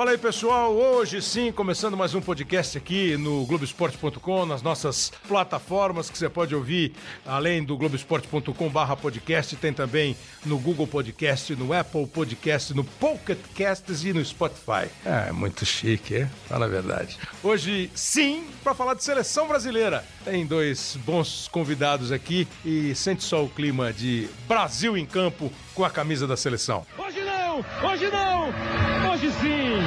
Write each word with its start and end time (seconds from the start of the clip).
Fala 0.00 0.12
aí, 0.12 0.16
pessoal. 0.16 0.72
Hoje 0.74 1.20
sim, 1.20 1.52
começando 1.52 1.94
mais 1.94 2.14
um 2.14 2.22
podcast 2.22 2.78
aqui 2.78 3.18
no 3.18 3.44
Globoesporte.com, 3.44 4.46
nas 4.46 4.62
nossas 4.62 5.12
plataformas 5.28 6.08
que 6.08 6.16
você 6.16 6.26
pode 6.26 6.54
ouvir, 6.54 6.94
além 7.26 7.62
do 7.62 7.76
Globoesporte.com/barra 7.76 8.96
podcast, 8.96 9.54
tem 9.56 9.74
também 9.74 10.16
no 10.42 10.56
Google 10.58 10.86
Podcast, 10.86 11.54
no 11.54 11.74
Apple 11.74 12.06
Podcast, 12.06 12.72
no 12.72 12.82
Pocket 12.82 13.38
Casts 13.54 14.02
e 14.02 14.14
no 14.14 14.24
Spotify. 14.24 14.88
É, 15.04 15.30
muito 15.32 15.66
chique, 15.66 16.14
é? 16.14 16.30
Fala 16.48 16.64
a 16.64 16.68
verdade. 16.70 17.18
Hoje 17.42 17.90
sim, 17.94 18.46
para 18.64 18.72
falar 18.72 18.94
de 18.94 19.04
seleção 19.04 19.48
brasileira. 19.48 20.02
Tem 20.24 20.46
dois 20.46 20.96
bons 21.04 21.46
convidados 21.46 22.10
aqui 22.10 22.48
e 22.64 22.94
sente 22.94 23.22
só 23.22 23.44
o 23.44 23.50
clima 23.50 23.92
de 23.92 24.30
Brasil 24.48 24.96
em 24.96 25.04
campo 25.04 25.52
com 25.74 25.84
a 25.84 25.90
camisa 25.90 26.26
da 26.26 26.38
seleção. 26.38 26.86
Hoje 26.96 27.20
não! 27.20 27.29
Hoje 27.82 28.08
não! 28.10 28.54
Hoje 29.10 29.32
sim! 29.32 29.80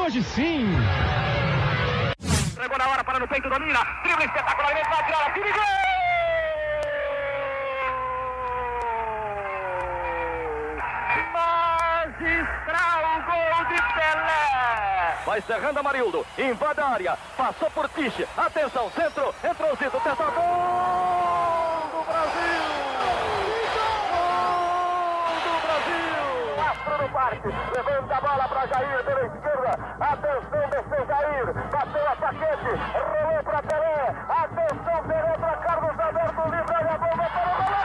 Hoje 0.00 0.22
sim! 0.22 0.68
Entregou 2.52 2.78
na 2.78 2.88
hora, 2.88 3.02
para 3.02 3.18
no 3.18 3.26
peito, 3.26 3.50
domina. 3.50 3.84
Drible 4.04 4.24
espetacularmente, 4.24 4.88
vai 4.88 5.04
tirar 5.04 5.26
a 5.26 5.30
time. 5.32 5.52
Gol! 5.52 5.62
Magistral 12.12 13.02
gol 13.26 13.64
de 13.64 13.82
Pelé! 13.94 15.14
Vai 15.26 15.40
cerrando 15.42 15.78
Amarildo, 15.78 16.24
invade 16.38 16.80
a 16.80 16.86
área, 16.86 17.18
passou 17.36 17.68
por 17.72 17.88
Tiche. 17.88 18.28
Atenção, 18.36 18.88
centro, 18.92 19.34
entrou 19.42 19.76
Zito, 19.76 20.00
testa 20.00 20.14
gol 20.14 21.90
do 21.90 22.04
Brasil! 22.06 22.62
Gol 24.14 25.40
do 25.42 25.58
Brasil! 25.62 26.10
Parque, 27.40 27.48
levanta 27.48 28.16
a 28.16 28.20
bola 28.20 28.48
para 28.48 28.66
Jair 28.66 29.04
pela 29.04 29.22
esquerda. 29.22 29.78
Atenção, 30.00 30.68
desceu 30.70 31.06
Jair, 31.06 31.54
bateu 31.70 32.08
a 32.08 32.16
paquete, 32.16 32.70
rolou 32.92 33.42
para 33.44 33.62
Pelé. 33.62 34.14
Atenção, 34.28 35.02
penetra 35.04 35.56
Carlos 35.56 36.00
Alberto, 36.00 36.42
livre 36.50 36.76
a 36.76 36.98
bomba 36.98 37.30
para 37.30 37.48
o 37.48 37.56
goleiro! 37.56 37.80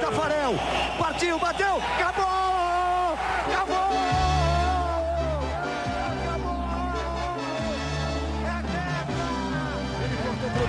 Tafarel, 0.00 0.54
partiu, 0.98 1.38
bateu, 1.38 1.76
acabou! 1.76 2.31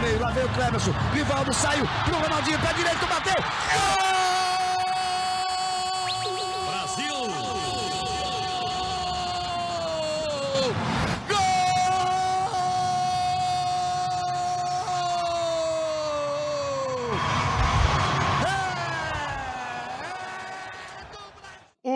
Meio, 0.03 0.19
lá 0.19 0.31
veio 0.31 0.47
o 0.47 0.49
Clemerson, 0.49 0.93
Rivaldo 1.13 1.53
saiu 1.53 1.87
pro 2.03 2.19
Ronaldinho, 2.19 2.59
pé 2.59 2.73
direito, 2.73 3.07
bateu! 3.07 3.35
Gol! 3.35 4.12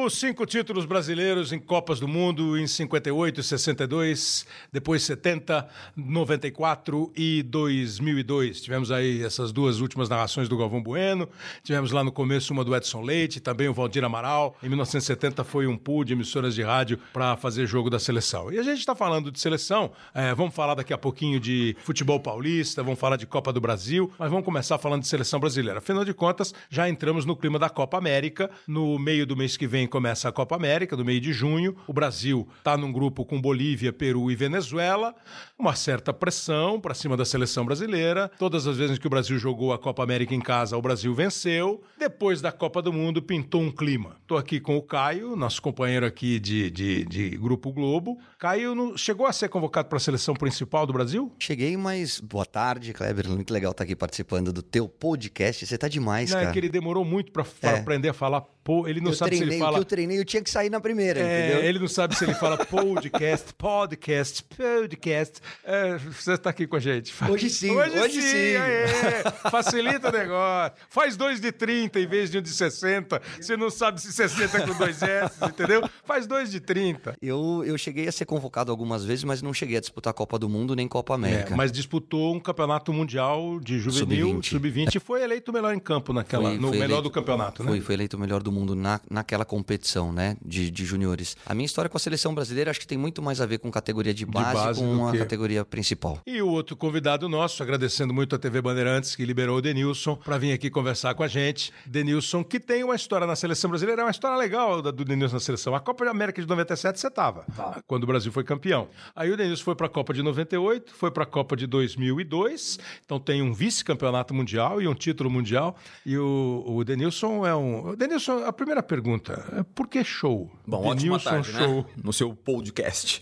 Os 0.07 0.19
cinco 0.21 0.45
títulos 0.45 0.85
brasileiros 0.85 1.51
em 1.51 1.59
Copas 1.59 1.99
do 1.99 2.07
Mundo 2.07 2.57
em 2.57 2.65
58 2.65 3.41
e 3.41 3.43
62, 3.43 4.47
depois 4.71 5.03
70, 5.03 5.67
94 5.97 7.11
e 7.13 7.43
2002. 7.43 8.61
Tivemos 8.61 8.89
aí 8.89 9.21
essas 9.21 9.51
duas 9.51 9.81
últimas 9.81 10.07
narrações 10.07 10.47
do 10.47 10.55
Galvão 10.55 10.81
Bueno. 10.81 11.27
Tivemos 11.61 11.91
lá 11.91 12.05
no 12.05 12.11
começo 12.13 12.53
uma 12.53 12.63
do 12.63 12.73
Edson 12.73 13.01
Leite, 13.01 13.41
também 13.41 13.67
o 13.67 13.73
Valdir 13.73 14.01
Amaral. 14.05 14.55
Em 14.63 14.69
1970 14.69 15.43
foi 15.43 15.67
um 15.67 15.75
pool 15.75 16.05
de 16.05 16.13
emissoras 16.13 16.55
de 16.55 16.63
rádio 16.63 16.97
para 17.11 17.35
fazer 17.35 17.67
jogo 17.67 17.89
da 17.89 17.99
seleção. 17.99 18.49
E 18.49 18.57
a 18.59 18.63
gente 18.63 18.79
está 18.79 18.95
falando 18.95 19.29
de 19.29 19.41
seleção, 19.41 19.91
é, 20.13 20.33
vamos 20.33 20.55
falar 20.55 20.75
daqui 20.75 20.93
a 20.93 20.97
pouquinho 20.97 21.37
de 21.37 21.75
futebol 21.83 22.17
paulista, 22.17 22.81
vamos 22.81 22.97
falar 22.97 23.17
de 23.17 23.25
Copa 23.25 23.51
do 23.51 23.59
Brasil, 23.59 24.09
mas 24.17 24.29
vamos 24.29 24.45
começar 24.45 24.77
falando 24.77 25.01
de 25.01 25.09
seleção 25.09 25.37
brasileira. 25.37 25.79
Afinal 25.79 26.05
de 26.05 26.13
contas, 26.13 26.53
já 26.69 26.87
entramos 26.87 27.25
no 27.25 27.35
clima 27.35 27.59
da 27.59 27.69
Copa 27.69 27.97
América. 27.97 28.49
No 28.65 28.97
meio 28.97 29.27
do 29.27 29.35
mês 29.35 29.57
que 29.57 29.67
vem 29.67 29.85
começa 29.97 30.29
a 30.29 30.31
Copa 30.31 30.55
América, 30.55 30.95
do 30.95 31.03
meio 31.03 31.19
de 31.19 31.33
junho. 31.33 31.75
O 31.87 31.91
Brasil 31.91 32.47
está 32.59 32.77
num 32.77 32.91
grupo 32.91 33.25
com 33.25 33.41
Bolívia, 33.41 33.91
Peru 33.91 34.29
e 34.29 34.35
Venezuela. 34.35 35.15
Uma 35.57 35.73
certa 35.75 36.13
pressão 36.13 36.79
para 36.79 36.93
cima 36.93 37.17
da 37.17 37.25
seleção 37.25 37.65
brasileira. 37.65 38.29
Todas 38.37 38.67
as 38.67 38.77
vezes 38.77 38.99
que 38.99 39.07
o 39.07 39.09
Brasil 39.09 39.39
jogou 39.39 39.73
a 39.73 39.79
Copa 39.79 40.03
América 40.03 40.35
em 40.35 40.39
casa, 40.39 40.77
o 40.77 40.81
Brasil 40.83 41.15
venceu. 41.15 41.81
Depois 41.97 42.41
da 42.41 42.51
Copa 42.51 42.79
do 42.79 42.93
Mundo, 42.93 43.23
pintou 43.23 43.59
um 43.59 43.71
clima. 43.71 44.17
Estou 44.21 44.37
aqui 44.37 44.59
com 44.59 44.77
o 44.77 44.83
Caio, 44.83 45.35
nosso 45.35 45.59
companheiro 45.63 46.05
aqui 46.05 46.39
de, 46.39 46.69
de, 46.69 47.03
de 47.05 47.29
Grupo 47.31 47.71
Globo. 47.73 48.19
Caio 48.37 48.75
não, 48.75 48.95
chegou 48.95 49.25
a 49.25 49.33
ser 49.33 49.49
convocado 49.49 49.89
para 49.89 49.97
a 49.97 49.99
seleção 49.99 50.35
principal 50.35 50.85
do 50.85 50.93
Brasil? 50.93 51.31
Cheguei, 51.39 51.75
mas 51.75 52.19
boa 52.19 52.45
tarde, 52.45 52.93
Kleber. 52.93 53.27
Muito 53.29 53.51
legal 53.51 53.71
estar 53.71 53.83
aqui 53.83 53.95
participando 53.95 54.53
do 54.53 54.61
teu 54.61 54.87
podcast. 54.87 55.65
Você 55.65 55.75
tá 55.75 55.87
demais, 55.87 56.29
Não, 56.29 56.37
cara. 56.37 56.49
é 56.51 56.53
que 56.53 56.59
ele 56.59 56.69
demorou 56.69 57.03
muito 57.03 57.31
para 57.31 57.43
É. 57.63 57.79
aprender 57.79 58.09
a 58.09 58.13
falar. 58.13 58.43
Pô, 58.67 58.85
ele 58.85 58.99
não 58.99 59.11
eu 59.11 59.15
sabe 59.15 59.31
treinei, 59.31 59.47
se 59.47 59.53
ele 59.55 59.61
o 59.61 59.65
fala. 59.65 59.77
que 59.77 59.81
eu 59.81 59.85
treinei, 59.85 60.19
eu 60.19 60.25
tinha 60.25 60.43
que 60.43 60.49
sair 60.49 60.69
na 60.69 60.81
primeira, 60.81 61.21
É, 61.21 61.47
entendeu? 61.47 61.63
ele 61.69 61.79
não 61.79 61.87
sabe 61.87 62.17
se 62.17 62.25
ele 62.25 62.33
fala 62.33 62.57
podcast, 62.65 63.53
podcast, 63.53 64.43
podcast. 64.43 65.39
É, 65.63 65.97
você 65.97 66.33
está 66.33 66.49
aqui 66.49 66.67
com 66.67 66.75
a 66.75 66.79
gente. 66.81 67.13
Hoje 67.29 67.49
sim, 67.49 67.71
hoje, 67.77 67.97
hoje 67.97 68.21
sim. 68.21 68.27
sim. 68.27 68.55
aê. 68.57 69.23
Facilita 69.49 70.09
o 70.09 70.11
negócio. 70.11 70.73
Faz 70.89 71.15
dois 71.15 71.39
de 71.39 71.49
30 71.53 71.97
em 71.97 72.07
vez 72.07 72.29
de 72.29 72.39
um 72.39 72.41
de 72.41 72.49
60. 72.49 73.21
Você 73.39 73.55
não 73.55 73.69
sabe 73.69 74.01
se 74.01 74.11
60 74.11 74.57
é 74.57 74.67
com 74.67 74.73
dois 74.73 75.01
S, 75.01 75.45
entendeu? 75.45 75.89
Faz 76.03 76.27
dois 76.27 76.51
de 76.51 76.59
30. 76.59 77.15
Eu, 77.21 77.63
eu 77.65 77.77
cheguei 77.77 78.05
a 78.09 78.11
ser 78.11 78.25
convocado 78.25 78.69
algumas 78.69 79.05
vezes, 79.05 79.23
mas 79.23 79.41
não 79.41 79.53
cheguei 79.53 79.77
a 79.77 79.79
disputar 79.79 80.13
Copa 80.13 80.37
do 80.37 80.49
Mundo 80.49 80.75
nem 80.75 80.89
Copa 80.89 81.15
América. 81.15 81.53
É, 81.53 81.55
mas 81.55 81.71
disputou 81.71 82.35
um 82.35 82.39
campeonato 82.41 82.91
mundial 82.91 83.61
de 83.61 83.79
juvenil, 83.79 84.41
Sub-20. 84.43 84.49
sub-20, 84.49 84.95
e 84.95 84.99
foi 84.99 85.23
eleito 85.23 85.51
o 85.51 85.53
melhor 85.53 85.73
em 85.73 85.79
campo 85.79 86.11
naquela, 86.11 86.49
Foi- 86.49 86.57
no 86.57 86.67
foi 86.67 86.71
melhor 86.79 86.85
eleito- 86.95 87.03
do 87.03 87.11
campeonato, 87.11 87.63
né? 87.63 87.69
Foi, 87.69 87.79
foi 87.79 87.95
eleito 87.95 88.17
o 88.17 88.19
melhor 88.19 88.43
do 88.43 88.51
mundo 88.51 88.56
na, 88.65 88.99
naquela 89.09 89.45
competição, 89.45 90.11
né? 90.11 90.37
De, 90.43 90.69
de 90.71 90.85
juniores. 90.85 91.35
A 91.45 91.53
minha 91.53 91.65
história 91.65 91.89
com 91.89 91.97
a 91.97 91.99
seleção 91.99 92.33
brasileira 92.33 92.71
acho 92.71 92.79
que 92.79 92.87
tem 92.87 92.97
muito 92.97 93.21
mais 93.21 93.39
a 93.41 93.45
ver 93.45 93.59
com 93.59 93.69
categoria 93.71 94.13
de 94.13 94.25
base, 94.25 94.53
base 94.53 94.81
do 94.81 94.87
com 94.97 95.07
a 95.07 95.11
que- 95.11 95.17
categoria 95.19 95.65
principal. 95.65 96.19
E 96.25 96.41
o 96.41 96.47
outro 96.49 96.75
convidado 96.75 97.27
nosso, 97.29 97.61
agradecendo 97.63 98.13
muito 98.13 98.35
a 98.35 98.39
TV 98.39 98.61
Bandeirantes, 98.61 99.15
que 99.15 99.25
liberou 99.25 99.57
o 99.57 99.61
Denilson 99.61 100.15
para 100.15 100.37
vir 100.37 100.51
aqui 100.53 100.69
conversar 100.69 101.13
com 101.15 101.23
a 101.23 101.27
gente. 101.27 101.71
Denilson, 101.85 102.43
que 102.43 102.59
tem 102.59 102.83
uma 102.83 102.95
história 102.95 103.25
na 103.27 103.35
seleção 103.35 103.69
brasileira, 103.69 104.01
é 104.01 104.05
uma 104.05 104.11
história 104.11 104.37
legal 104.37 104.81
da- 104.81 104.91
do 104.91 105.03
Denilson 105.05 105.35
na 105.35 105.39
seleção. 105.39 105.75
A 105.75 105.79
Copa 105.79 106.03
de 106.05 106.11
América 106.11 106.41
de 106.41 106.47
97 106.47 106.99
você 106.99 107.09
tava, 107.09 107.45
quando 107.87 108.03
o 108.03 108.07
Brasil 108.07 108.31
foi 108.31 108.43
campeão. 108.43 108.87
Aí 109.15 109.31
o 109.31 109.37
Denilson 109.37 109.63
foi 109.63 109.75
para 109.75 109.87
a 109.87 109.89
Copa 109.89 110.13
de 110.13 110.21
98, 110.21 110.93
foi 110.93 111.11
para 111.11 111.23
a 111.23 111.25
Copa 111.25 111.55
de 111.55 111.67
2002, 111.67 112.79
então 113.05 113.19
tem 113.19 113.41
um 113.41 113.53
vice-campeonato 113.53 114.33
mundial 114.33 114.81
e 114.81 114.87
um 114.87 114.93
título 114.95 115.29
mundial. 115.29 115.75
E 116.05 116.17
o, 116.17 116.63
o 116.67 116.83
Denilson 116.83 117.45
é 117.45 117.55
um. 117.55 117.95
Denilson, 117.95 118.39
a 118.47 118.53
primeira 118.53 118.81
pergunta 118.81 119.45
é 119.57 119.63
por 119.63 119.87
que 119.87 120.03
show? 120.03 120.49
Bom, 120.65 120.85
ótima 120.85 121.17
Denilson 121.17 121.29
tarde, 121.29 121.51
Show. 121.51 121.77
né? 121.81 121.85
No 122.01 122.13
seu 122.13 122.33
podcast. 122.33 123.21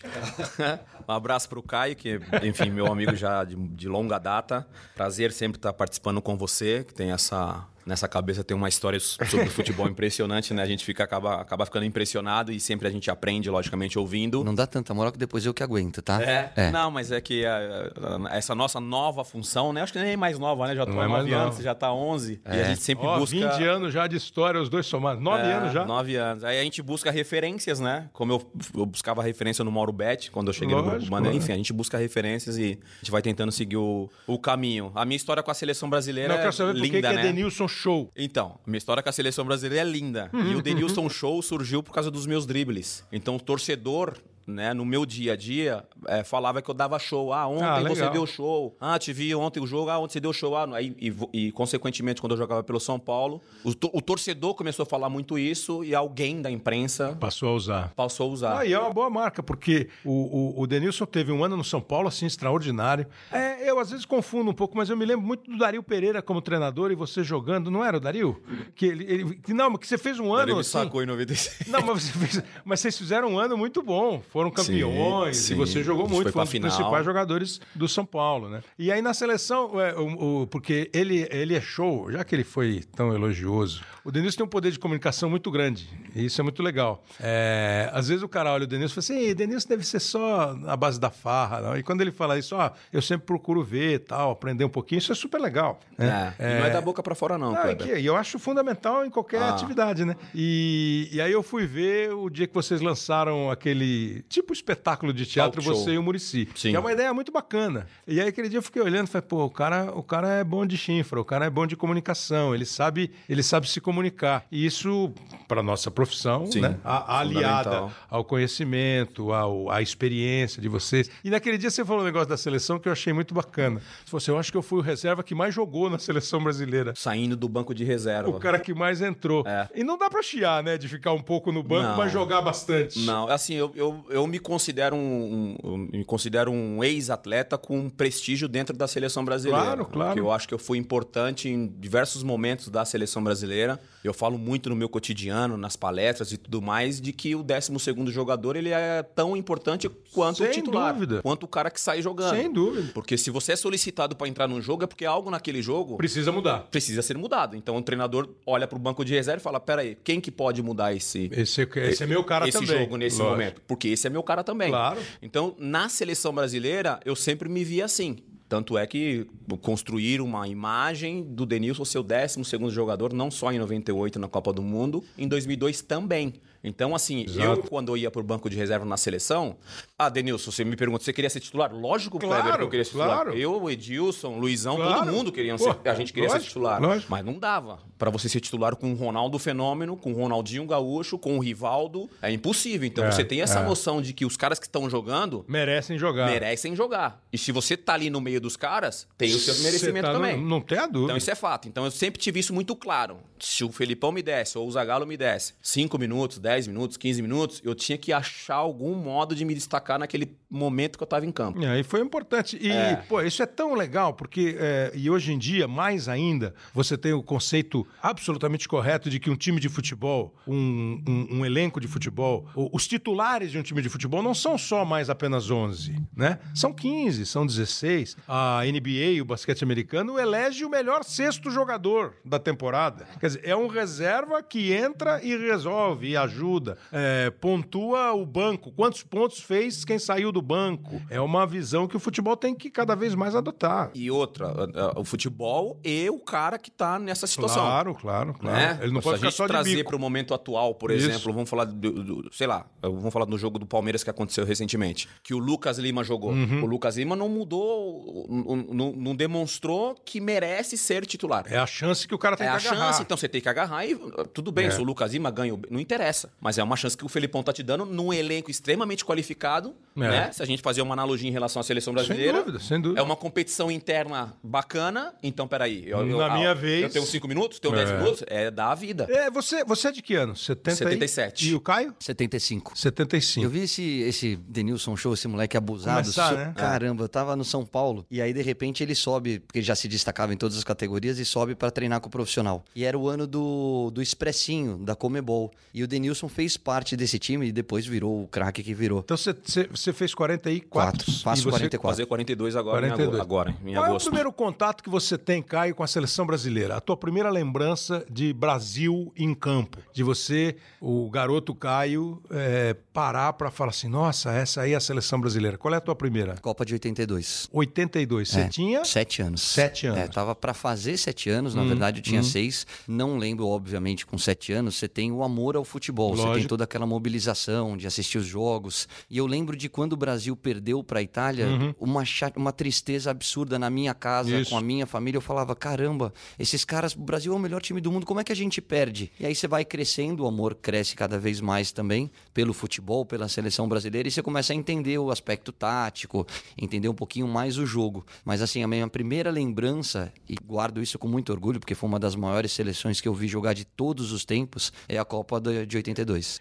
um 1.08 1.12
abraço 1.12 1.50
pro 1.50 1.63
Caio, 1.63 1.96
que, 1.96 2.19
enfim, 2.44 2.69
meu 2.69 2.86
amigo 2.88 3.16
já 3.16 3.44
de, 3.44 3.56
de 3.56 3.88
longa 3.88 4.19
data. 4.19 4.68
Prazer 4.96 5.31
sempre 5.31 5.58
estar 5.58 5.74
participando 5.74 6.22
com 6.22 6.38
você, 6.38 6.84
que 6.84 6.94
tem 6.94 7.12
essa 7.12 7.68
nessa 7.85 8.07
cabeça 8.07 8.44
tem 8.44 8.56
uma 8.56 8.68
história 8.69 9.00
sobre 9.00 9.46
futebol 9.47 9.88
impressionante, 9.90 10.53
né? 10.53 10.63
A 10.63 10.66
gente 10.66 10.84
fica, 10.84 11.03
acaba, 11.03 11.35
acaba 11.41 11.66
ficando 11.66 11.85
impressionado 11.85 12.51
e 12.51 12.59
sempre 12.59 12.88
a 12.88 12.91
gente 12.91 13.09
aprende, 13.12 13.50
logicamente, 13.50 13.97
ouvindo. 14.00 14.44
Não 14.44 14.56
dá 14.56 14.66
tanta 14.66 14.94
moral 14.94 15.12
que 15.12 15.18
depois 15.18 15.46
eu 15.46 15.53
que 15.53 15.62
aguento, 15.63 16.02
tá? 16.02 16.22
É? 16.22 16.72
Não, 16.72 16.90
mas 16.90 17.11
é 17.11 17.22
que 17.22 17.46
é, 17.46 17.91
essa 18.32 18.55
nossa 18.55 18.79
nova 18.79 19.23
função, 19.23 19.72
né? 19.72 19.82
Acho 19.82 19.93
que 19.93 19.99
nem 19.99 20.14
é 20.14 20.17
mais 20.17 20.40
nova, 20.40 20.67
né? 20.67 20.76
Já 20.76 20.85
tô 20.85 20.99
há 20.99 21.05
é 21.05 21.08
mais 21.08 21.23
9 21.23 21.34
anos, 21.34 21.55
você 21.55 21.64
já 21.64 21.76
tá 21.76 21.93
11. 21.93 22.41
E 22.46 22.49
a 22.49 22.64
gente 22.66 22.82
sempre 22.82 23.05
Ó, 23.05 23.20
busca... 23.20 23.35
20 23.35 23.64
anos 23.64 23.93
já 23.93 24.08
de 24.08 24.16
história, 24.16 24.59
os 24.61 24.70
dois 24.70 24.85
somados. 24.85 25.23
9 25.23 25.43
É, 25.43 25.53
anos 25.53 25.73
já. 25.73 25.85
Nove 25.85 26.16
anos. 26.16 26.43
Aí 26.43 26.59
a 26.59 26.64
gente 26.64 26.81
busca 26.81 27.11
referências, 27.11 27.79
né? 27.79 28.09
Como 28.14 28.31
eu, 28.34 28.52
eu 28.76 28.85
buscava 28.85 29.22
referência 29.22 29.64
no 29.64 29.72
Mauro 29.72 29.91
Bet, 29.91 30.31
quando 30.31 30.47
eu 30.47 30.53
cheguei 30.53 30.76
no 30.76 30.81
Lógico, 30.81 30.99
Grupo 30.99 31.11
Bandeira. 31.11 31.35
é. 31.35 31.38
Enfim, 31.38 31.52
a 31.52 31.58
gente 31.58 31.72
busca 31.73 31.97
referências 31.97 32.58
e 32.58 32.79
a 32.81 32.97
gente 32.99 33.11
vai 33.11 33.22
tentando 33.22 33.52
seguir 33.52 33.78
o, 33.78 34.09
o 34.26 34.40
caminho. 34.40 34.91
A 34.96 35.05
minha 35.05 35.17
história 35.17 35.43
com 35.43 35.52
a 35.52 35.53
seleção 35.53 35.90
brasileira 35.90 36.29
Não, 36.29 36.35
eu 36.35 36.40
é 36.40 36.43
quero 36.43 36.53
saber 36.55 36.73
por 36.73 36.81
que 36.81 36.88
linda, 36.88 37.09
que 37.09 37.14
é 37.14 37.17
né? 37.17 37.22
Denilson 37.23 37.67
Show. 37.76 38.10
Então, 38.16 38.58
a 38.66 38.70
minha 38.70 38.78
história 38.78 39.04
com 39.04 39.10
a 39.10 39.12
seleção 39.12 39.46
brasileira 39.46 39.88
é 39.88 39.92
linda. 39.92 40.30
Uhum. 40.34 40.54
E 40.54 40.56
o 40.56 40.62
Denilson 40.62 41.10
Show 41.10 41.42
surgiu 41.42 41.84
por 41.84 41.94
causa 41.94 42.10
dos 42.10 42.26
meus 42.26 42.46
dribles. 42.46 43.04
Então, 43.12 43.36
o 43.36 43.40
torcedor 43.40 44.18
né, 44.47 44.74
no 44.74 44.86
meu 44.86 45.06
dia 45.06 45.34
a 45.34 45.36
dia, 45.36 45.84
é, 46.08 46.24
falava 46.24 46.62
que 46.62 46.70
eu 46.70 46.74
dava 46.74 47.00
show. 47.00 47.34
Ah, 47.34 47.47
ontem 47.47 47.64
Ah, 47.66 47.82
você 47.82 48.09
deu 48.09 48.26
show. 48.28 48.76
Ah, 48.80 48.97
te 49.00 49.12
vi 49.12 49.34
ontem 49.34 49.59
o 49.59 49.66
jogo. 49.68 49.90
Ah, 49.90 49.97
ontem 50.00 50.14
você 50.14 50.20
deu 50.20 50.32
show. 50.34 50.56
Ah, 50.56 50.68
aí, 50.74 50.96
e, 51.00 51.14
e, 51.34 51.52
consequentemente, 51.52 52.22
quando 52.22 52.34
eu 52.34 52.38
jogava 52.38 52.64
pelo 52.64 52.80
São 52.80 53.00
Paulo, 53.00 53.42
o, 53.64 53.70
o 53.70 54.02
torcedor 54.02 54.53
começou 54.53 54.84
a 54.84 54.86
falar 54.86 55.09
muito 55.09 55.38
isso 55.40 55.84
e 55.84 55.96
alguém 55.96 56.42
da 56.42 56.52
imprensa 56.52 57.16
Passou 57.20 57.50
a 57.50 57.53
usar. 57.53 57.94
passou 57.96 58.30
a 58.30 58.34
usar. 58.34 58.59
Ah, 58.59 58.66
e 58.66 58.74
é 58.74 58.80
uma 58.80 58.94
boa 58.94 59.09
marca, 59.09 59.42
porque 59.42 59.90
o, 60.03 60.12
o, 60.59 60.62
o 60.62 60.68
Denilson 60.68 61.06
teve 61.06 61.32
um 61.32 61.44
ano 61.44 61.58
no 61.58 61.64
São 61.64 61.82
Paulo, 61.82 62.08
assim, 62.08 62.26
extraordinário. 62.26 63.08
É, 63.32 63.70
eu 63.70 63.80
às 63.80 63.90
vezes 63.90 64.06
confundo 64.06 64.52
um 64.52 64.53
pouco, 64.53 64.78
mas 64.78 64.90
eu 64.90 64.98
me 64.98 65.06
lembro 65.06 65.26
muito 65.26 65.50
do 65.50 65.58
Dario 65.58 65.82
Pereira 65.82 66.22
como 66.22 66.41
treinador 66.41 66.91
e 66.91 66.96
você 66.96 67.24
jogando, 67.24 67.72
não 67.72 67.84
era 67.84 67.98
o 67.98 68.00
Dario? 68.00 68.41
Que 68.76 68.86
ele, 68.86 69.03
ele- 69.06 69.36
que 69.38 69.53
não, 69.53 69.70
mas 69.72 69.80
que 69.80 69.88
você 69.88 69.98
fez 69.98 70.20
um 70.20 70.32
ano. 70.34 70.44
Ele 70.50 70.53
me 70.53 70.59
assim, 70.62 70.70
sacou 70.72 71.02
em 71.02 71.06
96. 71.08 71.68
Não, 71.68 71.82
mas, 71.82 72.03
você 72.03 72.12
fez- 72.20 72.44
mas 72.64 72.80
vocês 72.80 72.98
fizeram 72.98 73.30
um 73.30 73.40
ano 73.40 73.58
muito 73.58 73.82
bom. 73.82 74.22
Foram 74.35 74.52
campeões 74.52 75.37
Sim, 75.37 75.53
e 75.53 75.55
você 75.55 75.73
sim. 75.79 75.84
jogou 75.84 76.09
muito. 76.09 76.29
foi 76.29 76.41
um 76.41 76.43
dos 76.43 76.52
final. 76.52 76.70
principais 76.70 77.05
jogadores 77.05 77.61
do 77.73 77.87
São 77.87 78.05
Paulo, 78.05 78.49
né? 78.49 78.61
E 78.78 78.91
aí 78.91 79.02
na 79.02 79.14
seleção, 79.14 79.79
é, 79.79 79.96
o- 79.96 80.41
o- 80.41 80.47
porque 80.47 80.90
ele, 80.93 81.26
ele 81.32 81.55
é 81.55 81.61
show, 81.61 82.11
já 82.11 82.22
que 82.22 82.35
ele 82.35 82.43
foi 82.43 82.84
tão 82.97 83.14
elogioso. 83.16 83.82
O 84.03 84.11
Denilson 84.11 84.35
tem 84.40 84.46
um 84.46 84.49
poder 84.49 84.72
de 84.72 84.78
comunicação 84.78 85.29
muito 85.29 85.49
grande. 85.49 85.87
E 86.14 86.26
isso 86.26 86.41
é 86.41 86.43
muito 86.43 86.61
legal. 86.61 87.02
É, 87.17 87.90
às 87.93 88.09
vezes 88.09 88.23
o 88.23 88.28
cara 88.28 88.52
olha 88.52 88.66
o 88.66 88.67
Denilson 88.67 88.99
e 88.99 89.03
fala 89.03 89.20
assim: 89.20 89.29
"Ih, 89.29 89.34
Denilson 89.34 89.70
deve 89.70 89.85
ser 89.87 90.02
só 90.02 90.53
a 90.67 90.76
base 90.76 90.99
da 90.99 91.09
farra. 91.09 91.61
Não? 91.61 91.78
E 91.78 91.81
quando 91.81 92.02
ele 92.02 92.11
fala 92.11 92.38
isso, 92.38 92.58
ó, 92.58 92.72
eu 92.91 93.02
sempre 93.02 93.26
procuro 93.26 93.64
ver 93.64 93.99
tal, 93.99 94.31
aprender 94.31 94.66
um 94.66 94.70
pouquinho, 94.70 94.99
isso 94.99 95.14
é 95.14 95.16
super 95.16 95.40
legal. 95.40 95.79
né? 95.97 96.34
É, 96.38 96.59
não 96.59 96.66
é 96.66 96.70
da 96.72 96.81
boca 96.81 97.02
pra 97.02 97.16
fora, 97.16 97.38
não, 97.38 97.53
Não, 97.53 97.73
que- 97.76 97.96
e 97.99 98.05
eu 98.05 98.17
acho 98.17 98.38
fundamental 98.38 99.05
em 99.05 99.09
qualquer 99.09 99.41
Ah. 99.41 99.52
atividade, 99.52 100.03
né? 100.03 100.14
E, 100.35 101.08
e 101.14 101.22
aí 101.22 101.31
eu 101.31 101.41
fui 101.41 101.66
ver 101.66 102.11
o 102.14 102.29
dia 102.29 102.46
que 102.46 102.53
vocês 102.53 102.81
lançaram 102.81 103.49
aquele 103.49 104.25
tipo 104.30 104.54
espetáculo 104.54 105.14
de 105.14 105.26
teatro, 105.26 105.62
Talk 105.62 105.66
show. 105.76 105.84
você 105.86 105.92
e 105.94 105.98
o 105.98 106.04
Murici. 106.04 106.48
É 106.74 106.80
uma 106.80 106.92
ideia 106.92 107.14
muito 107.14 107.32
bacana. 107.32 107.88
E 108.08 108.20
aí 108.20 108.28
aquele 108.28 108.50
dia 108.50 108.58
eu 108.60 108.64
fiquei 108.64 108.82
olhando 108.82 109.08
e 109.08 109.10
falei, 109.10 109.28
pô, 109.28 109.44
o 109.46 109.50
cara, 109.50 109.92
o 109.96 110.04
cara 110.04 110.28
é 110.30 110.44
bom 110.44 110.66
de 110.66 110.78
chifra, 110.78 111.20
o 111.20 111.26
cara 111.26 111.46
é 111.46 111.50
bom 111.50 111.66
de 111.68 111.76
comunicação, 111.76 112.54
ele 112.54 112.66
sabe, 112.66 113.12
ele 113.30 113.44
sabe 113.44 113.70
se 113.70 113.80
comunicar. 113.82 114.46
E 114.52 114.66
isso, 114.66 115.14
para 115.48 115.62
nossa 115.64 115.90
profissão, 115.92 116.46
Sim, 116.48 116.62
né? 116.62 116.78
A- 116.84 117.20
aliada 117.20 117.90
ao 118.10 118.24
conhecimento, 118.24 119.32
ao, 119.34 119.70
à 119.70 119.82
experiência 119.82 120.62
de 120.62 120.68
vocês. 120.70 121.10
E 121.24 121.30
naquele 121.30 121.58
dia 121.58 121.70
você 121.70 121.84
falou 121.84 122.02
um 122.02 122.06
negócio 122.06 122.28
da 122.30 122.38
seleção 122.38 122.80
que 122.80 122.88
eu 122.88 122.92
achei 122.92 123.14
muito 123.14 123.34
bacana. 123.34 123.80
Você 123.80 124.10
falou 124.12 124.18
assim, 124.18 124.32
eu 124.32 124.40
acho 124.40 124.52
que 124.52 124.58
eu 124.58 124.62
fui 124.62 124.80
o 124.80 124.82
reserva 124.82 125.24
que 125.24 125.36
mais 125.36 125.54
jogou 125.54 125.90
na 125.90 126.00
seleção 126.00 126.42
brasileira. 126.44 126.94
Saindo 126.96 127.36
do 127.36 127.48
banco 127.50 127.74
de 127.74 127.84
reserva. 127.84 128.30
O 128.30 128.40
cara 128.40 128.60
que 128.60 128.74
mais 128.74 129.02
entrou. 129.02 129.44
É. 129.46 129.68
E 129.76 129.84
não 129.84 129.98
dá 129.98 130.10
pra 130.10 130.22
chiar, 130.22 130.64
né? 130.64 130.78
De 130.78 130.88
ficar 130.88 131.12
um 131.14 131.22
pouco 131.22 131.52
no 131.52 131.62
banco, 131.64 131.90
Não. 131.90 131.98
mas 131.98 132.12
jogar 132.12 132.42
bastante. 132.42 133.00
Não, 133.06 133.28
assim, 133.28 133.54
eu, 133.56 133.72
eu, 133.76 134.06
eu 134.16 134.26
me 134.28 134.40
considero 134.40 134.96
um, 134.96 135.56
um- 135.64 135.78
me 135.94 136.06
considero 136.06 136.52
um 136.52 136.84
ex-atleta 136.84 137.58
com 137.58 137.90
prestígio 137.90 138.47
dentro 138.47 138.76
da 138.76 138.88
seleção 138.88 139.23
brasileira. 139.26 139.64
Claro, 139.64 139.85
claro. 139.85 140.09
Porque 140.09 140.20
eu 140.20 140.32
acho 140.32 140.47
que 140.47 140.53
eu 140.53 140.59
fui 140.59 140.78
importante 140.78 141.50
em 141.50 141.67
diversos 141.67 142.23
momentos 142.23 142.70
da 142.70 142.84
seleção 142.85 143.23
brasileira. 143.23 143.79
Eu 144.03 144.14
falo 144.14 144.38
muito 144.38 144.70
no 144.70 144.76
meu 144.76 144.88
cotidiano, 144.88 145.58
nas 145.58 145.76
palestras 145.76 146.32
e 146.32 146.38
tudo 146.38 146.62
mais, 146.62 147.02
de 147.02 147.12
que 147.12 147.35
o 147.35 147.44
12º 147.44 148.09
jogador 148.12 148.56
ele 148.56 148.70
é 148.70 149.02
tão 149.03 149.35
importante 149.35 149.90
quanto 150.14 150.38
Sem 150.38 150.47
o 150.47 150.52
titular. 150.52 150.94
dúvida. 150.94 151.22
Quanto 151.22 151.44
o 151.44 151.47
cara 151.47 151.70
que 151.72 151.82
sai 151.82 152.02
jogando. 152.02 152.35
Sem 152.35 152.52
dúvida. 152.52 152.91
Porque 152.94 153.17
se 153.17 153.29
você 153.32 153.53
é 153.53 153.56
solicitado 153.56 154.16
para 154.16 154.28
entrar 154.28 154.47
num 154.47 154.62
jogo, 154.62 154.84
é 154.84 154.88
porque 154.88 155.06
algo 155.06 155.29
naquele 155.29 155.62
jogo 155.62 155.97
Precisa 155.97 156.32
mudar. 156.32 156.67
precisa 156.72 157.02
ser 157.02 157.17
mudado. 157.17 157.56
Então 157.56 157.76
o 157.78 157.82
treinador 157.82 158.29
olha 158.46 158.67
pro 158.67 158.78
banco 158.79 159.03
de 159.03 159.14
reserva 159.14 159.40
e 159.40 159.44
fala: 159.44 159.59
peraí, 159.59 159.97
quem 160.03 160.22
que 160.22 160.32
pode 160.32 160.62
mudar 160.62 160.94
esse, 160.94 161.29
Esse, 161.34 161.62
esse 161.76 162.03
é 162.03 162.06
meu 162.08 162.23
cara 162.23 162.47
esse 162.47 162.59
também. 162.59 162.79
jogo 162.84 162.97
nesse 162.97 163.17
Lógico. 163.17 163.32
momento. 163.38 163.62
Porque 163.67 163.88
esse 163.90 164.04
é 164.07 164.09
meu 164.09 164.23
cara 164.23 164.43
também. 164.43 164.69
Claro. 164.69 164.99
Então, 165.22 165.55
na 165.57 165.90
seleção 165.90 166.34
brasileira, 166.34 166.99
eu 167.05 167.16
sempre 167.16 167.49
me 167.49 167.63
vi 167.63 167.81
assim. 167.81 168.17
Tanto 168.47 168.78
é 168.78 168.85
que 168.85 169.25
construir 169.61 170.22
uma 170.22 170.47
imagem 170.47 171.23
do 171.23 171.47
Denilson 171.47 171.84
ser 171.84 171.97
o 171.97 172.03
12 172.03 172.43
jogador, 172.69 173.11
não 173.11 173.31
só 173.31 173.52
em 173.52 173.57
98 173.57 174.19
na 174.19 174.28
Copa 174.28 174.53
do 174.53 174.61
Mundo, 174.61 175.03
em 175.17 175.28
2002 175.28 175.81
também. 175.81 176.34
Então, 176.67 176.96
assim, 176.96 177.26
eu, 177.35 177.53
Exato. 177.53 177.70
quando 177.70 177.90
eu 177.90 177.97
ia 177.97 178.09
pro 178.12 178.23
banco 178.23 178.50
de 178.50 178.56
reserva 178.58 178.84
na 178.85 178.97
seleção, 178.97 179.56
ah, 179.97 180.09
Denilson, 180.09 180.52
você 180.52 180.64
me 180.66 180.76
pergunta, 180.76 181.03
você 181.03 181.14
queria 181.14 181.29
ser 181.29 181.40
titular? 181.40 181.73
Lógico, 181.73 182.20
Claro, 182.20 182.41
Kleber, 182.41 182.58
que 182.59 182.64
eu 182.66 182.70
queria 182.70 182.84
ser 182.84 182.91
titular. 182.91 183.09
claro. 183.09 183.34
Eu, 183.38 183.62
o 183.62 183.70
Edilson, 183.70 184.38
Luizão, 184.38 184.76
Claro. 184.78 185.00
todo 185.06 185.12
mundo 185.14 185.32
queria 185.32 185.58
ser, 185.58 185.76
a 185.85 185.94
gente 185.94 186.12
queria 186.12 186.29
lógico, 186.29 186.44
ser 186.44 186.47
titular. 186.50 186.82
lógico. 186.82 187.12
Mas 187.12 187.23
não 187.26 187.38
dava. 187.40 187.79
Pra 187.97 188.09
você 188.09 188.28
ser 188.28 188.40
titular 188.41 188.76
com 188.76 188.91
o 188.91 188.96
Ronaldo 188.96 189.40
Fenômeno, 189.40 189.96
com 189.96 190.12
o 190.12 190.16
Ronaldinho 190.16 190.66
Gaúcho, 190.66 191.17
com 191.17 191.38
o 191.38 191.40
Rivaldo, 191.40 192.09
é 192.22 192.32
impossível. 192.32 192.88
Então 192.88 193.06
É, 193.06 193.12
você 193.12 193.23
tem 193.23 193.41
essa 193.41 193.59
é. 193.59 193.64
noção 193.64 194.02
de 194.02 194.12
que 194.12 194.26
os 194.26 194.35
caras 194.35 194.59
que 194.59 194.66
estão 194.66 194.90
jogando 194.90 195.46
Merecem 195.47 195.97
jogar. 195.97 196.26
merecem 196.29 196.76
jogar. 196.76 197.22
E 197.32 197.38
se 197.38 197.52
você 197.52 197.78
tá 197.78 197.94
ali 197.94 198.09
no 198.09 198.20
meio 198.20 198.41
dos 198.41 198.58
caras, 198.58 199.08
tem 199.17 199.34
o 199.34 199.40
seu 199.40 199.56
merecimento 199.64 200.08
tá 200.08 200.14
no- 200.14 200.20
também. 200.20 200.41
Não 200.41 200.59
tem 200.59 200.78
a 200.78 200.85
dúvida. 200.88 201.03
Então 201.06 201.17
isso 201.17 201.32
é 201.32 201.35
fato. 201.35 201.67
Então 201.67 201.85
eu 201.85 201.91
sempre 201.91 202.20
tive 202.22 202.40
isso 202.40 202.53
muito 202.53 202.76
claro. 202.76 203.17
Se 203.40 203.64
o 203.64 203.72
Felipão 203.72 204.12
me 204.12 204.22
desse 204.22 204.58
ou 204.58 204.67
o 204.67 204.72
Zagallo 204.72 205.06
me 205.06 205.16
desse 205.16 205.53
5 205.62 205.97
minutos, 205.97 206.38
10 206.55 206.67
minutos, 206.67 206.96
15 206.96 207.22
minutos, 207.22 207.61
eu 207.66 207.75
tinha 207.75 207.97
que 207.97 208.13
achar 208.13 208.55
algum 208.55 208.96
modo 208.96 209.35
de 209.35 209.43
me 209.43 209.53
destacar 209.53 209.99
naquele 209.99 210.37
momento 210.49 210.97
que 210.97 211.03
eu 211.03 211.07
tava 211.07 211.25
em 211.25 211.31
campo. 211.31 211.61
É, 211.61 211.79
e 211.81 211.84
foi 211.84 211.99
importante. 211.99 212.57
E, 212.61 212.72
É. 212.72 212.96
pô, 213.09 213.22
isso 213.22 213.43
é 213.43 213.46
tão 213.46 213.73
legal, 213.73 214.13
porque, 214.13 214.55
é, 214.57 214.91
e 214.96 215.09
hoje 215.09 215.34
em 215.34 215.37
dia, 215.37 215.67
mais 215.67 216.07
ainda, 216.07 216.55
você 216.73 216.97
tem 216.97 217.11
o 217.11 217.22
conceito 217.22 217.85
absolutamente 218.02 218.67
correto 218.69 219.09
de 219.09 219.19
que 219.19 219.29
um 219.29 219.35
time 219.35 219.59
de 219.59 219.67
futebol, 219.67 220.34
um, 220.47 221.02
um- 221.05 221.28
um 221.40 221.46
elenco 221.46 221.81
de 221.81 221.87
futebol, 221.90 222.47
os 222.72 222.87
titulares 222.87 223.52
de 223.52 223.57
um 223.59 223.61
time 223.63 223.81
de 223.81 223.90
futebol 223.90 224.23
não 224.23 224.34
são 224.34 224.57
só 224.57 224.85
mais 224.85 225.09
apenas 225.09 225.52
11, 225.52 225.99
né? 226.16 226.40
São 226.53 226.72
15, 226.72 227.25
são 227.25 227.46
16. 227.46 228.16
A 228.28 228.61
NBA, 228.66 229.22
o 229.22 229.25
basquete 229.25 229.63
americano, 229.63 230.17
elege 230.17 230.63
o 230.63 230.69
melhor 230.69 231.03
sexto 231.03 231.52
jogador 231.52 232.13
da 232.23 232.40
temporada. 232.40 233.05
Quer 233.19 233.28
dizer, 233.28 233.41
é 233.43 233.55
um 233.55 233.67
reserva 233.67 234.41
que 234.41 234.72
entra 234.72 235.22
e 235.22 235.35
resolve, 235.35 236.09
e 236.11 236.16
ajuda. 236.17 236.45
É, 236.92 237.30
pontua 237.30 238.14
o 238.14 238.26
banco. 238.26 238.72
Quantos 238.72 239.03
pontos 239.03 239.40
fez 239.40 239.84
quem 239.86 239.97
saiu 240.00 240.32
do 240.32 240.42
banco? 240.42 241.02
É 241.09 241.20
uma 241.22 241.46
visão 241.46 241.88
que 241.88 241.96
o 241.96 242.00
futebol 242.00 242.36
tem 242.38 242.53
que 242.56 242.70
cada 242.70 242.96
vez 242.96 243.16
mais 243.16 243.36
adotar. 243.36 243.92
E 243.94 244.09
outra, 244.12 244.47
a- 244.47 244.82
a- 244.97 245.00
o 245.00 245.03
futebol 245.06 245.80
e 245.84 246.09
o 246.09 246.20
cara 246.20 246.58
que 246.58 246.70
tá 246.72 247.00
nessa 247.00 247.28
situação. 247.28 247.64
Claro, 247.64 247.96
claro, 247.96 248.34
claro. 248.34 248.58
né? 248.58 248.80
Ele 248.82 248.92
não 248.92 249.02
Se 249.02 249.06
pode 249.06 249.16
a 249.16 249.20
ficar 249.20 249.32
só 249.32 249.44
de 249.46 249.52
trazer 249.52 249.84
para 249.84 249.96
o 249.96 250.00
momento 250.00 250.34
atual, 250.34 250.76
por 250.76 250.92
Isso. 250.92 251.09
exemplo, 251.09 251.34
vamos 251.34 251.50
falar 251.50 251.66
do, 251.66 251.92
do- 251.92 252.34
sei 252.34 252.48
lá, 252.48 252.66
vamos 252.82 253.12
falar 253.14 253.26
do 253.26 253.38
jogo 253.38 253.58
do 253.59 253.66
Palmeiras 253.66 254.03
que 254.03 254.09
aconteceu 254.09 254.46
recentemente, 254.46 255.08
que 255.24 255.34
o 255.34 255.38
Lucas 255.38 255.78
Lima 255.78 256.03
jogou. 256.03 256.32
Uhum. 256.32 256.63
O 256.63 256.65
Lucas 256.65 256.98
Lima 256.98 257.15
não 257.15 257.30
mudou, 257.30 258.27
não, 258.72 258.91
não- 258.94 259.15
demonstrou 259.15 259.96
que 260.06 260.20
merece 260.20 260.77
ser 260.77 261.06
titular. 261.06 261.46
É 261.50 261.58
a 261.58 261.65
chance 261.65 262.08
que 262.08 262.13
o 262.13 262.18
cara 262.18 262.36
tem 262.36 262.46
É 262.46 262.50
que 262.50 262.56
a 262.56 262.60
agarrar. 262.72 262.88
chance, 262.88 263.01
então 263.01 263.15
você 263.18 263.27
tem 263.30 263.41
que 263.41 263.48
agarrar 263.50 263.86
e 263.86 263.96
tudo 264.34 264.51
bem, 264.51 264.68
É. 264.68 264.72
se 264.72 264.82
o 264.82 264.84
Lucas 264.84 265.13
Lima 265.13 265.32
ganha, 265.32 265.58
não 265.70 265.80
interessa. 265.80 266.25
Mas 266.39 266.58
é 266.58 266.63
uma 266.63 266.75
chance 266.75 266.96
que 266.98 267.06
o 267.06 267.10
Felipão 267.10 267.42
tá 267.44 267.51
te 267.54 267.62
dando 267.63 267.86
num 267.86 268.12
elenco 268.13 268.50
extremamente 268.51 269.04
qualificado, 269.06 269.74
É. 269.96 270.00
né? 270.00 270.32
Se 270.32 270.42
a 270.42 270.46
gente 270.46 270.62
fazer 270.62 270.82
uma 270.82 270.94
analogia 270.94 271.30
em 271.30 271.32
relação 271.34 271.60
à 271.60 271.63
seleção 271.63 271.94
brasileira. 271.94 272.39
dúvida, 272.39 272.60
sem 272.60 272.79
dúvida. 272.82 273.00
É 273.00 273.03
uma 273.03 273.15
competição 273.15 273.70
interna 273.72 274.34
bacana, 274.44 275.13
então 275.22 275.48
peraí. 275.48 275.84
Eu, 275.88 276.08
eu- 276.08 276.17
Na 276.17 276.27
ah, 276.34 276.38
minha 276.38 276.55
vez- 276.55 276.84
Eu 276.84 276.89
tenho 276.89 277.05
cinco 277.05 277.27
minutos, 277.27 277.60
tenho 277.60 277.74
dez 277.75 277.89
É. 277.89 277.98
minutos, 277.98 278.24
é 278.27 278.50
da 278.51 278.74
vida. 278.75 279.05
É, 279.10 279.29
você, 279.29 279.63
você 279.63 279.88
é 279.89 279.91
de 279.91 280.01
que 280.01 280.15
ano? 280.15 280.36
70 280.36 280.72
e- 280.72 280.75
77. 280.77 281.50
E 281.50 281.55
o 281.55 281.60
Caio? 281.60 281.94
75. 282.00 282.77
75. 282.77 283.46
Eu 283.46 283.50
vi 283.50 283.60
esse, 283.62 283.84
esse 284.01 284.36
Denilson 284.36 284.96
Show, 284.96 285.13
esse 285.13 285.27
moleque 285.27 285.58
abusado. 285.58 286.01
Começar, 286.01 286.29
so- 286.29 286.36
né? 286.36 286.53
Caramba, 286.55 287.03
eu 287.03 287.10
tava 287.10 287.36
no 287.36 287.44
São 287.44 287.65
Paulo 287.65 288.05
e 288.10 288.22
aí 288.22 288.34
de 288.34 288.41
repente 288.41 288.82
ele 288.84 288.96
sobe, 288.96 289.39
porque 289.39 289.60
ele 289.60 289.65
já 289.65 289.75
se 289.75 289.88
destacava 289.88 290.34
em 290.34 290.38
todas 290.38 290.58
as 290.58 290.63
categorias 290.63 291.20
e 291.20 291.25
sobe 291.25 291.55
pra 291.55 291.70
treinar 291.72 292.00
com 292.01 292.08
o 292.08 292.12
profissional. 292.12 292.63
E 292.75 292.84
era 292.86 292.98
o 292.98 293.08
ano 293.10 293.27
do, 293.27 293.91
do 293.91 294.01
Expressinho, 294.01 294.77
da 294.77 294.96
Comebol. 294.96 295.51
E 295.74 295.84
o 295.84 295.88
Denilson 295.88 296.14
fez 296.29 296.57
parte 296.57 296.95
desse 296.95 297.17
time 297.19 297.48
e 297.48 297.51
depois 297.51 297.86
virou 297.86 298.24
o 298.24 298.27
craque 298.27 298.63
que 298.63 298.74
virou. 298.74 299.00
Então 299.00 299.17
você- 299.17 299.93
fez 299.93 300.13
44. 300.13 300.65
Quatro. 300.69 301.12
Faço 301.22 301.41
E 301.41 301.43
você- 301.45 301.50
44. 301.51 301.89
Fazer 301.95 302.05
42 302.05 302.55
agora, 302.55 302.79
42. 302.88 303.07
Em, 303.10 303.13
ago- 303.13 303.22
agora 303.22 303.50
em 303.65 303.74
Qual 303.74 303.75
é 303.75 303.79
o 303.79 303.84
agosto. 303.91 304.05
primeiro 304.07 304.31
contato 304.31 304.84
que 304.84 304.89
você 304.89 305.17
tem, 305.17 305.41
Caio, 305.41 305.74
com 305.75 305.84
a 305.84 305.88
seleção 305.88 306.25
brasileira? 306.25 306.75
A 306.75 306.81
tua 306.81 306.98
primeira 306.98 307.29
lembrança 307.29 308.05
de 308.10 308.34
Brasil 308.34 309.12
em 309.17 309.34
campo? 309.34 309.77
De 309.93 310.03
você, 310.03 310.55
o 310.81 311.10
garoto 311.10 311.53
Caio, 311.55 312.22
é, 312.29 312.75
parar 312.93 313.34
pra 313.34 313.50
falar 313.51 313.69
assim: 313.72 313.88
nossa, 313.88 314.31
essa 314.31 314.62
aí 314.62 314.74
é 314.74 314.75
a 314.75 314.79
seleção 314.79 315.19
brasileira. 315.19 315.57
Qual 315.57 315.74
é 315.74 315.77
a 315.77 315.81
tua 315.81 315.95
primeira? 315.95 316.36
Copa 316.41 316.65
de 316.65 316.74
82. 316.74 317.48
82. 317.51 318.29
Você 318.29 318.39
É, 318.41 318.48
tinha. 318.48 318.86
Sete 318.86 319.22
anos. 319.22 319.41
Sete 319.41 319.88
anos. 319.88 320.00
Hum, 320.00 320.03
É, 320.03 320.07
tava 320.07 320.36
pra 320.36 320.53
fazer 320.53 320.98
sete 320.98 321.29
anos, 321.29 321.55
na 321.55 321.63
verdade 321.63 322.00
eu 322.00 322.03
tinha 322.03 322.22
seis. 322.24 322.65
Não 322.88 323.17
lembro, 323.17 323.48
obviamente, 323.48 324.05
com 324.05 324.17
sete 324.17 324.51
anos, 324.53 324.75
você 324.75 324.88
tem 324.88 325.12
o 325.12 325.24
amor 325.24 325.55
ao 325.55 325.63
futebol, 325.63 326.04
futebol, 326.05 326.09
Lógico. 326.09 326.33
você 326.33 326.39
tem 326.39 326.47
toda 326.47 326.63
aquela 326.63 326.85
mobilização 326.85 327.77
de 327.77 327.88
assistir 327.88 328.17
os 328.17 328.25
jogos. 328.25 328.88
E 329.09 329.17
eu 329.17 329.25
lembro 329.25 329.55
de 329.55 329.69
quando 329.69 329.93
o 329.93 329.97
Brasil 329.97 330.35
perdeu 330.35 330.83
para 330.83 331.00
a 331.00 331.01
Itália, 331.01 331.47
uhum. 331.47 331.75
uma, 331.79 332.03
uma 332.35 332.51
tristeza 332.51 333.12
absurda 333.12 333.57
na 333.57 333.69
minha 333.69 333.93
casa, 333.93 334.39
Isso. 334.39 334.51
com 334.51 334.57
a 334.57 334.62
minha 334.62 334.85
família. 334.85 335.17
Eu 335.17 335.21
falava: 335.21 335.55
caramba, 335.55 336.13
esses 336.38 336.63
caras, 336.63 336.93
o 336.93 337.00
Brasil 337.00 337.33
é 337.33 337.35
o 337.35 337.39
melhor 337.39 337.62
time 337.62 337.81
do 337.81 337.91
mundo, 337.91 338.05
como 338.05 338.19
é 338.19 338.24
que 338.24 338.31
a 338.31 338.35
gente 338.35 338.62
perde? 338.62 339.12
E 339.19 339.25
aí 339.25 339.33
você 339.33 339.47
vai 339.47 339.65
crescendo, 339.65 340.24
o 340.24 340.27
amor 340.27 340.55
cresce 340.55 340.95
cada 340.95 341.17
vez 341.17 341.41
mais 341.41 341.71
também 341.71 342.12
pelo 342.33 342.53
futebol, 342.53 343.05
pela 343.05 343.27
seleção 343.27 343.67
brasileira, 343.67 344.07
e 344.07 344.12
você 344.12 344.21
começa 344.21 344.53
a 344.53 344.55
entender 344.55 344.97
o 344.97 345.12
aspecto 345.12 345.51
tático, 345.51 346.25
entender 346.57 346.89
um 346.89 346.93
pouquinho 346.93 347.27
mais 347.27 347.57
o 347.57 347.65
jogo. 347.65 348.05
Mas 348.24 348.41
assim, 348.41 348.63
a 348.63 348.67
minha 348.67 348.88
primeira 348.88 349.31
lembrança, 349.31 350.12
e 350.27 350.35
guardo 350.35 350.81
isso 350.81 351.00
com 351.00 351.07
muito 351.07 351.31
orgulho, 351.31 351.59
porque 351.59 351.75
foi 351.75 351.88
uma 351.88 352.00
das 352.00 352.15
maiores 352.15 352.51
seleções 352.51 353.01
que 353.01 353.07
eu 353.07 353.13
vi 353.13 353.27
jogar 353.27 353.53
de 353.53 353.65
todos 353.65 354.12
os 354.12 354.25
tempos, 354.25 354.71
é 354.88 354.97
a 354.97 355.05
Copa 355.05 355.39
de 355.39 355.77
80. 355.77 355.94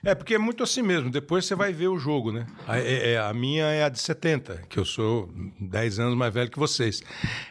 É, 0.04 0.14
porque 0.14 0.34
é 0.34 0.38
muito 0.38 0.62
assim 0.62 0.82
mesmo. 0.82 1.10
Depois 1.10 1.44
você 1.44 1.54
vai 1.54 1.72
ver 1.72 1.88
o 1.88 1.98
jogo, 1.98 2.32
né? 2.32 2.46
A, 2.66 2.78
é, 2.78 3.12
é 3.12 3.18
a 3.18 3.32
minha 3.32 3.64
é 3.64 3.84
a 3.84 3.88
de 3.88 3.98
70, 3.98 4.62
que 4.68 4.78
eu 4.78 4.84
sou 4.84 5.30
10 5.60 5.98
anos 5.98 6.16
mais 6.16 6.32
velho 6.32 6.50
que 6.50 6.58
vocês. 6.58 7.02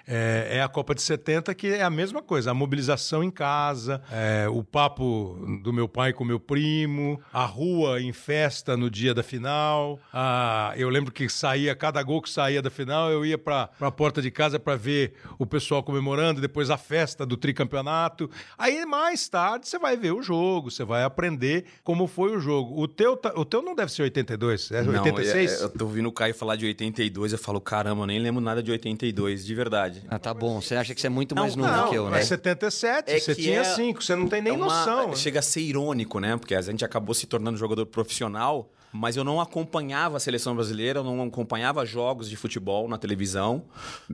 É, 0.07 0.57
é, 0.57 0.62
a 0.62 0.67
Copa 0.67 0.93
de 0.93 1.01
70 1.01 1.53
que 1.55 1.67
é 1.67 1.83
a 1.83 1.89
mesma 1.89 2.22
coisa. 2.22 2.51
A 2.51 2.53
mobilização 2.53 3.24
em 3.24 3.31
casa, 3.31 4.01
é, 4.12 4.48
o 4.50 4.63
papo 4.63 5.38
do 5.63 5.72
meu 5.72 5.88
pai 5.88 6.13
com 6.13 6.24
meu 6.24 6.39
primo, 6.39 7.22
a 7.31 7.45
rua 7.45 8.01
em 8.01 8.12
festa 8.12 8.75
no 8.75 8.89
dia 8.89 9.13
da 9.13 9.24
final. 9.24 10.00
A, 10.12 10.74
eu 10.75 10.89
lembro 10.89 11.12
que 11.12 11.27
saía, 11.29 11.75
cada 11.75 12.01
gol 12.03 12.22
que 12.22 12.29
saía 12.29 12.62
da 12.62 12.69
final, 12.69 13.12
eu 13.12 13.25
ia 13.25 13.38
para 13.38 13.69
a 13.79 13.91
porta 13.91 14.22
de 14.22 14.31
casa 14.31 14.60
para 14.60 14.75
ver 14.75 15.13
o 15.38 15.45
pessoal 15.45 15.83
comemorando, 15.83 16.41
depois 16.41 16.69
a 16.69 16.77
festa 16.77 17.25
do 17.25 17.38
tricampeonato. 17.38 18.29
Aí 18.57 18.86
mais 18.86 19.27
tarde 19.27 19.67
você 19.67 19.79
vai 19.79 19.95
ver 19.95 20.12
o 20.12 20.22
jogo, 20.22 20.69
você 20.69 20.83
vai 20.83 21.03
aprender 21.03 21.65
com 21.83 21.93
como 21.94 22.08
foi 22.08 22.36
o 22.36 22.40
jogo. 22.40 22.82
O 22.82 22.88
teu, 22.88 23.16
tá- 23.16 23.34
o 23.36 23.46
teu 23.46 23.62
não 23.62 23.76
deve 23.76 23.92
ser 23.92 24.02
82, 24.02 24.72
é 24.72 24.82
Não, 24.82 24.94
86? 25.04 25.52
é- 25.52 25.56
é- 25.56 25.64
eu 25.66 25.70
tô 25.70 25.86
ouvindo 25.86 26.10
o 26.10 26.12
Caio 26.12 26.34
falar 26.34 26.56
de 26.56 26.66
82, 26.66 27.32
eu 27.34 27.38
falo, 27.38 27.62
caramba, 27.62 28.02
eu 28.02 28.08
nem 28.08 28.20
lembro 28.20 28.42
nada 28.42 28.64
de 28.64 28.72
82, 28.72 29.46
de 29.46 29.54
verdade. 29.54 30.02
Ah, 30.10 30.18
tá 30.18 30.34
bom. 30.34 30.60
Você 30.60 30.76
acha 30.76 30.96
que 30.96 31.00
você 31.02 31.08
é 31.08 31.10
muito 31.10 31.36
Não, 31.36 31.44
mais 31.44 31.56
novo 31.56 31.70
não, 31.72 31.90
que 31.90 31.96
eu, 31.96 32.06
né? 32.06 32.12
mas 32.12 32.28
77, 32.28 33.12
É 33.12 33.20
você 33.20 33.36
tinha 33.36 33.60
é- 33.60 33.64
5, 33.64 34.04
você 34.04 34.16
não 34.16 34.28
tem 34.28 34.42
nem 34.42 34.54
É 34.54 34.56
uma- 34.56 34.66
noção. 34.66 35.16
Chega 35.16 35.40
a 35.40 35.42
ser 35.44 35.62
irônico, 35.62 36.20
né? 36.20 36.36
Porque 36.36 36.56
a 36.56 36.62
gente 36.62 36.84
acabou 36.84 37.14
se 37.14 37.28
tornando 37.28 37.58
jogador 37.58 37.86
profissional, 37.86 38.72
mas 38.94 39.18
eu 39.18 39.24
não 39.24 39.42
acompanhava 39.42 40.18
a 40.18 40.20
seleção 40.20 40.56
brasileira, 40.56 41.00
eu 41.00 41.04
não 41.04 41.24
acompanhava 41.24 41.86
jogos 41.86 42.30
de 42.30 42.36
futebol 42.36 42.88
na 42.88 42.98
televisão. 42.98 43.64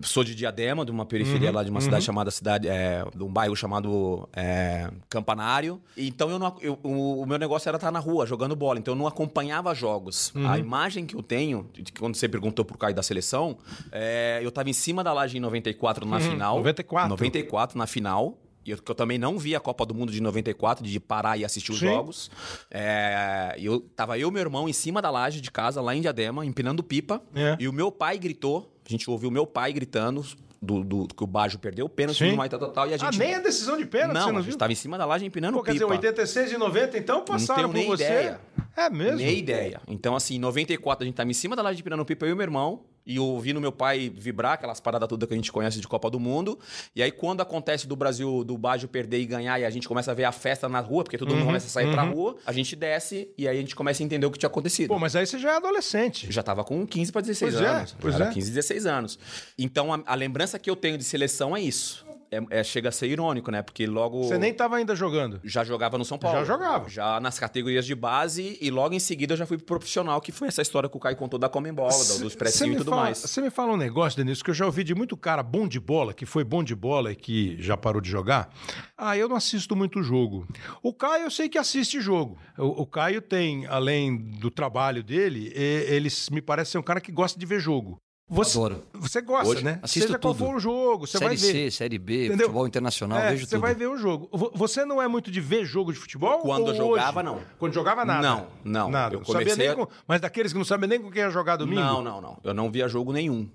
Sou 0.04 0.24
de 0.24 0.34
Diadema, 0.34 0.86
de 0.86 0.92
uma 0.92 1.06
periferia 1.06 1.52
lá 1.52 1.64
de 1.64 1.70
uma 1.70 1.82
cidade 1.82 2.04
chamada 2.06 2.32
cidade, 2.32 2.68
é, 2.68 3.04
de 3.16 3.24
um 3.24 3.28
bairro 3.32 3.56
chamado 3.56 4.28
é, 4.34 4.90
Campanário. 5.10 5.82
Então 5.98 6.30
eu 6.30 6.40
não, 6.40 6.56
eu- 6.62 6.80
o, 6.84 7.22
o 7.22 7.26
meu 7.26 7.38
negócio 7.38 7.68
era 7.70 7.76
estar 7.78 7.92
na 7.92 8.00
rua 8.00 8.26
jogando 8.26 8.56
bola, 8.56 8.80
então 8.80 8.94
eu 8.94 8.98
não 8.98 9.06
acompanhava 9.08 9.74
jogos. 9.76 10.32
A 10.48 10.58
imagem 10.58 11.06
que 11.06 11.16
eu 11.16 11.22
tenho, 11.22 11.70
quando 12.00 12.16
você 12.16 12.30
perguntou 12.30 12.64
pro 12.64 12.78
Caio 12.78 12.96
da 12.96 13.04
seleção, 13.04 13.58
é, 13.92 14.40
eu 14.42 14.52
tava 14.52 14.70
em 14.70 14.74
cima 14.74 15.04
da 15.04 15.12
laje 15.12 15.38
em 15.38 15.40
94 15.42 16.06
na 16.08 16.20
final. 16.20 16.58
94. 16.58 17.10
94 17.10 17.78
na 17.78 17.86
final. 17.88 18.38
Eu, 18.66 18.78
que 18.78 18.92
eu 18.92 18.96
também 18.96 19.18
não 19.18 19.38
vi 19.40 19.56
a 19.56 19.60
Copa 19.60 19.86
do 19.86 19.96
Mundo 19.96 20.12
de 20.12 20.22
94, 20.22 20.86
de 20.86 21.00
parar 21.00 21.38
e 21.38 21.44
assistir 21.46 21.72
os 21.72 21.80
Sim. 21.80 21.88
jogos. 21.88 22.30
É, 22.70 23.56
eu, 23.58 23.80
tava 23.96 24.18
eu 24.20 24.30
e 24.30 24.32
meu 24.32 24.42
irmão 24.42 24.70
em 24.70 24.74
cima 24.74 25.02
da 25.02 25.10
laje 25.10 25.42
de 25.42 25.50
casa, 25.52 25.82
lá 25.82 25.96
em 25.96 26.02
Diadema, 26.02 26.46
empinando 26.46 26.84
pipa. 26.84 27.22
É. 27.36 27.58
E 27.60 27.68
o 27.68 27.74
meu 27.74 27.92
pai 27.92 28.18
gritou, 28.18 28.72
a 28.86 28.90
gente 28.90 29.10
ouviu 29.10 29.30
o 29.30 29.32
meu 29.32 29.48
pai 29.48 29.74
gritando 29.74 30.24
do, 30.62 30.84
do- 30.84 31.08
que 31.08 31.24
o 31.24 31.28
Bajo 31.28 31.58
perdeu 31.58 31.86
o 31.86 31.90
pênalti 31.90 32.18
Sim. 32.18 32.32
no 32.32 32.38
mais 32.38 32.50
tal, 32.50 32.60
tal, 32.60 32.72
tal, 32.72 32.88
e 32.88 32.92
a 32.92 32.96
Ah, 32.96 32.98
gente... 32.98 33.18
nem 33.18 33.34
a 33.36 33.40
decisão 33.40 33.78
de 33.78 33.86
pênalti, 33.86 34.14
não, 34.14 34.22
você 34.24 34.30
a 34.30 34.34
não 34.34 34.40
gente 34.42 34.50
viu? 34.50 34.58
tava 34.58 34.72
em 34.72 34.76
cima 34.76 34.98
da 34.98 35.06
laje 35.06 35.26
empinando 35.26 35.58
Pô, 35.58 35.64
quer 35.64 35.72
pipa. 35.74 35.86
dizer, 35.86 35.96
86 36.08 36.52
e 36.52 36.58
90, 36.58 36.98
então 36.98 37.24
passaram 37.24 37.70
tenho 37.70 37.70
por 37.70 37.76
nem 37.78 37.88
você. 37.88 38.04
ideia. 38.04 38.42
É 38.76 38.90
mesmo? 38.90 39.18
Nem 39.18 39.38
ideia. 39.38 39.82
Então, 39.88 40.16
assim, 40.16 40.36
em 40.36 40.40
94 40.40 41.04
a 41.04 41.06
gente 41.06 41.16
tava 41.16 41.30
em 41.30 41.34
cima 41.34 41.56
da 41.56 41.62
laje 41.62 41.78
de 41.78 41.84
Pirano 41.84 42.06
Pipa, 42.06 42.26
eu 42.26 42.32
e 42.32 42.36
meu 42.36 42.44
irmão, 42.44 42.82
e 43.10 43.18
ouvindo 43.20 43.60
meu 43.60 43.72
pai 43.72 44.08
vibrar, 44.16 44.54
aquelas 44.54 44.80
paradas 44.80 45.10
todas 45.10 45.28
que 45.28 45.34
a 45.34 45.38
gente 45.38 45.52
conhece 45.52 45.80
de 45.82 45.88
Copa 45.88 46.12
do 46.12 46.20
Mundo. 46.20 46.60
E 46.96 47.02
aí, 47.02 47.12
quando 47.12 47.42
acontece 47.42 47.88
do 47.88 47.96
Brasil, 47.96 48.44
do 48.44 48.56
Baggio 48.56 48.88
perder 48.88 49.20
e 49.20 49.26
ganhar, 49.26 49.60
e 49.60 49.66
a 49.66 49.70
gente 49.72 49.88
começa 49.88 50.12
a 50.12 50.14
ver 50.14 50.26
a 50.26 50.32
festa 50.32 50.70
na 50.70 50.80
rua, 50.80 51.04
porque 51.04 51.18
todo 51.18 51.30
Uhum, 51.32 51.38
mundo 51.38 51.46
começa 51.48 51.66
a 51.66 51.70
sair 51.72 51.90
pra 51.92 52.04
rua, 52.04 52.36
a 52.46 52.52
gente 52.54 52.76
desce 52.76 53.28
e 53.36 53.48
aí 53.48 53.58
a 53.58 53.62
gente 53.62 53.76
começa 53.76 54.04
a 54.04 54.06
entender 54.06 54.28
o 54.28 54.32
que 54.32 54.38
tinha 54.38 54.48
acontecido. 54.48 54.90
Pô, 54.90 55.00
mas 55.00 55.16
aí 55.16 55.26
você 55.26 55.40
já 55.40 55.54
é 55.54 55.56
adolescente. 55.58 56.28
Eu 56.28 56.32
já 56.32 56.44
tava 56.44 56.64
com 56.64 56.86
15 56.86 57.12
para 57.12 57.22
16 57.22 57.54
Pois 57.56 57.66
é, 57.66 57.68
anos. 57.68 57.96
pois 58.00 58.14
já 58.14 58.20
era 58.26 58.30
é. 58.30 58.34
15, 58.34 58.52
16 58.52 58.86
anos. 58.86 59.20
Então, 59.58 59.92
a, 59.92 60.02
a 60.06 60.14
lembrança 60.14 60.60
que 60.60 60.70
eu 60.70 60.76
tenho 60.76 60.96
de 60.98 61.04
seleção 61.04 61.58
é 61.58 61.62
isso. 61.62 62.06
É, 62.32 62.60
é- 62.60 62.64
chega 62.64 62.90
a 62.90 62.92
ser 62.92 63.08
irônico, 63.08 63.50
né? 63.50 63.62
Porque 63.64 63.88
logo. 63.88 64.24
Você 64.24 64.38
nem 64.38 64.54
tava 64.54 64.76
ainda 64.78 64.96
jogando. 64.96 65.40
Já 65.44 65.64
jogava 65.64 65.98
no 65.98 66.06
São 66.06 66.18
Paulo. 66.18 66.38
Já 66.38 66.44
jogava. 66.46 66.88
Já 66.90 67.20
nas 67.20 67.40
categorias 67.40 67.86
de 67.86 67.96
base 67.96 68.58
e 68.62 68.70
logo 68.70 68.94
em 68.94 69.00
seguida 69.00 69.34
eu 69.34 69.38
já 69.38 69.46
fui 69.46 69.58
pro 69.58 69.66
profissional, 69.80 70.22
que 70.22 70.32
foi 70.32 70.48
essa 70.48 70.62
história 70.62 70.88
que 70.88 70.96
o 70.96 71.00
Caio 71.00 71.16
contou 71.16 71.40
da 71.40 71.50
Comembol, 71.50 71.90
do- 71.90 72.20
dos 72.20 72.36
me 72.36 72.74
e 72.76 72.78
tudo 72.78 72.90
fala- 72.92 73.02
mais. 73.04 73.18
Você 73.18 73.42
me 73.42 73.50
fala 73.50 73.74
um 73.74 73.78
negócio, 73.78 74.18
Denilson, 74.18 74.44
que 74.44 74.50
eu 74.52 74.54
já 74.54 74.66
ouvi 74.66 74.84
de 74.84 74.94
muito 74.94 75.18
cara 75.18 75.42
bom 75.42 75.68
de 75.68 75.80
bola, 75.80 76.14
que 76.14 76.26
foi 76.26 76.44
bom 76.44 76.64
de 76.64 76.76
bola 76.76 77.12
e 77.12 77.16
que 77.16 77.56
já 77.62 77.76
parou 77.76 78.02
de 78.02 78.10
jogar. 78.10 78.50
Ah, 78.98 79.18
eu 79.18 79.28
não 79.28 79.36
assisto 79.36 79.76
muito 79.76 80.04
jogo. 80.04 80.48
O 80.84 80.94
Caio 80.94 81.24
eu 81.24 81.32
sei 81.32 81.50
que 81.50 81.58
assiste 81.58 82.00
jogo. 82.00 82.38
O, 82.58 82.84
o 82.84 82.86
Caio 82.86 83.22
tem, 83.22 83.66
além 83.66 84.16
do 84.18 84.52
trabalho 84.52 85.02
dele, 85.04 85.52
ele 85.56 86.10
me 86.32 86.42
parece 86.42 86.72
ser 86.72 86.78
um 86.78 86.84
cara 86.84 87.02
que 87.02 87.12
gosta 87.12 87.40
de 87.40 87.46
ver 87.46 87.60
jogo. 87.60 87.98
Você, 88.30 88.58
Adoro. 88.60 88.84
Você 88.94 89.22
gosta, 89.22 89.48
Hoje, 89.50 89.64
né? 89.64 89.80
assisto 89.82 90.08
Seja 90.08 90.20
qual 90.20 90.36
tudo. 90.36 90.46
for 90.46 90.56
o 90.56 90.60
jogo, 90.60 91.08
você 91.08 91.18
série 91.18 91.26
vai 91.26 91.36
ver. 91.36 91.52
C, 91.52 91.72
Série 91.72 91.98
B, 91.98 92.26
Entendeu? 92.28 92.46
futebol 92.46 92.68
internacional, 92.68 93.18
É, 93.20 93.32
vejo 93.32 93.46
você 93.46 93.56
tudo. 93.56 93.62
vai 93.62 93.74
ver 93.74 93.88
o 93.88 93.98
jogo. 93.98 94.30
Vo- 94.32 94.52
Você 94.54 94.86
não 94.86 95.02
é 95.02 95.08
muito 95.08 95.32
de 95.32 95.42
ver 95.42 95.66
jogo 95.66 95.92
de 95.92 95.98
futebol? 95.98 96.38
Quando 96.40 96.76
jogava, 96.76 97.20
hoje? 97.22 97.26
não. 97.26 97.40
Quando 97.58 97.74
jogava, 97.74 98.06
nada? 98.06 98.22
Não, 98.22 98.48
não. 98.64 98.92
Nada. 98.92 99.16
Eu 99.16 99.20
Não 99.20 99.26
sabia 99.26 99.48
comecei 99.48 99.68
nem 99.68 99.76
com- 99.76 99.88
Mas 100.08 100.22
daqueles 100.22 100.52
que 100.54 100.58
não 100.60 100.66
sabem 100.66 100.88
nem 100.88 101.02
com 101.02 101.10
quem 101.10 101.24
ia 101.24 101.32
jogar 101.32 101.56
domingo? 101.56 101.82
Não, 101.82 102.04
não, 102.04 102.22
não. 102.22 102.38
Eu 102.44 102.54
não 102.54 102.70
via 102.72 102.88
jogo 102.88 103.12
nenhum. 103.12 103.50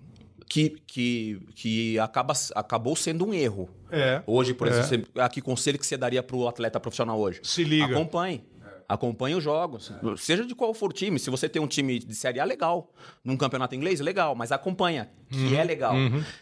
Que, 0.46 0.70
que, 0.86 1.40
que 1.54 1.98
acaba, 1.98 2.34
acabou 2.54 2.94
sendo 2.94 3.24
um 3.26 3.32
erro. 3.32 3.68
É. 3.90 4.22
Hoje, 4.26 4.52
por 4.52 4.66
É. 4.68 4.70
exemplo, 4.78 5.08
você- 5.14 5.20
a 5.20 5.28
que 5.28 5.40
conselho 5.40 5.78
que 5.78 5.86
você 5.86 5.96
daria 5.96 6.22
pro 6.22 6.46
atleta 6.46 6.78
profissional 6.78 7.18
hoje? 7.18 7.40
Se 7.42 7.64
liga. 7.64 7.86
Acompanhe. 7.86 8.44
Acompanhe 8.88 9.34
os 9.34 9.42
jogos. 9.42 9.90
Seja 10.18 10.44
de 10.44 10.54
qual 10.54 10.74
for 10.74 10.90
o 10.90 10.92
time. 10.92 11.18
Se 11.18 11.30
você 11.30 11.48
tem 11.48 11.60
um 11.60 11.66
time 11.66 11.98
de 11.98 12.14
Série 12.14 12.38
A, 12.40 12.44
legal. 12.44 12.92
Num 13.24 13.36
campeonato 13.36 13.74
inglês, 13.74 14.00
legal. 14.00 14.34
Mas 14.34 14.52
acompanha, 14.52 15.10
que 15.30 15.36
Uhum. 15.38 15.54
é 15.58 15.64
legal. 15.64 15.94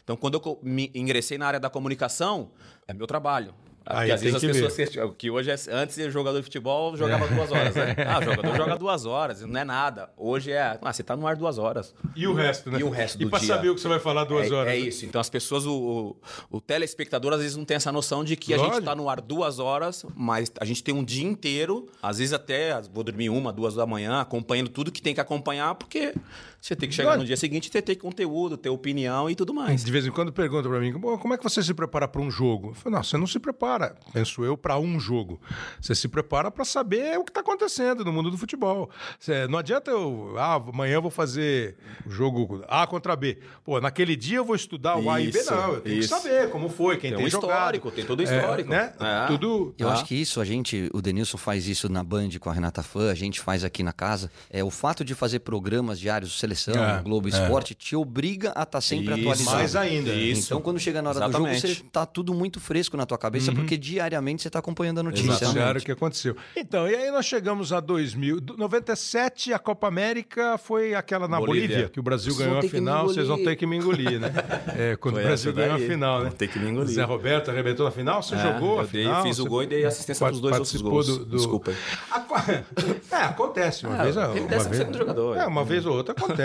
Então, 0.02 0.16
quando 0.16 0.34
eu 0.44 0.58
me 0.62 0.90
ingressei 0.94 1.38
na 1.38 1.46
área 1.46 1.61
da 1.61 1.70
comunicação, 1.70 2.50
é 2.88 2.92
meu 2.92 3.06
trabalho. 3.06 3.54
Aí 3.87 4.11
às 4.11 4.21
vezes 4.21 4.37
as 4.37 4.41
que 4.41 4.49
pessoas 4.49 4.77
questionam, 4.77 5.15
que 5.17 5.31
hoje 5.31 5.51
é, 5.51 5.57
antes 5.71 5.97
de 5.97 6.11
jogador 6.11 6.39
de 6.39 6.45
futebol 6.45 6.97
jogava 6.97 7.27
duas 7.27 7.51
horas, 7.51 7.75
né? 7.75 7.97
Ah, 8.07 8.19
o 8.19 8.23
jogador 8.23 8.57
joga 8.57 8.77
duas 8.77 9.07
horas, 9.07 9.41
não 9.43 9.61
é 9.61 9.65
nada. 9.65 10.11
Hoje 10.17 10.53
é, 10.53 10.79
ah, 10.81 10.93
você 10.93 11.03
tá 11.03 11.17
no 11.17 11.27
ar 11.27 11.37
duas 11.37 11.59
horas. 11.59 11.95
E 12.15 12.27
o 12.27 12.35
resto, 12.35 12.71
né? 12.71 12.79
E 12.81 12.85
o 12.85 12.91
resto 12.91 13.21
E 13.21 13.25
do 13.25 13.31
pra 13.31 13.39
dia. 13.39 13.49
saber 13.49 13.71
o 13.71 13.75
que 13.75 13.81
você 13.81 13.89
vai 13.89 13.99
falar 13.99 14.25
duas 14.25 14.51
é, 14.51 14.55
horas. 14.55 14.73
É 14.73 14.77
isso. 14.77 15.05
Então 15.05 15.21
as 15.21 15.31
pessoas, 15.31 15.67
o, 15.67 16.17
o, 16.51 16.57
o 16.57 16.61
telespectador, 16.61 17.33
às 17.33 17.41
vezes 17.41 17.57
não 17.57 17.65
tem 17.65 17.77
essa 17.77 17.93
noção 17.93 18.25
de 18.25 18.37
que 18.37 18.53
a 18.55 18.57
Lógico. 18.57 18.77
gente 18.77 18.85
tá 18.85 18.95
no 18.95 19.09
ar 19.09 19.21
duas 19.21 19.59
horas, 19.59 20.05
mas 20.15 20.51
a 20.61 20.65
gente 20.65 20.83
tem 20.83 20.95
um 20.95 21.05
dia 21.05 21.25
inteiro, 21.25 21.89
às 22.03 22.19
vezes 22.19 22.33
até 22.33 22.81
vou 22.93 23.03
dormir 23.05 23.31
uma, 23.31 23.53
duas 23.53 23.75
da 23.75 23.87
manhã, 23.87 24.21
acompanhando 24.21 24.69
tudo 24.69 24.93
que 24.93 25.03
tem 25.03 25.15
que 25.15 25.21
acompanhar, 25.21 25.75
porque 25.75 26.15
você 26.62 26.76
tem 26.76 26.88
que 26.88 26.95
chegar 26.95 27.19
no 27.19 27.25
dia 27.25 27.37
seguinte 27.37 27.66
e 27.66 27.71
ter, 27.71 27.83
ter 27.83 27.97
conteúdo, 27.97 28.57
ter 28.57 28.69
opinião 28.69 29.28
e 29.28 29.35
tudo 29.35 29.52
mais. 29.52 29.83
De 29.85 29.90
vez 29.90 30.07
em 30.07 30.12
quando 30.12 30.33
pergunta 30.33 30.69
pra 30.69 30.78
mim, 30.78 30.92
"Bom, 30.92 31.19
como 31.19 31.35
é 31.35 31.37
que 31.37 31.42
você 31.42 31.61
se 31.62 31.75
prepara 31.75 32.07
para 32.07 32.21
um 32.23 32.31
jogo? 32.31 32.69
Eu 32.69 32.75
falo, 32.75 32.95
não, 32.97 33.02
você 33.02 33.19
não 33.19 33.26
se 33.26 33.40
prepara, 33.40 33.97
penso 34.12 34.45
eu, 34.45 34.57
para 34.57 34.78
um 34.78 35.00
jogo. 35.00 35.40
Você 35.81 35.92
se 35.95 36.07
prepara 36.07 36.50
para 36.52 36.64
saber 36.64 37.19
o 37.19 37.25
que 37.25 37.31
está 37.31 37.40
acontecendo 37.40 38.04
no 38.04 38.12
mundo 38.12 38.31
do 38.31 38.38
futebol. 38.38 38.88
Você- 39.19 39.49
não 39.49 39.59
adianta 39.59 39.90
eu, 39.90 40.35
ah, 40.38 40.54
amanhã 40.54 40.95
eu 40.95 41.02
vou 41.02 41.11
fazer 41.11 41.76
o 42.07 42.11
jogo 42.11 42.62
A 42.69 42.87
contra 42.87 43.16
B. 43.16 43.38
Pô, 43.64 43.81
naquele 43.81 44.14
dia 44.14 44.37
eu 44.38 44.45
vou 44.45 44.54
estudar 44.54 44.97
o 44.97 45.11
A 45.11 45.21
e 45.21 45.33
B. 45.33 45.38
Isso, 45.40 45.52
Não, 45.52 45.73
eu 45.75 45.81
tenho 45.81 45.99
isso. 45.99 46.14
que 46.14 46.23
saber 46.23 46.49
como 46.50 46.69
foi, 46.69 46.97
quem 46.97 47.11
Tem 47.11 47.16
tem, 47.19 47.26
um 47.26 47.31
jogado. 47.31 47.50
histórico, 47.59 47.90
tem 47.90 48.04
todo 48.04 48.21
o 48.21 48.23
histórico. 48.23 48.73
É, 48.73 48.76
né? 48.76 48.92
É. 49.00 49.26
Tudo... 49.26 49.75
Eu 49.76 49.88
Ah. 49.88 49.95
acho 49.95 50.04
que 50.04 50.14
isso 50.14 50.40
a 50.40 50.45
gente, 50.45 50.88
o 50.95 51.02
Denilson 51.02 51.37
faz 51.38 51.66
isso 51.66 51.88
na 51.90 52.04
Band 52.04 52.28
com 52.38 52.49
a 52.49 52.52
Renata 52.52 52.83
Fã, 52.85 53.11
a 53.11 53.14
gente 53.14 53.40
faz 53.40 53.64
aqui 53.64 53.83
na 53.83 53.92
casa. 53.92 54.31
É 54.49 54.62
o 54.62 54.71
fato 54.71 55.04
de 55.04 55.14
fazer 55.14 55.40
programas 55.40 55.99
diários, 55.99 56.38
seleção, 56.54 56.82
É, 56.85 57.02
Globo 57.02 57.28
Esporte, 57.28 57.75
te 57.75 57.94
obriga 57.97 58.52
a 58.54 58.62
estar 58.62 58.80
sempre 58.80 59.12
Isso. 59.14 59.21
atualizado. 59.21 59.56
Mais 59.56 59.76
ainda. 59.76 60.11
Isso. 60.12 60.47
Então, 60.47 60.61
quando 60.61 60.78
chega 60.78 61.00
na 61.02 61.11
hora 61.11 61.21
do 61.21 61.25
Exatamente. 61.26 61.61
jogo, 61.68 61.75
você 61.75 61.82
tá 61.90 62.06
tudo 62.06 62.35
muito 62.35 62.61
fresco 62.61 62.97
na 62.97 63.06
tua 63.06 63.18
cabeça, 63.18 63.52
porque 63.52 63.76
diariamente 63.76 64.42
você 64.42 64.50
tá 64.50 64.59
acompanhando 64.59 65.00
a 65.00 65.02
notícia. 65.02 65.26
Exatamente. 65.26 65.54
Noticiário 65.54 65.80
que 65.82 65.92
aconteceu. 65.92 66.37
Então, 66.56 66.88
e 66.88 66.94
aí 66.94 67.11
nós 67.11 67.26
chegamos 67.26 67.73
a 67.73 67.80
2000. 67.80 68.40
Do- 68.40 68.56
97, 68.56 69.52
a 69.52 69.59
Copa 69.59 69.87
América 69.88 70.59
foi 70.59 70.94
aquela 70.94 71.26
na 71.28 71.38
Bolívia, 71.38 71.68
Bolívia. 71.68 71.88
que 71.88 72.00
o 72.00 72.02
Brasil 72.02 72.32
Vocês 72.32 72.47
ganhou 72.49 72.59
a 72.59 72.62
final, 72.68 73.06
vocês 73.06 73.26
vão 73.28 73.42
ter 73.42 73.56
que 73.56 73.66
me 73.66 73.76
engolir, 73.76 74.18
né? 74.21 74.32
É, 74.76 74.97
quando 74.97 75.14
Foi 75.14 75.23
o 75.25 75.26
Brasil 75.26 75.52
ganhou 75.52 75.75
a 75.76 75.78
final, 75.78 76.18
né? 76.21 76.28
Vão 76.28 76.37
ter 76.37 76.49
que 76.49 76.59
me 76.59 76.68
engolir. 76.71 76.94
Zé 76.94 77.02
Roberto 77.04 77.50
arrebentou 77.50 77.85
na 77.87 77.92
final, 77.92 78.23
você 78.23 78.35
É, 78.35 78.38
jogou 78.42 78.78
a 78.80 78.82
eu 78.82 78.88
dei- 78.88 79.02
final. 79.04 79.23
fiz 79.23 79.38
o 79.38 79.47
gol 79.47 79.62
e 79.62 79.66
dei 79.66 79.85
assistência 79.85 80.26
pros 80.26 80.40
dois 80.40 80.56
outros 80.59 80.80
gols. 80.82 81.06
do- 81.06 81.25
do- 81.25 81.37
Desculpa 81.37 81.73
É, 83.11 83.16
acontece 83.16 83.87
uma 83.87 83.97
Ah, 84.00 84.02
vez. 84.04 84.16
Uma 84.16 84.28
vez... 84.28 84.97
jogador. 84.97 85.37
É, 85.37 85.47
uma 85.47 85.64
vez 85.64 85.87
ou 85.87 85.94
outra 85.97 86.12
acontece. 86.12 86.41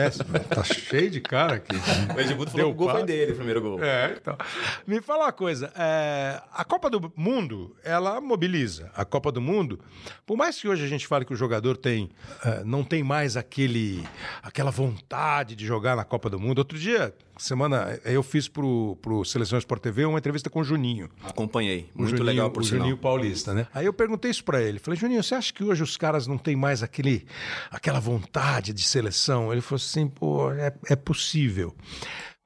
Tá 0.54 0.64
cheio 0.64 1.10
de 1.10 1.22
cara 1.22 1.56
aqui. 1.56 1.76
O 2.16 2.20
Edmundo 2.20 2.52
falou 2.52 2.66
Deu 2.66 2.68
que 2.68 2.72
o 2.72 2.74
gol 2.74 2.90
foi 2.90 3.04
dele, 3.04 3.32
o 3.32 3.36
primeiro 3.36 3.62
gol. 3.62 3.84
É, 3.84 4.16
então. 4.20 4.38
Me 4.86 5.02
fala 5.02 5.26
uma 5.26 5.32
coisa. 5.32 5.72
é, 5.76 6.42
a 6.54 6.64
Copa 6.64 6.90
do, 6.90 7.00
do 7.00 7.14
Mundo, 7.16 7.76
ela 7.84 8.20
mobiliza. 8.20 8.92
A 8.96 9.06
Copa 9.06 9.32
do 9.32 9.42
Mundo, 9.42 9.80
por 10.26 10.38
mais 10.38 10.60
que 10.60 10.68
hoje 10.68 10.84
a 10.84 10.88
gente 10.88 11.08
fale 11.08 11.26
que 11.26 11.34
o 11.34 11.36
jogador 11.36 11.78
tem, 11.78 12.10
eh, 12.44 12.64
não 12.66 12.84
tem 12.84 13.04
mais 13.04 13.38
aquele, 13.38 14.06
aquela 14.42 14.72
vontade 14.72 15.56
de 15.56 15.66
jogar 15.66 15.96
na 15.96 16.04
Copa 16.04 16.30
do 16.30 16.40
Mundo. 16.40 16.60
Outro 16.60 16.78
dia, 16.78 17.14
semana, 17.44 18.00
eu 18.06 18.24
fiz 18.24 18.48
pro, 18.48 18.98
pro 19.02 19.24
Seleção 19.26 19.58
Sport 19.60 19.82
TV 19.82 20.06
uma 20.06 20.18
entrevista 20.18 20.50
com 20.50 20.60
o 20.60 20.64
Juninho. 20.64 21.10
Acompanhei. 21.24 21.90
Muito 21.96 22.10
Juninho, 22.10 22.26
legal 22.26 22.52
por 22.52 22.62
o 22.62 22.66
sinal. 22.66 22.80
Juninho 22.80 22.98
Paulista, 22.98 23.54
né? 23.54 23.68
Aí 23.74 23.86
eu 23.86 23.94
perguntei 23.94 24.32
isso 24.32 24.44
pra 24.44 24.62
ele. 24.62 24.80
Falei, 24.80 25.00
Juninho, 25.00 25.24
você 25.24 25.36
acha 25.36 25.54
que 25.54 25.64
hoje 25.64 25.84
os 25.84 25.98
caras 25.98 26.28
não 26.28 26.38
têm 26.38 26.56
mais 26.56 26.84
aquele, 26.84 27.26
aquela 27.72 28.00
vontade 28.00 28.74
de 28.74 28.84
seleção? 28.84 29.52
Ele 29.52 29.62
falou 29.62 29.78
assim, 29.78 30.08
pô, 30.08 30.52
é, 30.52 30.74
é 30.90 30.96
possível. 30.96 31.76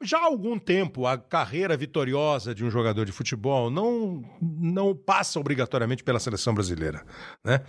Já 0.04 0.18
há 0.18 0.26
algum 0.26 0.58
tempo, 0.58 1.06
a 1.06 1.16
carreira 1.16 1.78
vitoriosa 1.78 2.56
de 2.56 2.66
um 2.66 2.72
jogador 2.72 3.06
de 3.06 3.12
futebol 3.12 3.70
não, 3.70 4.24
não 4.42 4.96
passa 4.96 5.40
obrigatoriamente 5.40 6.04
pela 6.04 6.20
seleção 6.20 6.56
brasileira. 6.56 7.06
Né? 7.44 7.62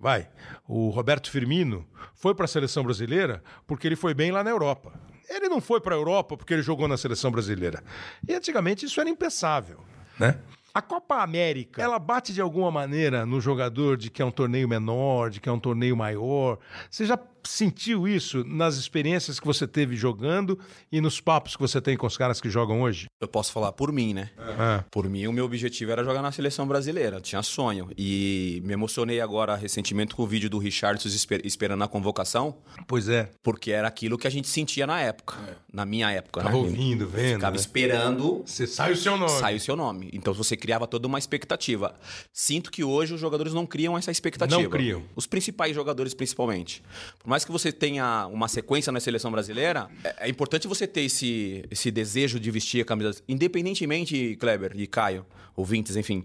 Vai, 0.00 0.30
o 0.66 0.88
Roberto 0.88 1.30
Firmino 1.30 1.86
foi 2.14 2.34
para 2.34 2.46
a 2.46 2.48
seleção 2.48 2.82
brasileira 2.82 3.42
porque 3.66 3.86
ele 3.86 3.96
foi 3.96 4.14
bem 4.14 4.30
lá 4.30 4.42
na 4.42 4.48
Europa. 4.48 4.98
Ele 5.28 5.48
não 5.48 5.60
foi 5.60 5.80
para 5.80 5.94
a 5.94 5.98
Europa 5.98 6.36
porque 6.36 6.52
ele 6.52 6.62
jogou 6.62 6.88
na 6.88 6.96
seleção 6.96 7.30
brasileira. 7.30 7.82
E 8.26 8.34
antigamente 8.34 8.86
isso 8.86 9.00
era 9.00 9.08
impensável. 9.08 9.80
Né? 10.18 10.38
A 10.72 10.82
Copa 10.82 11.22
América, 11.22 11.80
ela 11.80 11.98
bate 11.98 12.32
de 12.32 12.40
alguma 12.40 12.70
maneira 12.70 13.24
no 13.24 13.40
jogador 13.40 13.96
de 13.96 14.10
que 14.10 14.20
é 14.20 14.24
um 14.24 14.30
torneio 14.30 14.68
menor, 14.68 15.30
de 15.30 15.40
que 15.40 15.48
é 15.48 15.52
um 15.52 15.58
torneio 15.60 15.96
maior. 15.96 16.58
Você 16.90 17.06
já 17.06 17.16
sentiu 17.48 18.06
isso 18.08 18.44
nas 18.44 18.76
experiências 18.76 19.38
que 19.40 19.46
você 19.46 19.66
teve 19.66 19.96
jogando 19.96 20.58
e 20.90 21.00
nos 21.00 21.20
papos 21.20 21.54
que 21.56 21.62
você 21.62 21.80
tem 21.80 21.96
com 21.96 22.06
os 22.06 22.16
caras 22.16 22.40
que 22.40 22.48
jogam 22.50 22.82
hoje? 22.82 23.06
Eu 23.20 23.28
posso 23.28 23.52
falar 23.52 23.72
por 23.72 23.92
mim, 23.92 24.14
né? 24.14 24.30
Ah. 24.38 24.84
Por 24.90 25.08
mim, 25.08 25.26
o 25.26 25.32
meu 25.32 25.44
objetivo 25.44 25.90
era 25.92 26.04
jogar 26.04 26.22
na 26.22 26.32
seleção 26.32 26.66
brasileira. 26.66 27.16
Eu 27.16 27.20
tinha 27.20 27.42
sonho. 27.42 27.90
E 27.96 28.60
me 28.64 28.72
emocionei 28.72 29.20
agora 29.20 29.54
recentemente 29.56 30.14
com 30.14 30.22
o 30.22 30.26
vídeo 30.26 30.48
do 30.50 30.58
Richardson 30.58 31.08
esper- 31.08 31.40
esperando 31.44 31.82
a 31.84 31.88
convocação, 31.88 32.56
Pois 32.86 33.08
é. 33.08 33.30
porque 33.42 33.70
era 33.70 33.88
aquilo 33.88 34.16
que 34.18 34.26
a 34.26 34.30
gente 34.30 34.48
sentia 34.48 34.86
na 34.86 35.00
época. 35.00 35.36
Na 35.72 35.84
minha 35.84 36.10
época, 36.10 36.42
Tava 36.42 36.54
né? 36.56 36.58
ouvindo, 36.62 37.06
vendo. 37.08 37.34
Ficava 37.34 37.56
né? 37.56 37.60
esperando 37.60 38.42
Você 38.46 38.66
sai 38.66 38.92
o 38.92 38.96
seu 38.96 39.16
nome. 39.16 39.30
sai 39.40 39.56
o 39.56 39.60
seu 39.60 39.74
nome. 39.76 40.10
Então 40.12 40.32
você 40.32 40.56
criava 40.56 40.86
toda 40.86 41.06
uma 41.08 41.18
expectativa. 41.18 41.94
Sinto 42.32 42.70
que 42.70 42.84
hoje 42.84 43.14
os 43.14 43.20
jogadores 43.20 43.52
não 43.52 43.66
criam 43.66 43.96
essa 43.98 44.10
expectativa. 44.10 44.62
Não 44.62 44.70
criam. 44.70 45.02
Os 45.16 45.26
principais 45.26 45.74
jogadores, 45.74 46.14
principalmente. 46.14 46.82
Por 47.18 47.28
mais 47.34 47.44
que 47.44 47.50
você 47.50 47.72
tenha 47.72 48.28
uma 48.28 48.46
sequência 48.46 48.92
na 48.92 49.00
seleção 49.00 49.32
brasileira, 49.32 49.88
é, 50.04 50.26
é 50.26 50.28
importante 50.28 50.68
você 50.68 50.86
ter 50.86 51.00
esse, 51.00 51.64
esse 51.68 51.90
desejo 51.90 52.38
de 52.38 52.48
vestir 52.48 52.80
a 52.80 52.84
camisa. 52.84 53.20
Independentemente, 53.28 54.36
Kleber 54.38 54.70
e 54.76 54.86
Caio, 54.86 55.26
ouvintes, 55.56 55.96
enfim. 55.96 56.24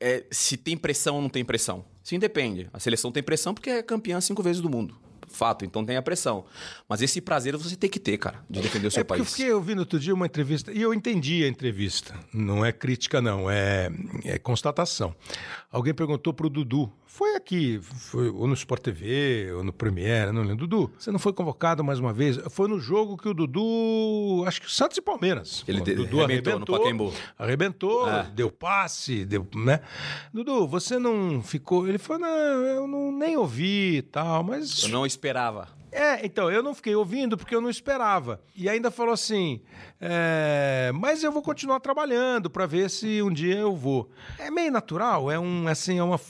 é, 0.00 0.24
se 0.32 0.56
tem 0.56 0.76
pressão 0.76 1.14
ou 1.14 1.22
não 1.22 1.28
tem 1.28 1.44
pressão. 1.44 1.84
Isso 2.02 2.16
independe. 2.16 2.68
A 2.72 2.80
seleção 2.80 3.12
tem 3.12 3.22
pressão 3.22 3.54
porque 3.54 3.70
é 3.70 3.82
campeã 3.84 4.20
cinco 4.20 4.42
vezes 4.42 4.60
do 4.60 4.68
mundo. 4.68 4.96
Fato, 5.30 5.62
então 5.64 5.84
tem 5.84 5.94
a 5.96 6.00
pressão. 6.02 6.46
Mas 6.88 7.02
esse 7.02 7.20
prazer 7.20 7.54
você 7.56 7.76
tem 7.76 7.90
que 7.90 8.00
ter, 8.00 8.16
cara, 8.16 8.42
de 8.48 8.60
defender 8.62 8.86
o 8.88 8.90
seu 8.90 9.02
É 9.02 9.04
porque 9.04 9.20
eu 9.20 9.24
país. 9.26 9.36
fiquei 9.36 9.52
ouvindo 9.52 9.80
outro 9.80 10.00
dia 10.00 10.14
uma 10.14 10.24
entrevista 10.24 10.72
e 10.72 10.80
eu 10.80 10.94
entendi 10.94 11.44
a 11.44 11.48
entrevista. 11.48 12.14
Não 12.32 12.64
é 12.64 12.72
crítica, 12.72 13.20
não, 13.20 13.48
é, 13.50 13.90
é 14.24 14.38
constatação. 14.38 15.14
Alguém 15.70 15.92
perguntou 15.92 16.32
pro 16.32 16.48
Dudu. 16.48 16.90
Foi 17.04 17.34
aqui, 17.36 17.78
foi 17.82 18.30
ou 18.30 18.46
no 18.46 18.54
Sport 18.54 18.80
TV, 18.82 19.52
ou 19.52 19.62
no 19.62 19.70
Premiere, 19.70 20.32
não 20.32 20.40
lembro. 20.42 20.66
Dudu, 20.66 20.90
você 20.98 21.10
não 21.10 21.18
foi 21.18 21.30
convocado 21.34 21.84
mais 21.84 21.98
uma 21.98 22.10
vez? 22.10 22.38
Foi 22.50 22.66
no 22.68 22.80
jogo 22.80 23.18
que 23.18 23.28
o 23.28 23.34
Dudu. 23.34 24.44
Acho 24.46 24.62
que 24.62 24.72
Santos 24.72 24.96
e 24.96 25.02
Palmeiras. 25.02 25.64
Ele 25.68 25.82
O 25.82 25.84
de- 25.84 25.94
Dudu 25.94 26.24
arrebentou 26.24 26.58
no 26.60 26.64
Pacaembu. 26.66 27.12
Arrebentou, 27.38 28.08
É. 28.08 28.22
deu 28.34 28.50
passe, 28.50 29.26
deu, 29.26 29.46
né? 29.56 29.80
Dudu, 30.32 30.66
você 30.66 30.98
não 30.98 31.42
ficou. 31.42 31.86
Ele 31.86 31.98
falou, 31.98 32.22
não, 32.22 32.28
eu 32.28 32.88
não, 32.88 33.12
nem 33.12 33.36
ouvi 33.36 33.98
e 33.98 34.02
tal, 34.02 34.42
mas. 34.42 34.84
Eu 34.84 34.88
não 34.88 35.04
esperava. 35.04 35.68
É, 35.90 36.24
então, 36.24 36.50
eu 36.50 36.62
não 36.62 36.74
fiquei 36.74 36.94
ouvindo 36.94 37.36
porque 37.36 37.54
eu 37.54 37.62
não 37.62 37.70
esperava. 37.70 38.40
E 38.54 38.68
ainda 38.68 38.90
falou 38.90 39.12
assim: 39.14 39.60
é, 40.00 40.92
mas 40.94 41.24
eu 41.24 41.32
vou 41.32 41.42
continuar 41.42 41.80
trabalhando 41.80 42.48
para 42.48 42.66
ver 42.66 42.88
se 42.88 43.20
um 43.22 43.32
dia 43.32 43.56
eu 43.56 43.74
vou. 43.74 44.08
É 44.38 44.50
meio 44.50 44.70
natural, 44.70 45.30
é 45.30 45.38
um, 45.38 45.66
assim, 45.66 45.98
é 45.98 46.02
uma. 46.02 46.20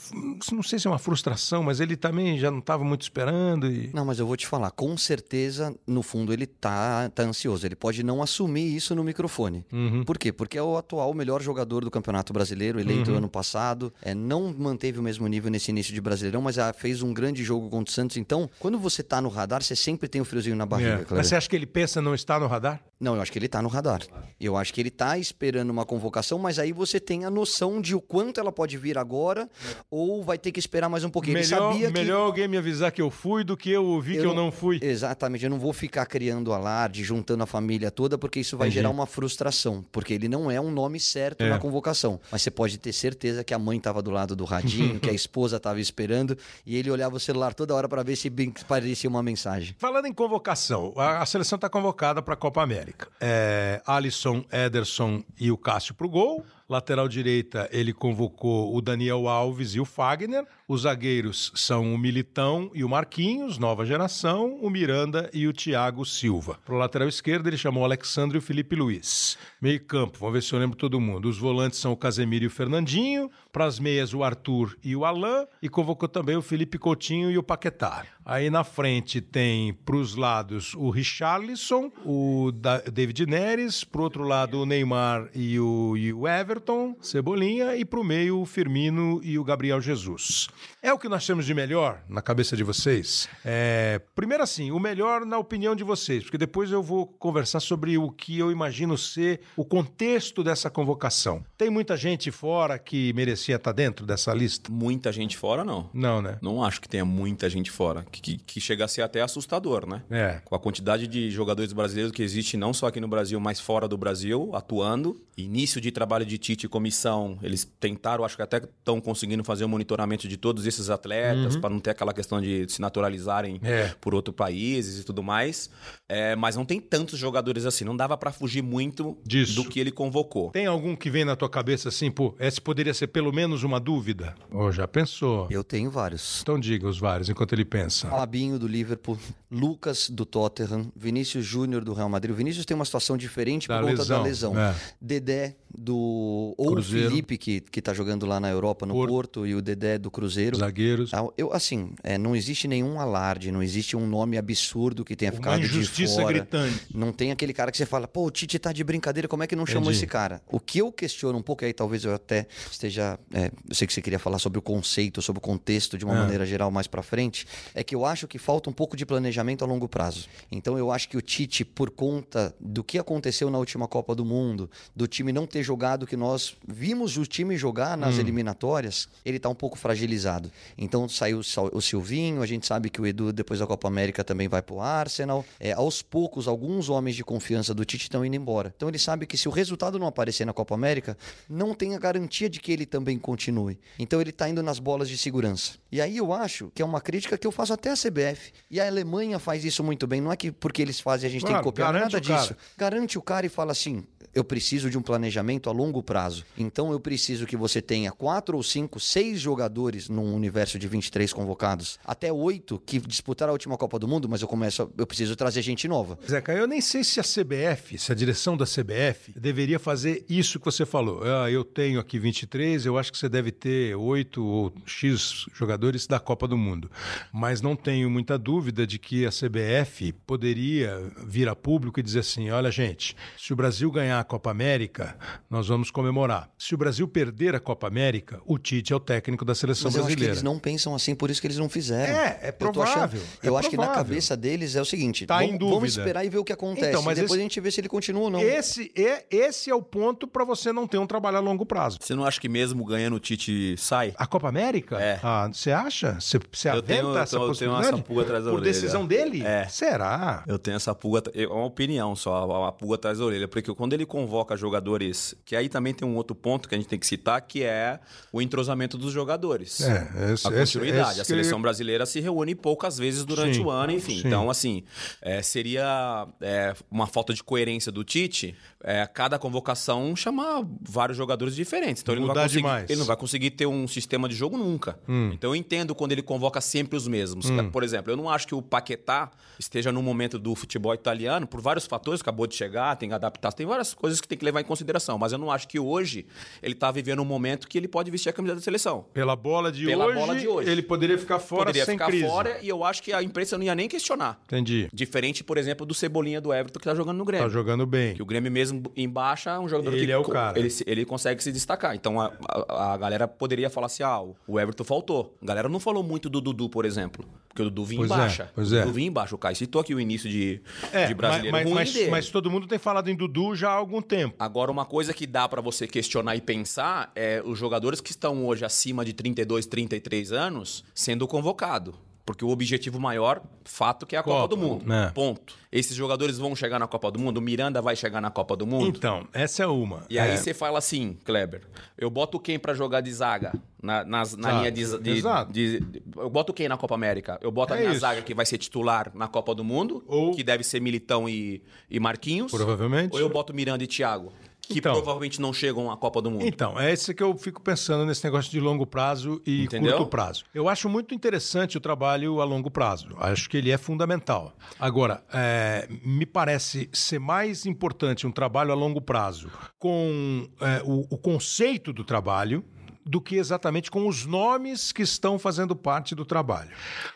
Não 0.51 0.63
sei 0.63 0.79
se 0.79 0.87
é 0.87 0.89
uma 0.89 0.97
frustração, 0.97 1.63
mas 1.63 1.79
ele 1.79 1.95
também 1.95 2.37
já 2.37 2.49
não 2.49 2.59
estava 2.59 2.83
muito 2.83 3.03
esperando. 3.03 3.67
E... 3.71 3.91
Não, 3.93 4.03
mas 4.05 4.19
eu 4.19 4.25
vou 4.25 4.35
te 4.35 4.47
falar, 4.47 4.71
com 4.71 4.97
certeza, 4.97 5.75
no 5.85 6.01
fundo, 6.01 6.33
ele 6.33 6.47
tá, 6.47 7.09
tá 7.09 7.23
ansioso. 7.23 7.65
Ele 7.65 7.75
pode 7.75 8.01
não 8.03 8.23
assumir 8.23 8.75
isso 8.75 8.95
no 8.95 9.03
microfone. 9.03 9.65
Por 10.05 10.17
quê? 10.17 10.31
Porque 10.31 10.57
é 10.57 10.63
o 10.63 10.77
atual 10.77 11.13
melhor 11.13 11.41
jogador 11.41 11.83
do 11.83 11.91
Campeonato 11.91 12.33
Brasileiro, 12.33 12.79
eleito 12.79 13.11
ano 13.11 13.29
passado. 13.29 13.93
É, 14.01 14.15
não 14.15 14.53
manteve 14.57 14.99
o 14.99 15.03
mesmo 15.03 15.27
nível 15.27 15.51
nesse 15.51 15.71
início 15.71 15.93
de 15.93 16.01
Brasileirão, 16.01 16.41
mas 16.41 16.57
ah, 16.57 16.73
fez 16.73 17.01
um 17.03 17.13
grande 17.13 17.43
jogo 17.43 17.69
contra 17.69 17.91
o 17.91 17.93
Santos. 17.93 18.17
Então, 18.17 18.49
quando 18.59 18.79
você 18.79 19.03
tá 19.03 19.21
no 19.21 19.29
radar, 19.29 19.61
você 19.61 19.75
sempre 19.75 20.07
tem 20.07 20.21
um 20.21 20.25
friozinho 20.25 20.55
na 20.55 20.65
barriga, 20.65 21.05
É. 21.09 21.15
Mas 21.15 21.27
você 21.27 21.35
acha 21.35 21.47
que 21.47 21.55
ele 21.55 21.65
pensa 21.65 22.01
não 22.01 22.15
estar 22.15 22.39
no 22.39 22.47
radar? 22.47 22.81
Não, 22.99 23.15
eu 23.15 23.21
acho 23.21 23.31
que 23.31 23.39
ele 23.39 23.47
tá 23.47 23.61
no 23.61 23.69
radar. 23.69 24.01
Eu 24.39 24.57
acho 24.57 24.73
que 24.73 24.81
ele 24.81 24.89
tá 24.91 25.17
esperando 25.17 25.69
uma 25.69 25.85
convocação, 25.85 26.37
mas 26.37 26.59
aí 26.59 26.73
você 26.73 26.99
tem 26.99 27.23
a 27.23 27.29
noção 27.29 27.79
de 27.81 27.95
o 27.95 28.01
quanto 28.01 28.39
ela 28.41 28.51
pode 28.51 28.77
vir 28.77 28.97
agora 28.97 29.49
ou 29.89 30.21
vai 30.21 30.37
ter 30.37 30.51
que 30.51 30.59
esperar 30.59 30.89
mais 30.89 31.03
um 31.05 31.09
pouquinho. 31.09 31.37
ele 31.37 31.45
melhor 31.47 31.71
sabia 31.71 31.87
que 31.87 31.93
melhor 31.93 32.21
alguém 32.25 32.47
me 32.47 32.57
avisar 32.57 32.91
que 32.91 33.01
eu 33.01 33.09
fui 33.09 33.43
do 33.45 33.55
que 33.55 33.69
eu 33.69 33.85
ouvir 33.85 34.19
que 34.19 34.25
eu 34.25 34.33
não 34.33 34.51
fui. 34.51 34.79
Exatamente, 34.81 35.45
eu 35.45 35.49
não 35.49 35.59
vou 35.59 35.71
ficar 35.71 36.05
criando 36.05 36.51
alarde, 36.53 37.03
juntando 37.03 37.41
a 37.43 37.45
família 37.45 37.89
toda, 37.89 38.17
porque 38.17 38.41
isso 38.41 38.57
vai 38.57 38.69
gerar 38.69 38.89
uma 38.89 39.05
frustração, 39.05 39.85
porque 39.93 40.13
ele 40.13 40.27
não 40.27 40.51
é 40.51 40.59
um 40.59 40.69
nome 40.71 40.99
certo 40.99 41.41
É. 41.41 41.49
na 41.49 41.57
convocação. 41.57 42.19
Mas 42.31 42.41
você 42.41 42.51
pode 42.51 42.77
ter 42.77 42.91
certeza 42.91 43.43
que 43.45 43.53
a 43.53 43.59
mãe 43.59 43.77
estava 43.77 44.01
do 44.01 44.11
lado 44.11 44.35
do 44.35 44.43
radinho, 44.43 44.99
que 44.99 45.09
a 45.09 45.13
esposa 45.13 45.55
estava 45.57 45.79
esperando, 45.79 46.37
e 46.65 46.75
ele 46.75 46.91
olhava 46.91 47.15
o 47.15 47.19
celular 47.19 47.53
toda 47.53 47.73
hora 47.73 47.87
para 47.87 48.03
ver 48.03 48.17
se 48.17 48.29
parecia 48.67 49.09
uma 49.09 49.23
mensagem. 49.23 49.73
Falando 49.77 50.05
em 50.05 50.13
convocação, 50.13 50.93
a, 50.97 51.21
a 51.21 51.25
seleção 51.25 51.55
está 51.55 51.69
convocada 51.69 52.21
para 52.21 52.33
a 52.33 52.37
Copa 52.37 52.61
América. 52.61 52.88
É, 53.19 53.81
Alisson, 53.85 54.45
Ederson 54.51 55.23
e 55.39 55.51
o 55.51 55.57
Cássio 55.57 55.93
para 55.93 56.07
o 56.07 56.09
gol. 56.09 56.45
Lateral 56.69 57.07
direita, 57.07 57.67
ele 57.71 57.91
convocou 57.91 58.75
o 58.75 58.79
Daniel 58.79 59.27
Alves 59.27 59.73
e 59.73 59.79
o 59.79 59.85
Fagner. 59.85 60.45
Os 60.67 60.81
zagueiros 60.81 61.51
são 61.55 61.95
o 61.95 61.97
Militão 61.97 62.69
e 62.75 62.83
o 62.83 62.89
Marquinhos, 62.89 63.57
nova 63.57 63.83
geração, 63.87 64.55
o 64.61 64.69
Miranda 64.69 65.27
e 65.33 65.47
o 65.47 65.51
Thiago 65.51 66.05
Silva. 66.05 66.59
Para 66.63 66.75
o 66.75 66.77
lateral 66.77 67.07
esquerdo, 67.07 67.47
ele 67.47 67.57
chamou 67.57 67.81
o 67.81 67.85
Alexandre 67.85 68.37
e 68.37 68.39
o 68.39 68.41
Felipe 68.41 68.75
Luiz. 68.75 69.35
Meio 69.59 69.83
campo, 69.83 70.19
vamos 70.19 70.33
ver 70.35 70.43
se 70.43 70.53
eu 70.53 70.59
lembro 70.59 70.77
todo 70.77 70.99
mundo. 71.01 71.27
Os 71.27 71.39
volantes 71.39 71.79
são 71.79 71.91
o 71.91 71.97
Casemiro 71.97 72.43
e 72.43 72.47
o 72.47 72.51
Fernandinho. 72.51 73.31
Para 73.51 73.65
as 73.65 73.79
meias, 73.79 74.13
o 74.13 74.23
Arthur 74.23 74.77
e 74.83 74.95
o 74.95 75.03
Alain. 75.05 75.47
E 75.63 75.67
convocou 75.67 76.07
também 76.07 76.35
o 76.35 76.41
Felipe 76.43 76.77
Coutinho 76.77 77.31
e 77.31 77.37
o 77.39 77.41
Paquetá. 77.41 78.05
Aí 78.23 78.51
na 78.51 78.63
frente 78.63 79.19
tem 79.21 79.73
para 79.73 79.95
os 79.95 80.15
lados 80.15 80.75
o 80.75 80.91
Richarlison, 80.91 81.91
o 82.05 82.51
Da- 82.53 82.77
David 82.81 83.25
Neres, 83.25 83.83
para 83.83 84.03
outro 84.03 84.23
lado 84.23 84.61
o 84.61 84.65
Neymar 84.67 85.29
e 85.33 85.59
o, 85.59 85.97
e 85.97 86.13
o 86.13 86.27
Everton, 86.27 86.58
Cebolinha, 87.01 87.75
e 87.75 87.85
para 87.85 87.99
o 87.99 88.03
meio 88.03 88.41
o 88.41 88.45
Firmino 88.45 89.19
e 89.23 89.37
o 89.37 89.43
Gabriel 89.43 89.81
Jesus. 89.81 90.47
É 90.81 90.93
o 90.93 90.97
que 90.97 91.09
nós 91.09 91.25
temos 91.25 91.45
de 91.45 91.53
melhor 91.53 92.01
na 92.07 92.21
cabeça 92.21 92.55
de 92.55 92.63
vocês? 92.63 93.27
É, 93.43 94.01
primeiro 94.15 94.43
assim, 94.43 94.71
o 94.71 94.79
melhor 94.79 95.25
na 95.25 95.37
opinião 95.37 95.75
de 95.75 95.83
vocês, 95.83 96.23
porque 96.23 96.37
depois 96.37 96.71
eu 96.71 96.81
vou 96.81 97.05
conversar 97.05 97.59
sobre 97.59 97.97
o 97.97 98.11
que 98.11 98.39
eu 98.39 98.51
imagino 98.51 98.97
ser 98.97 99.41
o 99.55 99.65
contexto 99.65 100.43
dessa 100.43 100.69
convocação. 100.69 101.43
Tem 101.57 101.69
muita 101.69 101.97
gente 101.97 102.31
fora 102.31 102.79
que 102.79 103.11
merecia 103.13 103.55
estar 103.55 103.71
dentro 103.71 104.05
dessa 104.05 104.33
lista? 104.33 104.71
Muita 104.71 105.11
gente 105.11 105.37
fora, 105.37 105.63
não. 105.63 105.89
Não, 105.93 106.21
né? 106.21 106.37
Não 106.41 106.63
acho 106.63 106.81
que 106.81 106.87
tenha 106.87 107.05
muita 107.05 107.49
gente 107.49 107.71
fora. 107.71 108.05
Que, 108.11 108.21
que, 108.21 108.37
que 108.37 108.61
chega 108.61 108.85
a 108.85 108.87
ser 108.87 109.01
até 109.01 109.21
assustador, 109.21 109.87
né? 109.87 110.01
É. 110.09 110.41
Com 110.45 110.55
a 110.55 110.59
quantidade 110.59 111.07
de 111.07 111.29
jogadores 111.29 111.73
brasileiros 111.73 112.11
que 112.11 112.23
existe 112.23 112.57
não 112.57 112.73
só 112.73 112.87
aqui 112.87 112.99
no 112.99 113.07
Brasil, 113.07 113.39
mas 113.39 113.59
fora 113.59 113.87
do 113.87 113.97
Brasil, 113.97 114.51
atuando. 114.53 115.21
Início 115.37 115.79
de 115.79 115.91
trabalho 115.91 116.25
de 116.25 116.37
Tite 116.49 116.65
e 116.65 116.69
comissão, 116.69 117.37
eles 117.43 117.63
tentaram, 117.79 118.25
acho 118.25 118.35
que 118.35 118.41
até 118.41 118.57
estão 118.57 118.99
conseguindo 118.99 119.43
fazer 119.43 119.65
o 119.65 119.69
monitoramento 119.69 120.27
de 120.27 120.35
todos 120.35 120.65
esses 120.65 120.89
atletas, 120.89 121.55
para 121.55 121.69
não 121.69 121.79
ter 121.79 121.91
aquela 121.91 122.11
questão 122.11 122.41
de 122.41 122.65
se 122.67 122.81
naturalizarem 122.81 123.59
É. 123.63 123.93
por 124.01 124.15
outros 124.15 124.35
países 124.35 124.99
e 124.99 125.03
tudo 125.03 125.21
mais. 125.21 125.69
É, 126.07 126.35
mas 126.35 126.55
não 126.55 126.65
tem 126.65 126.81
tantos 126.81 127.19
jogadores 127.19 127.65
assim. 127.67 127.85
Não 127.85 127.95
dava 127.95 128.17
para 128.17 128.31
fugir 128.31 128.63
muito 128.63 129.15
Disso. 129.23 129.53
do 129.61 129.63
que 129.69 129.79
ele 129.79 129.91
convocou. 129.91 130.49
Tem 130.49 130.65
algum 130.65 130.95
que 130.95 131.07
vem 131.11 131.23
na 131.23 131.35
tua 131.35 131.47
cabeça 131.49 131.89
assim, 131.89 132.09
pô, 132.09 132.33
esse 132.39 132.59
poderia 132.59 132.95
ser 132.95 133.05
pelo 133.07 133.31
menos 133.31 133.61
uma 133.61 133.79
dúvida? 133.79 134.33
Ou 134.51 134.71
já 134.71 134.87
pensou? 134.87 135.47
Eu 135.51 135.63
tenho 135.63 135.91
vários. 135.91 136.41
Então 136.41 136.59
diga 136.59 136.87
os 136.87 136.97
vários 136.97 137.29
enquanto 137.29 137.53
ele 137.53 137.63
pensa. 137.63 138.07
Fabinho 138.09 138.57
do 138.57 138.67
Liverpool, 138.67 139.19
Lucas 139.51 140.09
do 140.09 140.25
Tottenham, 140.25 140.91
Vinícius 140.95 141.45
Júnior 141.45 141.83
do 141.83 141.93
Real 141.93 142.09
Madrid. 142.09 142.33
O 142.33 142.35
Vinícius 142.35 142.65
tem 142.65 142.73
uma 142.73 142.85
situação 142.85 143.15
diferente 143.15 143.67
Da 143.67 143.79
por 143.79 143.89
conta 143.91 144.03
da 144.05 144.21
lesão, 144.23 144.53
lesão. 144.53 144.59
é. 144.59 144.75
Dedé 144.99 145.55
do 145.77 146.53
ou 146.57 146.71
Cruzeiro. 146.73 147.07
o 147.07 147.09
Felipe 147.11 147.37
que 147.37 147.61
que 147.61 147.81
tá 147.81 147.93
jogando 147.93 148.25
lá 148.25 148.39
na 148.39 148.49
Europa 148.49 148.85
no 148.85 148.93
Porto. 148.93 149.09
Porto, 149.11 149.47
e 149.47 149.53
o 149.55 149.61
Dedé 149.61 149.97
do 149.97 150.09
Cruzeiro. 150.09 150.57
Zagueiros. 150.57 151.13
Ah, 151.13 151.25
Eu 151.37 151.53
assim, 151.53 151.91
é, 152.03 152.17
não 152.17 152.35
existe 152.35 152.67
nenhum 152.67 152.99
alarde, 152.99 153.51
não 153.51 153.61
existe 153.61 153.95
um 153.95 154.07
nome 154.07 154.37
absurdo 154.37 155.05
que 155.05 155.15
tenha 155.15 155.31
Uma 155.31 155.37
ficado 155.37 155.59
de 155.59 155.65
injustiça 155.67 156.21
fora. 156.21 156.33
gritante. 156.39 156.85
Não 156.93 157.11
tem 157.11 157.31
aquele 157.31 157.53
cara 157.53 157.71
que 157.71 157.77
você 157.77 157.85
fala, 157.85 158.07
pô, 158.07 158.25
o 158.25 158.31
Tite 158.31 158.57
tá 158.59 158.71
de 158.71 158.83
brincadeira, 158.83 159.27
como 159.27 159.43
é 159.43 159.47
que 159.47 159.55
não 159.55 159.65
chamou 159.65 159.83
Entendi. 159.89 159.97
esse 159.97 160.07
cara? 160.07 160.41
O 160.47 160.59
que 160.59 160.79
eu 160.79 160.91
questiono 160.91 161.37
um 161.37 161.41
pouco, 161.41 161.63
aí 161.65 161.73
talvez 161.73 162.03
eu 162.03 162.13
até 162.13 162.47
esteja. 162.71 163.19
é, 163.33 163.51
eu 163.67 163.75
sei 163.75 163.85
que 163.87 163.93
você 163.93 164.01
queria 164.01 164.19
falar 164.19 164.39
sobre 164.39 164.59
o 164.59 164.61
conceito, 164.61 165.21
sobre 165.21 165.37
o 165.39 165.41
contexto 165.41 165.97
de 165.97 166.05
uma 166.05 166.15
É. 166.15 166.19
maneira 166.19 166.45
geral 166.45 166.71
mais 166.71 166.87
pra 166.87 167.01
frente, 167.01 167.45
é 167.73 167.83
que 167.83 167.93
eu 167.95 168.05
acho 168.05 168.27
que 168.27 168.37
falta 168.37 168.69
um 168.69 168.73
pouco 168.73 168.97
de 168.97 169.05
planejamento 169.05 169.63
a 169.63 169.67
longo 169.67 169.87
prazo. 169.87 170.27
Então 170.51 170.77
eu 170.77 170.91
acho 170.91 171.07
que 171.09 171.17
o 171.17 171.21
Tite, 171.21 171.63
por 171.63 171.89
conta 171.91 172.53
do 172.59 172.83
que 172.83 172.97
aconteceu 172.97 173.49
na 173.49 173.57
última 173.57 173.87
Copa 173.87 174.15
do 174.15 174.25
Mundo, 174.25 174.69
do 174.95 175.07
time 175.07 175.31
não 175.31 175.45
ter 175.45 175.58
jogado 175.63 176.03
o 176.03 176.07
que 176.07 176.15
nós 176.17 176.55
vimos 176.67 177.17
o 177.17 177.25
time 177.25 177.57
jogar 177.57 177.97
nas 177.97 178.17
Hum. 178.17 178.19
eliminatórias, 178.21 179.07
ele 179.25 179.39
tá 179.39 179.49
um 179.49 179.55
pouco 179.55 179.77
fragilizado. 179.77 180.51
Então 180.77 181.07
saiu 181.09 181.39
o 181.39 181.69
o 181.73 181.81
Silvinho, 181.81 182.41
a 182.41 182.45
gente 182.45 182.65
sabe 182.65 182.89
que 182.89 182.99
o 183.01 183.05
Edu, 183.07 183.31
depois 183.33 183.59
da 183.59 183.67
Copa 183.67 183.87
América, 183.87 184.23
também 184.23 184.47
vai 184.47 184.61
pro 184.61 184.79
Arsenal. 184.81 185.45
É, 185.59 185.71
aos 185.73 186.01
poucos, 186.01 186.47
alguns 186.47 186.89
homens 186.89 187.15
de 187.15 187.23
confiança 187.23 187.73
do 187.73 187.83
Tite 187.85 188.03
estão 188.03 188.23
indo 188.25 188.35
embora. 188.35 188.73
Então 188.75 188.87
ele 188.89 188.99
sabe 188.99 189.25
que 189.25 189.37
se 189.37 189.47
o 189.47 189.51
resultado 189.51 189.97
não 189.99 190.07
aparecer 190.07 190.45
na 190.45 190.53
Copa 190.53 190.73
América, 190.75 191.17
não 191.49 191.73
tem 191.73 191.95
a 191.95 191.99
garantia 191.99 192.49
de 192.49 192.59
que 192.59 192.71
ele 192.71 192.85
também 192.85 193.17
continue. 193.17 193.79
Então 193.97 194.19
ele 194.21 194.31
tá 194.31 194.47
indo 194.49 194.61
nas 194.63 194.79
bolas 194.79 195.07
de 195.09 195.17
segurança. 195.17 195.73
E 195.91 195.99
aí 196.01 196.17
eu 196.17 196.31
acho 196.33 196.71
que 196.73 196.81
é 196.81 196.85
uma 196.85 197.01
crítica 197.01 197.37
que 197.37 197.45
eu 197.47 197.51
faço 197.51 197.73
até 197.73 197.91
a 197.91 197.95
CBF. 197.95 198.51
E 198.69 198.79
a 198.79 198.87
Alemanha 198.87 199.39
faz 199.39 199.63
isso 199.65 199.83
muito 199.83 200.05
bem. 200.07 200.21
Não 200.21 200.31
é 200.31 200.35
que 200.37 200.51
porque 200.51 200.81
eles 200.81 200.99
fazem 200.99 201.27
a 201.27 201.31
gente 201.31 201.41
tem 201.41 201.49
Claro, 201.51 201.63
que 201.63 201.69
copiar, 201.69 201.93
nada 201.93 202.17
o 202.17 202.21
disso. 202.21 202.55
Garante 202.77 203.17
o 203.17 203.21
cara 203.21 203.45
e 203.45 203.49
fala 203.49 203.71
assim: 203.71 204.03
eu 204.33 204.43
preciso 204.43 204.89
de 204.89 204.97
um 204.97 205.01
planejamento 205.01 205.39
a 205.69 205.71
longo 205.71 206.03
prazo. 206.03 206.45
Então 206.57 206.91
eu 206.91 206.99
preciso 206.99 207.45
que 207.45 207.57
você 207.57 207.81
tenha 207.81 208.11
quatro 208.11 208.57
ou 208.57 208.63
cinco, 208.63 208.99
seis 208.99 209.39
jogadores 209.39 210.09
num 210.09 210.35
universo 210.35 210.77
de 210.77 210.87
23 210.87 211.31
convocados, 211.33 211.97
até 212.05 212.31
oito 212.31 212.81
que 212.85 212.99
disputaram 212.99 213.51
a 213.51 213.53
última 213.53 213.77
Copa 213.77 213.97
do 213.97 214.07
Mundo, 214.07 214.27
mas 214.29 214.41
eu 214.41 214.47
começo, 214.47 214.91
eu 214.97 215.07
preciso 215.07 215.35
trazer 215.35 215.61
gente 215.61 215.87
nova. 215.87 216.19
Zeca, 216.29 216.53
eu 216.53 216.67
nem 216.67 216.81
sei 216.81 217.03
se 217.03 217.19
a 217.19 217.23
CBF, 217.23 217.97
se 217.97 218.11
a 218.11 218.15
direção 218.15 218.55
da 218.55 218.65
CBF 218.65 219.33
deveria 219.35 219.79
fazer 219.79 220.25
isso 220.29 220.59
que 220.59 220.65
você 220.65 220.85
falou. 220.85 221.21
Ah, 221.23 221.49
eu 221.49 221.63
tenho 221.63 221.99
aqui 221.99 222.19
23, 222.19 222.85
eu 222.85 222.97
acho 222.97 223.11
que 223.11 223.17
você 223.17 223.29
deve 223.29 223.51
ter 223.51 223.95
8 223.95 224.45
ou 224.45 224.73
X 224.85 225.45
jogadores 225.53 226.05
da 226.05 226.19
Copa 226.19 226.47
do 226.47 226.57
Mundo. 226.57 226.91
Mas 227.31 227.61
não 227.61 227.75
tenho 227.75 228.09
muita 228.09 228.37
dúvida 228.37 228.85
de 228.85 228.99
que 228.99 229.25
a 229.25 229.29
CBF 229.29 230.11
poderia 230.25 231.11
vir 231.25 231.47
a 231.47 231.55
público 231.55 231.99
e 231.99 232.03
dizer 232.03 232.19
assim: 232.19 232.49
olha, 232.49 232.71
gente, 232.71 233.15
se 233.37 233.53
o 233.53 233.55
Brasil 233.55 233.91
ganhar 233.91 234.19
a 234.19 234.23
Copa 234.23 234.51
América, 234.51 235.17
nós 235.49 235.67
vamos 235.67 235.91
comemorar. 235.91 236.49
Se 236.57 236.73
o 236.73 236.77
Brasil 236.77 237.07
perder 237.07 237.53
a 237.55 237.59
Copa 237.59 237.87
América, 237.87 238.41
o 238.45 238.57
Tite 238.57 238.93
é 238.93 238.95
o 238.95 238.99
técnico 238.99 239.43
da 239.45 239.53
seleção 239.55 239.85
Mas 239.89 239.95
eu 239.95 240.01
acho 240.01 240.07
que 240.09 240.15
brasileira. 240.15 240.33
eles 240.33 240.43
não 240.43 240.57
pensam 240.59 240.95
assim, 240.95 241.13
por 241.15 241.29
isso 241.29 241.39
que 241.41 241.47
eles 241.47 241.57
não 241.57 241.69
fizeram. 241.69 242.17
É, 242.17 242.39
é 242.41 242.47
Eu 242.49 242.53
tô 242.53 242.71
provável, 242.71 242.93
achando- 243.19 243.21
é 243.43 243.47
Eu 243.47 243.57
acho 243.57 243.69
que 243.69 243.77
na 243.77 243.83
provável. 243.83 244.03
cabeça 244.05 244.35
deles 244.37 244.75
é 244.75 244.81
o 244.81 244.85
seguinte: 244.85 245.25
Tá 245.25 245.43
em 245.43 245.47
vamos, 245.47 245.59
vamos 245.59 245.73
dúvida. 245.75 246.01
esperar 246.01 246.25
e 246.25 246.29
ver 246.29 246.37
o 246.37 246.43
que 246.43 246.53
acontece. 246.53 246.89
Então, 246.89 247.01
mas 247.03 247.17
e 247.17 247.21
depois 247.21 247.31
esse- 247.37 247.39
a 247.39 247.43
gente 247.43 247.59
vê 247.59 247.71
se 247.71 247.81
ele 247.81 247.89
continua 247.89 248.23
ou 248.23 248.29
não. 248.29 248.39
Esse 248.39 248.91
é, 248.95 249.25
esse 249.29 249.69
é 249.69 249.75
o 249.75 249.81
ponto 249.81 250.27
para 250.27 250.43
você 250.43 250.71
não 250.71 250.87
ter 250.87 250.97
um 250.97 251.07
trabalho 251.07 251.37
a 251.37 251.39
longo 251.39 251.65
prazo. 251.65 251.97
Você 252.01 252.15
não 252.15 252.25
acha 252.25 252.39
que 252.39 252.49
mesmo 252.49 252.83
ganhando 252.85 253.15
o 253.15 253.19
Tite 253.19 253.75
sai? 253.77 254.13
A 254.17 254.25
Copa 254.27 254.47
América? 254.49 254.99
É. 255.01 255.19
Ah, 255.23 255.49
você 255.51 255.71
acha? 255.71 256.19
Você, 256.19 256.39
você 256.51 256.67
Eu 256.69 256.73
aventa 256.73 256.87
tenho- 256.87 257.07
eu 257.07 257.17
essa 257.17 257.37
tenho- 257.37 257.49
eu 257.49 257.55
tenho 257.55 257.77
essa 257.79 257.97
pulga 257.97 258.21
atrás 258.23 258.43
da 258.43 258.49
Por 258.51 258.59
orelha. 258.59 258.71
decisão 258.73 259.05
dele? 259.05 259.43
É. 259.43 259.67
Será? 259.67 260.43
Eu 260.47 260.59
tenho 260.59 260.75
essa 260.77 260.93
pulga, 260.93 261.23
é 261.33 261.47
uma 261.47 261.65
opinião 261.65 262.15
só, 262.15 262.45
uma 262.45 262.71
pulga 262.71 262.95
atrás 262.95 263.19
da 263.19 263.25
orelha, 263.25 263.47
porque 263.47 263.73
quando 263.73 263.93
ele 263.93 264.05
convoca 264.05 264.55
jogadores, 264.57 265.28
que 265.45 265.55
aí 265.55 265.69
também 265.69 265.93
tem 265.93 266.07
um 266.07 266.15
outro 266.15 266.35
ponto 266.35 266.67
que 266.69 266.75
a 266.75 266.77
gente 266.77 266.87
tem 266.87 266.99
que 266.99 267.05
citar, 267.07 267.41
que 267.41 267.63
é 267.63 267.99
o 268.31 268.41
entrosamento 268.41 268.97
dos 268.97 269.11
jogadores. 269.13 269.81
É, 269.81 270.33
esse- 270.33 270.47
a 270.47 270.51
esse- 270.61 270.77
continuidade. 270.77 271.11
esse 271.11 271.19
a 271.21 271.23
que- 271.23 271.27
seleção 271.27 271.61
brasileira 271.61 272.05
se 272.05 272.19
reúne 272.19 272.55
poucas 272.55 272.97
vezes 272.97 273.25
durante 273.25 273.55
Sim, 273.57 273.63
o 273.63 273.69
ano, 273.69 273.91
enfim. 273.93 274.21
sim. 274.21 274.27
Então, 274.27 274.49
assim, 274.49 274.83
é, 275.21 275.41
seria 275.41 276.27
é, 276.41 276.73
uma 276.89 277.07
falta 277.07 277.33
de 277.33 277.43
coerência 277.43 277.91
do 277.91 278.03
Tite 278.03 278.55
é, 278.83 279.05
cada 279.05 279.37
convocação 279.37 280.15
chamar 280.15 280.63
vários 280.81 281.17
jogadores 281.17 281.53
diferentes. 281.55 282.01
Então 282.01 282.15
ele 282.15 282.21
não, 282.25 282.33
vai 282.33 282.43
conseguir, 282.45 282.67
ele 282.89 282.99
não 282.99 283.05
vai 283.05 283.17
conseguir 283.17 283.51
ter 283.51 283.65
um 283.65 283.87
sistema 283.87 284.29
de 284.29 284.35
jogo 284.35 284.57
nunca. 284.57 284.97
Hum. 285.07 285.31
Então 285.33 285.51
eu 285.51 285.55
entendo 285.55 285.93
quando 285.93 286.13
ele 286.13 286.21
convoca 286.21 286.61
sempre 286.61 286.95
os 286.95 287.07
mesmos. 287.07 287.47
Por 287.71 287.83
exemplo, 287.83 288.11
eu 288.11 288.15
não 288.17 288.29
acho 288.29 288.47
que 288.47 288.55
o 288.55 288.61
Paquetá 288.61 289.29
esteja 289.59 289.91
no 289.91 290.01
momento 290.01 290.39
do 290.39 290.55
futebol 290.55 290.93
italiano, 290.93 291.45
por 291.45 291.59
vários 291.61 291.85
fatores, 291.85 292.21
acabou 292.21 292.47
de 292.47 292.55
chegar, 292.55 292.95
tem 292.95 293.09
que 293.09 293.15
adaptar, 293.15 293.51
tem 293.51 293.65
várias 293.65 293.93
coisas 293.93 294.21
que 294.21 294.27
tem 294.27 294.37
que 294.37 294.45
levar 294.45 294.61
em 294.61 294.63
consideração. 294.63 295.18
Mas 295.19 295.31
eu 295.31 295.37
não 295.37 295.51
acho 295.51 295.67
que 295.67 295.77
hoje 295.79 296.25
ele 296.63 296.73
está 296.73 296.89
vivendo 296.91 297.21
um 297.21 297.25
momento 297.25 297.67
que 297.67 297.77
ele 297.77 297.87
pode 297.87 298.09
vestir 298.09 298.29
a 298.29 298.33
camisa 298.33 298.55
da 298.55 298.61
seleção. 298.61 299.05
Pela 299.13 299.35
bola 299.35 299.71
de, 299.71 299.85
Pela 299.85 300.05
hoje, 300.05 300.15
bola 300.17 300.35
de 300.35 300.47
hoje. 300.47 300.69
ele 300.69 300.81
poderia 300.81 301.17
ficar 301.17 301.39
fora 301.39 301.65
Poderia 301.65 301.85
sem 301.85 301.95
ficar 301.95 302.07
crise. 302.07 302.25
fora 302.25 302.59
e 302.61 302.69
eu 302.69 302.83
acho 302.83 303.03
que 303.03 303.11
a 303.13 303.21
imprensa 303.21 303.57
não 303.57 303.65
ia 303.65 303.75
nem 303.75 303.87
questionar. 303.87 304.39
Entendi. 304.45 304.89
Diferente, 304.93 305.43
por 305.43 305.57
exemplo, 305.57 305.85
do 305.85 305.93
Cebolinha 305.93 306.39
do 306.41 306.53
Everton 306.53 306.79
que 306.79 306.85
tá 306.85 306.95
jogando 306.95 307.17
no 307.17 307.25
Grêmio. 307.25 307.45
Tá 307.47 307.51
jogando 307.53 307.85
bem. 307.85 308.13
Que 308.15 308.21
o 308.21 308.25
Grêmio 308.25 308.51
mesmo 308.51 308.83
em 308.95 309.09
baixa 309.09 309.51
é 309.51 309.59
um 309.59 309.67
jogador 309.67 309.93
Ele 309.95 310.05
que 310.05 310.11
é 310.11 310.17
o 310.17 310.23
cara. 310.23 310.57
Ele, 310.57 310.69
ele 310.85 311.05
consegue 311.05 311.43
se 311.43 311.51
destacar. 311.51 311.95
Então 311.95 312.19
a, 312.21 312.31
a- 312.47 312.93
a 312.93 312.97
galera 312.97 313.27
poderia 313.27 313.69
falar 313.69 313.87
assim: 313.87 314.03
ah, 314.03 314.21
o 314.47 314.59
Everton 314.59 314.83
faltou. 314.83 315.35
A 315.41 315.45
galera 315.45 315.67
não 315.69 315.79
falou 315.79 316.01
muito 316.03 316.29
do 316.29 316.39
Dudu, 316.39 316.69
por 316.69 316.85
exemplo. 316.85 317.25
Porque 317.47 317.61
o 317.63 317.65
Dudu 317.65 317.83
vinha 317.83 318.07
Pois 318.07 318.11
em 318.37 318.41
é, 318.43 318.49
pois 318.53 318.71
o 318.71 318.75
é. 318.77 318.81
Dudu 318.81 318.93
vinha 318.93 319.07
em 319.07 319.11
baixa. 319.11 319.35
O 319.35 319.37
Caio 319.37 319.55
citou 319.55 319.81
aqui 319.81 319.93
o 319.93 319.99
início 319.99 320.29
de, 320.29 320.61
É, 320.93 321.07
de 321.07 321.13
brasileiro 321.13 321.51
mas, 321.51 321.65
ruim 321.65 321.73
mas, 321.73 322.07
mas 322.09 322.29
todo 322.29 322.49
mundo 322.49 322.67
tem 322.67 322.77
falado 322.77 323.09
em 323.09 323.15
Dudu 323.15 323.55
já 323.55 323.69
há 323.69 323.73
algum 323.73 324.01
tempo. 324.01 324.35
Agora, 324.39 324.71
uma 324.71 324.85
coisa 324.85 325.08
que 325.13 325.25
dá 325.27 325.47
pra 325.47 325.61
você 325.61 325.87
questionar 325.87 326.35
e 326.35 326.41
pensar 326.41 327.11
é 327.15 327.41
os 327.45 327.57
jogadores 327.57 328.01
que 328.01 328.11
estão 328.11 328.45
hoje 328.45 328.63
acima 328.65 329.03
de 329.05 329.13
32, 329.13 329.65
33 329.65 330.31
anos 330.31 330.83
sendo 330.93 331.27
convocado. 331.27 331.95
Porque 332.25 332.45
o 332.45 332.49
objetivo 332.49 332.99
maior, 332.99 333.41
fato, 333.65 334.05
que 334.05 334.15
é 334.15 334.19
a 334.19 334.21
Copa, 334.21 334.41
Copa, 334.41 334.55
do 334.55 334.57
Mundo. 334.61 334.85
né? 334.85 335.11
Ponto. 335.15 335.55
Esses 335.71 335.95
jogadores 335.95 336.37
vão 336.37 336.55
chegar 336.55 336.77
na 336.77 336.85
Copa 336.85 337.09
do 337.09 337.17
Mundo, 337.17 337.39
o 337.39 337.41
Miranda 337.41 337.81
vai 337.81 337.95
chegar 337.95 338.21
na 338.21 338.29
Copa 338.29 338.55
do 338.55 338.67
Mundo. 338.67 338.95
Então, 338.95 339.27
essa 339.33 339.63
é 339.63 339.67
uma. 339.67 340.05
E 340.11 340.19
aí 340.19 340.29
É, 340.33 340.37
você 340.37 340.53
fala 340.53 340.77
assim, 340.77 341.17
Kleber, 341.25 341.61
eu 341.97 342.07
boto 342.07 342.39
quem 342.39 342.59
pra 342.59 342.75
jogar 342.75 343.01
de 343.01 343.11
zaga 343.11 343.51
na, 343.81 344.03
nas- 344.05 344.35
na 344.37 344.51
linha 344.59 344.71
de, 344.71 344.85
de- 344.99 345.21
de- 345.51 345.79
de- 345.79 346.03
Eu 346.15 346.29
boto 346.29 346.53
quem 346.53 346.69
na 346.69 346.77
Copa 346.77 346.93
América? 346.93 347.39
Eu 347.41 347.49
boto 347.51 347.73
a 347.73 347.77
É 347.77 347.79
minha 347.79 347.91
isso. 347.93 348.01
zaga 348.01 348.21
que 348.21 348.35
vai 348.35 348.45
ser 348.45 348.59
titular 348.59 349.11
na 349.15 349.27
Copa 349.27 349.55
do 349.55 349.63
Mundo, 349.63 350.03
Ou- 350.05 350.35
que 350.35 350.43
deve 350.43 350.63
ser 350.63 350.79
Militão 350.79 351.27
e, 351.27 351.63
e 351.89 351.99
Marquinhos. 351.99 352.51
Provavelmente. 352.51 353.11
Ou 353.11 353.19
eu 353.19 353.29
boto 353.29 353.55
Miranda 353.55 353.83
e 353.83 353.87
Thiago, 353.87 354.31
que 354.73 354.79
Então. 354.79 354.93
provavelmente 354.93 355.41
não 355.41 355.51
chegam 355.51 355.91
à 355.91 355.97
Copa 355.97 356.21
do 356.21 356.29
Mundo. 356.29 356.45
Então, 356.45 356.79
é 356.79 356.93
esse 356.93 357.13
que 357.13 357.23
eu 357.23 357.35
fico 357.37 357.61
pensando 357.61 358.05
nesse 358.05 358.23
negócio 358.23 358.51
de 358.51 358.59
longo 358.59 358.85
prazo 358.85 359.41
e 359.45 359.63
Entendeu? 359.63 359.97
curto 359.97 360.09
prazo. 360.09 360.43
Eu 360.53 360.69
acho 360.69 360.87
muito 360.87 361.13
interessante 361.15 361.77
o 361.77 361.81
trabalho 361.81 362.39
a 362.39 362.45
longo 362.45 362.69
prazo. 362.69 363.09
Acho 363.17 363.49
que 363.49 363.57
ele 363.57 363.71
é 363.71 363.77
fundamental. 363.77 364.55
Agora, 364.79 365.23
é, 365.33 365.87
me 366.05 366.25
parece 366.25 366.89
ser 366.93 367.19
mais 367.19 367.65
importante 367.65 368.27
um 368.27 368.31
trabalho 368.31 368.71
a 368.71 368.75
longo 368.75 369.01
prazo 369.01 369.49
com 369.77 370.47
é, 370.61 370.81
o, 370.85 371.05
o 371.09 371.17
conceito 371.17 371.91
do 371.91 372.03
trabalho 372.03 372.63
do 373.05 373.19
que 373.19 373.37
exatamente 373.37 373.89
com 373.89 374.07
os 374.07 374.23
nomes 374.27 374.91
que 374.91 375.01
estão 375.01 375.39
fazendo 375.39 375.75
parte 375.75 376.13
do 376.13 376.23
trabalho. 376.23 376.69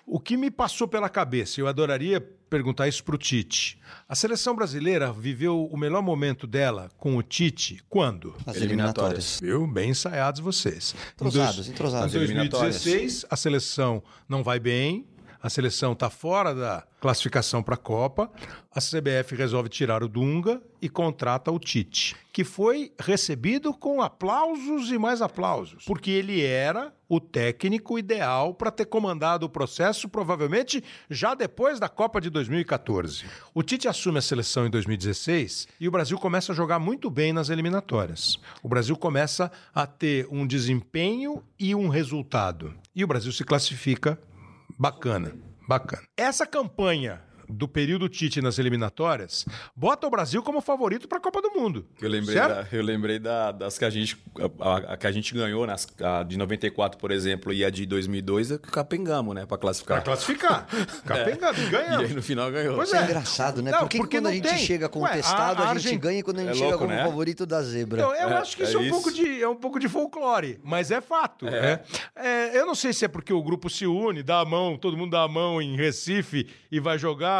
O 0.07 0.19
que 0.19 0.35
me 0.35 0.49
passou 0.49 0.87
pela 0.87 1.07
cabeça, 1.07 1.61
eu 1.61 1.67
adoraria 1.67 2.19
perguntar 2.53 2.87
isso 2.87 3.03
para 3.03 3.15
o 3.15 3.17
Tite. 3.17 3.79
A 4.07 4.13
seleção 4.13 4.55
brasileira 4.55 5.11
viveu 5.11 5.65
o 5.65 5.75
melhor 5.75 6.03
momento 6.03 6.45
dela 6.45 6.91
com 6.99 7.17
o 7.17 7.23
Tite 7.23 7.83
quando? 7.89 8.35
As 8.45 8.57
Eliminatórias. 8.57 9.39
Viu? 9.41 9.65
Bem 9.65 9.89
ensaiados 9.89 10.39
vocês. 10.39 10.93
Entrosados, 11.15 11.53
em 11.53 11.55
dois- 11.55 11.69
entrosados. 11.69 12.13
Em 12.13 12.17
2016, 12.19 13.25
a 13.27 13.35
seleção 13.35 14.03
não 14.29 14.43
vai 14.43 14.59
bem, 14.59 15.03
a 15.43 15.49
seleção 15.49 15.91
está 15.91 16.09
fora 16.09 16.55
da 16.55 16.87
classificação 17.01 17.61
para 17.61 17.75
a 17.75 17.77
Copa, 17.77 18.31
a 18.73 18.79
CBF 18.79 19.35
resolve 19.35 19.67
tirar 19.67 20.01
o 20.01 20.07
Dunga 20.07 20.61
e 20.81 20.87
contrata 20.87 21.51
o 21.51 21.59
Tite, 21.59 22.15
que 22.31 22.45
foi 22.45 22.93
recebido 22.97 23.73
com 23.73 24.01
aplausos 24.01 24.89
e 24.89 24.97
mais 24.97 25.21
aplausos, 25.21 25.83
porque 25.83 26.09
ele 26.09 26.41
era 26.41 26.93
o 27.09 27.19
técnico 27.19 27.99
ideal 27.99 28.53
para 28.53 28.71
ter 28.71 28.85
comandado 28.85 29.45
o 29.45 29.49
processo, 29.49 30.07
provavelmente 30.07 30.81
já 31.09 31.35
depois 31.35 31.77
da 31.77 31.89
Copa 31.89 32.21
de 32.21 32.29
2014. 32.29 33.25
O 33.53 33.61
Tite 33.61 33.89
assume 33.89 34.19
a 34.19 34.21
seleção 34.21 34.65
em 34.65 34.69
2016 34.69 35.67
e 35.77 35.89
o 35.89 35.91
Brasil 35.91 36.17
começa 36.17 36.53
a 36.53 36.55
jogar 36.55 36.79
muito 36.79 37.09
bem 37.09 37.33
nas 37.33 37.49
eliminatórias. 37.49 38.39
O 38.63 38.69
Brasil 38.69 38.95
começa 38.95 39.51
a 39.75 39.85
ter 39.85 40.25
um 40.31 40.47
desempenho 40.47 41.43
e 41.59 41.75
um 41.75 41.89
resultado. 41.89 42.73
E 42.95 43.03
o 43.03 43.07
Brasil 43.07 43.33
se 43.33 43.43
classifica 43.43 44.17
bacana, 44.83 45.31
bacana. 45.65 46.03
Essa 46.17 46.45
campanha 46.45 47.21
do 47.49 47.67
período 47.67 48.07
Tite 48.09 48.41
nas 48.41 48.57
eliminatórias 48.59 49.45
bota 49.75 50.07
o 50.07 50.09
Brasil 50.09 50.41
como 50.43 50.61
favorito 50.61 51.07
para 51.07 51.17
a 51.17 51.21
Copa 51.21 51.41
do 51.41 51.51
Mundo. 51.51 51.85
Eu 52.01 52.09
lembrei, 52.09 52.35
da, 52.35 52.67
eu 52.71 52.83
lembrei 52.83 53.19
da- 53.19 53.51
das 53.51 53.77
que 53.77 53.85
a 53.85 53.89
gente, 53.89 54.17
a, 54.59 54.93
a 54.93 54.97
que 54.97 55.07
a 55.07 55.11
gente 55.11 55.33
ganhou, 55.33 55.65
nas, 55.67 55.87
a 56.01 56.23
de 56.23 56.37
94, 56.37 56.97
por 56.99 57.11
exemplo, 57.11 57.51
e 57.53 57.63
a 57.65 57.69
de 57.69 57.85
2002, 57.85 58.51
é 58.51 58.57
que 58.57 58.69
capengamos, 58.71 59.33
né, 59.35 59.45
para 59.45 59.57
classificar. 59.57 59.97
Para 59.97 60.05
classificar. 60.05 60.67
Capengando, 61.05 61.59
E 61.61 61.69
ganhamos. 61.69 62.09
aí 62.09 62.13
no 62.13 62.21
final 62.23 62.51
ganhou. 62.51 62.75
Pois 62.75 62.89
Isso 62.89 62.95
é 62.97 63.01
é. 63.01 63.03
engraçado, 63.05 63.61
né? 63.61 63.71
Não, 63.71 63.79
Por 63.79 63.89
que, 63.89 63.97
que 63.97 64.03
porque 64.03 64.17
quando 64.17 64.27
a 64.27 64.31
gente 64.31 64.47
tem? 64.47 64.57
chega 64.57 64.85
Ué, 64.85 64.89
contestado, 64.89 65.61
a- 65.63 65.67
a 65.67 65.71
a, 65.71 65.77
gente 65.77 65.97
ganha 65.97 66.19
e 66.19 66.23
quando 66.23 66.39
a 66.39 66.41
gente 66.43 66.51
É 66.51 66.53
chega 66.55 66.65
louco, 66.69 66.85
como 66.85 66.95
né? 66.95 67.03
favorito 67.03 67.45
da 67.45 67.61
zebra? 67.61 68.01
Eu, 68.01 68.09
eu 68.09 68.29
É, 68.29 68.33
acho 68.37 68.55
que 68.57 68.63
é 68.63 68.65
isso 68.65 68.77
é 68.77 68.79
um, 68.79 68.83
isso. 68.83 68.91
pouco 68.91 69.11
de, 69.11 69.41
é 69.43 69.47
um 69.49 69.55
pouco 69.55 69.79
de 69.79 69.87
folclore, 69.89 70.59
mas 70.63 70.91
é 70.91 71.01
fato. 71.01 71.47
É. 71.47 71.81
É, 72.15 72.57
eu 72.59 72.65
não 72.65 72.75
sei 72.75 72.93
se 72.93 73.05
é 73.05 73.07
porque 73.07 73.33
o 73.33 73.41
grupo 73.43 73.69
se 73.69 73.85
une, 73.85 74.23
dá 74.23 74.39
a 74.39 74.45
mão, 74.45 74.77
todo 74.77 74.95
mundo 74.97 75.11
dá 75.11 75.23
a 75.23 75.27
mão 75.27 75.61
em 75.61 75.75
Recife 75.75 76.47
e 76.71 76.79
vai 76.79 76.97
jogar 76.97 77.32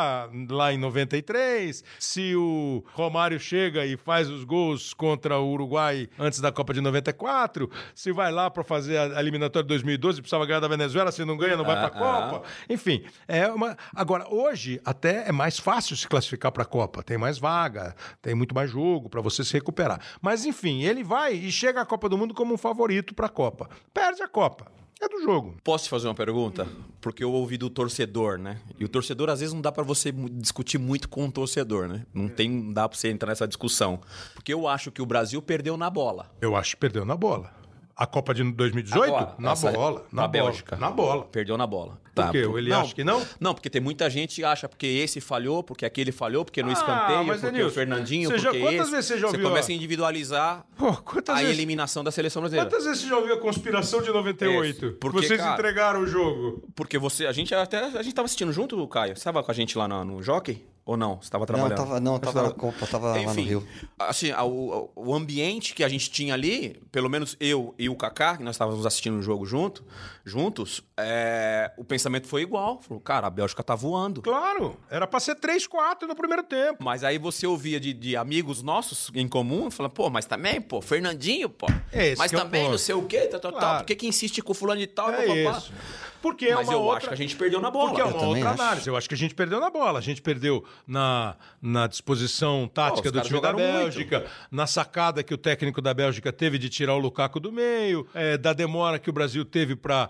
lá 0.49 0.73
em 0.73 0.77
93. 0.77 1.83
Se 1.99 2.35
o 2.35 2.83
Romário 2.93 3.39
chega 3.39 3.85
e 3.85 3.97
faz 3.97 4.29
os 4.29 4.43
gols 4.43 4.93
contra 4.93 5.37
o 5.39 5.51
Uruguai 5.51 6.07
antes 6.19 6.39
da 6.39 6.51
Copa 6.51 6.73
de 6.73 6.81
94. 6.81 7.69
Se 7.93 8.11
vai 8.11 8.31
lá 8.31 8.49
para 8.49 8.63
fazer 8.63 8.97
a 8.97 9.19
eliminatória 9.19 9.63
de 9.63 9.69
2012, 9.69 10.21
precisava 10.21 10.45
ganhar 10.45 10.59
da 10.59 10.67
Venezuela, 10.67 11.11
se 11.11 11.23
não 11.25 11.37
ganha, 11.37 11.57
não 11.57 11.65
vai 11.65 11.75
para 11.75 11.85
a 11.85 11.87
Ah, 11.87 12.29
Copa. 12.31 12.47
Enfim, 12.69 13.03
é 13.27 13.47
uma. 13.47 13.77
Agora, 13.95 14.27
hoje 14.33 14.79
até 14.85 15.27
é 15.27 15.31
mais 15.31 15.57
fácil 15.59 15.95
se 15.95 16.07
classificar 16.07 16.51
para 16.51 16.63
a 16.63 16.65
Copa. 16.65 17.03
Tem 17.03 17.17
mais 17.17 17.37
vaga, 17.37 17.95
tem 18.21 18.35
muito 18.35 18.53
mais 18.53 18.69
jogo 18.71 19.09
para 19.09 19.21
você 19.21 19.43
se 19.43 19.53
recuperar. 19.53 19.99
Mas, 20.21 20.45
enfim, 20.45 20.83
ele 20.83 21.03
vai 21.03 21.33
e 21.33 21.51
chega 21.51 21.81
à 21.81 21.85
Copa 21.85 22.09
do 22.09 22.17
Mundo 22.17 22.33
como 22.33 22.53
um 22.53 22.57
favorito 22.57 23.13
para 23.13 23.27
a 23.27 23.29
Copa. 23.29 23.69
Perde 23.93 24.21
a 24.23 24.27
Copa. 24.27 24.71
É 25.01 25.09
do 25.09 25.21
jogo. 25.21 25.55
Posso 25.63 25.85
te 25.85 25.89
fazer 25.89 26.07
uma 26.07 26.15
pergunta? 26.15 26.67
Porque 27.01 27.23
eu 27.23 27.31
ouvi 27.31 27.57
do 27.57 27.69
torcedor, 27.69 28.37
né? 28.37 28.59
E 28.79 28.85
o 28.85 28.89
torcedor, 28.89 29.29
às 29.29 29.39
vezes, 29.39 29.53
não 29.53 29.61
dá 29.61 29.71
pra 29.71 29.83
você 29.83 30.11
discutir 30.11 30.77
muito 30.77 31.09
com 31.09 31.25
o 31.25 31.31
torcedor, 31.31 31.87
né? 31.87 32.05
Não 32.13 32.27
tem, 32.29 32.49
não 32.49 32.73
dá 32.73 32.87
pra 32.87 32.97
você 32.97 33.09
entrar 33.09 33.29
nessa 33.29 33.47
discussão. 33.47 33.99
Porque 34.33 34.53
eu 34.53 34.67
acho 34.67 34.91
que 34.91 35.01
o 35.01 35.05
Brasil 35.05 35.41
perdeu 35.41 35.75
na 35.75 35.89
bola. 35.89 36.31
Eu 36.41 36.55
acho 36.55 36.71
que 36.71 36.79
perdeu 36.79 37.03
na 37.05 37.15
bola. 37.15 37.62
A 37.95 38.07
Copa 38.07 38.33
de 38.33 38.43
2018? 38.43 39.03
Agora, 39.03 39.35
na 39.37 39.51
essa- 39.51 39.71
bola. 39.71 40.05
Na 40.11 40.23
na 40.23 40.27
bola. 40.27 40.43
Bélgica. 40.45 40.75
Na 40.77 40.89
bola. 40.89 41.23
Perdeu 41.25 41.55
na 41.57 41.67
bola. 41.67 42.01
Por 42.15 42.31
quê? 42.31 42.37
Ele 42.39 42.71
acha 42.73 42.93
que 42.93 43.03
não? 43.03 43.25
Não, 43.39 43.53
porque 43.55 43.69
tem 43.69 43.81
muita 43.81 44.07
gente 44.09 44.35
que 44.35 44.43
acha 44.43 44.67
porque 44.69 44.85
esse 44.85 45.19
falhou, 45.21 45.63
porque 45.63 45.83
aquele 45.85 46.11
falhou, 46.11 46.43
porque 46.45 46.61
no 46.61 46.69
Ah, 46.69 46.73
escanteio, 46.73 47.23
mas, 47.25 47.39
porque 47.39 47.51
Denilson, 47.51 47.67
o 47.69 47.71
Fernandinho, 47.73 48.29
você 48.29 48.37
já- 48.37 48.49
porque 48.51 48.59
quantas 48.61 48.81
esse. 48.81 48.91
vezes 48.91 49.05
você 49.07 49.17
já 49.19 49.27
ouviu 49.27 49.41
começa 49.49 49.71
a- 49.71 49.75
individualizar 49.75 50.65
Pô, 50.77 50.89
a 50.89 51.33
vezes- 51.35 51.49
eliminação 51.51 52.03
da 52.03 52.11
seleção 52.11 52.41
brasileira. 52.41 52.69
Quantas 52.69 52.85
vezes 52.85 53.01
você 53.01 53.07
já 53.09 53.17
ouviu 53.17 53.33
a 53.33 53.39
conspiração 53.39 54.01
de 54.01 54.11
98? 54.11 54.85
Isso, 54.87 54.97
porque, 54.99 55.17
Vocês 55.27 55.39
cara- 55.39 55.53
entregaram 55.53 56.01
o 56.01 56.07
jogo. 56.07 56.63
Porque 56.75 56.97
você, 56.99 57.25
a 57.25 57.31
gente 57.31 57.53
até 57.55 57.79
a 57.85 58.01
gente 58.03 58.13
tava 58.13 58.25
assistindo 58.25 58.51
junto, 58.53 58.87
Caio. 58.87 59.15
Você 59.15 59.19
estava 59.19 59.41
com 59.43 59.49
a 59.51 59.53
gente 59.53 59.75
lá 59.77 59.87
no, 59.87 60.03
no 60.03 60.21
Jockey? 60.23 60.63
Ou 60.85 60.97
não? 60.97 61.15
Você 61.15 61.23
estava 61.27 61.43
Não, 61.43 61.45
trabalhando? 61.45 61.77
tava, 61.77 61.99
não, 62.01 62.19
tava 62.19 62.43
na 62.43 62.51
Copa, 62.51 62.85
tava 62.85 63.15
lá 63.15 63.33
no 63.33 63.41
Rio. 63.41 63.65
assim, 63.97 64.31
a- 64.31 64.43
o, 64.43 64.91
o 64.93 65.13
ambiente 65.15 65.73
que 65.73 65.81
a 65.81 65.87
gente 65.87 66.11
tinha 66.11 66.33
ali, 66.33 66.81
pelo 66.91 67.09
menos 67.09 67.37
eu 67.39 67.73
e 67.79 67.87
o 67.87 67.95
Kaká, 67.95 68.35
que 68.35 68.43
nós 68.43 68.55
estávamos 68.55 68.85
assistindo 68.85 69.17
o 69.17 69.21
jogo 69.21 69.45
junto, 69.45 69.85
juntos, 70.25 70.83
é, 70.97 71.71
o 71.77 71.85
pensamento 71.85 72.27
foi 72.27 72.41
igual. 72.41 72.81
Falou, 72.81 72.99
cara, 72.99 73.27
a 73.27 73.29
Bélgica 73.29 73.63
tá 73.63 73.75
voando. 73.75 74.21
Claro, 74.21 74.77
era 74.89 75.07
pra 75.07 75.21
ser 75.21 75.35
3-4 75.35 76.01
no 76.05 76.15
primeiro 76.17 76.43
tempo. 76.43 76.83
Mas 76.83 77.03
aí 77.05 77.17
você 77.17 77.47
ouvia 77.47 77.79
de, 77.79 77.93
de 77.93 78.17
amigos 78.17 78.61
nossos 78.61 79.09
em 79.15 79.27
comum, 79.27 79.71
falando, 79.71 79.93
pô, 79.93 80.09
mas 80.09 80.25
também, 80.25 80.59
pô, 80.59 80.81
Fernandinho, 80.81 81.49
pô. 81.49 81.67
Esse 81.93 82.17
mas 82.17 82.33
é 82.33 82.37
também 82.37 82.69
não 82.69 82.77
sei 82.77 82.93
o 82.95 83.03
quê, 83.03 83.21
tal, 83.27 83.39
tal, 83.39 83.51
tal. 83.53 83.61
Claro. 83.61 83.77
Por 83.79 83.85
que, 83.85 83.95
que 83.95 84.07
insiste 84.07 84.41
com 84.41 84.51
o 84.51 84.55
fulano 84.55 84.81
de 84.81 84.87
tal? 84.87 85.09
É 85.11 85.25
papapá? 85.43 85.57
isso. 85.59 85.73
Porque 86.23 86.45
é 86.45 86.55
Mas 86.55 86.69
uma 86.69 86.73
eu 86.73 86.79
outra... 86.79 86.99
acho 86.99 87.07
que 87.09 87.13
a 87.13 87.17
gente 87.17 87.35
perdeu 87.35 87.59
na 87.59 87.69
bola. 87.69 87.89
Porque 87.89 88.01
é 88.01 88.05
Eu 88.05 88.07
uma 88.07 88.13
também 88.13 88.35
outra 88.35 88.51
acho. 88.51 88.61
análise. 88.61 88.87
Eu 88.87 88.95
acho 88.95 89.09
que 89.09 89.13
a 89.13 89.17
gente 89.17 89.35
perdeu 89.35 89.59
na 89.59 89.69
bola. 89.69 89.99
A 89.99 90.01
gente 90.01 90.21
perdeu 90.21 90.63
na, 90.87 91.35
na 91.61 91.85
disposição 91.85 92.65
tática 92.73 93.09
os 93.09 93.11
do 93.11 93.19
time 93.19 93.41
da 93.41 93.51
Bélgica, 93.51 94.25
na 94.49 94.65
sacada 94.65 95.21
que 95.21 95.33
o 95.33 95.37
técnico 95.37 95.81
da 95.81 95.93
Bélgica 95.93 96.31
teve 96.31 96.57
de 96.57 96.69
tirar 96.69 96.95
o 96.95 96.97
Lukaku 96.97 97.41
do 97.41 97.51
meio, 97.51 98.07
é, 98.13 98.37
da 98.37 98.53
demora 98.53 98.99
que 98.99 99.09
o 99.09 99.13
Brasil 99.13 99.43
teve 99.43 99.75
para 99.75 100.09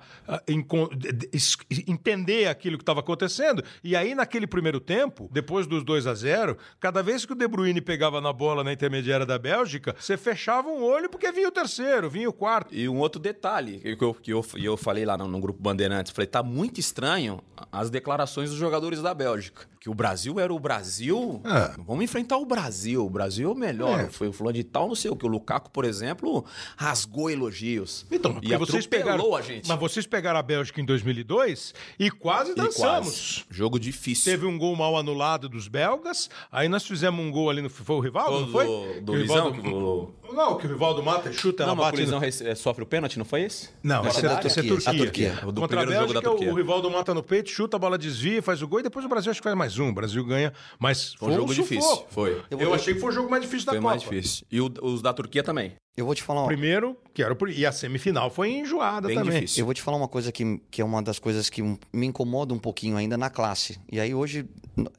entender 1.88 2.48
aquilo 2.48 2.78
que 2.78 2.84
estava 2.84 3.00
acontecendo. 3.00 3.64
E 3.84 3.96
aí, 3.96 4.14
naquele 4.14 4.46
primeiro 4.46 4.80
tempo, 4.80 5.28
depois 5.34 5.66
dos 5.66 5.84
2 5.84 6.06
a 6.06 6.14
0 6.14 6.56
cada 6.80 7.02
vez 7.02 7.26
que 7.26 7.34
o 7.34 7.36
De 7.36 7.48
Bruyne 7.48 7.82
pegava 7.82 8.22
na 8.22 8.32
bola 8.32 8.64
na 8.64 8.72
intermediária 8.72 9.26
da 9.26 9.40
Bélgica, 9.40 9.96
você 10.00 10.16
fechava 10.16 10.70
um 10.70 10.84
olho 10.84 11.10
porque 11.10 11.32
vinha 11.32 11.48
o 11.48 11.52
terceiro, 11.52 12.08
vinha 12.08 12.30
o 12.30 12.34
quarto. 12.34 12.72
E 12.76 12.88
um 12.88 13.00
outro 13.00 13.20
detalhe 13.20 13.80
que 13.80 14.04
eu, 14.04 14.14
que 14.14 14.32
eu, 14.32 14.44
que 14.44 14.64
eu 14.64 14.78
falei 14.78 15.06
lá 15.06 15.18
no, 15.18 15.28
no 15.28 15.40
grupo 15.40 15.60
Bandeirantes, 16.04 16.12
falei, 16.12 16.28
tá 16.28 16.44
muito 16.44 16.80
estranho 16.80 17.42
as 17.72 17.90
declarações 17.90 18.50
dos 18.50 18.60
jogadores 18.60 19.02
da 19.02 19.14
Bélgica. 19.14 19.66
Que 19.84 19.90
o 19.90 19.94
Brasil 19.94 20.40
era 20.40 20.54
o 20.54 20.58
Brasil. 20.58 21.42
É. 21.44 21.74
Vamos 21.86 22.06
enfrentar 22.06 22.38
o 22.38 22.46
Brasil. 22.46 23.06
O 23.06 23.10
Brasil 23.10 23.50
é 23.50 23.52
o 23.52 23.56
melhor. 23.56 24.00
É. 24.00 24.08
Foi 24.10 24.30
o 24.30 24.32
fulano 24.32 24.56
de 24.56 24.64
tal, 24.64 24.88
não 24.88 24.96
sei 24.96 25.12
o 25.12 25.16
que. 25.18 25.26
O 25.26 25.28
Lukaku, 25.28 25.70
por 25.72 25.84
exemplo, 25.84 26.46
rasgou 26.78 27.30
elogios. 27.30 28.06
Então, 28.10 28.32
e 28.32 28.36
porque 28.36 28.56
vocês 28.58 28.88
pegaram 28.88 29.36
a 29.36 29.42
gente. 29.42 29.68
Mas 29.68 29.78
vocês 29.78 30.08
pegaram 30.08 30.40
a 30.40 30.42
Bélgica 30.42 30.80
em 30.80 30.86
2002 30.86 31.74
e 32.00 32.10
quase 32.10 32.52
E 32.52 32.56
dançamos. 32.56 33.44
quase. 33.44 33.44
Jogo 33.50 33.78
difícil. 33.78 34.32
Teve 34.32 34.46
um 34.46 34.58
gol 34.58 34.74
mal 34.78 34.98
anulado 34.98 35.50
dos 35.50 35.68
belgas, 35.68 36.30
aí 36.50 36.70
nós 36.70 36.86
fizemos 36.88 37.20
um 37.20 37.30
gol 37.30 37.50
ali 37.50 37.62
no. 37.62 37.70
Foi 37.70 37.96
o 37.98 38.00
Rivaldo, 38.00 38.40
não 38.40 38.48
foi? 38.54 38.66
do- 38.66 39.02
do 39.02 39.12
Que 39.12 39.18
o 39.18 39.20
Luizão, 39.20 39.52
Rivaldo- 39.52 40.14
do- 40.24 40.34
Não, 40.34 40.58
que 40.58 40.66
o 40.66 40.70
Rivaldo 40.70 41.04
mata, 41.04 41.32
chuta, 41.34 41.66
Não, 41.66 41.74
ela 41.74 41.92
mas 41.92 42.42
o 42.42 42.48
é, 42.48 42.56
sofre 42.56 42.84
o 42.84 42.88
pênalti, 42.88 43.20
não 43.20 43.26
foi 43.26 43.42
esse? 43.42 43.70
Não, 43.84 44.00
Essa 44.06 44.18
esse 44.18 44.26
é 44.26 44.30
da 44.30 44.36
é, 44.42 44.48
esse 44.48 44.60
é 44.60 44.64
Turquia. 44.64 44.94
Turquia. 44.94 44.94
A 44.94 44.96
Turquia. 45.36 45.48
O 45.50 45.52
do 45.52 45.62
Contra 45.62 45.78
a 45.78 45.84
primeiro 45.84 46.08
jogo 46.08 46.14
da 46.14 46.22
Bélgica, 46.30 46.52
o 46.52 46.56
Rivaldo 46.56 46.90
mata 46.90 47.14
no 47.14 47.22
peito, 47.22 47.50
chuta, 47.50 47.76
a 47.76 47.80
bola 47.80 47.98
desvia, 47.98 48.42
faz 48.42 48.62
o 48.62 48.68
gol 48.68 48.80
e 48.80 48.84
depois 48.84 49.06
o 49.06 49.10
Brasil 49.10 49.30
acho 49.30 49.42
que 49.42 49.44
faz 49.44 49.56
mais 49.58 49.73
um. 49.82 49.90
O 49.90 49.94
Brasil 49.94 50.24
ganha, 50.26 50.54
mas 50.80 51.14
Foi 51.16 51.30
um 51.30 51.36
jogo 51.36 51.54
sufoco. 51.54 51.70
difícil. 51.76 52.06
Foi. 52.10 52.42
Eu, 52.52 52.74
achei 52.74 52.94
que 52.94 53.00
foi 53.00 53.10
o 53.10 53.14
jogo 53.14 53.30
mais 53.30 53.44
difícil 53.44 53.66
Foi 53.66 53.76
da 53.76 53.82
mais 53.82 54.04
Copa. 54.04 54.16
difícil. 54.16 54.46
E 54.52 54.62
o- 54.62 54.72
os 54.82 55.02
da 55.02 55.14
Turquia 55.14 55.44
também. 55.44 55.74
Eu 55.96 56.06
vou 56.08 56.16
te 56.16 56.24
falar, 56.24 56.42
uma- 56.42 56.48
Primeiro, 56.48 56.98
que 57.14 57.22
era 57.22 57.36
pri- 57.36 57.54
e 57.56 57.64
a 57.68 57.72
semifinal 57.72 58.32
foi 58.32 58.50
enjoada 58.52 59.08
Bem 59.08 59.16
também. 59.16 59.34
difícil. 59.36 59.62
eu 59.62 59.66
vou 59.66 59.76
te 59.76 59.82
falar 59.82 59.96
uma 59.98 60.08
coisa 60.08 60.32
que, 60.32 60.60
que 60.72 60.82
é 60.82 60.86
uma 60.86 61.04
das 61.04 61.20
coisas 61.20 61.52
que 61.52 61.62
me 61.62 62.08
incomoda 62.08 62.52
um 62.52 62.58
pouquinho 62.58 62.98
ainda 62.98 63.16
na 63.16 63.30
classe. 63.30 63.78
E 63.92 64.00
aí 64.00 64.12
hoje, 64.16 64.44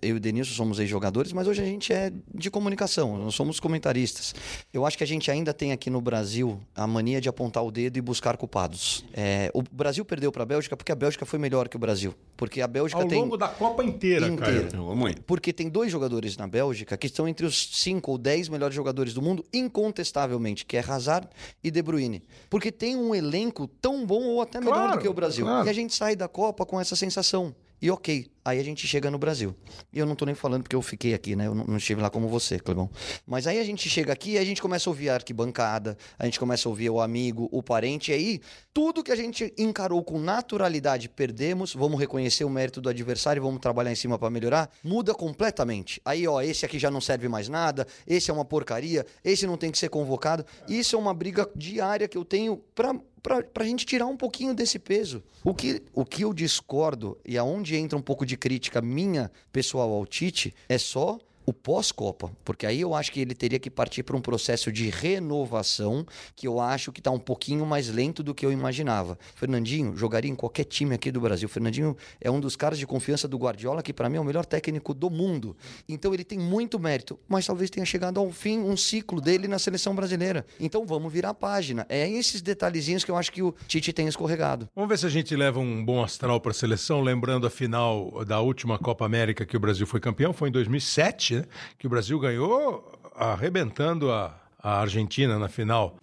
eu 0.00 0.10
e 0.10 0.12
o 0.12 0.20
Denilson 0.20 0.52
somos 0.54 0.78
ex-jogadores, 0.78 1.32
mas 1.32 1.48
hoje 1.48 1.60
a 1.62 1.64
gente 1.64 1.92
é 1.92 2.12
de 2.32 2.48
comunicação, 2.48 3.16
nós 3.18 3.34
somos 3.34 3.58
comentaristas. 3.58 4.36
Eu 4.72 4.86
acho 4.86 4.96
que 4.96 5.02
a 5.02 5.06
gente 5.06 5.28
ainda 5.32 5.52
tem 5.52 5.72
aqui 5.72 5.90
no 5.90 6.00
Brasil 6.00 6.60
a 6.76 6.86
mania 6.86 7.20
de 7.20 7.28
apontar 7.28 7.64
o 7.64 7.72
dedo 7.72 7.96
e 7.96 8.00
buscar 8.00 8.36
culpados. 8.36 9.04
É, 9.12 9.50
o 9.52 9.64
Brasil 9.72 10.04
perdeu 10.04 10.30
para 10.30 10.44
a 10.44 10.46
Bélgica 10.46 10.76
porque 10.76 10.92
a 10.92 10.96
Bélgica 10.96 11.26
foi 11.26 11.40
melhor 11.40 11.68
que 11.68 11.74
o 11.74 11.78
Brasil. 11.80 12.14
Porque 12.36 12.60
a 12.60 12.68
Bélgica 12.68 13.02
Ao 13.02 13.08
tem... 13.08 13.20
longo 13.20 13.36
da 13.36 13.48
Copa 13.48 13.82
inteira, 13.82 14.28
Inteira. 14.28 14.68
cara. 14.70 15.14
Porque 15.26 15.52
tem 15.52 15.68
dois 15.68 15.90
jogadores 15.90 16.36
na 16.36 16.46
Bélgica 16.46 16.96
que 16.96 17.06
estão 17.08 17.26
entre 17.26 17.44
os 17.46 17.70
cinco 17.80 18.12
ou 18.12 18.18
dez 18.18 18.48
melhores 18.48 18.76
jogadores 18.76 19.12
do 19.12 19.20
mundo, 19.20 19.44
incontestavelmente, 19.52 20.64
que 20.64 20.76
é 20.76 20.83
Hazard 20.88 21.28
e 21.62 21.70
De 21.70 21.82
Bruyne. 21.82 22.22
Porque 22.50 22.70
tem 22.72 22.96
um 22.96 23.14
elenco 23.14 23.66
tão 23.66 24.04
bom 24.06 24.22
ou 24.24 24.42
até 24.42 24.60
melhor 24.60 24.74
Claro, 24.74 24.92
do 24.92 24.98
que 25.02 25.08
o 25.08 25.12
Brasil. 25.14 25.44
claro. 25.46 25.66
E 25.66 25.70
a 25.70 25.72
gente 25.72 25.94
sai 25.94 26.14
da 26.16 26.28
Copa 26.28 26.64
com 26.66 26.80
essa 26.80 26.94
sensação. 26.96 27.54
E 27.84 27.90
ok, 27.90 28.26
aí 28.42 28.58
a 28.58 28.64
gente 28.64 28.86
chega 28.86 29.10
no 29.10 29.18
Brasil. 29.18 29.54
E 29.92 29.98
eu 29.98 30.06
não 30.06 30.14
tô 30.14 30.24
nem 30.24 30.34
falando 30.34 30.62
porque 30.62 30.74
eu 30.74 30.80
fiquei 30.80 31.12
aqui, 31.12 31.36
né? 31.36 31.48
Eu 31.48 31.54
não, 31.54 31.76
estive 31.76 32.00
lá 32.00 32.08
como 32.08 32.26
você, 32.28 32.58
Clebão. 32.58 32.88
Mas 33.26 33.46
aí 33.46 33.58
a 33.60 33.62
gente 33.62 33.90
chega 33.90 34.10
aqui 34.10 34.30
e 34.30 34.38
a 34.38 34.44
gente 34.44 34.62
começa 34.62 34.88
a 34.88 34.90
ouvir 34.90 35.10
a 35.10 35.14
arquibancada, 35.16 35.94
a 36.18 36.24
gente 36.24 36.40
começa 36.40 36.66
a 36.66 36.70
ouvir 36.70 36.88
o 36.88 36.98
amigo, 36.98 37.46
o 37.52 37.62
parente, 37.62 38.10
e 38.10 38.14
aí 38.14 38.40
tudo 38.72 39.04
que 39.04 39.12
a 39.12 39.14
gente 39.14 39.52
encarou 39.58 40.02
com 40.02 40.18
naturalidade, 40.18 41.10
perdemos, 41.10 41.74
vamos 41.74 42.00
reconhecer 42.00 42.44
o 42.44 42.48
mérito 42.48 42.80
do 42.80 42.88
adversário, 42.88 43.42
vamos 43.42 43.60
trabalhar 43.60 43.92
em 43.92 43.96
cima 43.96 44.18
para 44.18 44.30
melhorar, 44.30 44.70
muda 44.82 45.14
completamente. 45.14 46.00
Aí, 46.06 46.26
ó, 46.26 46.40
esse 46.40 46.64
aqui 46.64 46.78
já 46.78 46.90
não 46.90 47.02
serve 47.02 47.28
mais 47.28 47.50
nada, 47.50 47.86
esse 48.06 48.30
é 48.30 48.32
uma 48.32 48.46
porcaria, 48.46 49.04
esse 49.22 49.46
não 49.46 49.58
tem 49.58 49.70
que 49.70 49.76
ser 49.76 49.90
convocado. 49.90 50.42
Isso 50.66 50.96
é 50.96 50.98
uma 50.98 51.12
briga 51.12 51.46
diária 51.54 52.08
que 52.08 52.16
eu 52.16 52.24
tenho 52.24 52.56
pra 52.74 52.94
pra, 53.24 53.42
pra 53.42 53.64
gente 53.64 53.86
tirar 53.86 54.06
um 54.06 54.16
pouquinho 54.18 54.54
desse 54.54 54.78
peso. 54.78 55.22
O 55.42 55.54
que, 55.54 55.82
o 55.94 56.04
que 56.04 56.22
eu 56.22 56.34
discordo 56.34 57.18
e 57.24 57.38
aonde 57.38 57.74
entra 57.74 57.98
um 57.98 58.02
pouco 58.02 58.24
de 58.26 58.36
crítica 58.36 58.82
minha 58.82 59.32
pessoal 59.50 59.90
ao 59.90 60.06
Tite 60.06 60.54
é 60.68 60.76
só 60.76 61.18
o 61.46 61.52
pós-Copa, 61.52 62.30
porque 62.44 62.66
aí 62.66 62.80
eu 62.80 62.94
acho 62.94 63.12
que 63.12 63.20
ele 63.20 63.34
teria 63.34 63.58
que 63.58 63.70
partir 63.70 64.02
para 64.02 64.16
um 64.16 64.20
processo 64.20 64.72
de 64.72 64.88
renovação 64.88 66.06
que 66.34 66.46
eu 66.46 66.60
acho 66.60 66.92
que 66.92 67.00
está 67.00 67.10
um 67.10 67.18
pouquinho 67.18 67.66
mais 67.66 67.88
lento 67.88 68.22
do 68.22 68.34
que 68.34 68.44
eu 68.44 68.52
imaginava. 68.52 69.18
Fernandinho 69.34 69.96
jogaria 69.96 70.30
em 70.30 70.34
qualquer 70.34 70.64
time 70.64 70.94
aqui 70.94 71.10
do 71.10 71.20
Brasil. 71.20 71.48
Fernandinho 71.48 71.96
é 72.20 72.30
um 72.30 72.40
dos 72.40 72.56
caras 72.56 72.78
de 72.78 72.86
confiança 72.86 73.28
do 73.28 73.36
Guardiola 73.36 73.82
que 73.82 73.92
para 73.92 74.08
mim 74.08 74.16
é 74.16 74.20
o 74.20 74.24
melhor 74.24 74.46
técnico 74.46 74.94
do 74.94 75.10
mundo. 75.10 75.56
Então 75.88 76.14
ele 76.14 76.24
tem 76.24 76.38
muito 76.38 76.78
mérito, 76.78 77.18
mas 77.28 77.46
talvez 77.46 77.70
tenha 77.70 77.86
chegado 77.86 78.18
ao 78.18 78.30
fim 78.30 78.58
um 78.58 78.76
ciclo 78.76 79.20
dele 79.20 79.46
na 79.46 79.58
seleção 79.58 79.94
brasileira. 79.94 80.46
Então 80.58 80.86
vamos 80.86 81.12
virar 81.12 81.30
a 81.30 81.34
página. 81.34 81.86
É 81.88 82.08
esses 82.08 82.40
detalhezinhos 82.40 83.04
que 83.04 83.10
eu 83.10 83.16
acho 83.16 83.32
que 83.32 83.42
o 83.42 83.54
Tite 83.66 83.92
tem 83.92 84.06
escorregado. 84.06 84.68
Vamos 84.74 84.88
ver 84.88 84.98
se 84.98 85.06
a 85.06 85.10
gente 85.10 85.34
leva 85.36 85.60
um 85.60 85.84
bom 85.84 86.02
astral 86.02 86.40
para 86.40 86.52
a 86.52 86.54
seleção, 86.54 87.00
lembrando 87.00 87.46
a 87.46 87.50
final 87.50 88.24
da 88.24 88.40
última 88.40 88.78
Copa 88.78 89.04
América 89.04 89.44
que 89.44 89.56
o 89.56 89.60
Brasil 89.60 89.86
foi 89.86 90.00
campeão, 90.00 90.32
foi 90.32 90.48
em 90.48 90.52
2007, 90.52 91.33
né? 91.36 91.44
Que 91.78 91.86
o 91.86 91.90
Brasil 91.90 92.18
ganhou 92.18 92.92
arrebentando 93.16 94.10
a, 94.10 94.34
a 94.62 94.80
Argentina 94.80 95.38
na 95.38 95.48
final. 95.48 95.96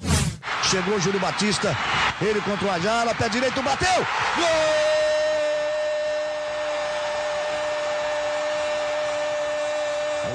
Chegou 0.64 1.00
Júlio 1.00 1.20
Batista, 1.20 1.76
ele 2.22 2.40
contra 2.42 2.68
o 2.68 2.72
Ajala, 2.72 3.14
pé 3.16 3.28
direito, 3.30 3.62
bateu! 3.62 4.06
Gol! 4.38 4.82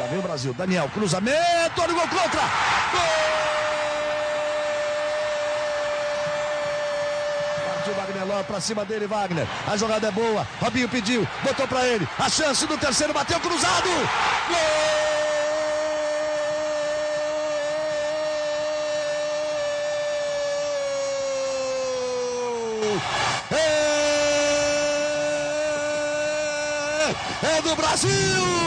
vem 0.07 0.19
o 0.19 0.23
Brasil. 0.23 0.55
Daniel, 0.55 0.89
cruzamento, 0.93 1.81
olha 1.81 1.93
o 1.93 1.97
gol 1.97 2.09
contra. 2.09 2.41
Gol! 2.93 3.56
Love 8.27 8.45
pra 8.45 8.61
cima 8.61 8.85
dele, 8.85 9.07
Wagner. 9.07 9.47
A 9.67 9.77
jogada 9.77 10.09
é 10.09 10.11
boa. 10.11 10.47
Robinho 10.61 10.89
pediu, 10.89 11.27
botou 11.43 11.67
pra 11.69 11.87
ele. 11.87 12.07
A 12.19 12.29
chance 12.29 12.67
do 12.67 12.77
terceiro, 12.77 13.13
bateu 13.13 13.39
cruzado. 13.41 13.89
Gol! 14.49 15.07
É, 27.43 27.57
é 27.59 27.63
do 27.63 27.77
Brasil! 27.77 28.66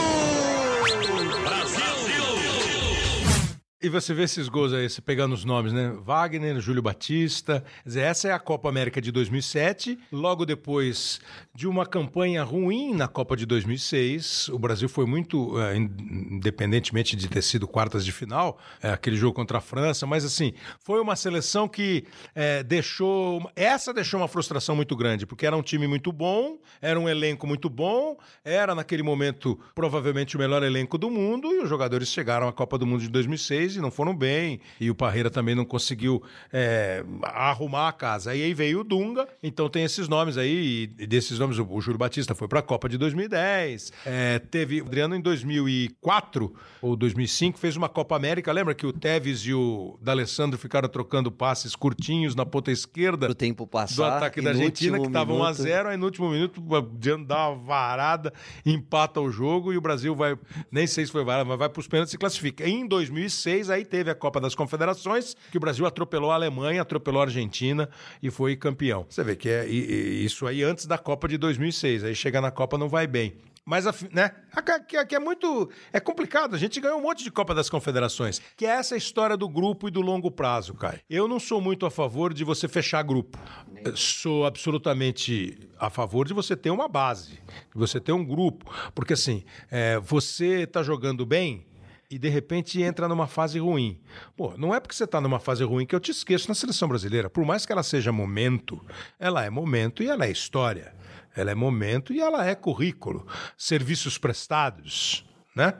E 3.82 3.88
você 3.88 4.12
vê 4.12 4.24
esses 4.24 4.46
gols 4.46 4.74
aí, 4.74 4.90
você 4.90 5.00
pegando 5.00 5.32
os 5.32 5.42
nomes, 5.42 5.72
né? 5.72 5.96
Wagner, 6.04 6.60
Júlio 6.60 6.82
Batista. 6.82 7.64
Essa 7.86 8.28
é 8.28 8.30
a 8.30 8.38
Copa 8.38 8.68
América 8.68 9.00
de 9.00 9.10
2007. 9.10 9.98
Logo 10.12 10.44
depois 10.44 11.18
de 11.54 11.66
uma 11.66 11.86
campanha 11.86 12.44
ruim 12.44 12.92
na 12.94 13.08
Copa 13.08 13.34
de 13.34 13.46
2006, 13.46 14.50
o 14.50 14.58
Brasil 14.58 14.86
foi 14.86 15.06
muito, 15.06 15.58
eh, 15.58 15.76
independentemente 15.78 17.16
de 17.16 17.26
ter 17.26 17.40
sido 17.40 17.66
quartas 17.66 18.04
de 18.04 18.12
final, 18.12 18.58
eh, 18.82 18.90
aquele 18.90 19.16
jogo 19.16 19.32
contra 19.32 19.56
a 19.56 19.60
França, 19.62 20.06
mas 20.06 20.26
assim, 20.26 20.52
foi 20.78 21.00
uma 21.00 21.16
seleção 21.16 21.66
que 21.66 22.04
eh, 22.34 22.62
deixou. 22.62 23.50
Essa 23.56 23.94
deixou 23.94 24.20
uma 24.20 24.28
frustração 24.28 24.76
muito 24.76 24.94
grande, 24.94 25.24
porque 25.24 25.46
era 25.46 25.56
um 25.56 25.62
time 25.62 25.86
muito 25.86 26.12
bom, 26.12 26.58
era 26.82 27.00
um 27.00 27.08
elenco 27.08 27.46
muito 27.46 27.70
bom, 27.70 28.18
era 28.44 28.74
naquele 28.74 29.02
momento 29.02 29.58
provavelmente 29.74 30.36
o 30.36 30.38
melhor 30.38 30.62
elenco 30.62 30.98
do 30.98 31.08
mundo, 31.08 31.50
e 31.50 31.62
os 31.62 31.68
jogadores 31.68 32.08
chegaram 32.08 32.46
à 32.46 32.52
Copa 32.52 32.76
do 32.76 32.86
Mundo 32.86 33.00
de 33.00 33.08
2006 33.08 33.69
e 33.76 33.80
não 33.80 33.90
foram 33.90 34.14
bem, 34.16 34.60
e 34.80 34.90
o 34.90 34.94
Parreira 34.94 35.30
também 35.30 35.54
não 35.54 35.64
conseguiu 35.64 36.22
é, 36.52 37.04
arrumar 37.22 37.88
a 37.88 37.92
casa. 37.92 38.34
E 38.34 38.42
aí 38.42 38.54
veio 38.54 38.80
o 38.80 38.84
Dunga, 38.84 39.28
então 39.42 39.68
tem 39.68 39.84
esses 39.84 40.08
nomes 40.08 40.36
aí, 40.36 40.90
e 40.98 41.06
desses 41.06 41.38
nomes, 41.38 41.58
o, 41.58 41.64
o 41.70 41.80
Júlio 41.80 41.98
Batista 41.98 42.34
foi 42.34 42.48
para 42.48 42.60
a 42.60 42.62
Copa 42.62 42.88
de 42.88 42.96
2010, 42.98 43.92
é, 44.06 44.38
teve 44.38 44.80
o 44.82 44.86
Adriano 44.86 45.14
em 45.14 45.20
2004 45.20 46.52
ou 46.82 46.96
2005, 46.96 47.58
fez 47.58 47.76
uma 47.76 47.88
Copa 47.88 48.16
América, 48.16 48.52
lembra 48.52 48.74
que 48.74 48.86
o 48.86 48.92
Tevez 48.92 49.40
e 49.40 49.52
o 49.54 49.98
D'Alessandro 50.00 50.58
ficaram 50.58 50.88
trocando 50.88 51.30
passes 51.30 51.74
curtinhos 51.76 52.34
na 52.34 52.44
ponta 52.46 52.70
esquerda 52.70 53.26
Pro 53.26 53.34
tempo 53.34 53.64
do 53.64 53.68
passar. 53.68 54.16
ataque 54.16 54.40
e 54.40 54.42
da 54.42 54.50
Argentina, 54.50 54.98
que 54.98 55.06
estava 55.06 55.32
1 55.32 55.36
a 55.36 55.38
minuto- 55.50 55.62
0 55.62 55.88
aí 55.88 55.96
no 55.96 56.06
último 56.06 56.30
minuto 56.30 56.62
o 56.66 56.74
Adriano 56.76 57.24
dá 57.24 57.48
uma 57.48 57.64
varada, 57.64 58.32
empata 58.64 59.20
o 59.20 59.30
jogo 59.30 59.72
e 59.72 59.76
o 59.76 59.80
Brasil 59.80 60.14
vai, 60.14 60.36
nem 60.70 60.86
sei 60.86 61.04
se 61.06 61.12
foi 61.12 61.24
varada, 61.24 61.44
mas 61.48 61.58
vai 61.58 61.68
para 61.68 61.80
os 61.80 61.86
pênaltis 61.86 62.10
e 62.10 62.12
se 62.12 62.18
classifica. 62.18 62.66
Em 62.68 62.86
2006, 62.86 63.59
aí 63.68 63.84
teve 63.84 64.10
a 64.10 64.14
Copa 64.14 64.40
das 64.40 64.54
Confederações, 64.54 65.36
que 65.50 65.56
o 65.58 65.60
Brasil 65.60 65.84
atropelou 65.84 66.30
a 66.30 66.34
Alemanha, 66.34 66.80
atropelou 66.82 67.20
a 67.20 67.24
Argentina 67.24 67.88
e 68.22 68.30
foi 68.30 68.56
campeão. 68.56 69.04
Você 69.10 69.24
vê 69.24 69.34
que 69.36 69.48
é 69.48 69.68
e- 69.68 69.72
e- 69.92 70.24
isso 70.24 70.46
aí 70.46 70.62
antes 70.62 70.86
da 70.86 70.96
Copa 70.96 71.26
de 71.28 71.36
2006, 71.36 72.04
aí 72.04 72.14
chega 72.14 72.40
na 72.40 72.50
Copa 72.52 72.78
não 72.78 72.88
vai 72.88 73.06
bem. 73.06 73.34
Mas, 73.62 73.86
afi- 73.86 74.08
né? 74.10 74.32
Aqui, 74.56 74.96
aqui 74.96 75.14
é 75.14 75.18
muito. 75.18 75.70
É 75.92 76.00
complicado. 76.00 76.54
A 76.56 76.58
gente 76.58 76.80
ganhou 76.80 76.98
um 76.98 77.02
monte 77.02 77.22
de 77.22 77.30
Copa 77.30 77.54
das 77.54 77.68
Confederações, 77.68 78.40
que 78.56 78.64
é 78.66 78.70
essa 78.70 78.96
história 78.96 79.36
do 79.36 79.48
grupo 79.48 79.86
e 79.86 79.90
do 79.92 80.00
longo 80.00 80.30
prazo, 80.30 80.74
Caio. 80.74 80.98
Eu 81.08 81.28
não 81.28 81.38
sou 81.38 81.60
muito 81.60 81.84
a 81.86 81.90
favor 81.90 82.32
de 82.32 82.42
você 82.42 82.66
fechar 82.66 83.02
grupo. 83.02 83.38
Eu 83.84 83.96
Sou 83.96 84.44
absolutamente 84.46 85.56
a 85.78 85.88
favor 85.90 86.26
de 86.26 86.34
você 86.34 86.56
ter 86.56 86.70
uma 86.70 86.88
base, 86.88 87.32
de 87.34 87.74
você 87.74 88.00
ter 88.00 88.12
um 88.12 88.24
grupo. 88.24 88.64
Porque, 88.94 89.12
assim, 89.12 89.44
é, 89.70 89.98
você 90.00 90.66
tá 90.66 90.82
jogando 90.82 91.24
bem. 91.24 91.64
E 92.10 92.18
de 92.18 92.28
repente 92.28 92.82
entra 92.82 93.06
numa 93.06 93.28
fase 93.28 93.58
ruim. 93.60 94.00
Pô, 94.36 94.54
não 94.58 94.74
é 94.74 94.80
porque 94.80 94.94
você 94.94 95.04
está 95.04 95.20
numa 95.20 95.38
fase 95.38 95.62
ruim 95.62 95.86
que 95.86 95.94
eu 95.94 96.00
te 96.00 96.10
esqueço 96.10 96.48
na 96.48 96.54
seleção 96.54 96.88
brasileira. 96.88 97.30
Por 97.30 97.44
mais 97.44 97.64
que 97.64 97.72
ela 97.72 97.84
seja 97.84 98.10
momento, 98.10 98.84
ela 99.18 99.44
é 99.44 99.50
momento 99.50 100.02
e 100.02 100.08
ela 100.08 100.26
é 100.26 100.30
história. 100.30 100.92
Ela 101.36 101.52
é 101.52 101.54
momento 101.54 102.12
e 102.12 102.20
ela 102.20 102.44
é 102.44 102.56
currículo. 102.56 103.26
Serviços 103.56 104.18
prestados, 104.18 105.24
né? 105.54 105.74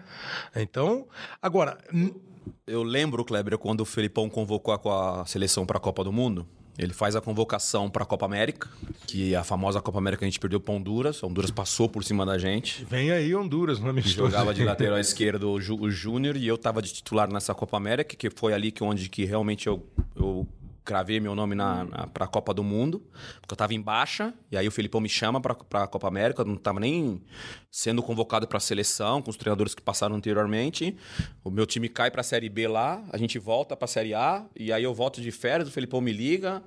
Então, 0.54 1.08
agora, 1.42 1.76
Eu 2.66 2.82
lembro, 2.82 3.24
Kleber, 3.24 3.58
quando 3.58 3.80
o 3.80 3.84
Felipão 3.84 4.28
convocou 4.28 4.72
a 4.92 5.24
seleção 5.26 5.66
para 5.66 5.78
a 5.78 5.80
Copa 5.80 6.04
do 6.04 6.12
Mundo. 6.12 6.46
Ele 6.82 6.92
faz 6.94 7.14
a 7.14 7.20
convocação 7.20 7.90
para 7.90 8.02
a 8.04 8.06
Copa 8.06 8.24
América, 8.24 8.68
que 9.06 9.34
é 9.34 9.36
a 9.36 9.44
famosa 9.44 9.80
Copa 9.80 9.98
América 9.98 10.24
a 10.24 10.28
gente 10.28 10.40
perdeu 10.40 10.58
para 10.60 10.72
Honduras. 10.74 11.22
Honduras 11.22 11.50
passou 11.50 11.88
por 11.88 12.02
cima 12.02 12.24
da 12.24 12.38
gente. 12.38 12.84
vem 12.88 13.10
aí 13.10 13.34
Honduras 13.34 13.78
no 13.78 13.90
amistoso. 13.90 14.30
Jogava 14.30 14.54
de 14.54 14.64
lateral 14.64 14.98
esquerdo 14.98 15.50
o, 15.50 15.60
Jú- 15.60 15.80
o 15.80 15.90
Júnior 15.90 16.36
e 16.36 16.46
eu 16.46 16.56
tava 16.56 16.80
de 16.80 16.92
titular 16.92 17.30
nessa 17.30 17.54
Copa 17.54 17.76
América, 17.76 18.16
que 18.16 18.30
foi 18.30 18.52
ali 18.54 18.70
que 18.70 18.82
onde 18.82 19.08
que 19.08 19.24
realmente 19.24 19.66
eu, 19.66 19.84
eu 20.16 20.46
cravei 20.84 21.20
meu 21.20 21.34
nome 21.34 21.54
na, 21.54 21.84
na, 21.84 22.06
pra 22.06 22.26
Copa 22.26 22.52
do 22.54 22.64
Mundo, 22.64 23.02
porque 23.40 23.52
eu 23.52 23.56
tava 23.56 23.74
em 23.74 23.80
baixa, 23.80 24.32
e 24.50 24.56
aí 24.56 24.66
o 24.66 24.70
Felipão 24.70 25.00
me 25.00 25.08
chama 25.08 25.40
pra, 25.40 25.54
pra 25.54 25.86
Copa 25.86 26.08
América, 26.08 26.42
eu 26.42 26.46
não 26.46 26.56
tava 26.56 26.80
nem 26.80 27.22
sendo 27.70 28.02
convocado 28.02 28.46
pra 28.48 28.58
seleção, 28.58 29.20
com 29.22 29.30
os 29.30 29.36
treinadores 29.36 29.74
que 29.74 29.82
passaram 29.82 30.16
anteriormente. 30.16 30.96
O 31.44 31.50
meu 31.50 31.66
time 31.66 31.88
cai 31.88 32.10
pra 32.10 32.22
Série 32.22 32.48
B 32.48 32.66
lá, 32.66 33.02
a 33.12 33.16
gente 33.18 33.38
volta 33.38 33.76
pra 33.76 33.86
Série 33.86 34.14
A, 34.14 34.44
e 34.56 34.72
aí 34.72 34.82
eu 34.82 34.94
volto 34.94 35.20
de 35.20 35.30
férias, 35.30 35.68
o 35.68 35.70
Felipão 35.72 36.00
me 36.00 36.12
liga, 36.12 36.62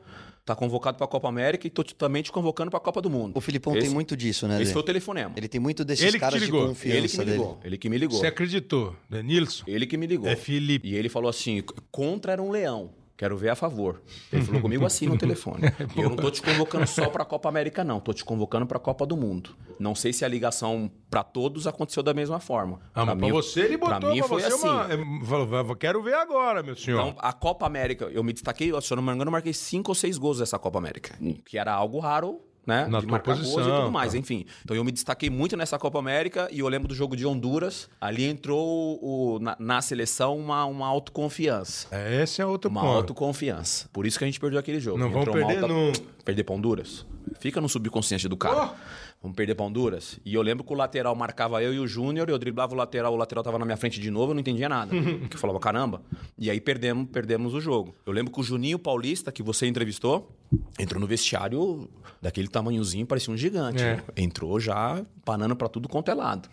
tá 0.45 0.55
convocado 0.55 0.97
pra 0.97 1.07
Copa 1.07 1.27
América 1.29 1.65
e 1.65 1.69
tô 1.69 1.83
também 1.83 2.21
te 2.21 2.31
convocando 2.31 2.69
pra 2.69 2.79
Copa 2.79 3.01
do 3.01 3.09
Mundo. 3.09 3.35
O 3.37 3.41
Filipão 3.41 3.73
Esse- 3.75 3.85
tem 3.87 3.93
muito 3.93 4.15
disso, 4.15 4.47
né? 4.47 4.55
Esse 4.57 4.65
Dê? 4.65 4.73
foi 4.73 4.81
o 4.81 4.85
telefonema. 4.85 5.33
Ele 5.37 5.47
tem 5.47 5.59
muito 5.59 5.83
desses 5.85 6.03
Ele 6.03 6.13
que 6.13 6.19
caras 6.19 6.41
de 6.41 6.51
confiança 6.51 6.97
Ele 6.97 7.07
que 7.07 7.17
me 7.17 7.25
dele. 7.25 7.37
ligou. 7.37 7.59
Ele 7.63 7.77
que 7.77 7.89
me 7.89 7.97
ligou. 7.97 8.19
Você 8.19 8.27
acreditou, 8.27 8.95
Denilson? 9.09 9.63
Ele 9.65 9.85
que 9.87 9.95
me 9.97 10.05
ligou. 10.05 10.27
É 10.29 10.35
Felipe. 10.35 10.87
E 10.89 10.95
ele 10.95 11.07
falou 11.09 11.29
assim: 11.29 11.63
contra 11.91 12.33
era 12.33 12.41
um 12.43 12.51
leão. 12.51 12.91
Quero 13.15 13.37
ver 13.37 13.49
a 13.49 13.55
favor. 13.55 14.01
Ele 14.31 14.41
falou 14.43 14.59
comigo 14.61 14.85
assim 14.85 15.05
no 15.07 15.17
telefone. 15.17 15.61
E 15.95 16.01
eu 16.01 16.09
não 16.09 16.15
tô 16.15 16.31
te 16.31 16.41
convocando 16.41 16.87
só 16.87 17.09
pra 17.09 17.23
Copa 17.23 17.47
América, 17.47 17.83
não. 17.83 17.99
Tô 17.99 18.11
te 18.11 18.25
convocando 18.25 18.65
pra 18.65 18.79
Copa 18.79 19.05
do 19.05 19.15
Mundo. 19.15 19.51
Não 19.79 19.93
sei 19.93 20.11
se 20.11 20.25
a 20.25 20.27
ligação 20.27 20.89
pra 21.09 21.23
todos 21.23 21.67
aconteceu 21.67 22.01
da 22.01 22.13
mesma 22.13 22.39
forma. 22.39 22.79
Ah, 22.93 23.05
mas 23.05 23.17
pra 23.17 23.27
você 23.29 23.61
ele 23.61 23.77
botou 23.77 23.99
pra 23.99 24.09
mim 24.09 24.17
pra 24.19 24.27
foi 24.27 24.41
você 24.41 24.47
assim. 24.47 24.67
uma... 24.67 24.87
é, 24.91 25.25
Falou, 25.25 25.47
"Vai- 25.47 25.75
quero 25.75 26.01
ver 26.01 26.15
agora, 26.15 26.63
meu 26.63 26.75
senhor. 26.75 26.99
Então, 27.01 27.15
a 27.19 27.31
Copa 27.31 27.65
América, 27.67 28.05
eu 28.05 28.23
me 28.23 28.33
destaquei, 28.33 28.71
se 28.81 28.91
eu 28.93 28.95
não 28.95 29.03
me 29.03 29.11
engano, 29.11 29.29
marquei 29.31 29.53
cinco 29.53 29.91
ou 29.91 29.95
seis 29.95 30.17
gols 30.17 30.39
dessa 30.39 30.57
Copa 30.57 30.79
América. 30.79 31.15
Que 31.45 31.57
era 31.59 31.71
algo 31.73 31.99
raro, 31.99 32.41
né? 32.65 32.87
Na 32.87 32.99
de 32.99 33.07
tua 33.07 33.17
gols 33.19 33.37
e 33.39 33.41
posição, 33.41 33.81
tudo 33.81 33.91
mais, 33.91 34.11
tá. 34.13 34.17
enfim. 34.17 34.45
Então 34.63 34.75
eu 34.75 34.83
me 34.83 34.91
destaquei 34.91 35.29
muito 35.29 35.55
nessa 35.57 35.77
Copa 35.77 35.99
América 35.99 36.47
e 36.51 36.59
eu 36.59 36.67
lembro 36.67 36.87
do 36.87 36.95
jogo 36.95 37.15
de 37.15 37.25
Honduras. 37.25 37.89
Ali 37.99 38.25
entrou 38.25 38.99
o- 39.01 39.39
na, 39.41 39.55
na 39.59 39.81
seleção 39.81 40.37
uma, 40.37 40.65
uma 40.65 40.87
autoconfiança. 40.87 41.87
Esse 42.21 42.41
é 42.41 42.45
outro 42.45 42.69
Uma 42.69 42.81
ponto. 42.81 42.93
autoconfiança. 42.97 43.87
Por 43.91 44.05
isso 44.05 44.17
que 44.17 44.23
a 44.23 44.27
gente 44.27 44.39
perdeu 44.39 44.59
aquele 44.59 44.79
jogo. 44.79 44.97
Não 44.97 45.09
vamos 45.09 45.27
Entrou 45.27 45.37
uma 45.43 45.47
perder 45.47 45.67
no- 45.67 45.91
Perder 46.23 46.43
pra 46.43 46.55
Honduras? 46.55 47.05
Fica 47.39 47.59
no 47.59 47.67
subconsciente 47.69 48.27
do 48.27 48.37
cara. 48.37 48.71
Oh! 48.71 48.93
Vamos 49.23 49.37
perder 49.37 49.55
pra 49.55 49.63
Honduras? 49.65 50.19
E 50.25 50.33
eu 50.33 50.41
lembro 50.41 50.65
que 50.65 50.73
o 50.73 50.75
lateral 50.75 51.15
marcava 51.15 51.63
eu 51.63 51.73
e 51.73 51.79
o 51.79 51.87
Júnior, 51.87 52.29
eu 52.29 52.37
driblava 52.37 52.73
o 52.73 52.75
lateral, 52.75 53.13
o 53.13 53.15
lateral 53.15 53.41
tava 53.41 53.57
na 53.57 53.63
minha 53.63 53.77
frente 53.77 53.97
de 53.97 54.11
novo, 54.11 54.31
eu 54.31 54.33
não 54.33 54.41
entendia 54.41 54.67
nada. 54.67 54.91
que 55.29 55.35
eu 55.37 55.39
falava, 55.39 55.61
caramba. 55.61 56.01
E 56.37 56.49
aí 56.51 56.59
perdemos, 56.59 57.07
perdemos 57.09 57.53
o 57.53 57.61
jogo. 57.61 57.95
Eu 58.05 58.11
lembro 58.11 58.33
que 58.33 58.41
o 58.41 58.43
Juninho 58.43 58.77
Paulista, 58.77 59.31
que 59.31 59.41
você 59.41 59.65
entrevistou, 59.65 60.29
entrou 60.77 60.99
no 60.99 61.07
vestiário 61.07 61.89
daquele 62.21 62.49
tamanhozinho, 62.49 63.05
parecia 63.05 63.33
um 63.33 63.37
gigante. 63.37 63.81
É. 63.81 63.95
né? 63.95 64.03
Entrou 64.17 64.59
já 64.59 65.01
panando 65.23 65.55
pra 65.55 65.69
tudo 65.69 65.87
quanto 65.87 66.11
é 66.11 66.13
lado. 66.13 66.49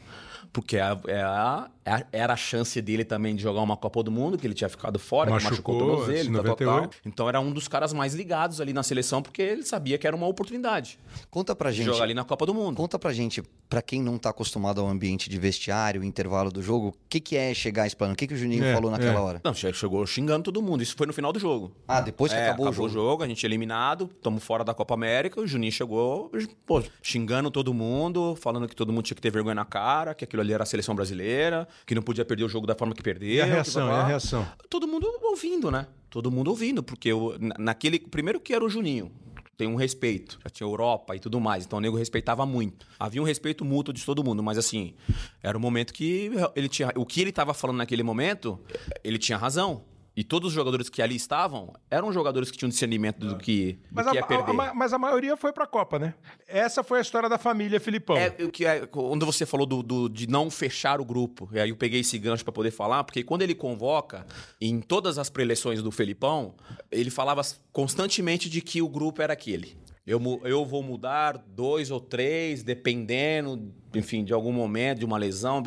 Porque 0.52 0.76
é 0.76 0.82
a- 0.82 1.00
é 1.06 1.22
a- 1.22 1.70
é 1.84 1.90
a- 1.92 2.06
era 2.12 2.32
a 2.32 2.36
chance 2.36 2.80
dele 2.82 3.04
também 3.04 3.36
de 3.36 3.42
jogar 3.42 3.60
uma 3.62 3.76
Copa 3.76 4.02
do 4.02 4.10
Mundo, 4.10 4.36
que 4.36 4.46
ele 4.46 4.52
tinha 4.54 4.68
ficado 4.68 4.98
fora, 4.98 5.28
que 5.28 5.44
machucou 5.44 5.74
o 5.76 5.78
Machucou, 5.78 5.96
tornozelo, 5.96 6.18
esse 6.18 6.32
tal, 6.32 6.42
tal, 6.44 6.56
tal. 6.56 6.66
98. 6.66 6.96
Então 7.06 7.28
era 7.28 7.40
um 7.40 7.52
dos 7.52 7.68
caras 7.68 7.92
mais 7.92 8.14
ligados 8.14 8.60
ali 8.60 8.72
na 8.72 8.82
seleção, 8.82 9.22
porque 9.22 9.40
ele 9.40 9.62
sabia 9.62 9.96
que 9.96 10.06
era 10.06 10.14
uma 10.16 10.26
oportunidade 10.26 10.98
Conta 11.30 11.54
pra 11.54 11.70
de 11.70 11.78
gente. 11.78 11.86
jogar 11.86 12.02
ali 12.04 12.14
na 12.14 12.24
Copa 12.24 12.44
do 12.46 12.52
Mundo. 12.52 12.76
Conta 12.76 12.98
pra 12.98 13.12
gente, 13.12 13.42
pra 13.68 13.80
quem 13.80 14.02
não 14.02 14.18
tá 14.18 14.30
acostumado 14.30 14.80
ao 14.80 14.88
ambiente 14.88 15.30
de 15.30 15.38
vestiário, 15.38 16.02
intervalo 16.02 16.50
do 16.50 16.60
jogo, 16.62 16.88
o 16.88 16.94
que, 17.08 17.20
que 17.20 17.36
é 17.36 17.54
chegar 17.54 17.86
explanando? 17.86 18.14
O 18.14 18.16
que, 18.18 18.26
que 18.26 18.34
o 18.34 18.36
Juninho 18.36 18.64
É, 18.64 18.74
falou 18.74 18.90
naquela 18.90 19.12
é. 19.20 19.22
hora? 19.22 19.40
Não, 19.44 19.54
che- 19.54 19.72
chegou 19.72 20.04
xingando 20.06 20.42
todo 20.44 20.60
mundo. 20.60 20.82
Isso 20.82 20.96
foi 20.96 21.06
no 21.06 21.12
final 21.12 21.32
do 21.32 21.38
jogo. 21.38 21.72
Ah, 21.86 22.00
depois 22.00 22.32
que 22.32 22.38
É, 22.38 22.48
acabou, 22.48 22.68
o 22.68 22.88
jogo. 22.88 23.22
a 23.22 23.28
gente 23.28 23.44
eliminado, 23.46 24.10
estamos 24.16 24.42
fora 24.42 24.64
da 24.64 24.74
Copa 24.74 24.94
América, 24.94 25.40
o 25.40 25.46
Juninho 25.46 25.72
chegou, 25.72 26.30
pô, 26.66 26.82
xingando 27.02 27.50
todo 27.50 27.72
mundo, 27.72 28.36
falando 28.36 28.66
que 28.68 28.74
todo 28.74 28.92
mundo 28.92 29.04
tinha 29.04 29.14
que 29.14 29.22
ter 29.22 29.30
vergonha 29.30 29.54
na 29.54 29.64
cara, 29.64 30.14
que 30.14 30.24
aquilo 30.24 30.39
ali 30.40 30.52
era 30.52 30.62
a 30.62 30.66
seleção 30.66 30.94
brasileira, 30.94 31.66
que 31.86 31.94
não 31.94 32.02
podia 32.02 32.24
perder 32.24 32.44
o 32.44 32.48
jogo 32.48 32.66
da 32.66 32.74
forma 32.74 32.94
que 32.94 33.02
perdeu. 33.02 33.28
E 33.28 33.40
a 33.40 33.44
reação, 33.44 33.88
e 33.88 33.90
a 33.90 34.06
reação? 34.06 34.46
Todo 34.68 34.86
mundo 34.88 35.06
ouvindo, 35.22 35.70
né? 35.70 35.86
Todo 36.08 36.30
mundo 36.30 36.48
ouvindo, 36.48 36.82
porque 36.82 37.08
eu, 37.10 37.36
na- 37.40 37.54
naquele. 37.58 37.98
Primeiro 37.98 38.40
que 38.40 38.52
era 38.54 38.64
o 38.64 38.68
Juninho. 38.68 39.10
Tem 39.56 39.68
um 39.68 39.74
respeito. 39.76 40.38
Já 40.42 40.48
tinha 40.48 40.66
Europa 40.66 41.14
e 41.14 41.20
tudo 41.20 41.38
mais. 41.38 41.66
Então 41.66 41.78
o 41.78 41.82
nego 41.82 41.96
respeitava 41.96 42.46
muito. 42.46 42.86
Havia 42.98 43.20
um 43.20 43.24
respeito 43.26 43.62
mútuo 43.62 43.92
de 43.92 44.02
todo 44.04 44.24
mundo, 44.24 44.42
mas 44.42 44.56
assim, 44.56 44.94
era 45.42 45.56
um 45.56 45.60
momento 45.60 45.92
que 45.92 46.30
ele 46.56 46.66
tinha. 46.68 46.90
O 46.96 47.04
que 47.04 47.20
ele 47.20 47.28
estava 47.28 47.52
falando 47.52 47.76
naquele 47.76 48.02
momento, 48.02 48.58
ele 49.04 49.18
tinha 49.18 49.36
razão. 49.36 49.82
E 50.20 50.24
todos 50.24 50.48
os 50.48 50.52
jogadores 50.54 50.90
que 50.90 51.00
ali 51.00 51.16
estavam 51.16 51.72
eram 51.90 52.12
jogadores 52.12 52.50
que 52.50 52.58
tinham 52.58 52.68
discernimento 52.68 53.20
do 53.26 53.38
que, 53.38 53.78
do 53.90 53.94
Mas 53.94 54.04
que 54.04 54.10
a, 54.10 54.14
ia 54.20 54.26
perder. 54.26 54.60
a- 54.60 54.70
a- 54.70 54.74
mas 54.74 54.92
a 54.92 54.98
maioria 54.98 55.34
foi 55.34 55.50
pra 55.50 55.66
Copa, 55.66 55.98
né? 55.98 56.12
Essa 56.46 56.84
foi 56.84 56.98
a 56.98 57.00
história 57.00 57.26
da 57.26 57.38
família 57.38 57.80
Filipão. 57.80 58.18
É, 58.18 58.28
o 58.44 58.50
que 58.50 58.66
é, 58.66 58.84
quando 58.84 59.24
você 59.24 59.46
falou 59.46 59.64
do, 59.64 59.82
do- 59.82 60.08
de 60.10 60.26
não 60.26 60.50
fechar 60.50 61.00
o 61.00 61.06
grupo, 61.06 61.48
e 61.52 61.58
aí 61.58 61.70
eu 61.70 61.76
peguei 61.76 62.00
esse 62.00 62.18
gancho 62.18 62.44
para 62.44 62.52
poder 62.52 62.70
falar, 62.70 63.02
porque 63.02 63.22
quando 63.24 63.40
ele 63.40 63.54
convoca, 63.54 64.26
em 64.60 64.82
todas 64.82 65.16
as 65.16 65.30
preleções 65.30 65.82
do 65.82 65.90
Felipão, 65.90 66.54
ele 66.90 67.08
falava 67.08 67.40
constantemente 67.72 68.50
de 68.50 68.60
que 68.60 68.82
o 68.82 68.88
grupo 68.90 69.22
era 69.22 69.32
aquele. 69.32 69.74
Eu, 70.10 70.40
eu 70.44 70.64
vou 70.64 70.82
mudar 70.82 71.38
dois 71.54 71.90
ou 71.92 72.00
três, 72.00 72.64
dependendo, 72.64 73.72
enfim, 73.94 74.24
de 74.24 74.32
algum 74.32 74.52
momento, 74.52 74.98
de 74.98 75.04
uma 75.04 75.16
lesão. 75.16 75.62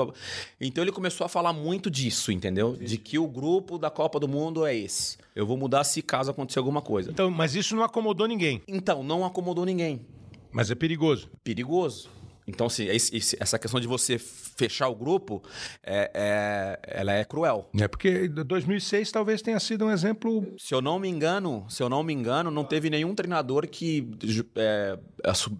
Então 0.59 0.83
ele 0.83 0.91
começou 0.91 1.23
a 1.23 1.29
falar 1.29 1.53
muito 1.53 1.89
disso, 1.89 2.29
entendeu? 2.29 2.75
De 2.75 2.97
que 2.97 3.17
o 3.17 3.25
grupo 3.25 3.77
da 3.77 3.89
Copa 3.89 4.19
do 4.19 4.27
Mundo 4.27 4.65
é 4.65 4.75
esse. 4.75 5.17
Eu 5.33 5.45
vou 5.45 5.55
mudar 5.55 5.85
se 5.85 6.01
caso 6.01 6.29
acontecer 6.29 6.59
alguma 6.59 6.81
coisa. 6.81 7.09
Então, 7.09 7.31
mas 7.31 7.55
isso 7.55 7.73
não 7.73 7.83
acomodou 7.83 8.27
ninguém. 8.27 8.61
Então, 8.67 9.01
não 9.01 9.23
acomodou 9.23 9.63
ninguém 9.63 10.01
Mas 10.51 10.69
é 10.69 10.75
perigoso. 10.75 11.29
perigoso. 11.41 12.09
Então, 12.47 12.67
assim, 12.67 12.87
essa 13.39 13.57
questão 13.57 13.79
de 13.79 13.87
você 13.87 14.17
fechar 14.19 14.87
o 14.89 14.95
grupo, 14.95 15.41
é, 15.83 16.11
é- 16.13 16.79
ela 16.99 17.13
é 17.13 17.23
cruel. 17.23 17.69
É 17.79 17.87
porque 17.87 18.27
2006 18.27 19.11
talvez 19.11 19.41
tenha 19.41 19.59
sido 19.59 19.85
um 19.85 19.91
exemplo. 19.91 20.45
Se 20.57 20.73
eu 20.75 20.81
não 20.81 20.99
me 20.99 21.07
engano, 21.07 21.65
se 21.69 21.81
eu 21.81 21.87
não 21.89 22.03
me 22.03 22.13
engano, 22.13 22.51
não 22.51 22.63
teve 22.63 22.89
nenhum 22.89 23.15
treinador 23.15 23.67
que 23.67 24.09
é, 24.57 24.97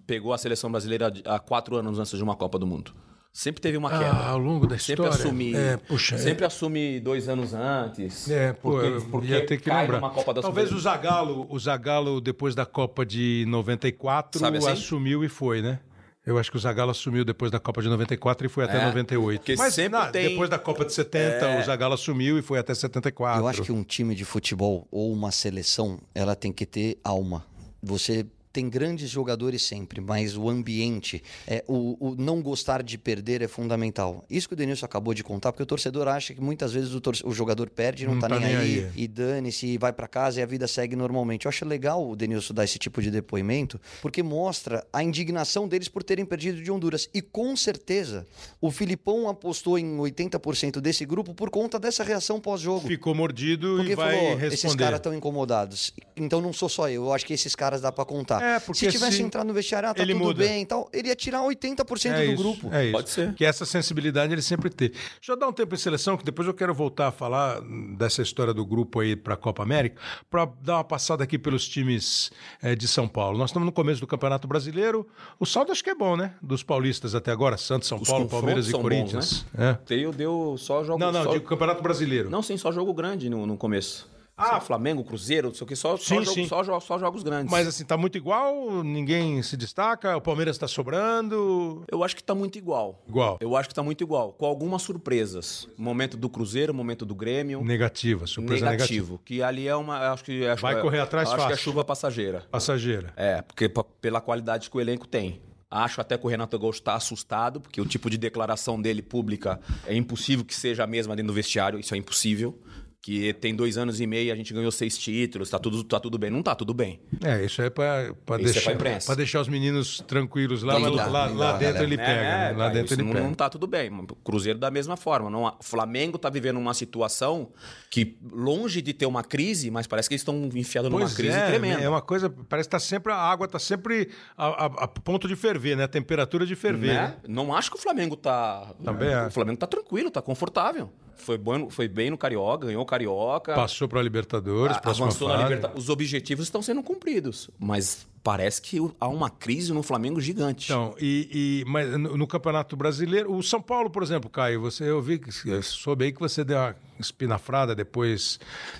pegou 0.06 0.32
a 0.32 0.38
seleção 0.38 0.70
brasileira 0.70 1.12
há 1.24 1.38
quatro 1.38 1.76
anos 1.76 1.98
antes 1.98 2.16
de 2.16 2.22
uma 2.22 2.36
Copa 2.36 2.58
do 2.58 2.66
Mundo. 2.66 2.92
Sempre 3.32 3.60
teve 3.60 3.76
uma 3.76 3.90
queda. 3.90 4.10
Ah, 4.12 4.28
ao 4.28 4.38
longo 4.38 4.64
da 4.64 4.78
Sempre 4.78 5.06
história. 5.06 5.24
assume, 5.24 5.56
É, 5.56 5.76
puxa, 5.76 6.14
é. 6.14 6.18
sempre 6.18 6.44
assume 6.44 7.00
dois 7.00 7.28
anos 7.28 7.52
antes. 7.52 8.30
É, 8.30 8.52
pô, 8.52 8.70
porque, 8.78 9.06
porque 9.10 9.26
ia 9.26 9.44
ter 9.44 9.60
que 9.60 9.68
lembrar. 9.68 9.98
numa 10.00 10.10
Copa 10.10 10.32
da 10.34 10.40
Talvez 10.40 10.70
o 10.70 10.78
Zagallo, 10.78 11.44
o 11.50 11.58
Zagallo 11.58 12.20
depois 12.20 12.54
da 12.54 12.64
Copa 12.64 13.04
de 13.04 13.44
94 13.48 14.38
Sabe 14.38 14.58
assim? 14.58 14.68
assumiu 14.68 15.24
e 15.24 15.28
foi, 15.28 15.60
né? 15.62 15.80
Eu 16.26 16.38
acho 16.38 16.50
que 16.50 16.56
o 16.56 16.60
Zagallo 16.60 16.90
assumiu 16.90 17.22
depois 17.24 17.50
da 17.50 17.60
Copa 17.60 17.82
de 17.82 17.88
94 17.88 18.46
e 18.46 18.48
foi 18.48 18.64
até 18.64 18.78
É, 18.80 18.86
98. 18.86 19.40
porque 19.40 19.56
Mas 19.56 19.74
sempre 19.74 19.98
na- 19.98 20.06
tem- 20.06 20.24
É. 20.24 20.28
depois 20.30 20.48
da 20.48 20.58
Copa 20.58 20.84
de 20.84 20.92
70, 20.94 21.58
o 21.60 21.62
Zagallo 21.64 21.92
assumiu 21.94 22.38
e 22.38 22.42
foi 22.42 22.58
até 22.58 22.74
74. 22.74 23.42
Eu 23.42 23.46
acho 23.48 23.62
que 23.62 23.70
um 23.72 23.82
time 23.82 24.14
de 24.14 24.24
futebol 24.24 24.88
ou 24.90 25.12
uma 25.12 25.30
seleção, 25.30 25.98
ela 26.14 26.34
tem 26.34 26.50
que 26.50 26.64
ter 26.64 26.98
alma. 27.04 27.44
Você 27.82 28.24
tem 28.54 28.70
grandes 28.70 29.10
jogadores 29.10 29.64
sempre, 29.64 30.00
mas 30.00 30.36
o 30.36 30.48
ambiente, 30.48 31.20
é, 31.44 31.64
o, 31.66 31.96
o 32.12 32.14
não 32.14 32.40
gostar 32.40 32.84
de 32.84 32.96
perder 32.96 33.42
é 33.42 33.48
fundamental. 33.48 34.24
Isso 34.30 34.46
que 34.46 34.54
o 34.54 34.56
Denilson 34.56 34.86
acabou 34.86 35.12
de 35.12 35.24
contar, 35.24 35.50
porque 35.50 35.64
o 35.64 35.66
torcedor 35.66 36.06
acha 36.06 36.32
que 36.32 36.40
muitas 36.40 36.72
vezes 36.72 36.94
o, 36.94 37.02
o 37.24 37.32
jogador 37.34 37.68
perde, 37.68 38.06
não, 38.06 38.14
Não 38.14 38.20
tá, 38.20 38.28
tá 38.28 38.38
nem, 38.38 38.48
nem 38.50 38.56
aí, 38.56 38.78
aí. 38.84 38.90
e 38.94 39.08
dane-se, 39.08 39.66
e 39.66 39.76
vai 39.76 39.92
pra 39.92 40.06
casa 40.06 40.38
e 40.38 40.42
a 40.42 40.46
vida 40.46 40.68
segue 40.68 40.94
normalmente. 40.94 41.46
Eu 41.46 41.48
acho 41.48 41.64
legal 41.64 42.08
o 42.08 42.14
Denilson 42.14 42.54
dar 42.54 42.62
esse 42.62 42.78
tipo 42.78 43.02
de 43.02 43.10
depoimento, 43.10 43.80
porque 44.00 44.22
mostra 44.22 44.86
a 44.92 45.02
indignação 45.02 45.66
deles 45.66 45.88
por 45.88 46.04
terem 46.04 46.24
perdido 46.24 46.62
de 46.62 46.70
Honduras. 46.70 47.08
E 47.12 47.20
com 47.20 47.56
certeza, 47.56 48.24
o 48.60 48.70
Filipão 48.70 49.28
apostou 49.28 49.76
em 49.76 49.96
80% 49.96 50.80
desse 50.80 51.04
grupo 51.04 51.34
por 51.34 51.50
conta 51.50 51.76
dessa 51.76 52.04
reação 52.04 52.38
pós-jogo. 52.38 52.86
Ficou 52.86 53.16
mordido 53.16 53.74
Porque 53.78 53.92
e 53.92 53.96
vai 53.96 54.14
falou, 54.14 54.30
responder. 54.36 54.54
esses 54.54 54.74
caras 54.76 55.00
estão 55.00 55.12
incomodados. 55.12 55.92
Então 56.16 56.40
não 56.40 56.52
sou 56.52 56.68
só 56.68 56.88
eu, 56.88 57.06
eu 57.06 57.12
acho 57.12 57.26
que 57.26 57.32
esses 57.32 57.56
caras 57.56 57.80
dá 57.80 57.90
pra 57.90 58.04
contar. 58.04 58.43
É, 58.44 58.60
porque 58.60 58.78
se 58.78 58.90
tivesse 58.90 59.16
se 59.16 59.22
entrado 59.22 59.46
no 59.46 59.54
vestiário, 59.54 59.88
ah, 59.88 59.94
tá 59.94 60.02
ele 60.02 60.12
tudo 60.12 60.24
muda. 60.24 60.44
bem 60.44 60.62
e 60.62 60.66
tal, 60.66 60.88
ele 60.92 61.08
ia 61.08 61.16
tirar 61.16 61.40
80% 61.42 62.10
É 62.10 62.26
do 62.26 62.32
isso, 62.32 62.42
grupo. 62.42 62.74
É 62.74 62.84
isso. 62.84 62.92
Pode 62.92 63.10
ser. 63.10 63.34
Que 63.34 63.44
essa 63.44 63.64
sensibilidade 63.64 64.32
ele 64.32 64.42
sempre 64.42 64.68
teve. 64.70 64.92
Deixa 64.92 65.32
eu 65.32 65.36
dar 65.36 65.48
um 65.48 65.52
tempo 65.52 65.74
em 65.74 65.78
seleção, 65.78 66.16
que 66.16 66.24
depois 66.24 66.46
eu 66.46 66.54
quero 66.54 66.74
voltar 66.74 67.08
a 67.08 67.12
falar 67.12 67.60
dessa 67.96 68.20
história 68.22 68.52
do 68.52 68.64
grupo 68.64 69.00
aí 69.00 69.16
para 69.16 69.34
a 69.34 69.36
Copa 69.36 69.62
América, 69.62 70.00
para 70.30 70.46
dar 70.62 70.76
uma 70.76 70.84
passada 70.84 71.24
aqui 71.24 71.38
pelos 71.38 71.66
times 71.66 72.30
eh, 72.62 72.74
de 72.74 72.86
São 72.86 73.08
Paulo. 73.08 73.38
Nós 73.38 73.50
estamos 73.50 73.64
no 73.66 73.72
começo 73.72 74.00
do 74.00 74.06
Campeonato 74.06 74.46
Brasileiro. 74.46 75.06
O 75.38 75.46
saldo 75.46 75.72
acho 75.72 75.82
que 75.82 75.90
é 75.90 75.94
bom, 75.94 76.16
né? 76.16 76.34
Dos 76.42 76.62
paulistas 76.62 77.14
até 77.14 77.30
agora, 77.30 77.56
Santos, 77.56 77.88
São 77.88 77.98
Os 77.98 78.08
Paulo, 78.08 78.28
Palmeiras 78.28 78.66
e 78.66 78.70
são 78.70 78.80
bons, 78.80 78.88
Corinthians. 78.88 79.46
né? 79.54 79.78
É. 79.82 79.94
Deu, 79.96 80.12
deu 80.12 80.56
só 80.58 80.84
jogo. 80.84 80.98
Não, 80.98 81.10
não, 81.10 81.24
só... 81.24 81.32
digo 81.32 81.44
Campeonato 81.44 81.82
Brasileiro. 81.82 82.28
Não, 82.30 82.42
sim, 82.42 82.56
só 82.56 82.70
jogo 82.70 82.92
grande 82.92 83.28
no, 83.30 83.46
no 83.46 83.56
começo. 83.56 84.12
Ah. 84.36 84.60
Flamengo, 84.60 85.04
Cruzeiro, 85.04 85.48
não 85.48 85.54
sei 85.54 85.64
o 85.64 85.68
que, 85.68 85.76
só, 85.76 85.96
Sim, 85.96 86.24
só, 86.24 86.62
jogo- 86.64 86.64
só, 86.70 86.80
só 86.80 86.98
jogos 86.98 87.22
grandes. 87.22 87.52
Mas 87.52 87.68
assim, 87.68 87.84
tá 87.84 87.96
muito 87.96 88.18
igual, 88.18 88.82
ninguém 88.82 89.40
se 89.42 89.56
destaca, 89.56 90.16
o 90.16 90.20
Palmeiras 90.20 90.56
está 90.56 90.66
sobrando. 90.66 91.84
Eu 91.90 92.02
acho 92.02 92.16
que 92.16 92.22
tá 92.22 92.34
muito 92.34 92.58
igual. 92.58 93.02
Igual. 93.08 93.38
Eu 93.40 93.56
acho 93.56 93.68
que 93.68 93.74
tá 93.74 93.82
muito 93.82 94.02
igual, 94.02 94.32
com 94.32 94.44
algumas 94.46 94.82
surpresas. 94.82 95.68
Momento 95.76 96.16
do 96.16 96.28
Cruzeiro, 96.28 96.74
momento 96.74 97.06
do 97.06 97.14
Grêmio. 97.14 97.62
Negativa, 97.64 98.26
surpresa 98.26 98.64
negativa. 98.64 98.92
negativo. 98.92 99.20
Que 99.24 99.42
ali 99.42 99.68
é 99.68 99.76
uma. 99.76 100.12
Acho 100.12 100.24
que, 100.24 100.46
acho, 100.46 100.62
Vai 100.62 100.80
correr 100.80 101.00
atrás 101.00 101.28
Acho 101.28 101.36
que 101.36 101.42
é 101.42 101.48
fácil. 101.50 101.62
chuva 101.64 101.84
passageira. 101.84 102.44
Passageira. 102.50 103.12
É, 103.16 103.40
porque 103.42 103.70
pela 104.00 104.20
qualidade 104.20 104.68
que 104.68 104.76
o 104.76 104.80
elenco 104.80 105.06
tem. 105.06 105.40
Acho 105.70 106.00
até 106.00 106.16
que 106.16 106.24
o 106.24 106.28
Renato 106.28 106.56
Gaúcho 106.56 106.78
está 106.78 106.94
assustado, 106.94 107.60
porque 107.60 107.80
o 107.80 107.84
tipo 107.86 108.08
de 108.08 108.16
declaração 108.16 108.80
dele 108.80 109.02
pública 109.02 109.60
é 109.86 109.94
impossível 109.94 110.44
que 110.44 110.54
seja 110.54 110.84
a 110.84 110.86
mesma 110.86 111.16
dentro 111.16 111.32
do 111.32 111.34
vestiário, 111.34 111.80
isso 111.80 111.94
é 111.94 111.98
impossível. 111.98 112.56
Que 113.04 113.34
tem 113.34 113.54
dois 113.54 113.76
anos 113.76 114.00
e 114.00 114.06
meio, 114.06 114.32
a 114.32 114.34
gente 114.34 114.54
ganhou 114.54 114.72
seis 114.72 114.96
títulos, 114.96 115.50
tá 115.50 115.58
tudo, 115.58 115.84
tá 115.84 116.00
tudo 116.00 116.16
bem. 116.16 116.30
Não 116.30 116.42
tá 116.42 116.54
tudo 116.54 116.72
bem. 116.72 116.98
É, 117.22 117.44
isso 117.44 117.60
é 117.60 117.68
para 117.68 118.04
Isso 118.08 118.14
é 118.32 118.38
deixar, 118.38 118.76
pra 118.78 118.98
pra 118.98 119.14
deixar 119.14 119.40
os 119.42 119.48
meninos 119.48 120.00
tranquilos 120.06 120.62
lá, 120.62 120.78
mas 120.78 120.90
lá, 120.90 121.04
lá, 121.06 121.26
lá 121.26 121.52
dentro 121.58 121.82
ele 121.82 121.98
pega. 121.98 122.14
né? 122.22 122.50
Lá 122.52 122.56
cara, 122.56 122.70
dentro 122.70 122.84
isso 122.86 122.94
ele 122.94 123.02
não, 123.02 123.12
pega. 123.12 123.26
não 123.26 123.34
tá 123.34 123.50
tudo 123.50 123.66
bem. 123.66 123.90
O 123.92 124.06
Cruzeiro 124.16 124.58
da 124.58 124.70
mesma 124.70 124.96
forma. 124.96 125.28
Não, 125.28 125.44
o 125.44 125.56
Flamengo 125.60 126.16
tá 126.16 126.30
vivendo 126.30 126.56
uma 126.56 126.72
situação 126.72 127.50
que, 127.90 128.16
longe 128.32 128.80
de 128.80 128.94
ter 128.94 129.04
uma 129.04 129.22
crise, 129.22 129.70
mas 129.70 129.86
parece 129.86 130.08
que 130.08 130.14
eles 130.14 130.22
estão 130.22 130.48
enfiados 130.54 130.90
numa 130.90 131.02
Pois 131.02 131.12
crise 131.12 131.36
é, 131.36 131.46
tremenda. 131.48 131.82
é 131.82 131.88
uma 131.90 132.00
coisa, 132.00 132.30
parece 132.48 132.70
que 132.70 132.72
tá 132.72 132.78
sempre, 132.80 133.12
a 133.12 133.16
água 133.16 133.46
tá 133.46 133.58
sempre 133.58 134.08
a, 134.34 134.46
a- 134.46 134.84
a 134.84 134.88
ponto 134.88 135.28
de 135.28 135.36
ferver, 135.36 135.76
né? 135.76 135.84
A 135.84 135.88
temperatura 135.88 136.46
de 136.46 136.56
ferver. 136.56 136.94
Né? 136.94 137.16
Não 137.28 137.54
acho 137.54 137.70
que 137.70 137.76
o 137.76 137.80
Flamengo 137.80 138.16
tá. 138.16 138.72
Também 138.82 139.10
é. 139.10 139.26
O 139.26 139.30
Flamengo 139.30 139.58
tá 139.58 139.66
tranquilo, 139.66 140.10
tá 140.10 140.22
confortável. 140.22 140.90
Foi, 141.16 141.38
bom, 141.38 141.70
foi 141.70 141.88
bem 141.88 142.10
no 142.10 142.18
Carioca, 142.18 142.66
ganhou 142.66 142.82
o 142.82 142.86
Carioca. 142.86 143.54
Passou 143.54 143.88
para 143.88 144.02
Libertadores, 144.02 144.76
a- 144.76 144.80
próxima 144.80 145.06
avançou 145.06 145.28
na. 145.28 145.42
Libertadores. 145.42 145.82
Os 145.82 145.88
objetivos 145.88 146.44
estão 146.46 146.60
sendo 146.62 146.82
cumpridos. 146.82 147.50
Mas 147.58 148.06
parece 148.22 148.60
que 148.62 148.78
há 148.98 149.08
uma 149.08 149.28
crise 149.28 149.72
no 149.72 149.82
Flamengo 149.82 150.20
gigante. 150.20 150.72
Então, 150.72 150.94
e, 151.00 151.62
e- 151.62 151.70
mas 151.70 151.90
no, 151.98 152.16
no 152.16 152.26
Campeonato 152.26 152.76
Brasileiro, 152.76 153.32
o 153.34 153.42
São 153.42 153.60
Paulo, 153.60 153.90
por 153.90 154.02
exemplo, 154.02 154.30
Caio, 154.30 154.60
você 154.60 154.84
eu 154.88 155.00
vi 155.02 155.18
que 155.18 155.30
eu 155.48 155.62
soube 155.62 156.04
aí 156.06 156.12
que 156.12 156.20
você 156.20 156.42
deu 156.44 156.56
uma 156.58 156.74
espinafrada 156.98 157.74
depois 157.74 158.38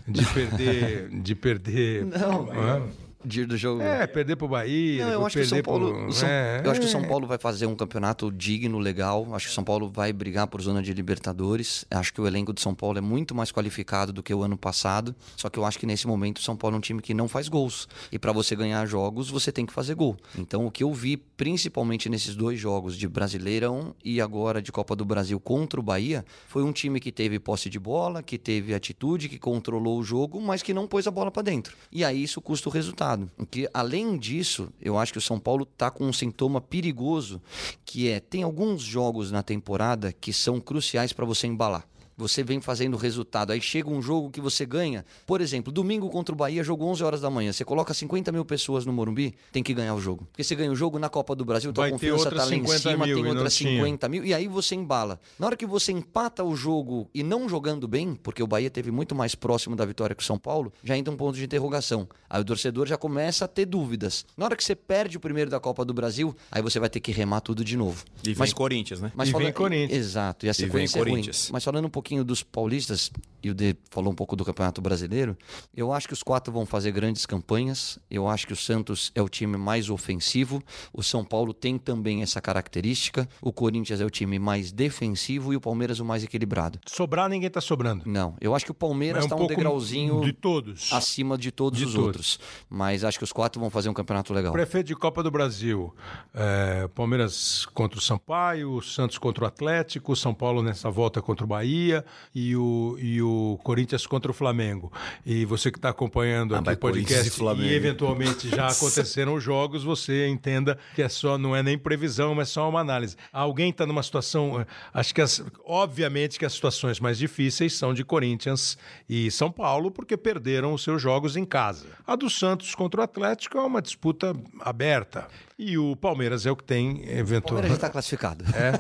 de 0.09 0.25
perder, 0.33 1.09
de 1.23 1.35
perder. 1.35 2.05
Não, 2.07 2.49
é? 2.53 2.83
Dia 3.25 3.47
do 3.47 3.57
jogo. 3.57 3.81
É, 3.83 4.07
perder 4.07 4.37
pro 4.37 4.47
Bahia, 4.47 5.05
Não, 5.07 5.13
eu 5.13 5.27
acho, 5.27 5.37
que 5.37 5.43
o 5.43 5.47
São 5.47 5.57
perder 5.57 5.63
Paulo, 5.65 5.93
pro... 5.93 6.07
o 6.09 6.13
São- 6.13 6.29
é, 6.29 6.61
eu 6.65 6.71
acho 6.71 6.81
que 6.81 6.87
o 6.87 6.91
São 6.91 7.01
é. 7.03 7.09
Paulo 7.09 7.27
vai 7.27 7.39
fazer 7.39 7.67
um 7.67 7.75
campeonato 7.75 8.31
digno, 8.31 8.79
legal. 8.79 9.27
Acho 9.35 9.47
que 9.47 9.53
o 9.53 9.55
São 9.55 9.65
Paulo 9.65 9.89
vai 9.89 10.13
brigar 10.13 10.47
por 10.47 10.61
zona 10.61 10.83
de 10.83 10.93
Libertadores. 10.93 11.85
Acho 11.91 12.13
que 12.13 12.21
o 12.21 12.27
elenco 12.27 12.53
do 12.53 12.61
São 12.61 12.75
Paulo 12.75 12.99
é 12.99 13.01
muito 13.01 13.35
mais 13.35 13.51
qualificado 13.51 14.13
do 14.13 14.23
que 14.23 14.33
o 14.35 14.43
ano 14.43 14.57
passado. 14.59 15.15
Só 15.37 15.49
que 15.49 15.59
eu 15.59 15.65
acho 15.65 15.79
que 15.79 15.87
nesse 15.87 16.07
momento 16.07 16.39
o 16.39 16.43
São 16.43 16.57
Paulo 16.57 16.77
é 16.77 16.79
um 16.79 16.81
time 16.81 17.01
que 17.01 17.15
não 17.15 17.29
faz 17.29 17.49
gols. 17.49 17.89
E 18.13 18.19
para 18.19 18.33
você 18.33 18.55
ganhar 18.55 18.85
jogos, 18.87 19.31
você 19.31 19.51
tem 19.51 19.65
que 19.65 19.73
fazer 19.73 19.95
gol. 19.95 20.17
Então 20.39 20.67
o 20.67 20.71
que 20.71 20.83
eu 20.85 20.93
vi, 20.93 21.17
principalmente 21.17 22.09
nesses 22.09 22.35
dois 22.37 22.59
jogos 22.59 22.97
de 22.97 23.09
Brasileirão 23.09 23.95
e 24.05 24.21
agora 24.21 24.61
de 24.61 24.71
Copa 24.71 24.95
do 24.95 25.05
Brasil 25.05 25.39
contra 25.41 25.79
o 25.81 25.83
Bahia, 25.83 26.25
foi 26.49 26.63
um 26.63 26.73
time 26.73 27.01
que 27.01 27.11
teve 27.13 27.39
posse 27.39 27.71
de 27.71 27.79
bola, 27.79 28.23
que 28.23 28.37
teve 28.39 28.75
atitude, 28.75 29.29
que 29.29 29.39
controlou 29.39 29.99
o 29.99 30.03
jogo, 30.03 30.41
mas 30.41 30.63
que 30.63 30.75
não 30.75 30.87
pôs 30.87 31.07
a 31.07 31.11
bola 31.11 31.31
para 31.31 31.43
dentro. 31.43 31.75
E 31.91 32.05
aí 32.05 32.23
isso 32.23 32.41
custa 32.41 32.69
o 32.69 32.73
resultado. 32.73 33.14
Que 33.51 33.69
além 33.73 34.17
disso, 34.19 34.73
eu 34.81 34.99
acho 34.99 35.13
que 35.13 35.19
o 35.19 35.23
São 35.23 35.39
Paulo 35.39 35.65
tá 35.65 35.91
com 35.91 36.05
um 36.05 36.13
sintoma 36.13 36.61
perigoso, 36.61 37.41
que 37.85 38.09
é 38.09 38.21
tem 38.21 38.43
alguns 38.43 38.83
jogos 38.83 39.31
na 39.31 39.43
temporada 39.43 40.13
que 40.13 40.33
são 40.33 40.61
cruciais 40.61 41.13
para 41.13 41.25
você 41.25 41.47
embalar. 41.47 41.87
Você 42.17 42.43
vem 42.43 42.61
fazendo 42.61 42.97
resultado, 42.97 43.51
aí 43.53 43.61
chega 43.61 43.91
um 43.91 44.01
jogo 44.01 44.31
que 44.31 44.41
você 44.41 44.65
ganha. 44.65 45.05
Por 45.27 45.41
exemplo, 45.41 45.73
domingo 45.73 46.09
contra 46.11 46.33
o 46.35 46.37
Bahia, 46.37 46.63
jogo 46.63 46.85
11 46.87 47.03
horas 47.03 47.21
da 47.21 47.31
manhã. 47.31 47.53
Você 47.53 47.65
coloca 47.65 47.93
50 47.93 48.31
mil 48.31 48.45
pessoas 48.45 48.87
no 48.87 48.93
Morumbi, 48.93 49.35
tem 49.51 49.63
que 49.63 49.75
ganhar 49.75 49.95
o 49.95 50.01
jogo. 50.01 50.25
Porque 50.31 50.45
você 50.45 50.55
ganha 50.55 50.71
o 50.71 50.77
jogo 50.77 50.99
na 50.99 51.09
Copa 51.09 51.35
do 51.35 51.45
Brasil, 51.45 51.73
tua 51.73 51.83
Vai 51.83 51.91
ter 51.91 51.95
confiança 51.95 52.31
tá 52.31 52.45
lá 52.45 52.55
em 52.55 52.61
50 52.61 52.79
cima, 52.79 53.07
mil, 53.07 53.17
tem 53.17 53.25
e 53.25 53.29
outras 53.29 53.55
tinha. 53.57 53.71
50 53.85 54.09
mil, 54.09 54.25
e 54.25 54.33
aí 54.35 54.47
você 54.47 54.75
embala. 54.75 55.19
Na 55.39 55.47
hora 55.47 55.57
que 55.57 55.67
você 55.67 55.93
empata 55.93 56.45
o 56.45 56.55
jogo 56.55 57.09
e 57.15 57.23
não 57.23 57.49
jogando 57.49 57.89
bem, 57.89 58.15
porque 58.15 58.43
o 58.43 58.47
Bahia 58.47 58.71
teve 58.71 58.91
muito 58.91 59.15
mais 59.15 59.35
próximo 59.35 59.75
da 59.75 59.85
vitória 59.85 60.15
que 60.15 60.23
o 60.23 60.27
São 60.27 60.39
Paulo, 60.39 60.73
já 60.85 60.97
entra 60.97 61.13
um 61.13 61.17
ponto 61.17 61.37
de 61.37 61.45
interrogação. 61.45 62.09
Aí 62.31 62.41
o 62.41 62.45
torcedor 62.45 62.87
já 62.87 62.97
começa 62.97 63.45
a 63.45 63.49
ter 63.49 63.67
dúvidas. 63.67 64.25
Na 64.37 64.45
hora 64.45 64.57
que 64.57 64.63
você 64.65 64.75
perde 64.75 65.17
o 65.17 65.21
primeiro 65.21 65.51
da 65.51 65.59
Copa 65.59 65.85
do 65.85 65.93
Brasil, 65.93 66.35
aí 66.51 66.63
você 66.63 66.79
vai 66.79 66.89
ter 66.89 67.01
que 67.01 67.11
remar 67.13 67.41
tudo 67.41 67.65
de 67.65 67.77
novo. 67.77 68.05
E 68.27 68.35
vem 68.35 68.51
Corinthians, 68.53 69.01
né? 69.01 69.11
Mas 69.15 69.29
E 69.29 69.33
fala- 69.33 69.45
vem 69.45 69.53
Corinthians. 69.53 69.99
Exato, 69.99 70.47
e 70.47 70.49
a 70.49 70.53
vem 70.53 70.67
sequência 70.67 70.99
é 70.99 71.03
ruim. 71.03 71.11
Corinthians. 71.11 71.51
Mas 71.53 71.65
falando 71.65 71.87
um 71.87 71.91
pouquinho 71.91 72.04
dos 72.25 72.43
paulistas, 72.43 73.11
e 73.43 73.51
o 73.51 73.55
D 73.55 73.77
falou 73.91 74.11
um 74.13 74.15
pouco 74.15 74.35
do 74.37 74.45
Campeonato 74.45 74.81
Brasileiro, 74.81 75.37
eu 75.77 75.93
acho 75.93 76.07
que 76.07 76.15
os 76.15 76.23
quatro 76.23 76.53
vão 76.53 76.65
fazer 76.65 76.93
grandes 76.93 77.27
campanhas. 77.27 77.99
Eu 78.11 78.27
acho 78.27 78.47
que 78.47 78.53
o 78.53 78.57
Santos 78.57 79.13
é 79.15 79.21
o 79.21 79.29
time 79.29 79.57
mais 79.59 79.91
ofensivo, 79.91 80.63
o 80.93 81.03
São 81.03 81.23
Paulo 81.25 81.53
tem 81.53 81.77
também 81.79 82.23
essa 82.23 82.41
característica, 82.41 83.29
o 83.43 83.53
Corinthians 83.53 84.01
é 84.01 84.05
o 84.05 84.09
time 84.11 84.39
mais 84.39 84.73
defensivo 84.73 85.53
e 85.53 85.57
o 85.57 85.61
Palmeiras 85.61 86.01
o 86.01 86.05
mais 86.05 86.25
equilibrado. 86.25 86.79
Sobrar, 86.87 87.29
ninguém 87.29 87.51
tá 87.51 87.61
sobrando. 87.61 88.03
Não, 88.07 88.35
eu 88.41 88.55
acho 88.55 88.65
que 88.65 88.71
o 88.71 88.75
Palmeiras 88.75 89.19
É 89.19 89.23
um 89.23 89.27
está 89.27 89.35
um, 89.37 89.39
pouco 89.39 89.55
degrauzinho 89.55 90.23
de 90.23 90.33
todos. 90.33 90.91
acima 90.93 91.37
de 91.37 91.51
todos 91.51 91.79
De 91.79 91.85
os 91.85 91.93
todos. 91.93 92.07
outros. 92.07 92.41
Mas 92.71 93.05
acho 93.05 93.19
que 93.19 93.25
os 93.25 93.33
quatro 93.33 93.61
vão 93.61 93.69
fazer 93.69 93.91
um 93.91 93.95
campeonato 93.95 94.33
legal. 94.33 94.53
Prefeito 94.53 94.87
de 94.87 94.97
Copa 94.97 95.23
do 95.23 95.31
Brasil, 95.31 95.95
é, 96.33 96.89
Palmeiras 96.95 97.67
contra 97.67 97.99
o 97.99 98.03
Sampaio, 98.03 98.73
o 98.73 98.83
Santos 98.83 99.19
contra 99.19 99.45
o 99.45 99.47
Atlético, 99.47 100.13
o 100.13 100.17
São 100.17 100.33
Paulo 100.33 100.63
nessa 100.63 100.91
volta 100.91 101.21
contra 101.21 101.45
o 101.45 101.49
Bahia 101.49 101.94
e 102.35 102.57
o, 102.57 102.97
e 102.99 103.21
o 103.21 103.59
Corinthians 103.63 104.07
contra 104.07 104.31
o 104.31 104.35
Flamengo. 104.35 104.91
E 105.27 105.45
você 105.45 105.71
que 105.71 105.79
está 105.79 105.91
acompanhando 105.91 106.55
aqui 106.55 106.65
vai 106.65 106.75
o 106.75 106.79
podcast 106.79 107.29
e 107.29 107.63
e 107.63 107.75
eventualmente 107.75 108.49
já 108.49 108.69
aconteceram 108.73 109.35
os 109.35 109.45
jogos, 109.45 109.85
você 109.85 110.27
entenda 110.27 110.79
que 110.95 111.03
é 111.03 111.09
só 111.09 111.37
não 111.37 111.55
é 111.55 111.63
nem 111.63 111.77
previsão, 111.77 112.35
mas 112.35 112.49
só 112.49 112.69
uma 112.69 112.81
análise. 112.81 113.17
Alguém 113.33 113.71
está 113.71 113.85
numa 113.85 114.03
situação, 114.03 114.61
eh, 114.61 114.67
acho 114.93 115.15
que 115.15 115.21
as, 115.21 115.45
obviamente 115.65 116.39
que 116.39 116.47
as 116.47 116.53
situações 116.53 116.99
mais 116.99 117.19
difíceis 117.19 117.75
são 117.75 117.93
de 117.93 118.05
Corinthians 118.05 118.79
e 119.09 119.31
São 119.31 119.51
Paulo, 119.51 119.91
porque 119.91 120.17
perderam 120.17 120.73
os 120.73 120.83
seus 120.83 121.03
jogos 121.03 121.37
em 121.37 121.45
casa. 121.45 121.87
A 122.07 122.17
do 122.17 122.31
Santos 122.31 122.75
contra 122.75 123.01
o 123.01 123.05
Atlético 123.05 123.59
é 123.59 123.63
uma 123.63 123.83
disputa 123.83 124.35
aberta. 124.61 125.29
E 125.57 125.79
o 125.79 125.95
Palmeiras 125.95 126.45
é 126.47 126.51
o 126.51 126.57
que 126.57 126.65
tem 126.65 126.87
Palmeiras 126.95 127.15
já 127.15 127.21
eventualmente. 127.21 127.73
está 127.75 127.89
classificado. 127.91 128.45
É? 128.57 128.73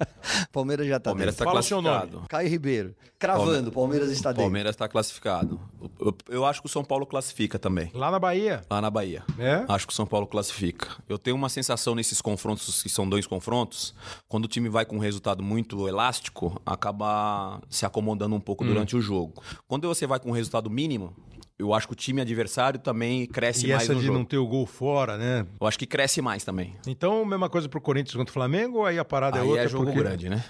Palmeiras 0.50 0.86
já 0.86 0.96
está 0.96 1.10
Palmeiras 1.10 1.34
está 1.34 1.44
classificado. 1.44 2.22
Caio 2.28 2.48
Ribeiro, 2.48 2.94
cravando, 3.18 3.70
Palmeiras 3.70 4.10
está 4.10 4.30
dentro. 4.30 4.44
Palmeiras 4.44 4.70
está 4.74 4.88
classificado. 4.88 5.60
Eu, 6.00 6.16
eu 6.30 6.44
acho 6.46 6.60
que 6.62 6.66
o 6.66 6.70
São 6.70 6.82
Paulo 6.82 7.04
classifica 7.04 7.58
também. 7.58 7.90
Lá 7.92 8.10
na 8.10 8.18
Bahia. 8.18 8.62
Lá 8.70 8.80
na 8.80 8.88
Bahia. 8.90 9.22
É? 9.38 9.64
Acho 9.68 9.86
que 9.86 9.92
o 9.92 9.96
São 9.96 10.06
Paulo 10.06 10.26
classifica. 10.26 10.88
Eu 11.06 11.18
tenho 11.18 11.36
uma 11.36 11.50
sensação 11.50 11.94
nesses 11.94 12.22
confrontos, 12.22 12.82
que 12.82 12.88
são 12.88 13.06
dois 13.06 13.26
confrontos, 13.26 13.94
quando 14.26 14.46
o 14.46 14.48
time 14.48 14.70
vai 14.70 14.86
com 14.86 14.96
um 14.96 15.00
resultado 15.00 15.42
muito 15.42 15.86
elástico, 15.86 16.60
acaba 16.64 17.60
se 17.68 17.84
acomodando 17.84 18.34
um 18.34 18.40
pouco 18.40 18.64
Hum. 18.64 18.68
durante 18.68 18.96
o 18.96 19.00
jogo. 19.02 19.42
Quando 19.68 19.86
você 19.88 20.06
vai 20.06 20.18
com 20.18 20.30
um 20.30 20.32
resultado 20.32 20.70
mínimo, 20.70 21.14
eu 21.62 21.72
acho 21.72 21.86
que 21.86 21.92
o 21.92 21.96
time 21.96 22.20
adversário 22.20 22.78
também 22.78 23.26
cresce 23.26 23.66
E 23.66 23.70
mais 23.70 23.82
essa 23.84 23.94
no 23.94 24.00
de 24.00 24.06
jogo. 24.06 24.18
não 24.18 24.24
ter 24.24 24.36
o 24.36 24.46
gol 24.46 24.66
fora, 24.66 25.16
né? 25.16 25.46
Eu 25.60 25.66
acho 25.66 25.78
que 25.78 25.86
cresce 25.86 26.20
mais 26.20 26.44
também. 26.44 26.74
Então, 26.86 27.24
mesma 27.24 27.48
coisa 27.48 27.68
pro 27.68 27.80
Corinthians 27.80 28.14
contra 28.16 28.30
o 28.30 28.34
Flamengo, 28.34 28.84
aí 28.84 28.98
a 28.98 29.04
parada 29.04 29.38
é 29.38 29.40
Aí 29.42 29.46
outra? 29.48 29.64
é 29.64 29.68
jogo 29.68 29.84
porque- 29.86 30.00
grande, 30.00 30.28
né? 30.28 30.44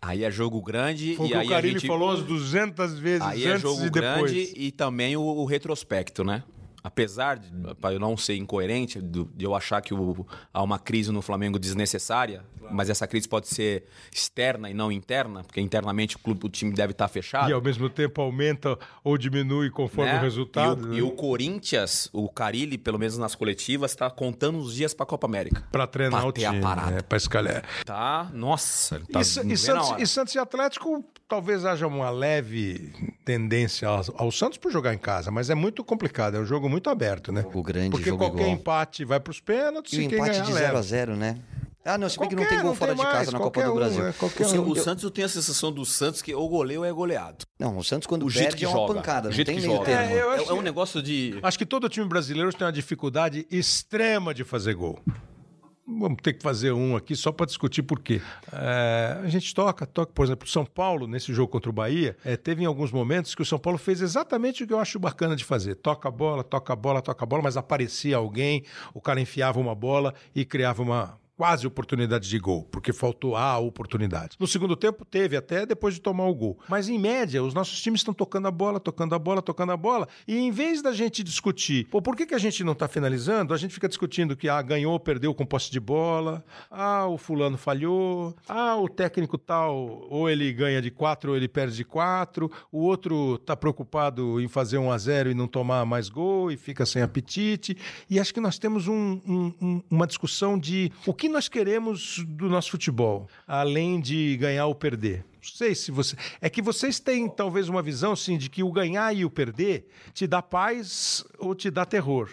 Aí 0.00 0.24
é 0.24 0.30
jogo 0.30 0.60
grande 0.62 1.14
Foi 1.16 1.26
o 1.26 1.28
e 1.28 1.30
que 1.32 1.36
aí 1.36 1.46
o 1.46 1.50
Carilli 1.50 1.78
gente... 1.78 1.86
falou 1.86 2.10
as 2.10 2.22
200 2.22 2.98
vezes 2.98 3.22
Aí 3.22 3.44
é 3.44 3.48
antes 3.48 3.62
jogo 3.62 3.84
e 3.86 3.90
depois. 3.90 4.30
grande 4.32 4.52
e 4.56 4.70
também 4.70 5.16
o, 5.16 5.22
o 5.22 5.44
retrospecto, 5.44 6.22
né? 6.22 6.42
Apesar 6.86 7.36
de 7.38 7.50
para 7.80 7.94
eu 7.94 7.98
não 8.00 8.16
ser 8.16 8.36
incoerente, 8.36 9.00
de 9.02 9.44
eu 9.44 9.54
achar 9.56 9.80
que 9.80 9.92
o- 9.92 10.24
há 10.54 10.62
uma 10.62 10.78
crise 10.78 11.10
no 11.10 11.20
Flamengo 11.20 11.58
desnecessária, 11.58 12.44
mas 12.70 12.88
essa 12.88 13.06
crise 13.08 13.28
pode 13.28 13.48
ser 13.48 13.84
externa 14.12 14.70
e 14.70 14.74
não 14.74 14.90
interna, 14.92 15.42
porque 15.42 15.60
internamente 15.60 16.14
o 16.14 16.18
clube, 16.20 16.46
o 16.46 16.48
time 16.48 16.72
deve 16.72 16.92
estar 16.92 17.08
fechado. 17.08 17.50
E 17.50 17.52
ao 17.52 17.60
mesmo 17.60 17.90
tempo 17.90 18.20
aumenta 18.22 18.78
ou 19.02 19.18
diminui 19.18 19.68
conforme 19.70 20.12
né? 20.12 20.18
o 20.18 20.22
resultado. 20.22 20.80
E 20.80 20.84
o, 20.84 20.88
né? 20.90 20.96
e 20.98 21.02
o 21.02 21.10
Corinthians, 21.10 22.08
o 22.12 22.28
Carilli, 22.28 22.78
pelo 22.78 22.98
menos 23.00 23.18
nas 23.18 23.34
coletivas, 23.34 23.90
está 23.90 24.08
contando 24.08 24.58
os 24.58 24.74
dias 24.74 24.94
para 24.94 25.04
a 25.04 25.06
Copa 25.08 25.26
América. 25.26 25.64
Pra 25.72 25.86
treinar 25.88 26.22
o 26.22 26.26
Bater 26.26 26.46
a 26.46 26.50
time, 26.50 26.62
parada. 26.62 26.90
né? 26.92 27.02
Pra 27.02 27.16
escalhar. 27.16 27.64
Tá, 27.84 28.30
nossa, 28.32 29.00
tá 29.12 29.18
e, 29.18 29.22
e 29.22 29.56
Santos, 29.56 29.94
e 29.98 30.06
Santos 30.06 30.34
e 30.34 30.38
Atlético, 30.38 31.04
talvez 31.28 31.64
haja 31.64 31.86
uma 31.86 32.10
leve 32.10 32.92
tendência 33.24 33.88
ao, 33.88 34.02
ao 34.16 34.32
Santos 34.32 34.58
por 34.58 34.70
jogar 34.70 34.94
em 34.94 34.98
casa, 34.98 35.30
mas 35.30 35.50
é 35.50 35.54
muito 35.54 35.82
complicado, 35.84 36.36
é 36.36 36.40
um 36.40 36.46
jogo 36.46 36.68
muito 36.68 36.88
aberto, 36.90 37.32
né? 37.32 37.42
Jogo 37.42 37.62
grande, 37.62 37.90
Porque 37.90 38.10
jogo 38.10 38.18
qualquer 38.24 38.42
igual. 38.42 38.54
empate 38.56 39.04
vai 39.04 39.20
pros 39.20 39.40
pênaltis 39.40 39.92
E 39.92 39.98
o 39.98 40.02
e 40.02 40.06
quem 40.08 40.14
empate 40.18 40.30
ganhar 40.32 40.44
de 40.44 40.52
0 40.52 40.64
leva. 40.64 40.78
a 40.78 40.82
0 40.82 41.16
né? 41.16 41.38
Ah, 41.88 41.96
não, 41.96 42.08
se 42.08 42.18
bem 42.18 42.28
que 42.28 42.34
não 42.34 42.44
tem 42.44 42.58
gol 42.58 42.70
não 42.70 42.74
fora 42.74 42.96
tem 42.96 43.04
de 43.04 43.10
casa 43.12 43.16
mais, 43.18 43.32
na 43.32 43.38
Copa 43.38 43.62
do 43.62 43.70
um, 43.70 43.74
Brasil. 43.76 44.04
é, 44.04 44.10
O, 44.10 44.62
um. 44.62 44.70
o 44.72 44.76
Santos 44.76 45.04
eu 45.04 45.10
tenho 45.10 45.24
a 45.24 45.28
sensação 45.30 45.70
do 45.70 45.84
Santos 45.86 46.20
que 46.20 46.34
ou 46.34 46.48
goleio 46.48 46.80
ou 46.80 46.84
é 46.84 46.92
goleado. 46.92 47.44
Não, 47.60 47.78
o 47.78 47.84
Santos 47.84 48.08
quando 48.08 48.26
O 48.26 48.30
jeito 48.30 48.46
perde 48.46 48.56
que 48.56 48.64
é 48.64 48.68
uma 48.68 48.76
joga. 48.78 48.94
pancada, 48.94 49.28
o 49.28 49.30
não 49.30 49.36
jeito 49.36 49.46
tem 49.46 49.54
que 49.54 49.62
meio 49.62 49.72
joga. 49.76 49.86
termo. 49.86 50.14
É, 50.16 50.18
É, 50.42 50.48
é 50.48 50.52
um 50.52 50.62
negócio 50.62 51.00
de. 51.00 51.38
Acho 51.44 51.56
que 51.56 51.64
todo 51.64 51.88
time 51.88 52.04
brasileiro 52.08 52.52
tem 52.52 52.66
uma 52.66 52.72
dificuldade 52.72 53.46
extrema 53.52 54.34
de 54.34 54.42
fazer 54.42 54.74
gol. 54.74 54.98
Vamos 55.88 56.18
ter 56.20 56.32
que 56.32 56.42
fazer 56.42 56.72
um 56.72 56.96
aqui 56.96 57.14
só 57.14 57.30
para 57.30 57.46
discutir 57.46 57.82
por 57.84 58.00
quê. 58.00 58.20
É, 58.52 59.20
a 59.22 59.28
gente 59.28 59.54
toca, 59.54 59.86
toca, 59.86 60.12
por 60.12 60.24
exemplo, 60.24 60.48
São 60.48 60.64
Paulo, 60.64 61.06
nesse 61.06 61.32
jogo 61.32 61.46
contra 61.46 61.70
o 61.70 61.72
Bahia, 61.72 62.16
é, 62.24 62.36
teve 62.36 62.64
em 62.64 62.66
alguns 62.66 62.90
momentos 62.90 63.36
que 63.36 63.42
o 63.42 63.46
São 63.46 63.56
Paulo 63.56 63.78
fez 63.78 64.00
exatamente 64.00 64.64
o 64.64 64.66
que 64.66 64.72
eu 64.72 64.80
acho 64.80 64.98
bacana 64.98 65.36
de 65.36 65.44
fazer. 65.44 65.76
Toca 65.76 66.08
a 66.08 66.10
bola, 66.10 66.42
toca 66.42 66.72
a 66.72 66.76
bola, 66.76 67.00
toca 67.00 67.24
a 67.24 67.26
bola, 67.26 67.44
mas 67.44 67.56
aparecia 67.56 68.16
alguém, 68.16 68.64
o 68.92 69.00
cara 69.00 69.20
enfiava 69.20 69.60
uma 69.60 69.76
bola 69.76 70.12
e 70.34 70.44
criava 70.44 70.82
uma 70.82 71.20
quase 71.36 71.66
oportunidade 71.66 72.28
de 72.28 72.38
gol, 72.38 72.64
porque 72.64 72.92
faltou 72.92 73.36
a 73.36 73.58
oportunidade. 73.58 74.36
No 74.40 74.46
segundo 74.46 74.74
tempo 74.74 75.04
teve 75.04 75.36
até 75.36 75.66
depois 75.66 75.94
de 75.94 76.00
tomar 76.00 76.26
o 76.26 76.34
gol. 76.34 76.58
Mas 76.68 76.88
em 76.88 76.98
média, 76.98 77.42
os 77.42 77.52
nossos 77.52 77.80
times 77.80 78.00
estão 78.00 78.14
tocando 78.14 78.48
a 78.48 78.50
bola, 78.50 78.80
tocando 78.80 79.14
a 79.14 79.18
bola, 79.18 79.42
tocando 79.42 79.72
a 79.72 79.76
bola, 79.76 80.08
e 80.26 80.36
em 80.38 80.50
vez 80.50 80.80
da 80.80 80.92
gente 80.92 81.22
discutir, 81.22 81.86
pô, 81.88 82.00
por 82.00 82.16
que, 82.16 82.24
que 82.26 82.34
a 82.34 82.38
gente 82.38 82.64
não 82.64 82.72
está 82.72 82.88
finalizando? 82.88 83.52
A 83.52 83.56
gente 83.56 83.74
fica 83.74 83.86
discutindo 83.88 84.34
que 84.36 84.48
ah, 84.48 84.62
ganhou, 84.62 84.98
perdeu 84.98 85.34
com 85.34 85.44
posse 85.44 85.70
de 85.70 85.78
bola, 85.78 86.42
ah, 86.70 87.06
o 87.06 87.18
fulano 87.18 87.58
falhou, 87.58 88.34
ah, 88.48 88.76
o 88.76 88.88
técnico 88.88 89.36
tal, 89.36 90.06
ou 90.08 90.30
ele 90.30 90.50
ganha 90.54 90.80
de 90.80 90.90
quatro 90.90 91.32
ou 91.32 91.36
ele 91.36 91.48
perde 91.48 91.76
de 91.76 91.84
quatro, 91.84 92.50
o 92.72 92.78
outro 92.78 93.34
está 93.34 93.54
preocupado 93.54 94.40
em 94.40 94.48
fazer 94.48 94.78
um 94.78 94.90
a 94.90 94.96
zero 94.96 95.30
e 95.30 95.34
não 95.34 95.46
tomar 95.46 95.84
mais 95.84 96.08
gol 96.08 96.50
e 96.50 96.56
fica 96.56 96.86
sem 96.86 97.02
apetite. 97.02 97.76
E 98.08 98.18
acho 98.18 98.32
que 98.32 98.40
nós 98.40 98.58
temos 98.58 98.88
um- 98.88 99.20
um- 99.26 99.54
um- 99.60 99.82
uma 99.90 100.06
discussão 100.06 100.58
de 100.58 100.90
o 101.06 101.12
que 101.12 101.25
nós 101.28 101.48
queremos 101.48 102.24
do 102.26 102.48
nosso 102.48 102.70
futebol, 102.70 103.28
além 103.46 104.00
de 104.00 104.36
ganhar 104.36 104.66
ou 104.66 104.74
perder. 104.74 105.24
Não 105.34 105.52
sei 105.54 105.74
se 105.74 105.90
você. 105.90 106.16
É 106.40 106.50
que 106.50 106.60
vocês 106.60 106.98
têm 106.98 107.28
talvez 107.28 107.68
uma 107.68 107.82
visão 107.82 108.12
assim, 108.12 108.36
de 108.36 108.50
que 108.50 108.62
o 108.62 108.72
ganhar 108.72 109.14
e 109.14 109.24
o 109.24 109.30
perder 109.30 109.86
te 110.12 110.26
dá 110.26 110.42
paz 110.42 111.24
ou 111.38 111.54
te 111.54 111.70
dá 111.70 111.84
terror. 111.84 112.28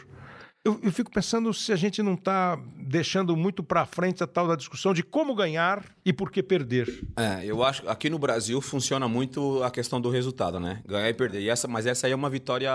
Eu, 0.66 0.80
eu 0.82 0.94
fico 0.94 1.12
pensando 1.12 1.54
se 1.54 1.74
a 1.74 1.76
gente 1.76 2.02
não 2.02 2.14
está 2.14 2.58
deixando 2.78 3.36
muito 3.36 3.62
para 3.62 3.86
frente 3.86 4.24
a 4.24 4.28
tal 4.28 4.48
da 4.48 4.56
discussão 4.56 4.94
de 4.94 5.04
como 5.04 5.36
ganhar 5.36 5.84
e 6.06 6.14
por 6.14 6.32
que 6.32 6.42
perder. 6.42 7.04
É, 7.18 7.46
eu 7.46 7.62
acho 7.62 7.82
que 7.82 7.90
aqui 7.90 8.10
no 8.10 8.18
Brasil 8.18 8.62
funciona 8.62 9.06
muito 9.06 9.62
a 9.62 9.70
questão 9.70 10.00
do 10.00 10.10
resultado, 10.10 10.62
né? 10.62 10.82
Ganhar 10.88 11.10
e 11.10 11.14
perder. 11.14 11.42
E 11.42 11.50
essa, 11.50 11.68
mas 11.68 11.86
essa 11.86 12.08
aí 12.08 12.14
é 12.14 12.16
uma 12.16 12.30
vitória. 12.30 12.72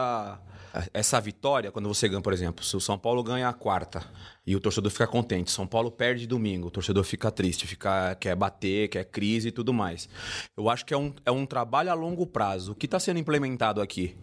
Essa 0.92 1.20
vitória, 1.20 1.72
quando 1.72 1.88
você 1.88 2.08
ganha, 2.08 2.20
por 2.20 2.32
exemplo, 2.32 2.64
se 2.64 2.76
o 2.76 2.80
São 2.80 2.98
Paulo 2.98 3.22
ganha 3.22 3.48
a 3.48 3.52
quarta 3.52 4.04
e 4.46 4.54
o 4.54 4.60
torcedor 4.60 4.90
fica 4.90 5.06
contente, 5.06 5.50
São 5.50 5.66
Paulo 5.66 5.90
perde 5.90 6.26
domingo, 6.26 6.68
o 6.68 6.70
torcedor 6.70 7.04
fica 7.04 7.30
triste, 7.30 7.66
fica, 7.66 8.14
quer 8.14 8.36
bater, 8.36 8.88
quer 8.88 9.04
crise 9.04 9.48
e 9.48 9.52
tudo 9.52 9.72
mais. 9.72 10.08
Eu 10.56 10.70
acho 10.70 10.84
que 10.86 10.94
é 10.94 10.96
um, 10.96 11.12
é 11.26 11.30
um 11.30 11.44
trabalho 11.44 11.90
a 11.90 11.94
longo 11.94 12.26
prazo. 12.26 12.72
O 12.72 12.74
que 12.74 12.86
está 12.86 13.00
sendo 13.00 13.18
implementado 13.18 13.80
aqui? 13.80 14.16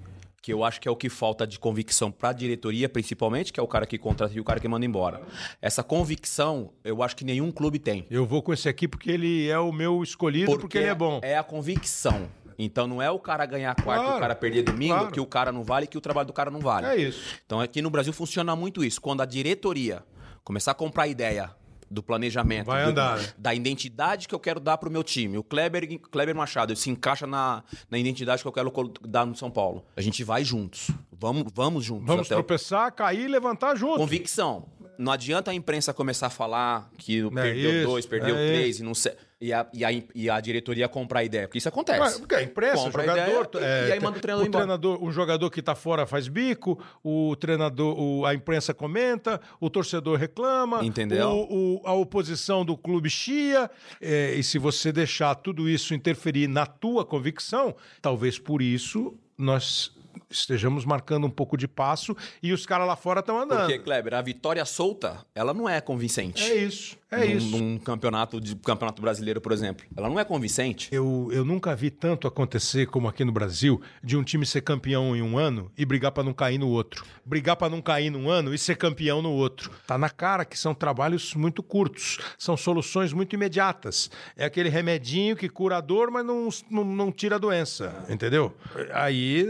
que 0.46 0.54
eu 0.54 0.64
acho 0.64 0.80
que 0.80 0.88
é 0.88 0.92
o 0.92 0.96
que 0.96 1.10
falta 1.10 1.48
de 1.48 1.58
convicção 1.58 2.12
para 2.12 2.30
a 2.30 2.32
diretoria, 2.32 2.88
principalmente, 2.88 3.52
que 3.52 3.60
é 3.60 3.64
o 3.64 3.68
cara 3.68 3.88
que 3.88 3.98
contrata 3.98 4.32
e 4.36 4.40
o 4.40 4.44
cara 4.44 4.60
que 4.60 4.68
manda 4.68 4.86
embora. 4.86 5.24
Essa 5.60 5.84
convicção, 5.84 6.72
eu 6.84 7.02
acho 7.02 7.16
que 7.16 7.26
nenhum 7.26 7.52
clube 7.52 7.80
tem. 7.80 8.06
Eu 8.12 8.28
vou 8.28 8.44
com 8.44 8.54
esse 8.54 8.70
aqui 8.70 8.88
porque 8.88 9.10
ele 9.10 9.48
é 9.48 9.58
o 9.58 9.72
meu 9.72 10.04
escolhido, 10.04 10.56
porque, 10.60 10.78
ele 10.78 10.88
é 10.88 10.94
bom. 10.94 11.20
É 11.24 11.36
a 11.36 11.42
convicção. 11.42 12.30
Então 12.58 12.88
não 12.88 13.02
é 13.02 13.10
o 13.12 13.20
cara 13.20 13.46
ganhar 13.46 13.76
quarto 13.76 14.02
e 14.02 14.04
Claro, 14.06 14.18
o 14.18 14.20
cara 14.22 14.36
perder 14.36 14.64
domingo, 14.64 14.94
claro. 14.96 15.12
que 15.12 15.20
o 15.20 15.26
cara 15.26 15.52
não 15.52 15.64
vale, 15.64 15.88
que 15.88 15.98
o 15.98 16.02
trabalho 16.02 16.28
do 16.28 16.34
cara 16.34 16.50
não 16.50 16.60
vale. 16.60 16.88
É 16.88 16.96
isso. 16.96 17.22
Então 17.46 17.60
aqui 17.60 17.82
no 17.82 17.90
Brasil 17.90 18.14
funciona 18.14 18.56
muito 18.56 18.84
isso. 18.84 19.02
Quando 19.02 19.22
a 19.22 19.26
diretoria 19.26 20.04
começar 20.44 20.72
a 20.72 20.76
comprar 20.76 21.08
ideia 21.08 21.52
do 21.92 22.02
planejamento, 22.02 22.66
Vai 22.68 22.84
do- 22.84 22.90
andar, 22.90 23.18
né? 23.20 23.28
da 23.38 23.54
identidade 23.54 24.28
que 24.28 24.34
eu 24.34 24.40
quero 24.40 24.60
dar 24.60 24.78
pro 24.78 24.90
meu 24.90 25.04
time. 25.04 25.38
O 25.38 25.44
Kleber, 25.44 26.00
Kleber 26.10 26.36
Machado, 26.36 26.72
ele 26.72 26.80
se 26.80 26.90
encaixa 26.90 27.28
na, 27.28 27.64
na 27.92 27.98
identidade 27.98 28.42
que 28.42 28.48
eu 28.48 28.52
quero 28.52 28.72
dar 29.08 29.26
no 29.26 29.36
São 29.36 29.52
Paulo. 29.52 29.86
A 29.96 30.02
gente 30.02 30.24
vai 30.24 30.44
juntos. 30.44 30.90
Vamos, 31.12 31.46
vamos 31.54 31.84
juntos. 31.86 32.08
Vamos 32.08 32.26
até 32.26 32.36
o- 32.36 32.40
tropeçar, 32.40 32.92
cair 32.92 33.26
e 33.26 33.28
levantar 33.28 33.76
junto. 33.76 33.98
Convicção. 33.98 34.66
Não 34.98 35.12
adianta 35.12 35.52
a 35.52 35.54
imprensa 35.54 35.94
começar 35.94 36.28
a 36.28 36.30
falar 36.30 36.90
que 36.98 37.30
perdeu 37.32 37.72
isso, 37.82 37.88
dois, 37.90 38.06
perdeu 38.06 38.36
é 38.36 38.48
três 38.48 38.80
e 38.80 38.84
não 38.84 38.94
sei. 38.96 39.14
E 39.42 39.52
a, 39.52 39.68
e, 39.74 39.84
a, 39.84 39.92
e 40.16 40.30
a 40.30 40.40
diretoria 40.40 40.88
comprar 40.88 41.22
ideia. 41.24 41.46
Porque 41.46 41.58
isso 41.58 41.68
acontece. 41.68 42.00
Ué, 42.00 42.20
Porque 42.20 42.36
a 42.36 42.42
imprensa, 42.42 42.84
Compra 42.86 43.02
a 43.02 43.06
jogador. 43.06 43.50
ideia 43.58 43.66
é, 43.66 43.90
e, 43.90 43.92
aí 43.92 44.00
manda 44.00 44.18
o 44.18 44.22
treinador 44.22 44.46
o 44.46 44.48
embora. 44.48 44.64
treinador, 44.64 45.04
um 45.04 45.12
jogador 45.12 45.50
que 45.52 45.60
está 45.60 45.76
fora 45.76 46.06
faz 46.08 46.30
bico, 46.30 46.82
o 47.04 47.36
treinador, 47.36 48.00
o- 48.00 48.26
a 48.26 48.34
imprensa 48.34 48.74
comenta, 48.74 49.42
o 49.60 49.70
torcedor 49.70 50.18
reclama, 50.18 50.86
Entendeu? 50.86 51.30
o- 51.32 51.76
o- 51.76 51.82
a 51.86 51.94
oposição 51.94 52.64
do 52.64 52.78
clube 52.78 53.10
chia. 53.10 53.70
é, 54.02 54.34
e 54.36 54.42
se 54.44 54.58
você 54.58 54.92
deixar 54.94 55.36
tudo 55.36 55.68
isso 55.70 55.94
interferir 55.94 56.48
na 56.48 56.66
tua 56.66 57.04
convicção, 57.06 57.76
talvez 58.02 58.40
por 58.40 58.62
isso 58.62 59.18
nós 59.38 59.92
estejamos 60.30 60.86
marcando 60.86 61.26
um 61.26 61.30
pouco 61.30 61.58
de 61.58 61.68
passo 61.68 62.16
e 62.42 62.52
os 62.52 62.66
caras 62.66 62.88
lá 62.88 62.96
fora 62.96 63.20
estão 63.20 63.40
andando. 63.40 63.68
Porque, 63.68 63.80
Kleber, 63.80 64.14
a 64.14 64.22
vitória 64.22 64.64
solta, 64.66 65.26
ela 65.34 65.54
não 65.54 65.68
é 65.68 65.80
convincente. 65.82 66.44
É 66.44 66.56
isso, 66.56 66.98
é 67.12 67.20
num, 67.20 67.38
isso. 67.38 67.58
Num 67.58 67.78
campeonato, 67.78 68.42
de, 68.42 68.56
campeonato 68.56 69.02
brasileiro, 69.02 69.40
por 69.40 69.52
exemplo. 69.52 69.86
Ela 69.96 70.10
não 70.10 70.20
é 70.20 70.26
convincente. 70.26 70.90
Eu, 70.92 71.30
eu 71.32 71.46
nunca 71.46 71.76
vi 71.76 71.90
tanto 71.90 72.28
acontecer 72.28 72.88
como 72.88 73.08
aqui 73.08 73.24
no 73.24 73.32
Brasil 73.32 73.82
de 74.04 74.18
um 74.18 74.24
time 74.24 74.46
ser 74.46 74.62
campeão 74.62 75.16
em 75.16 75.22
um 75.22 75.38
ano 75.38 75.72
e 75.78 75.86
brigar 75.86 76.12
para 76.12 76.24
não 76.24 76.34
cair 76.34 76.58
no 76.58 76.68
outro. 76.70 77.06
Brigar 77.26 77.56
para 77.56 77.70
não 77.70 77.82
cair 77.82 78.10
num 78.10 78.30
ano 78.30 78.54
e 78.54 78.58
ser 78.58 78.76
campeão 78.76 79.22
no 79.22 79.32
outro. 79.32 79.72
Tá 79.88 79.98
na 79.98 80.10
cara 80.10 80.46
que 80.46 80.58
são 80.58 80.74
trabalhos 80.74 81.34
muito 81.34 81.64
curtos, 81.64 82.20
são 82.38 82.58
soluções 82.58 83.14
muito 83.14 83.34
imediatas. 83.34 84.10
É 84.36 84.46
aquele 84.46 84.70
remedinho 84.70 85.36
que 85.36 85.50
cura 85.50 85.78
a 85.78 85.82
dor, 85.82 86.12
mas 86.12 86.26
não, 86.26 86.50
não, 86.70 86.84
não 86.84 87.12
tira 87.12 87.36
a 87.36 87.40
doença, 87.40 88.06
entendeu? 88.10 88.56
Aí 88.94 89.46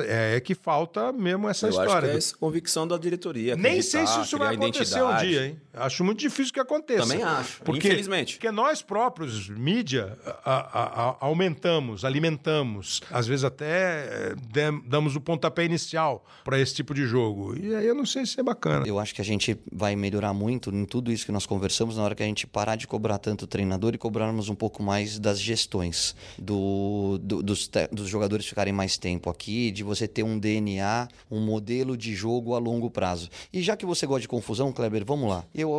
essa 0.00 0.36
é 0.36 0.40
que 0.40 0.54
falta 0.54 1.12
mesmo 1.12 1.48
essa 1.48 1.66
Eu 1.66 1.70
história. 1.70 1.92
acho 1.92 2.06
que 2.06 2.12
é 2.12 2.16
essa 2.16 2.36
convicção 2.36 2.86
da 2.86 2.96
diretoria. 2.96 3.56
Nem 3.56 3.82
sei 3.82 4.06
se 4.06 4.20
isso 4.20 4.38
vai 4.38 4.54
acontecer 4.54 5.02
um 5.02 5.16
dia, 5.18 5.46
hein? 5.46 5.60
Acho 5.74 6.04
muito 6.04 6.18
difícil 6.18 6.52
que 6.52 6.60
aconteça. 6.60 7.02
Também 7.06 7.22
acho, 7.22 7.62
Porque, 7.62 7.88
infelizmente. 7.88 8.34
Porque 8.34 8.50
nós 8.50 8.82
próprios, 8.82 9.48
mídia, 9.48 10.18
a- 10.44 10.50
a- 10.50 11.08
a- 11.10 11.16
aumentamos, 11.20 12.04
alimentamos, 12.04 13.00
às 13.10 13.26
vezes 13.26 13.44
até 13.44 14.32
eh, 14.32 14.34
damos 14.86 15.16
o 15.16 15.20
pontapé 15.20 15.64
inicial 15.64 16.24
para 16.44 16.58
esse 16.58 16.74
tipo 16.74 16.92
de 16.94 17.06
jogo. 17.06 17.56
E 17.58 17.74
aí 17.74 17.86
eu 17.86 17.94
não 17.94 18.06
sei 18.06 18.26
se 18.26 18.38
é 18.38 18.42
bacana. 18.42 18.86
Eu 18.86 18.98
acho 18.98 19.14
que 19.14 19.20
a 19.20 19.24
gente 19.24 19.56
vai 19.72 19.96
melhorar 19.96 20.32
muito 20.34 20.70
em 20.70 20.84
tudo 20.84 21.10
isso 21.12 21.24
que 21.26 21.32
nós 21.32 21.46
conversamos 21.46 21.96
na 21.96 22.02
hora 22.02 22.14
que 22.14 22.22
a 22.22 22.26
gente 22.26 22.46
parar 22.46 22.76
de 22.76 22.86
cobrar 22.86 23.18
tanto 23.18 23.42
o 23.42 23.46
treinador 23.46 23.94
e 23.94 23.98
cobrarmos 23.98 24.48
um 24.48 24.54
pouco 24.54 24.82
mais 24.82 25.18
das 25.18 25.40
gestões, 25.40 26.14
do, 26.38 27.18
do- 27.22 27.42
dos, 27.42 27.70
dos 27.90 28.08
jogadores 28.08 28.46
ficarem 28.46 28.72
mais 28.72 28.96
tempo 28.98 29.30
aqui, 29.30 29.70
de 29.70 29.81
você 29.82 30.06
ter 30.08 30.22
um 30.22 30.38
DNA, 30.38 31.08
um 31.30 31.40
modelo 31.40 31.96
de 31.96 32.14
jogo 32.14 32.54
a 32.54 32.58
longo 32.58 32.90
prazo. 32.90 33.28
E 33.52 33.62
já 33.62 33.76
que 33.76 33.84
você 33.86 34.06
gosta 34.06 34.22
de 34.22 34.28
confusão, 34.28 34.72
Kleber, 34.72 35.04
vamos 35.04 35.28
lá. 35.28 35.44
Eu, 35.54 35.70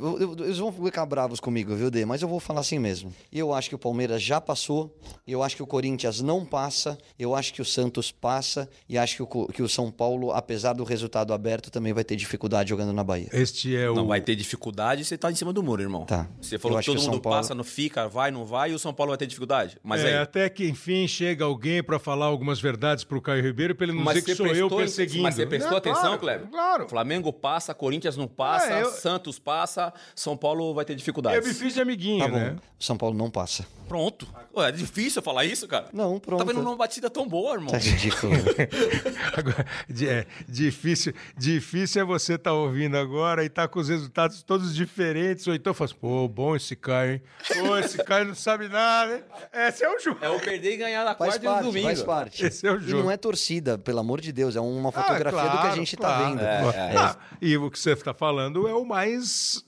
eu- 0.00 0.18
eu- 0.20 0.44
eles 0.44 0.58
vão 0.58 0.72
ficar 0.72 1.06
bravos 1.06 1.40
comigo, 1.40 1.74
viu, 1.74 1.90
Dê? 1.90 2.04
Mas 2.04 2.22
eu 2.22 2.28
vou 2.28 2.40
falar 2.40 2.60
assim 2.60 2.78
mesmo. 2.78 3.12
Eu 3.32 3.52
acho 3.52 3.68
que 3.68 3.74
o 3.74 3.78
Palmeiras 3.78 4.22
já 4.22 4.40
passou, 4.40 4.94
eu 5.26 5.42
acho 5.42 5.56
que 5.56 5.62
o 5.62 5.66
Corinthians 5.66 6.20
não 6.20 6.44
passa, 6.44 6.98
eu 7.18 7.34
acho 7.34 7.52
que 7.52 7.62
o 7.62 7.64
Santos 7.64 8.10
passa 8.10 8.68
e 8.88 8.96
acho 8.98 9.16
que 9.16 9.22
o, 9.22 9.46
que 9.48 9.62
o 9.62 9.68
São 9.68 9.90
Paulo, 9.90 10.32
apesar 10.32 10.72
do 10.72 10.84
resultado 10.84 11.32
aberto, 11.32 11.70
também 11.70 11.92
vai 11.92 12.04
ter 12.04 12.16
dificuldade 12.16 12.70
jogando 12.70 12.92
na 12.92 13.04
Bahia. 13.04 13.28
Este 13.32 13.74
é 13.76 13.88
o. 13.90 13.94
Não 13.94 14.06
vai 14.06 14.20
ter 14.20 14.36
dificuldade 14.36 15.04
você 15.04 15.16
tá 15.18 15.30
em 15.30 15.34
cima 15.34 15.52
do 15.52 15.62
muro, 15.62 15.82
irmão. 15.82 16.04
Tá. 16.04 16.28
Você 16.40 16.58
falou 16.58 16.78
Eu 16.78 16.80
que 16.80 16.86
todo 16.86 16.96
mundo 16.96 17.04
São 17.12 17.20
Paulo- 17.20 17.38
passa, 17.38 17.54
não 17.54 17.64
fica, 17.64 18.08
vai, 18.08 18.30
não 18.30 18.44
vai, 18.44 18.70
e 18.70 18.74
o 18.74 18.78
São 18.78 18.92
Paulo 18.94 19.10
vai 19.10 19.18
ter 19.18 19.26
dificuldade. 19.26 19.78
Mas 19.82 20.02
É, 20.02 20.08
aí. 20.08 20.14
até 20.16 20.48
que 20.48 20.66
enfim 20.68 21.06
chega 21.08 21.44
alguém 21.44 21.82
para 21.82 21.98
falar 21.98 22.26
algumas 22.26 22.60
verdades 22.60 23.04
pro 23.04 23.20
Caio 23.24 23.42
Ribeiro 23.42 23.74
para 23.74 23.86
ele 23.86 23.92
não 23.96 24.04
Mas 24.04 24.14
dizer 24.14 24.26
que 24.26 24.34
sou 24.36 24.46
eu 24.46 24.52
prestou- 24.68 24.78
perseguindo. 24.78 25.22
Mas 25.24 25.34
você 25.34 25.46
prestou 25.46 25.74
É, 25.74 25.78
atenção, 25.78 26.02
claro, 26.02 26.18
Kleber? 26.18 26.46
Claro. 26.48 26.88
Flamengo 26.88 27.32
passa, 27.32 27.74
Corinthians 27.74 28.16
não 28.16 28.28
passa, 28.28 28.72
É, 28.72 28.82
eu- 28.82 28.90
Santos 28.90 29.38
passa, 29.38 29.92
São 30.14 30.36
Paulo 30.36 30.72
vai 30.74 30.84
ter 30.84 30.92
Eu 30.92 30.96
dificuldades. 30.96 31.46
me 31.48 31.54
fiz 31.54 31.74
de 31.74 31.80
amiguinho, 31.80 32.20
Tá 32.24 32.28
bom. 32.28 32.36
né? 32.36 32.56
São 32.78 32.96
Paulo 32.96 33.16
não 33.16 33.30
passa. 33.30 33.66
Pronto. 33.88 34.26
Ué, 34.56 34.68
é 34.68 34.72
difícil 34.72 35.18
eu 35.20 35.22
falar 35.22 35.44
isso, 35.44 35.66
cara? 35.68 35.86
Não, 35.92 36.18
pronto. 36.20 36.38
Tá 36.44 36.44
vendo 36.52 36.60
uma 36.60 36.76
batida 36.76 37.10
tão 37.10 37.26
boa, 37.28 37.54
irmão? 37.54 37.70
Tá 37.70 37.78
ridículo. 37.78 38.32
Agora, 39.36 39.66
é, 40.08 40.26
difícil, 40.48 41.12
difícil 41.36 42.02
é 42.02 42.04
você 42.04 42.34
estar 42.34 42.52
ouvindo 42.52 42.96
agora 42.96 43.42
e 43.42 43.46
estar 43.46 43.66
com 43.68 43.78
os 43.80 43.88
resultados 43.88 44.42
todos 44.42 44.74
diferentes. 44.74 45.46
Ou 45.46 45.54
então 45.54 45.74
fala 45.74 45.90
assim, 45.90 45.98
pô, 46.00 46.28
bom 46.28 46.54
esse 46.56 46.76
Caio, 46.76 47.14
hein? 47.14 47.22
Pô, 47.66 47.76
esse 47.78 47.98
Caio 48.04 48.26
não 48.26 48.34
sabe 48.34 48.68
nada, 48.68 49.16
hein? 49.16 49.22
Esse 49.52 49.84
é 49.84 49.88
o 49.94 49.98
jogo. 49.98 50.18
É 50.22 50.28
o 50.28 50.38
perder 50.40 50.74
e 50.74 50.76
ganhar 50.76 51.04
na 51.04 51.14
Faz 51.14 51.36
quarta 51.38 51.44
e 51.44 51.48
no 51.48 51.52
parte, 51.54 51.64
domingo. 51.66 51.86
faz 51.86 52.02
parte. 52.02 52.44
Esse 52.46 52.66
é 52.66 52.72
o 52.72 52.76
E 52.78 52.80
jogo. 52.80 53.02
não 53.04 53.10
é 53.10 53.16
torcida, 53.16 53.76
pelo 53.76 53.98
amor 54.00 54.20
de 54.20 54.32
Deus, 54.32 54.54
é 54.56 54.60
uma 54.60 54.92
fotografia 54.92 55.40
Ah, 55.40 55.44
do 55.46 55.50
que 55.52 55.56
a 55.58 55.60
claro, 55.62 55.76
gente 55.76 55.96
claro. 55.96 56.22
tá 56.22 56.28
vendo. 56.28 56.42
É, 56.74 56.96
Ah, 56.96 57.16
e 57.40 57.56
o 57.56 57.70
que 57.70 57.78
você 57.78 57.92
está 57.92 58.14
falando 58.14 58.66
é 58.68 58.74
o 58.74 58.84
mais 58.84 59.64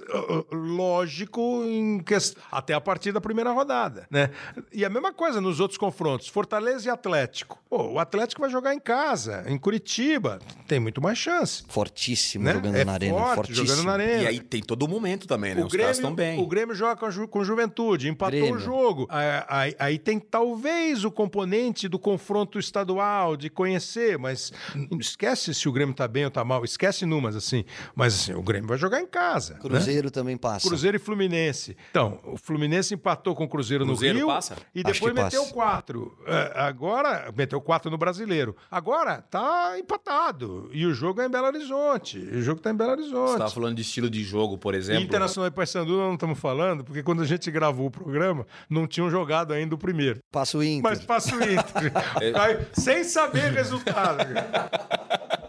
lógico 0.53 1.63
em 1.65 1.99
quest- 2.01 2.37
até 2.51 2.75
a 2.75 2.81
partir 2.81 3.13
da 3.13 3.21
primeira 3.21 3.51
rodada, 3.53 4.06
né? 4.11 4.31
E 4.73 4.85
a 4.85 4.91
mesma 4.91 5.13
coisa 5.13 5.41
nos 5.41 5.61
outros 5.61 5.79
confrontos, 5.79 6.29
Fortaleza 6.29 6.87
e 6.89 6.91
Atlético. 6.91 7.59
Pô, 7.69 7.93
o 7.93 7.99
Atlético 7.99 8.41
vai 8.41 8.51
jogar 8.51 8.75
em 8.75 8.79
casa, 8.81 9.45
em 9.49 9.59
Curitiba, 9.59 10.39
tem 10.67 10.79
muito 10.81 11.01
mais 11.03 11.19
chance, 11.19 11.65
Fortíssimo 11.69 12.45
né? 12.45 12.53
jogando 12.55 12.77
é 12.77 12.85
na 12.85 12.93
arena, 12.93 13.19
forte, 13.19 13.35
fortíssimo. 13.37 13.67
jogando 13.67 13.85
na 13.87 13.93
arena. 13.93 14.23
E 14.23 14.27
aí 14.27 14.41
tem 14.41 14.63
todo 14.63 14.85
o 14.85 14.89
momento 14.89 15.27
também, 15.27 15.55
né? 15.55 15.63
O 15.63 15.67
Os 15.67 15.73
caras 15.73 15.99
Grêmio, 15.99 16.11
estão 16.11 16.15
bem. 16.15 16.41
o 16.41 16.47
Grêmio 16.47 16.75
joga 16.75 16.97
com, 16.97 17.11
Ju- 17.11 17.29
com 17.29 17.45
Juventude, 17.45 18.09
empatou 18.09 18.39
Grêmio. 18.41 18.57
o 18.57 18.59
jogo. 18.59 19.07
Aí, 19.11 19.27
aí- 19.49 19.77
aí 19.79 19.99
tem 19.99 20.19
talvez 20.19 21.05
o 21.05 21.11
componente 21.11 21.89
do 21.89 21.99
confronto 21.99 22.59
estadual, 22.59 23.37
de 23.37 23.51
conhecer, 23.51 24.17
mas 24.19 24.53
esquece 25.01 25.53
se 25.55 25.69
o 25.69 25.73
Grêmio 25.73 25.95
tá 25.95 26.07
bem 26.09 26.25
ou 26.25 26.31
tá 26.31 26.45
mal, 26.45 26.65
esquece 26.65 27.05
numas, 27.05 27.35
assim. 27.37 27.65
Mas 27.95 28.15
assim, 28.15 28.33
o 28.35 28.43
Grêmio 28.43 28.69
vai 28.69 28.79
jogar 28.79 29.01
em 29.01 29.07
casa. 29.07 29.55
né? 29.55 29.61
Cruzeiro 29.61 30.11
também 30.11 30.37
passa. 30.37 30.67
Cruzeiro 30.69 30.97
e 30.97 31.01
Fluminense. 31.01 31.77
Então, 31.91 32.21
o 32.25 32.37
Fluminense 32.37 32.95
empatou 32.95 33.35
com 33.35 33.45
o 33.45 33.49
Cruzeiro, 33.49 33.85
Cruzeiro 33.85 33.96
no 34.01 34.13
Rio 34.15 34.27
passa? 34.27 34.57
e 34.75 34.83
depois 34.83 35.13
meteu 35.15 35.43
passa. 35.43 35.55
quatro. 35.55 36.19
É, 36.27 36.53
agora, 36.55 37.33
meteu 37.37 37.61
quatro 37.61 37.91
no 37.91 37.99
Brasileiro. 37.99 38.57
Agora 38.71 39.23
tá 39.23 39.79
empatado. 39.79 40.69
E 40.73 40.87
o 40.87 40.95
jogo 40.95 41.21
é 41.21 41.27
em 41.27 41.31
Belo 41.31 41.47
Horizonte. 41.47 42.19
E 42.19 42.37
o 42.37 42.43
jogo 42.43 42.61
tá 42.61 42.71
em 42.71 42.75
Belo 42.75 42.93
Horizonte. 42.93 43.33
Você 43.33 43.39
tava 43.39 43.51
falando 43.51 43.77
de 43.77 43.83
estilo 43.83 44.09
de 44.11 44.23
jogo, 44.23 44.59
por 44.59 44.75
exemplo. 44.75 45.03
Internacional 45.03 45.49
e 45.49 45.51
Paysandu 45.51 45.97
nós 45.97 46.07
não 46.07 46.15
estamos 46.15 46.39
falando, 46.39 46.85
porque 46.85 47.03
quando 47.03 47.23
a 47.23 47.27
gente 47.27 47.51
gravou 47.51 47.87
o 47.87 47.91
programa, 47.91 48.47
não 48.69 48.87
tinham 48.87 49.11
jogado 49.11 49.53
ainda 49.53 49.75
o 49.75 49.79
primeiro. 49.79 50.21
Passa 50.31 50.59
o 50.59 50.63
Inter. 50.63 50.83
Mas 50.83 51.05
passa 51.05 51.35
o 51.35 51.43
Inter. 51.43 51.93
Aí, 52.41 52.67
sem 52.73 53.05
saber 53.05 53.53
resultado. 53.53 54.25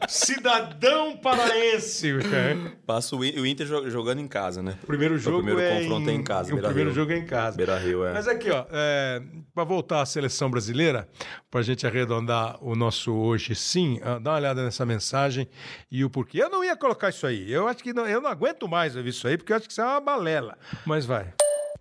Cidadão 0.07 1.17
paraense. 1.17 2.17
cara. 2.19 2.77
Passa 2.85 3.15
o 3.15 3.19
o 3.19 3.45
Inter 3.45 3.67
jo- 3.67 3.89
jogando 3.89 4.19
em 4.19 4.27
casa, 4.27 4.61
né? 4.63 4.77
O 4.83 4.87
primeiro 4.87 5.17
jogo 5.17 5.43
primeiro 5.43 5.59
é 5.61 5.79
confronto 5.81 6.09
é 6.09 6.13
em 6.13 6.17
em 6.17 6.23
casa, 6.23 6.55
O 6.55 6.61
primeiro 6.61 6.93
jogo 6.93 7.11
é 7.11 7.17
em 7.17 7.25
casa. 7.25 7.57
Beira 7.57 7.77
Rio, 7.77 8.05
é. 8.05 8.13
Mas 8.13 8.27
aqui, 8.27 8.49
ó, 8.49 8.65
é, 8.71 9.21
para 9.53 9.63
voltar 9.63 10.01
à 10.01 10.05
seleção 10.05 10.49
brasileira, 10.49 11.07
para 11.51 11.59
a 11.59 11.63
gente 11.63 11.85
arredondar 11.85 12.57
o 12.63 12.75
nosso 12.75 13.13
hoje 13.13 13.53
sim, 13.55 13.99
ah, 14.03 14.19
dá 14.19 14.31
uma 14.31 14.37
olhada 14.37 14.63
nessa 14.63 14.85
mensagem 14.85 15.47
e 15.91 16.03
o 16.03 16.09
porquê. 16.09 16.41
Eu 16.41 16.49
não 16.49 16.63
ia 16.63 16.75
colocar 16.75 17.09
isso 17.09 17.27
aí. 17.27 17.51
Eu 17.51 17.67
acho 17.67 17.83
que 17.83 17.93
não, 17.93 18.07
eu 18.07 18.21
não 18.21 18.29
aguento 18.29 18.67
mais 18.67 18.95
ouvir 18.95 19.09
isso 19.09 19.27
aí, 19.27 19.37
porque 19.37 19.51
eu 19.51 19.57
acho 19.57 19.65
que 19.67 19.71
isso 19.71 19.81
é 19.81 19.85
uma 19.85 19.99
balela. 19.99 20.57
Mas 20.85 21.05
vai. 21.05 21.33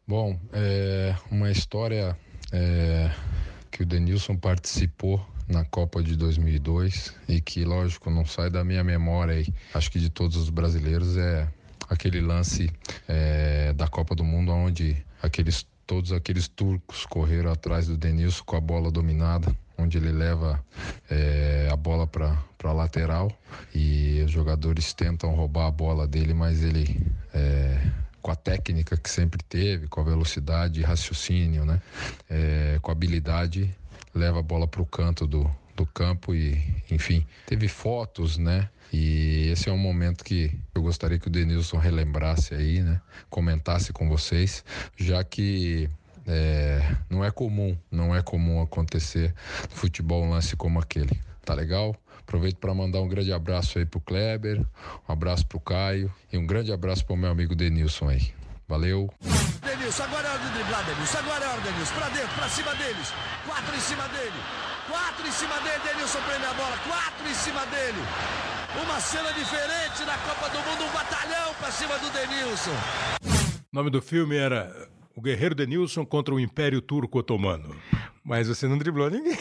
Bom, 0.07 0.39
é 0.53 1.15
uma 1.31 1.51
história 1.51 2.17
é, 2.53 3.11
que 3.71 3.83
o 3.83 3.87
Denilson 3.87 4.37
participou 4.37 5.25
na 5.49 5.65
Copa 5.65 6.03
de 6.03 6.17
2002 6.17 7.15
e 7.29 7.41
que, 7.41 7.65
lógico, 7.65 8.11
não 8.11 8.27
sai 8.27 8.51
da 8.51 8.65
minha 8.65 8.83
memória 8.83 9.35
aí. 9.35 9.47
Acho 9.75 9.91
que 9.91 9.99
de 9.99 10.11
todos 10.11 10.37
os 10.37 10.51
brasileiros 10.51 11.17
é 11.17 11.49
aquele 11.89 12.21
lance 12.21 12.71
é, 13.09 13.73
da 13.73 13.87
Copa 13.87 14.15
do 14.15 14.25
Mundo 14.25 14.53
onde 14.53 14.97
aqueles 15.23 15.67
todos 15.87 16.13
aqueles 16.13 16.49
turcos 16.49 17.07
correram 17.07 17.53
atrás 17.53 17.87
do 17.87 17.97
Denilson 17.97 18.43
com 18.45 18.57
a 18.57 18.61
bola 18.61 18.91
dominada, 18.91 19.57
onde 19.79 19.99
ele 19.99 20.11
leva 20.11 20.61
é, 21.09 21.69
a 21.71 21.77
bola 21.77 22.07
para 22.07 22.37
a 22.65 22.73
lateral 22.73 23.31
e 23.73 24.21
os 24.25 24.33
jogadores 24.33 24.93
tentam 24.93 25.33
roubar 25.33 25.67
a 25.67 25.71
bola 25.71 26.07
dele, 26.07 26.35
mas 26.35 26.65
ele 26.65 27.01
é, 27.33 27.81
com 28.21 28.33
a 28.33 28.37
técnica 28.37 28.97
que 28.97 29.09
sempre 29.09 29.41
teve, 29.45 29.87
com 29.87 30.01
a 30.01 30.05
velocidade 30.05 30.83
raciocínio, 30.83 31.65
né? 31.65 31.81
É, 32.29 32.79
com 32.83 32.91
a 32.91 32.93
habilidade, 32.93 33.73
leva 34.17 34.41
a 34.41 34.43
bola 34.43 34.67
para 34.67 34.83
o 34.83 34.87
canto 34.87 35.27
do, 35.27 35.49
do 35.77 35.85
campo 35.87 36.35
e, 36.35 36.61
enfim, 36.91 37.25
teve 37.47 37.69
fotos, 37.69 38.39
né? 38.39 38.69
E 38.93 39.49
esse 39.51 39.69
é 39.69 39.73
um 39.73 39.79
momento 39.79 40.25
que 40.25 40.59
eu 40.75 40.81
gostaria 40.81 41.19
que 41.19 41.29
o 41.29 41.31
Denilson 41.31 41.77
relembrasse 41.77 42.55
aí, 42.55 42.81
né? 42.81 43.01
Comentasse 43.29 43.93
com 43.93 44.09
vocês, 44.09 44.65
já 44.97 45.23
que 45.23 45.91
é, 46.27 46.97
não 47.11 47.25
é 47.25 47.31
comum, 47.31 47.77
não 47.91 48.15
é 48.15 48.23
comum 48.23 48.63
acontecer 48.63 49.35
no 49.71 49.77
futebol 49.77 50.25
um 50.25 50.31
lance 50.31 50.57
como 50.57 50.81
aquele. 50.81 51.21
Tá 51.45 51.55
legal? 51.55 51.95
Aproveito 52.21 52.57
para 52.57 52.75
mandar 52.75 53.01
um 53.01 53.09
grande 53.09 53.33
abraço 53.33 53.79
aí 53.79 53.85
pro 53.85 54.01
Kleber, 54.01 54.61
um 55.09 55.13
abraço 55.13 55.47
pro 55.47 55.61
Caio 55.61 56.13
e 56.33 56.39
um 56.39 56.47
grande 56.47 56.73
abraço 56.73 57.05
pro 57.05 57.17
meu 57.17 57.31
amigo 57.31 57.55
Denilson 57.55 58.09
aí. 58.09 58.33
Valeu! 58.67 59.13
Denilson, 59.87 60.03
agora 60.03 60.27
é 60.27 60.31
hora 60.33 60.39
de 60.41 60.51
driblar, 60.51 60.85
Denilson. 60.85 61.19
Agora 61.19 61.45
é 61.45 61.49
hora, 61.49 61.61
Denilson. 61.61 61.95
Pra 61.95 62.09
dentro, 62.09 62.35
pra 62.35 62.49
cima 62.49 62.75
deles. 62.75 63.15
Quatro 63.47 63.77
em 63.77 63.81
cima 63.81 64.09
dele. 64.09 64.41
Quatro 64.89 65.29
em 65.29 65.31
cima 65.31 65.61
dele. 65.61 65.81
Denilson 65.85 66.19
prende 66.23 66.45
a 66.45 66.55
bola. 66.55 66.77
Quatro 66.79 67.29
em 67.29 67.35
cima 67.35 67.67
dele. 67.67 67.99
Uma 68.83 68.99
cena 68.99 69.33
diferente 69.33 70.05
na 70.05 70.19
Copa 70.19 70.49
do 70.49 70.59
Mundo. 70.59 70.91
Um 70.91 70.93
batalhão 70.93 71.55
pra 71.55 71.71
cima 71.71 71.97
do 71.99 72.11
Denilson. 72.11 72.77
O 73.73 73.77
nome 73.77 73.91
do 73.91 74.03
filme 74.03 74.37
era 74.37 74.89
O 75.15 75.23
Guerreiro 75.23 75.55
Denilson 75.55 76.05
contra 76.05 76.35
o 76.35 76.41
Império 76.41 76.81
Turco 76.81 77.21
Otomano. 77.21 77.77
Mas 78.25 78.49
você 78.49 78.67
não 78.67 78.77
driblou 78.77 79.09
ninguém. 79.09 79.39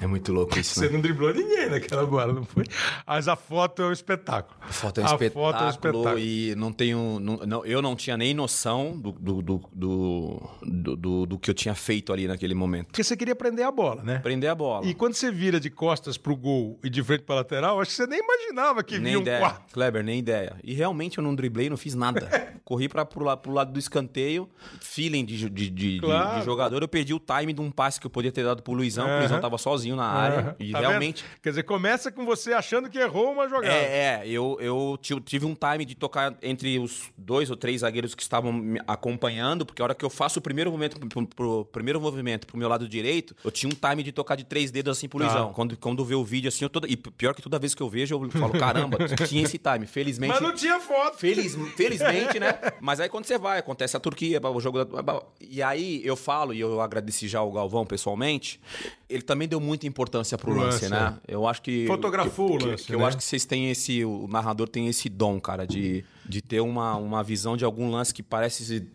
É 0.00 0.06
muito 0.06 0.32
louco 0.32 0.58
isso, 0.58 0.74
Você 0.74 0.86
né? 0.86 0.92
não 0.92 1.00
driblou 1.00 1.34
ninguém 1.34 1.68
naquela 1.68 2.06
bola, 2.06 2.32
não 2.32 2.44
foi? 2.44 2.64
Mas 3.06 3.26
a 3.26 3.34
foto 3.34 3.82
é 3.82 3.86
um 3.86 3.92
espetáculo. 3.92 4.56
A 4.60 4.72
foto 4.72 5.00
é 5.00 5.02
um 5.02 5.06
a 5.06 5.10
espetáculo, 5.10 5.44
foto 5.52 5.62
é 5.62 5.66
um 5.66 5.70
espetáculo. 5.70 6.18
e 6.18 6.54
não 6.54 6.72
tenho. 6.72 7.18
Não, 7.20 7.36
não- 7.38 7.64
eu 7.66 7.82
não 7.82 7.96
tinha 7.96 8.16
nem 8.16 8.32
noção 8.32 8.96
do, 8.98 9.10
do, 9.12 9.42
do, 9.42 9.60
do, 9.72 10.96
do- 10.96 11.26
do- 11.26 11.38
que 11.38 11.50
eu 11.50 11.54
tinha 11.54 11.74
feito 11.74 12.12
ali 12.12 12.26
naquele 12.28 12.54
momento. 12.54 12.86
Porque 12.86 13.02
você 13.02 13.16
queria 13.16 13.34
prender 13.34 13.64
a 13.66 13.70
bola, 13.72 14.02
né? 14.02 14.18
Prender 14.18 14.50
a 14.50 14.54
bola. 14.54 14.86
E 14.86 14.94
quando 14.94 15.14
você 15.14 15.30
vira 15.32 15.58
de 15.58 15.70
costas 15.70 16.16
pro 16.16 16.36
gol 16.36 16.78
e 16.84 16.88
de 16.90 17.02
frente 17.02 17.22
pra 17.24 17.36
lateral, 17.36 17.80
acho 17.80 17.90
que 17.90 17.96
você 17.96 18.06
nem 18.06 18.20
imaginava 18.20 18.82
que 18.84 18.94
Nem 18.94 19.02
vinha 19.04 19.18
um 19.18 19.22
ideia. 19.22 19.38
quarto. 19.40 19.72
Kleber, 19.72 20.04
nem 20.04 20.18
ideia. 20.18 20.56
E 20.62 20.74
realmente 20.74 21.18
eu 21.18 21.24
não 21.24 21.34
driblei, 21.34 21.68
não 21.68 21.76
fiz 21.76 21.94
nada. 21.94 22.28
Corri 22.64 22.88
para 22.88 23.04
pro, 23.04 23.36
pro 23.38 23.52
lado 23.52 23.72
do 23.72 23.78
escanteio, 23.78 24.48
feeling 24.80 25.24
de, 25.24 25.36
de, 25.48 25.50
de- 25.50 25.70
de- 25.70 26.00
Claro. 26.00 26.38
de 26.38 26.44
jogador. 26.44 26.82
Eu 26.82 26.88
perdi 26.88 27.14
o 27.14 27.18
time 27.20 27.52
de 27.52 27.60
um 27.60 27.70
passe 27.70 27.98
que 28.00 28.06
eu 28.06 28.10
podia 28.10 28.30
ter 28.30 28.44
dado 28.44 28.62
pro 28.62 28.72
Luizão, 28.72 29.04
porque 29.04 29.16
o 29.16 29.20
Luizão 29.20 29.40
tava 29.40 29.58
sozinho 29.58 29.87
na 29.96 30.04
área. 30.06 30.38
Aham. 30.40 30.56
E 30.58 30.72
Tá 30.72 30.80
realmente. 30.80 31.22
vendo? 31.24 31.40
Quer 31.42 31.48
dizer, 31.50 31.62
começa 31.64 32.10
com 32.12 32.24
você 32.24 32.52
achando 32.52 32.88
que 32.90 32.98
errou 32.98 33.32
uma 33.32 33.48
jogada. 33.48 33.72
É, 33.74 34.22
é, 34.24 34.28
eu, 34.28 34.56
eu 34.60 34.98
ti- 35.00 35.20
tive 35.20 35.46
um 35.46 35.54
time 35.54 35.84
de 35.84 35.94
tocar 35.94 36.36
entre 36.42 36.78
os 36.78 37.10
dois 37.16 37.50
ou 37.50 37.56
três 37.56 37.80
zagueiros 37.80 38.14
que 38.14 38.22
estavam 38.22 38.52
me 38.52 38.80
acompanhando, 38.86 39.64
porque 39.66 39.80
a 39.82 39.84
hora 39.84 39.94
que 39.94 40.04
eu 40.04 40.10
faço 40.10 40.38
o 40.38 40.42
primeiro 40.42 40.70
movimento 40.70 40.98
pro, 41.08 41.26
pro- 41.26 41.64
primeiro 41.66 42.00
movimento 42.00 42.46
pro 42.46 42.56
meu 42.56 42.68
lado 42.68 42.88
direito, 42.88 43.34
eu 43.44 43.50
tinha 43.50 43.70
um 43.70 43.74
time 43.74 44.02
de 44.02 44.12
tocar 44.12 44.36
de 44.36 44.44
três 44.44 44.70
dedos 44.70 44.96
assim 44.96 45.08
pro 45.08 45.18
Tá. 45.18 45.24
Luizão. 45.26 45.52
Quando, 45.52 45.76
quando 45.76 46.04
vê 46.04 46.14
o 46.14 46.24
vídeo 46.24 46.48
assim, 46.48 46.64
eu 46.64 46.70
toda, 46.70 46.86
e 46.88 46.96
pior 46.96 47.34
que 47.34 47.42
toda 47.42 47.58
vez 47.58 47.74
que 47.74 47.82
eu 47.82 47.88
vejo, 47.88 48.14
eu 48.14 48.30
falo, 48.30 48.52
caramba, 48.58 48.98
tinha 49.28 49.42
esse 49.42 49.58
time. 49.58 49.86
Felizmente. 49.86 50.32
Mas 50.32 50.40
não 50.40 50.54
tinha 50.54 50.78
foto. 50.80 51.16
Feliz, 51.18 51.56
felizmente, 51.76 52.38
né? 52.38 52.58
Mas 52.80 53.00
aí 53.00 53.08
quando 53.08 53.24
você 53.24 53.38
vai, 53.38 53.58
acontece 53.58 53.96
a 53.96 54.00
Turquia, 54.00 54.40
o 54.42 54.60
jogo 54.60 54.84
da... 54.84 55.22
E 55.40 55.62
aí 55.62 56.00
eu 56.04 56.16
falo, 56.16 56.52
e 56.54 56.60
eu 56.60 56.80
agradeci 56.80 57.26
já 57.28 57.42
o 57.42 57.50
Galvão 57.52 57.84
pessoalmente, 57.86 58.60
ele 59.08 59.22
também 59.22 59.48
deu 59.48 59.58
muita 59.60 59.86
importância 59.86 60.36
pro 60.36 60.52
lance, 60.52 60.86
lance, 60.86 60.88
né? 60.90 61.16
Eu 61.26 61.46
acho 61.46 61.62
que... 61.62 61.86
Fotografou 61.86 62.58
que, 62.58 62.64
o 62.64 62.68
lance, 62.70 62.82
Que, 62.82 62.88
que 62.88 62.94
eu 62.94 62.98
né? 63.00 63.06
acho 63.06 63.16
que 63.16 63.24
vocês 63.24 63.44
têm 63.44 63.70
esse... 63.70 64.04
O 64.04 64.26
narrador 64.28 64.68
tem 64.68 64.86
esse 64.86 65.08
dom, 65.08 65.40
cara, 65.40 65.66
de, 65.66 66.04
de 66.26 66.42
ter 66.42 66.60
uma, 66.60 66.94
uma 66.96 67.22
visão 67.24 67.56
de 67.56 67.64
algum 67.64 67.90
lance 67.90 68.12
que 68.12 68.22
parece 68.22 68.64
se- 68.64 68.86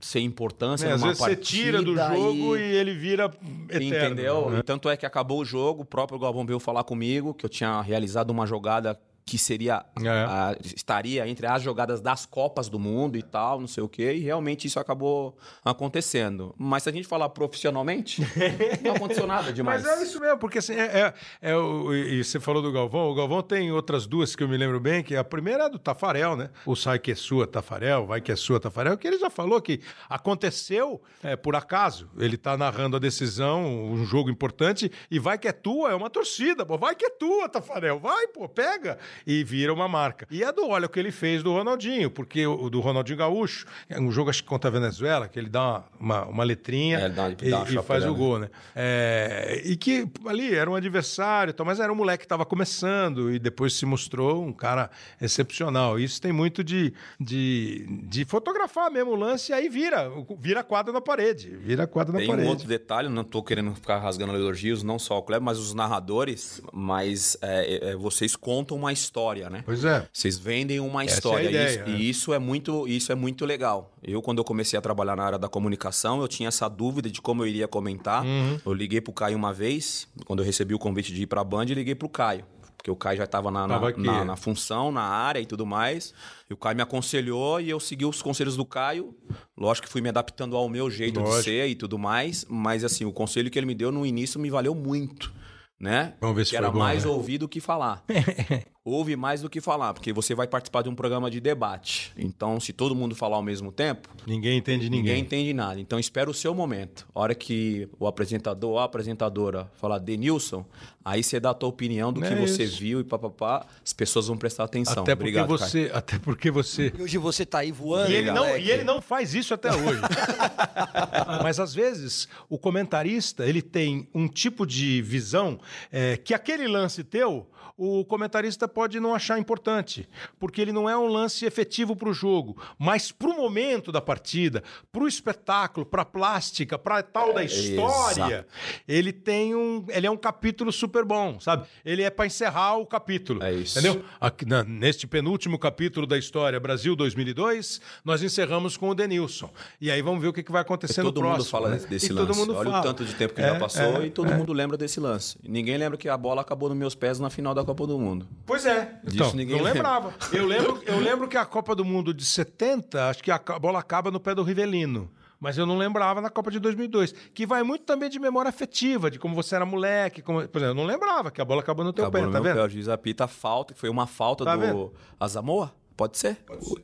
sem 0.00 0.24
importância 0.24 0.86
É, 0.86 0.92
às 0.92 1.02
vezes 1.02 1.18
você 1.18 1.36
partida 1.36 1.42
tira 1.62 1.82
do 1.82 1.94
jogo 1.94 2.56
e... 2.56 2.60
e 2.60 2.76
ele 2.76 2.94
vira 2.94 3.30
eterno. 3.68 3.84
Entendeu? 4.06 4.50
né? 4.50 4.58
E 4.60 4.62
Tanto 4.62 4.88
é 4.88 4.96
que 4.96 5.04
acabou 5.04 5.40
o 5.40 5.44
jogo, 5.44 5.82
o 5.82 5.84
próprio 5.84 6.18
Galvão 6.18 6.46
veio 6.46 6.58
falar 6.58 6.84
comigo 6.84 7.34
que 7.34 7.44
eu 7.44 7.50
tinha 7.50 7.80
realizado 7.82 8.30
uma 8.30 8.46
jogada 8.46 8.98
que 9.28 9.36
seria 9.38 9.84
É. 10.02 10.08
a- 10.08 10.56
estaria 10.64 11.28
entre 11.28 11.46
as 11.46 11.62
jogadas 11.62 12.00
das 12.00 12.24
Copas 12.24 12.68
do 12.68 12.78
Mundo 12.78 13.18
e 13.18 13.22
tal, 13.22 13.60
não 13.60 13.66
sei 13.66 13.82
o 13.82 13.88
quê, 13.88 14.14
e 14.14 14.20
realmente 14.20 14.66
isso 14.66 14.80
acabou 14.80 15.36
acontecendo. 15.64 16.54
Mas 16.56 16.84
se 16.84 16.88
a 16.88 16.92
gente 16.92 17.06
falar 17.06 17.28
profissionalmente, 17.28 18.22
não 18.82 18.94
aconteceu 18.96 19.26
nada 19.26 19.52
demais. 19.52 19.82
Mas 19.82 20.00
é 20.00 20.02
isso 20.02 20.18
mesmo, 20.20 20.38
porque 20.38 20.58
assim, 20.58 20.74
é, 20.74 21.12
é, 21.42 21.50
é 21.50 21.56
o- 21.56 21.94
e 21.94 22.24
você 22.24 22.40
falou 22.40 22.62
do 22.62 22.72
Galvão, 22.72 23.10
o 23.10 23.14
Galvão 23.14 23.42
tem 23.42 23.70
outras 23.70 24.06
duas 24.06 24.34
que 24.34 24.42
eu 24.42 24.48
me 24.48 24.56
lembro 24.56 24.80
bem, 24.80 25.02
que 25.02 25.14
a 25.14 25.22
primeira 25.24 25.64
é 25.64 25.68
do 25.68 25.78
Tafarel, 25.78 26.34
né? 26.36 26.50
O 26.64 26.74
sai 26.74 26.98
que 26.98 27.12
é 27.12 27.14
sua, 27.14 27.46
Tafarel, 27.46 28.06
vai 28.06 28.20
que 28.20 28.32
é 28.32 28.36
sua, 28.36 28.58
Tafarel, 28.58 28.96
que 28.96 29.06
ele 29.06 29.18
já 29.18 29.28
falou 29.28 29.60
que 29.60 29.80
aconteceu 30.08 31.00
é, 31.22 31.36
por 31.36 31.54
acaso. 31.54 32.08
Ele 32.18 32.36
tá 32.36 32.56
narrando 32.56 32.96
a 32.96 32.98
decisão, 32.98 33.64
um 33.66 34.04
jogo 34.04 34.30
importante, 34.30 34.90
e 35.10 35.18
vai 35.18 35.38
que 35.38 35.48
é 35.48 35.52
tua, 35.52 35.90
é 35.90 35.94
uma 35.94 36.10
torcida, 36.10 36.64
pô, 36.64 36.76
vai 36.78 36.94
que 36.94 37.04
é 37.04 37.10
tua, 37.10 37.48
Tafarel, 37.48 37.98
vai, 37.98 38.26
pô, 38.28 38.48
pega, 38.48 38.98
e 39.26 39.42
vira 39.44 39.72
uma 39.72 39.88
marca. 39.88 40.26
E 40.30 40.42
é 40.42 40.52
do 40.52 40.68
olha 40.68 40.86
o 40.86 40.88
que 40.88 40.98
ele 40.98 41.10
fez 41.10 41.42
do 41.42 41.52
Ronaldinho, 41.52 42.10
porque 42.10 42.46
o 42.46 42.68
do 42.70 42.80
Ronaldinho 42.80 43.18
Gaúcho, 43.18 43.66
é 43.88 44.00
um 44.00 44.10
jogo 44.10 44.30
acho 44.30 44.42
que 44.42 44.48
contra 44.48 44.68
a 44.68 44.72
Venezuela, 44.72 45.28
que 45.28 45.38
ele 45.38 45.48
dá 45.48 45.62
uma, 45.62 45.84
uma, 45.98 46.24
uma 46.26 46.44
letrinha 46.44 46.98
É, 46.98 47.08
dá 47.08 47.30
e, 47.30 47.50
dá 47.50 47.58
uma 47.60 47.70
e 47.70 47.82
faz 47.82 48.04
o 48.04 48.14
gol, 48.14 48.38
né? 48.38 48.50
É, 48.74 49.62
e 49.64 49.76
que 49.76 50.08
ali 50.26 50.54
era 50.54 50.70
um 50.70 50.74
adversário, 50.74 51.50
e 51.50 51.52
tal, 51.54 51.64
mas 51.66 51.80
era 51.80 51.92
um 51.92 51.96
moleque 51.96 52.18
que 52.18 52.24
estava 52.24 52.44
começando 52.44 53.32
e 53.32 53.38
depois 53.38 53.72
se 53.72 53.86
mostrou 53.86 54.44
um 54.44 54.52
cara 54.52 54.90
excepcional. 55.20 55.98
Isso 55.98 56.20
tem 56.20 56.32
muito 56.32 56.62
de, 56.64 56.92
de, 57.18 57.86
de 58.04 58.24
fotografar 58.24 58.90
mesmo 58.90 59.12
o 59.12 59.16
lance 59.16 59.52
e 59.52 59.54
aí 59.54 59.68
vira, 59.68 60.10
vira 60.38 60.62
quadro 60.62 60.92
na 60.92 61.00
parede, 61.00 61.48
vira 61.56 61.86
quadro 61.86 62.12
na 62.12 62.18
Tem 62.18 62.28
parede. 62.28 62.46
um 62.46 62.50
outro 62.50 62.66
detalhe, 62.66 63.08
não 63.08 63.24
tô 63.24 63.42
querendo 63.42 63.74
ficar 63.74 63.98
rasgando 63.98 64.34
elogios, 64.34 64.82
não 64.82 64.98
só 64.98 65.18
o 65.18 65.22
Kleber, 65.22 65.44
mas 65.44 65.58
os 65.58 65.74
narradores, 65.74 66.60
mas 66.72 67.36
é, 67.42 67.90
é, 67.90 67.96
vocês 67.96 68.34
contam 68.36 68.76
uma 68.76 68.92
história, 68.98 69.48
né? 69.50 69.62
Pois 69.64 69.84
é. 69.84 70.06
Vocês 70.12 70.38
vendem 70.38 70.80
uma 70.80 71.02
Essa 71.04 71.10
é 71.10 71.14
a 71.14 71.16
história. 71.16 71.48
ideia, 71.48 71.68
isso- 71.70 71.78
né? 71.80 71.90
E 71.98 72.10
isso 72.10 72.32
é 72.34 72.38
muito, 72.38 72.88
isso 72.88 73.12
é 73.12 73.14
muito 73.14 73.44
legal. 73.46 73.92
Eu, 74.02 74.20
quando 74.22 74.38
eu 74.38 74.44
comecei 74.44 74.78
a 74.78 74.82
trabalhar 74.82 75.16
na 75.16 75.24
área 75.24 75.38
da 75.38 75.48
comunicação, 75.48 76.20
eu 76.20 76.28
tinha 76.28 76.48
essa 76.48 76.68
dúvida 76.68 77.10
de 77.10 77.20
como 77.22 77.42
eu 77.42 77.46
iria 77.46 77.68
comentar. 77.68 78.24
Uhum. 78.24 78.58
Eu 78.64 78.72
liguei 78.74 79.00
pro 79.00 79.12
Caio 79.12 79.36
uma 79.36 79.52
vez, 79.52 80.08
quando 80.26 80.40
eu 80.40 80.44
recebi 80.46 80.74
o 80.74 80.78
convite 80.78 81.12
de 81.12 81.22
ir 81.22 81.26
pra 81.26 81.42
Band, 81.44 81.66
eu 81.68 81.74
liguei 81.74 81.94
pro 81.94 82.08
Caio. 82.08 82.44
Porque 82.76 82.90
o 82.92 82.96
Caio 82.96 83.18
já 83.18 83.24
estava 83.24 83.50
na, 83.50 83.66
na, 83.66 83.80
na- 83.96 84.24
na 84.24 84.36
função, 84.36 84.92
na 84.92 85.02
área 85.02 85.40
e 85.40 85.46
tudo 85.46 85.66
mais. 85.66 86.14
E 86.48 86.54
o 86.54 86.56
Caio 86.56 86.76
me 86.76 86.82
aconselhou 86.82 87.60
e 87.60 87.68
eu 87.68 87.80
segui 87.80 88.06
os 88.06 88.22
conselhos 88.22 88.56
do 88.56 88.64
Caio. 88.64 89.12
Lógico 89.56 89.88
que 89.88 89.92
fui 89.92 90.00
me 90.00 90.08
adaptando 90.08 90.56
ao 90.56 90.68
meu 90.68 90.88
jeito 90.88 91.18
Lógico. 91.18 91.38
de 91.38 91.42
ser 91.44 91.66
e 91.66 91.74
tudo 91.74 91.98
mais. 91.98 92.46
Mas, 92.48 92.84
assim, 92.84 93.04
o 93.04 93.12
conselho 93.12 93.50
que 93.50 93.58
ele 93.58 93.66
me 93.66 93.74
deu 93.74 93.90
no 93.90 94.06
início 94.06 94.38
me 94.38 94.48
valeu 94.48 94.76
muito. 94.76 95.32
Né? 95.80 96.14
Vamos 96.20 96.36
ver 96.36 96.44
se 96.44 96.50
que 96.50 96.56
foi 96.56 96.64
era 96.64 96.72
bom, 96.72 96.78
mais 96.78 97.04
né? 97.04 97.10
ouvir 97.10 97.38
do 97.38 97.48
que 97.48 97.60
falar. 97.60 98.04
Ouve 98.88 99.16
mais 99.16 99.42
do 99.42 99.50
que 99.50 99.60
falar, 99.60 99.92
porque 99.94 100.12
você 100.12 100.34
vai 100.34 100.46
participar 100.46 100.82
de 100.82 100.88
um 100.88 100.94
programa 100.94 101.30
de 101.30 101.40
debate. 101.40 102.12
Então, 102.16 102.58
se 102.58 102.72
todo 102.72 102.94
mundo 102.94 103.14
falar 103.14 103.36
ao 103.36 103.42
mesmo 103.42 103.70
tempo, 103.70 104.08
Ninguém 104.26 104.58
entende 104.58 104.84
ninguém. 104.84 105.00
ninguém 105.00 105.20
entende 105.20 105.52
nada. 105.52 105.80
Então, 105.80 105.98
espera 105.98 106.30
o 106.30 106.34
seu 106.34 106.54
momento. 106.54 107.06
A 107.14 107.20
hora 107.20 107.34
que 107.34 107.88
o 107.98 108.06
apresentador 108.06 108.70
ou 108.72 108.78
a 108.78 108.84
apresentadora 108.84 109.70
falar 109.76 109.98
Denilson, 109.98 110.64
aí 111.04 111.22
você 111.22 111.38
dá 111.40 111.50
a 111.50 111.54
tua 111.54 111.68
opinião 111.68 112.12
do 112.12 112.20
que 112.20 112.26
É 112.28 112.34
você 112.36 112.64
isso. 112.64 112.78
viu 112.80 113.00
e 113.00 113.04
papapá, 113.04 113.66
as 113.84 113.92
pessoas 113.92 114.26
vão 114.28 114.36
prestar 114.36 114.64
atenção. 114.64 115.02
Até 115.02 115.14
porque 115.14 115.38
Obrigado, 115.38 115.48
Caio. 115.58 115.58
você, 115.70 115.90
até 115.92 116.18
porque 116.18 116.50
você 116.50 116.92
E 116.98 117.02
hoje 117.02 117.18
você 117.18 117.44
tá 117.46 117.58
aí 117.58 117.72
voando, 117.72 118.10
E 118.10 118.14
ele, 118.14 118.30
não, 118.32 118.56
e 118.56 118.70
ele 118.70 118.84
não 118.84 119.00
faz 119.02 119.34
isso 119.34 119.52
até 119.54 119.70
hoje. 119.74 120.00
Mas 121.42 121.58
às 121.60 121.74
vezes 121.74 122.28
o 122.48 122.58
comentarista 122.58 123.44
ele 123.44 123.62
tem 123.62 124.08
um 124.14 124.28
tipo 124.28 124.66
de 124.66 125.02
visão 125.02 125.58
é, 125.92 126.16
que 126.16 126.34
aquele 126.34 126.66
lance 126.66 127.02
teu 127.04 127.46
o 127.78 128.04
comentarista 128.04 128.66
pode 128.66 128.98
não 128.98 129.14
achar 129.14 129.38
importante, 129.38 130.08
porque 130.38 130.60
ele 130.60 130.72
não 130.72 130.90
é 130.90 130.98
um 130.98 131.06
lance 131.06 131.46
efetivo 131.46 131.94
para 131.94 132.08
o 132.08 132.12
jogo, 132.12 132.60
mas 132.76 133.12
para 133.12 133.28
o 133.28 133.36
momento 133.36 133.92
da 133.92 134.00
partida, 134.00 134.64
para 134.90 135.04
o 135.04 135.06
espetáculo, 135.08 135.86
para 135.86 136.02
a 136.02 136.04
plástica, 136.04 136.76
para 136.76 137.00
tal 137.04 137.32
da 137.32 137.44
história, 137.44 138.46
ele 138.86 139.12
tem 139.12 139.54
um, 139.54 139.84
ele 139.88 140.06
é 140.06 140.10
um 140.10 140.16
capítulo 140.16 140.72
super 140.72 141.04
bom, 141.04 141.38
sabe? 141.38 141.66
Ele 141.84 142.02
é 142.02 142.10
para 142.10 142.26
encerrar 142.26 142.76
o 142.78 142.84
capítulo, 142.86 143.42
É 143.42 143.52
isso. 143.52 143.78
entendeu? 143.78 144.04
Aqui, 144.20 144.44
na- 144.44 144.64
neste 144.64 145.06
penúltimo 145.06 145.58
capítulo 145.58 146.06
da 146.06 146.18
história 146.18 146.58
Brasil 146.58 146.96
2002, 146.96 147.80
nós 148.04 148.22
encerramos 148.22 148.76
com 148.76 148.88
o 148.88 148.94
Denilson. 148.94 149.50
E 149.80 149.90
aí 149.90 150.02
vamos 150.02 150.20
ver 150.20 150.28
o 150.28 150.32
que, 150.32 150.42
que 150.42 150.50
vai 150.50 150.62
acontecer 150.62 151.02
no 151.02 151.12
Todo 151.12 151.20
próximo. 151.20 151.38
mundo 151.38 151.50
fala 151.50 151.68
né? 151.70 151.76
desse, 151.88 152.06
E 152.10 152.12
lance. 152.12 152.26
todo 152.26 152.50
Olha 152.56 152.64
fala. 152.70 152.80
o 152.80 152.82
tanto 152.82 153.04
de 153.04 153.14
tempo 153.14 153.34
que 153.34 153.40
É, 153.40 153.52
já 153.52 153.58
passou 153.58 154.02
é, 154.02 154.06
e 154.06 154.10
todo 154.10 154.32
é. 154.32 154.36
mundo 154.36 154.52
lembra 154.52 154.76
desse 154.76 154.98
lance. 154.98 155.38
Ninguém 155.42 155.76
lembra 155.76 155.96
que 155.96 156.08
a 156.08 156.16
bola 156.16 156.40
acabou 156.40 156.68
nos 156.68 156.76
meus 156.78 156.94
pés 156.94 157.18
na 157.18 157.30
final 157.30 157.54
da 157.54 157.62
Copa 157.68 157.86
do 157.86 157.98
Mundo. 157.98 158.26
Pois 158.46 158.64
é. 158.64 158.98
Disso 159.04 159.16
Então, 159.16 159.32
ninguém 159.34 159.60
lembrava. 159.60 160.14
Eu 160.32 160.46
lembro, 160.46 160.82
eu 160.86 160.98
lembro 161.00 161.28
que 161.28 161.36
a 161.36 161.44
Copa 161.44 161.74
do 161.74 161.84
Mundo 161.84 162.14
de 162.14 162.24
70, 162.24 163.10
acho 163.10 163.22
que 163.22 163.30
a 163.30 163.38
bola 163.60 163.78
acaba 163.78 164.10
no 164.10 164.18
pé 164.18 164.34
do 164.34 164.42
Rivelino. 164.42 165.10
Mas 165.38 165.56
eu 165.58 165.66
não 165.66 165.76
lembrava 165.76 166.20
na 166.20 166.30
Copa 166.30 166.50
de 166.50 166.58
2002. 166.58 167.12
Que 167.34 167.44
vai 167.46 167.62
muito 167.62 167.84
também 167.84 168.08
de 168.08 168.18
memória 168.18 168.48
afetiva, 168.48 169.10
de 169.10 169.18
como 169.18 169.34
você 169.36 169.54
era 169.54 169.66
moleque. 169.66 170.22
Como... 170.22 170.48
Por 170.48 170.58
exemplo, 170.58 170.70
eu 170.70 170.74
não 170.74 170.84
lembrava 170.84 171.30
que 171.30 171.40
a 171.40 171.44
bola 171.44 171.60
acabou 171.60 171.84
no 171.84 171.92
teu 171.92 172.06
Acabou 172.06 172.20
pé, 172.22 172.26
no 172.26 172.32
tá 172.32 172.40
vendo? 172.40 172.56
pé. 172.56 172.64
O 172.64 172.68
juiz 172.70 172.88
apita 172.88 173.24
a 173.24 173.28
falta, 173.28 173.74
que 173.74 173.78
foi 173.78 173.88
uma 173.90 174.06
falta 174.06 174.44
Tá 174.44 174.56
do 174.56 174.60
vendo? 174.62 174.92
Azamoa? 175.20 175.72
Pode 175.98 176.16
ser? 176.16 176.36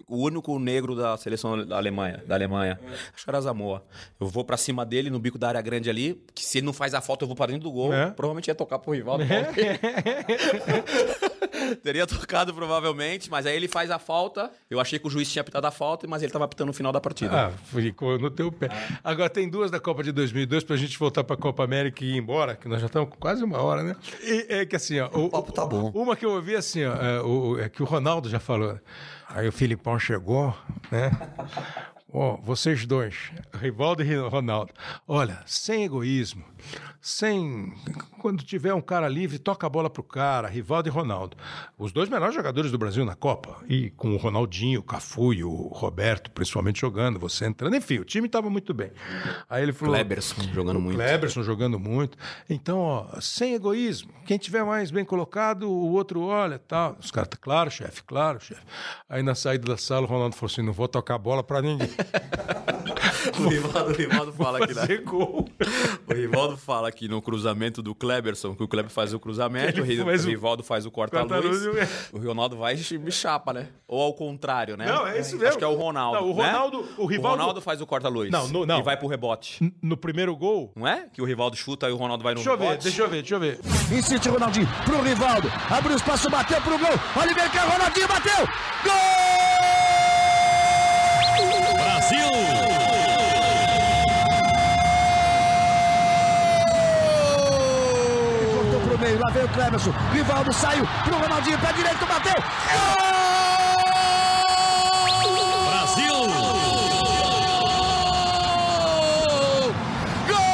O, 0.09 0.17
o 0.17 0.25
único 0.25 0.59
negro 0.59 0.97
da 0.97 1.17
seleção 1.17 1.65
da 1.65 1.77
Alemanha. 1.77 2.21
Da 2.27 2.35
Alemanha. 2.35 2.81
Acho 3.15 3.23
que 3.25 3.31
era 3.31 3.39
Azamoa. 3.39 3.85
Eu 4.19 4.27
vou 4.27 4.45
pra 4.45 4.57
cima 4.57 4.85
dele, 4.85 5.09
no 5.09 5.21
bico 5.21 5.39
da 5.39 5.47
área 5.47 5.61
grande 5.61 5.89
ali, 5.89 6.21
que 6.35 6.45
se 6.45 6.59
ele 6.59 6.67
não 6.67 6.73
faz 6.73 6.95
a 6.95 7.01
falta, 7.01 7.23
eu 7.23 7.29
vou 7.29 7.37
pra 7.37 7.47
dentro 7.47 7.63
do 7.63 7.71
gol. 7.71 7.95
É. 7.95 8.11
Provavelmente 8.11 8.49
ia 8.49 8.57
tocar 8.57 8.81
pro 8.81 8.93
rival. 8.93 9.19
do 9.19 9.25
Palmeiras. 9.25 9.55
Teria 11.83 12.07
tocado 12.09 12.53
provavelmente, 12.55 13.31
mas 13.31 13.47
aí 13.47 13.57
ele 13.57 13.69
faz 13.69 13.91
a 13.91 13.99
falta. 13.99 14.51
Eu 14.71 14.81
achei 14.81 14.99
que 14.99 15.07
o 15.07 15.11
juiz 15.11 15.31
tinha 15.31 15.41
apitado 15.41 15.67
a 15.67 15.71
falta, 15.71 16.07
mas 16.07 16.23
ele 16.23 16.33
tava 16.33 16.45
apitando 16.45 16.69
no 16.69 16.73
final 16.73 16.93
da 16.93 17.01
partida. 17.01 17.49
Ah, 17.49 17.51
ficou 17.51 18.19
no 18.19 18.31
teu 18.31 18.51
pé. 18.51 18.69
Agora 19.03 19.29
tem 19.31 19.49
duas 19.49 19.71
da 19.71 19.81
Copa 19.81 20.03
de 20.03 20.13
2002 20.13 20.65
pra 20.65 20.77
gente 20.77 20.99
voltar 20.99 21.25
pra 21.25 21.37
Copa 21.37 21.65
América 21.65 22.05
e 22.05 22.13
ir 22.13 22.17
embora, 22.17 22.57
que 22.57 22.69
nós 22.69 22.81
já 22.81 22.87
estamos 22.87 23.11
com 23.11 23.17
quase 23.17 23.43
uma 23.43 23.61
hora, 23.61 23.83
né? 23.83 23.97
E 24.23 24.47
é 24.49 24.67
que 24.67 24.77
assim, 24.77 25.01
ó. 25.01 25.09
O, 25.13 25.31
papo 25.31 25.53
tá 25.53 25.67
bom. 25.67 25.91
Uma 25.95 26.17
que 26.17 26.25
eu 26.25 26.33
ouvi 26.33 26.57
assim, 26.57 26.85
ó, 26.85 26.95
é, 26.95 27.21
o, 27.23 27.59
é 27.59 27.69
que 27.69 27.83
o 27.83 27.87
Ronaldo 27.87 28.29
já 28.29 28.41
falou. 28.41 28.79
Aí 29.29 29.49
o 29.49 29.53
Filipão 29.53 29.99
chegou, 29.99 30.57
né? 30.91 31.11
Ó, 32.17 32.37
vocês 32.37 32.87
dois, 32.87 33.33
Rivaldo 33.53 34.01
e 34.05 34.17
Ronaldo, 34.17 34.73
olha, 35.09 35.41
sem 35.47 35.83
egoísmo, 35.83 36.45
sem. 37.01 37.75
Quando 38.21 38.45
tiver 38.45 38.73
um 38.73 38.81
cara 38.81 39.09
livre, 39.09 39.37
toca 39.37 39.67
a 39.67 39.69
bola 39.69 39.91
pro 39.91 40.03
cara, 40.05 40.47
Rivaldo 40.47 40.89
e 40.89 40.93
Ronaldo. 40.93 41.37
Os 41.77 41.93
dois 41.93 42.09
melhores 42.09 42.33
jogadores 42.33 42.71
do 42.71 42.79
Brasil 42.79 43.05
na 43.05 43.17
Copa. 43.17 43.63
E 43.69 43.91
com 43.91 44.15
o 44.15 44.17
Ronaldinho, 44.17 44.79
o 44.79 44.83
Cafu 44.83 45.35
e 45.35 45.43
o 45.43 45.51
Roberto, 45.51 46.31
principalmente 46.31 46.81
jogando, 46.81 47.19
você 47.19 47.47
entrando. 47.47 47.75
Enfim, 47.75 47.99
o 47.99 48.05
time 48.05 48.29
estava 48.29 48.49
muito 48.49 48.73
bem. 48.73 48.93
Aí 49.51 49.65
ele 49.65 49.73
falou. 49.73 49.95
Kleberson 49.95 50.43
jogando 50.55 50.81
muito. 50.81 50.97
Kleberson 50.97 51.43
jogando 51.43 51.81
muito. 51.81 52.17
Então, 52.49 52.79
ó, 52.79 53.21
sem 53.21 53.55
egoísmo. 53.55 54.15
Quem 54.25 54.39
tiver 54.39 54.65
mais 54.65 54.91
bem 54.93 55.05
colocado, 55.05 55.69
o 55.69 55.93
outro 55.93 56.23
olha, 56.23 56.61
tal. 56.61 56.97
Os 56.99 57.11
caras, 57.11 57.29
claro, 57.41 57.71
chefe, 57.71 58.05
claro, 58.05 58.41
chefe. 58.41 58.63
Aí 59.09 59.23
na 59.23 59.35
saída 59.35 59.67
da 59.67 59.77
sala, 59.77 60.07
o 60.07 60.09
Ronaldo 60.09 60.37
falou 60.37 60.51
assim: 60.51 60.63
não 60.63 60.73
vou 60.73 60.87
tocar 60.87 61.17
a 61.17 61.19
bola 61.19 61.43
pra 61.43 61.61
ninguém. 61.61 61.91
O 63.39 63.49
Rivaldo, 63.49 63.91
o 63.91 63.93
Rivaldo 63.95 64.33
fala 64.33 64.65
aqui, 64.65 64.75
né? 64.75 64.97
Gol. 64.99 65.49
O 66.07 66.13
Rivaldo 66.15 66.57
fala 66.57 66.89
aqui 66.89 67.09
no 67.09 67.23
cruzamento 67.23 67.83
do 67.83 67.95
Kleberson, 67.95 68.55
que 68.55 68.63
o 68.63 68.69
Kleber 68.69 68.91
faz 68.91 69.15
o 69.15 69.19
cruzamento, 69.19 69.81
o 69.81 69.83
o 69.83 69.87
o- 69.87 70.17
Rivaldo 70.29 70.63
faz 70.63 70.85
o 70.87 70.91
corta-luz, 70.91 71.63
o 72.13 72.19
Ronaldo 72.19 72.57
vai 72.59 72.77
e 72.77 72.99
me 72.99 73.11
chapa, 73.11 73.53
né? 73.53 73.69
Ou 73.89 74.03
ao 74.03 74.13
contrário, 74.15 74.77
né? 74.77 74.87
Não, 74.87 75.07
é 75.07 75.19
isso 75.21 75.33
mesmo. 75.33 75.49
Acho 75.49 75.59
que 75.59 75.65
é 75.65 75.67
o 75.67 75.75
Ronaldo, 75.75 76.21
Não, 76.21 76.31
o 76.33 76.37
né? 76.37 76.47
Ronaldo- 76.51 76.87
o 76.99 77.07
Rivaldo- 77.07 77.39
Ronaldo 77.39 77.61
faz 77.63 77.81
o 77.81 77.87
corta-luz 77.87 78.31
Não, 78.31 78.47
no- 78.49 78.67
não. 78.67 78.79
e 78.79 78.83
vai 78.83 78.97
pro 78.97 79.09
rebote. 79.09 79.73
No 79.83 79.97
primeiro 79.97 80.37
gol. 80.37 80.71
Não 80.77 80.87
é? 80.87 81.07
Que 81.13 81.23
o 81.23 81.25
Rivaldo 81.25 81.57
chuta 81.57 81.89
e 81.89 81.93
o 81.93 81.97
Ronaldo 81.97 82.23
vai 82.23 82.35
no 82.35 82.39
Deixa 82.41 82.51
eu 82.51 82.59
ver, 82.59 82.65
rebote. 82.65 82.85
deixa 82.85 83.03
eu 83.03 83.09
ver, 83.09 83.23
deixa 83.23 83.35
eu 83.37 83.41
ver. 83.41 83.59
Insiste 83.91 84.29
Ronaldinho 84.29 84.69
pro 84.85 85.01
Rivaldo. 85.03 85.51
Abriu 85.71 85.97
espaço, 85.97 86.29
bateu 86.31 86.61
pro 86.61 86.79
gol. 86.79 86.89
Olha 87.17 87.33
o 87.33 87.35
mercado, 87.35 87.71
Ronaldinho 87.73 88.09
bateu. 88.09 88.47
Brasil! 88.83 89.34
Meio, 99.05 99.21
lá 99.23 99.31
veio 99.33 99.45
o 99.45 99.49
Clemerson. 99.51 99.93
Rivaldo 100.13 100.53
saiu 100.53 100.87
pro 101.05 101.19
Ronaldinho, 101.19 101.59
pé 101.59 101.73
direito, 101.75 102.07
bateu. 102.07 102.35
Gol! 102.73 103.05
Brasil! 105.69 106.15
Gol! 110.27 110.45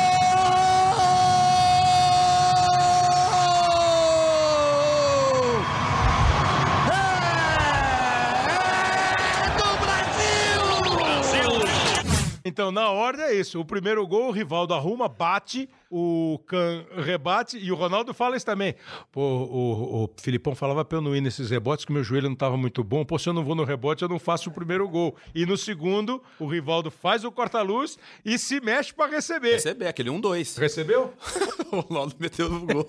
É 9.39 9.51
do 9.57 9.69
Brasil! 9.79 10.63
Brasil! 10.97 11.53
Então, 12.45 12.73
na 12.73 12.91
ordem 12.91 13.27
é 13.27 13.35
isso. 13.35 13.61
O 13.61 13.65
primeiro 13.65 14.05
gol, 14.09 14.29
o 14.29 14.33
Rivaldo 14.33 14.75
arruma, 14.75 15.09
bate, 15.09 15.69
o 15.91 16.39
Can 16.47 16.85
rebate 16.97 17.59
e 17.59 17.73
o 17.73 17.75
Ronaldo 17.75 18.15
fala 18.15 18.37
isso 18.37 18.47
também. 18.47 18.77
Pô, 19.11 19.21
o, 19.21 20.05
o 20.05 20.11
Filipão 20.21 20.55
falava 20.55 20.85
pra 20.85 20.99
eu 20.99 21.03
não 21.03 21.17
ir 21.17 21.21
nesses 21.21 21.51
rebotes 21.51 21.85
que 21.85 21.93
meu 21.93 22.05
joelho 22.05 22.29
não 22.29 22.37
tava 22.37 22.57
muito 22.57 22.85
bom. 22.85 23.05
Pô, 23.05 23.19
se 23.19 23.29
eu 23.29 23.33
não 23.33 23.45
vou 23.45 23.57
no 23.57 23.65
rebote, 23.65 24.03
eu 24.03 24.09
não 24.09 24.19
faço 24.19 24.51
o 24.51 24.53
primeiro 24.53 24.89
gol. 24.89 25.17
E 25.35 25.45
no 25.45 25.57
segundo, 25.57 26.23
o 26.39 26.47
Rivaldo 26.47 26.91
faz 26.91 27.25
o 27.25 27.33
corta-luz 27.33 27.99
e 28.25 28.39
se 28.39 28.61
mexe 28.61 28.95
pra 28.95 29.07
receber. 29.07 29.55
Receber, 29.55 29.89
aquele 29.89 30.11
1-2. 30.11 30.59
Recebeu? 30.59 31.13
o 31.73 31.81
Ronaldo 31.81 32.15
meteu 32.21 32.49
no 32.49 32.61
gol. 32.61 32.87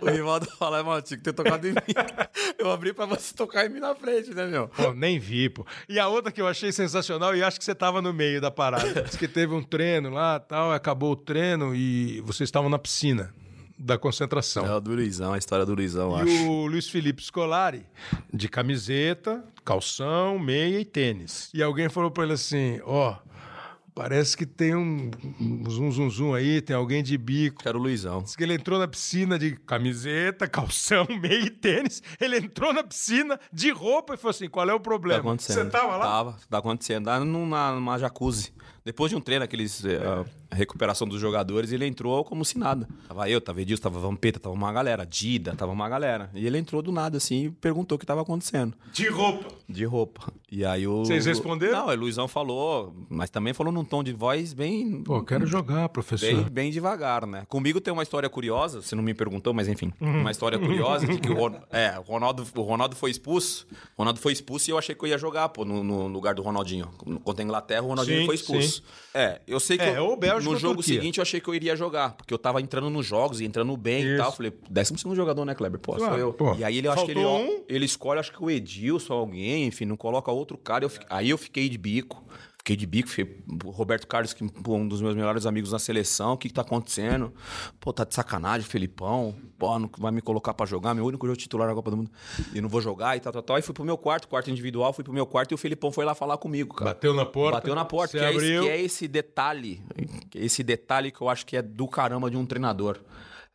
o 0.00 0.10
Rivaldo 0.10 0.46
fala, 0.58 0.82
mano, 0.82 1.02
tinha 1.02 1.18
que 1.18 1.24
ter 1.24 1.32
tocado 1.32 1.68
em 1.68 1.70
mim. 1.70 1.78
Eu 2.58 2.72
abri 2.72 2.92
pra 2.92 3.06
você 3.06 3.32
tocar 3.32 3.66
em 3.66 3.68
mim 3.68 3.78
na 3.78 3.94
frente, 3.94 4.34
né, 4.34 4.44
meu? 4.46 4.66
Pô, 4.68 4.92
nem 4.92 5.18
vi, 5.18 5.48
pô. 5.48 5.64
E 5.88 5.98
a 6.00 6.08
outra 6.08 6.32
que 6.32 6.40
eu 6.40 6.46
achei 6.46 6.72
sensacional, 6.72 7.36
e 7.36 7.42
acho 7.42 7.58
que 7.58 7.64
você 7.64 7.74
tava 7.74 8.02
no 8.02 8.12
meio 8.12 8.40
da 8.40 8.50
parada. 8.50 9.02
Diz 9.02 9.14
que 9.14 9.28
teve 9.28 9.54
um 9.54 9.62
treino 9.62 10.10
lá 10.10 10.40
tal, 10.40 10.72
acabou 10.72 11.12
o 11.12 11.16
treino 11.16 11.74
e 11.74 12.07
vocês 12.24 12.48
estavam 12.48 12.68
na 12.70 12.78
piscina 12.78 13.32
da 13.78 13.96
concentração. 13.96 14.66
É 14.66 14.74
o 14.74 14.80
do 14.80 14.92
Luizão, 14.94 15.32
a 15.32 15.38
história 15.38 15.64
do 15.64 15.74
Luizão, 15.74 16.10
eu 16.10 16.16
acho. 16.16 16.28
E 16.28 16.46
o 16.48 16.66
Luiz 16.66 16.88
Felipe 16.88 17.22
Scolari, 17.22 17.86
de 18.32 18.48
camiseta, 18.48 19.44
calção, 19.64 20.38
meia 20.38 20.80
e 20.80 20.84
tênis. 20.84 21.48
E 21.54 21.62
alguém 21.62 21.88
falou 21.88 22.10
pra 22.10 22.24
ele 22.24 22.32
assim: 22.32 22.80
ó, 22.84 23.16
parece 23.94 24.36
que 24.36 24.44
tem 24.46 24.74
um, 24.74 25.10
um 25.40 25.70
zum 25.70 25.90
zum 25.92 26.10
zum 26.10 26.34
aí, 26.34 26.60
tem 26.60 26.74
alguém 26.74 27.02
de 27.04 27.16
bico. 27.16 27.62
Que 27.62 27.68
era 27.68 27.78
o 27.78 27.80
Luizão. 27.80 28.22
Diz 28.22 28.34
que 28.34 28.42
ele 28.42 28.54
entrou 28.54 28.78
na 28.80 28.88
piscina 28.88 29.38
de 29.38 29.52
camiseta, 29.56 30.46
calção, 30.50 31.06
meia 31.20 31.44
e 31.44 31.50
tênis. 31.50 32.02
Ele 32.20 32.36
entrou 32.38 32.72
na 32.72 32.82
piscina 32.82 33.38
de 33.52 33.70
roupa 33.70 34.14
e 34.14 34.16
falou 34.16 34.30
assim: 34.30 34.48
qual 34.48 34.68
é 34.68 34.74
o 34.74 34.78
Tá 34.78 34.82
problema? 34.82 35.20
acontecendo. 35.20 35.64
Você 35.66 35.70
tava 35.70 35.96
lá? 35.96 36.04
Tava, 36.04 36.36
tá 36.50 36.58
acontecendo. 36.58 37.06
Lá 37.06 37.20
numa, 37.20 37.72
numa 37.72 37.96
jacuzzi. 37.98 38.52
Depois 38.84 39.10
de 39.10 39.16
um 39.16 39.20
treino, 39.20 39.44
aqueles. 39.44 39.84
eh, 39.84 39.98
a 40.50 40.54
recuperação 40.54 41.06
dos 41.06 41.20
jogadores, 41.20 41.72
ele 41.72 41.86
entrou 41.86 42.24
como 42.24 42.42
se 42.44 42.58
nada. 42.58 42.88
Tava 43.06 43.28
eu, 43.28 43.38
tava 43.40 43.60
Edilson, 43.60 43.82
tava 43.82 43.98
Vampeta, 44.00 44.40
tava 44.40 44.54
uma 44.54 44.72
galera. 44.72 45.04
Dida, 45.04 45.54
tava 45.54 45.72
uma 45.72 45.88
galera. 45.88 46.30
E 46.34 46.46
ele 46.46 46.56
entrou 46.58 46.80
do 46.80 46.90
nada, 46.90 47.18
assim, 47.18 47.44
e 47.46 47.50
perguntou 47.50 47.96
o 47.96 47.98
que 47.98 48.06
tava 48.06 48.22
acontecendo. 48.22 48.72
De 48.92 49.08
roupa. 49.08 49.48
De 49.68 49.84
roupa. 49.84 50.32
E 50.50 50.64
aí 50.64 50.86
o. 50.86 51.04
Vocês 51.04 51.26
responderam? 51.26 51.86
Não, 51.86 51.88
o 51.88 51.94
Luizão 51.94 52.26
falou, 52.26 52.94
mas 53.10 53.28
também 53.28 53.52
falou 53.52 53.70
num 53.72 53.84
tom 53.84 54.02
de 54.02 54.12
voz 54.14 54.54
bem. 54.54 55.02
Pô, 55.02 55.22
quero 55.22 55.46
jogar, 55.46 55.90
professor. 55.90 56.26
Bem, 56.34 56.44
bem 56.44 56.70
devagar, 56.70 57.26
né? 57.26 57.44
Comigo 57.48 57.78
tem 57.80 57.92
uma 57.92 58.02
história 58.02 58.28
curiosa, 58.30 58.80
você 58.80 58.94
não 58.96 59.02
me 59.02 59.12
perguntou, 59.12 59.52
mas 59.52 59.68
enfim, 59.68 59.92
uma 60.00 60.30
história 60.30 60.58
curiosa 60.58 61.06
de 61.06 61.18
que 61.18 61.28
o, 61.30 61.34
Ron- 61.34 61.60
é, 61.70 61.98
o, 61.98 62.02
Ronaldo, 62.02 62.46
o 62.56 62.62
Ronaldo 62.62 62.96
foi 62.96 63.10
expulso. 63.10 63.66
O 63.96 63.98
Ronaldo 64.02 64.18
foi 64.20 64.32
expulso 64.32 64.70
e 64.70 64.72
eu 64.72 64.78
achei 64.78 64.94
que 64.94 65.04
eu 65.04 65.08
ia 65.08 65.18
jogar, 65.18 65.50
pô, 65.50 65.64
no, 65.66 65.84
no 65.84 66.06
lugar 66.08 66.34
do 66.34 66.40
Ronaldinho. 66.40 66.86
Contra 67.22 67.42
a 67.42 67.44
Inglaterra, 67.44 67.82
o 67.82 67.88
Ronaldinho 67.88 68.20
Sim, 68.20 68.26
foi 68.26 68.34
expulso. 68.36 68.67
É, 69.14 69.40
eu 69.46 69.58
sei 69.58 69.76
que 69.78 69.84
É, 69.84 69.98
eu- 69.98 70.16
no 70.42 70.56
jogo 70.56 70.76
Turquia. 70.76 70.94
seguinte 70.94 71.18
eu 71.18 71.22
achei 71.22 71.40
que 71.40 71.48
eu 71.48 71.54
iria 71.54 71.74
jogar, 71.74 72.12
porque 72.12 72.32
eu 72.32 72.38
tava 72.38 72.60
entrando 72.60 72.88
nos 72.90 73.04
jogos 73.06 73.40
e 73.40 73.44
entrando 73.44 73.76
bem 73.76 74.02
e 74.02 74.08
Isso. 74.14 74.22
tal. 74.22 74.32
Falei, 74.32 74.52
décimo 74.70 74.98
segundo 74.98 75.16
jogador, 75.16 75.44
né, 75.44 75.54
Kleber? 75.54 75.80
Pô, 75.80 75.94
Claro, 75.94 76.12
sou 76.12 76.20
eu. 76.20 76.32
pô. 76.32 76.54
E 76.54 76.62
aí 76.64 76.78
ele 76.78 76.88
acho 76.88 77.04
que 77.04 77.10
ele, 77.10 77.24
um. 77.24 77.62
ele 77.68 77.84
escolhe, 77.84 78.20
acho 78.20 78.32
que 78.32 78.42
o 78.42 78.50
Edilson, 78.50 79.14
alguém, 79.14 79.66
enfim, 79.66 79.84
não 79.86 79.96
coloca 79.96 80.30
outro 80.30 80.56
cara. 80.58 80.84
Eu 80.84 80.90
aí 81.10 81.30
eu 81.30 81.38
fiquei 81.38 81.68
de 81.68 81.78
bico. 81.78 82.22
Fiquei 82.68 82.76
de 82.76 82.86
bico, 82.86 83.08
fiquei, 83.08 83.38
Roberto 83.64 84.06
Carlos, 84.06 84.34
que 84.34 84.46
pô, 84.46 84.74
um 84.76 84.86
dos 84.86 85.00
meus 85.00 85.14
melhores 85.14 85.46
amigos 85.46 85.72
na 85.72 85.78
seleção, 85.78 86.34
o 86.34 86.36
que, 86.36 86.48
que 86.48 86.54
tá 86.54 86.60
acontecendo? 86.60 87.32
Pô, 87.80 87.94
tá 87.94 88.04
de 88.04 88.14
sacanagem, 88.14 88.68
Felipão. 88.68 89.34
Pô, 89.58 89.78
não 89.78 89.90
vai 89.98 90.12
me 90.12 90.20
colocar 90.20 90.52
pra 90.52 90.66
jogar, 90.66 90.92
meu 90.92 91.06
único 91.06 91.26
jogo 91.26 91.38
titular 91.38 91.66
na 91.66 91.74
Copa 91.74 91.90
do 91.90 91.96
Mundo. 91.96 92.10
E 92.52 92.60
não 92.60 92.68
vou 92.68 92.82
jogar 92.82 93.16
e 93.16 93.20
tal, 93.20 93.32
tal, 93.32 93.42
tal. 93.42 93.56
Aí 93.56 93.62
fui 93.62 93.72
pro 93.72 93.86
meu 93.86 93.96
quarto, 93.96 94.28
quarto 94.28 94.50
individual, 94.50 94.92
fui 94.92 95.02
pro 95.02 95.14
meu 95.14 95.24
quarto 95.24 95.52
e 95.52 95.54
o 95.54 95.56
Felipão 95.56 95.90
foi 95.90 96.04
lá 96.04 96.14
falar 96.14 96.36
comigo, 96.36 96.74
cara. 96.74 96.90
Bateu 96.90 97.14
na 97.14 97.24
porta. 97.24 97.56
Bateu 97.56 97.74
na 97.74 97.86
porta, 97.86 98.18
que 98.18 98.22
é, 98.22 98.34
esse, 98.34 98.60
que 98.60 98.68
é 98.68 98.80
esse 98.82 99.08
detalhe. 99.08 99.82
Esse 100.34 100.62
detalhe 100.62 101.10
que 101.10 101.22
eu 101.22 101.30
acho 101.30 101.46
que 101.46 101.56
é 101.56 101.62
do 101.62 101.88
caramba 101.88 102.30
de 102.30 102.36
um 102.36 102.44
treinador. 102.44 102.98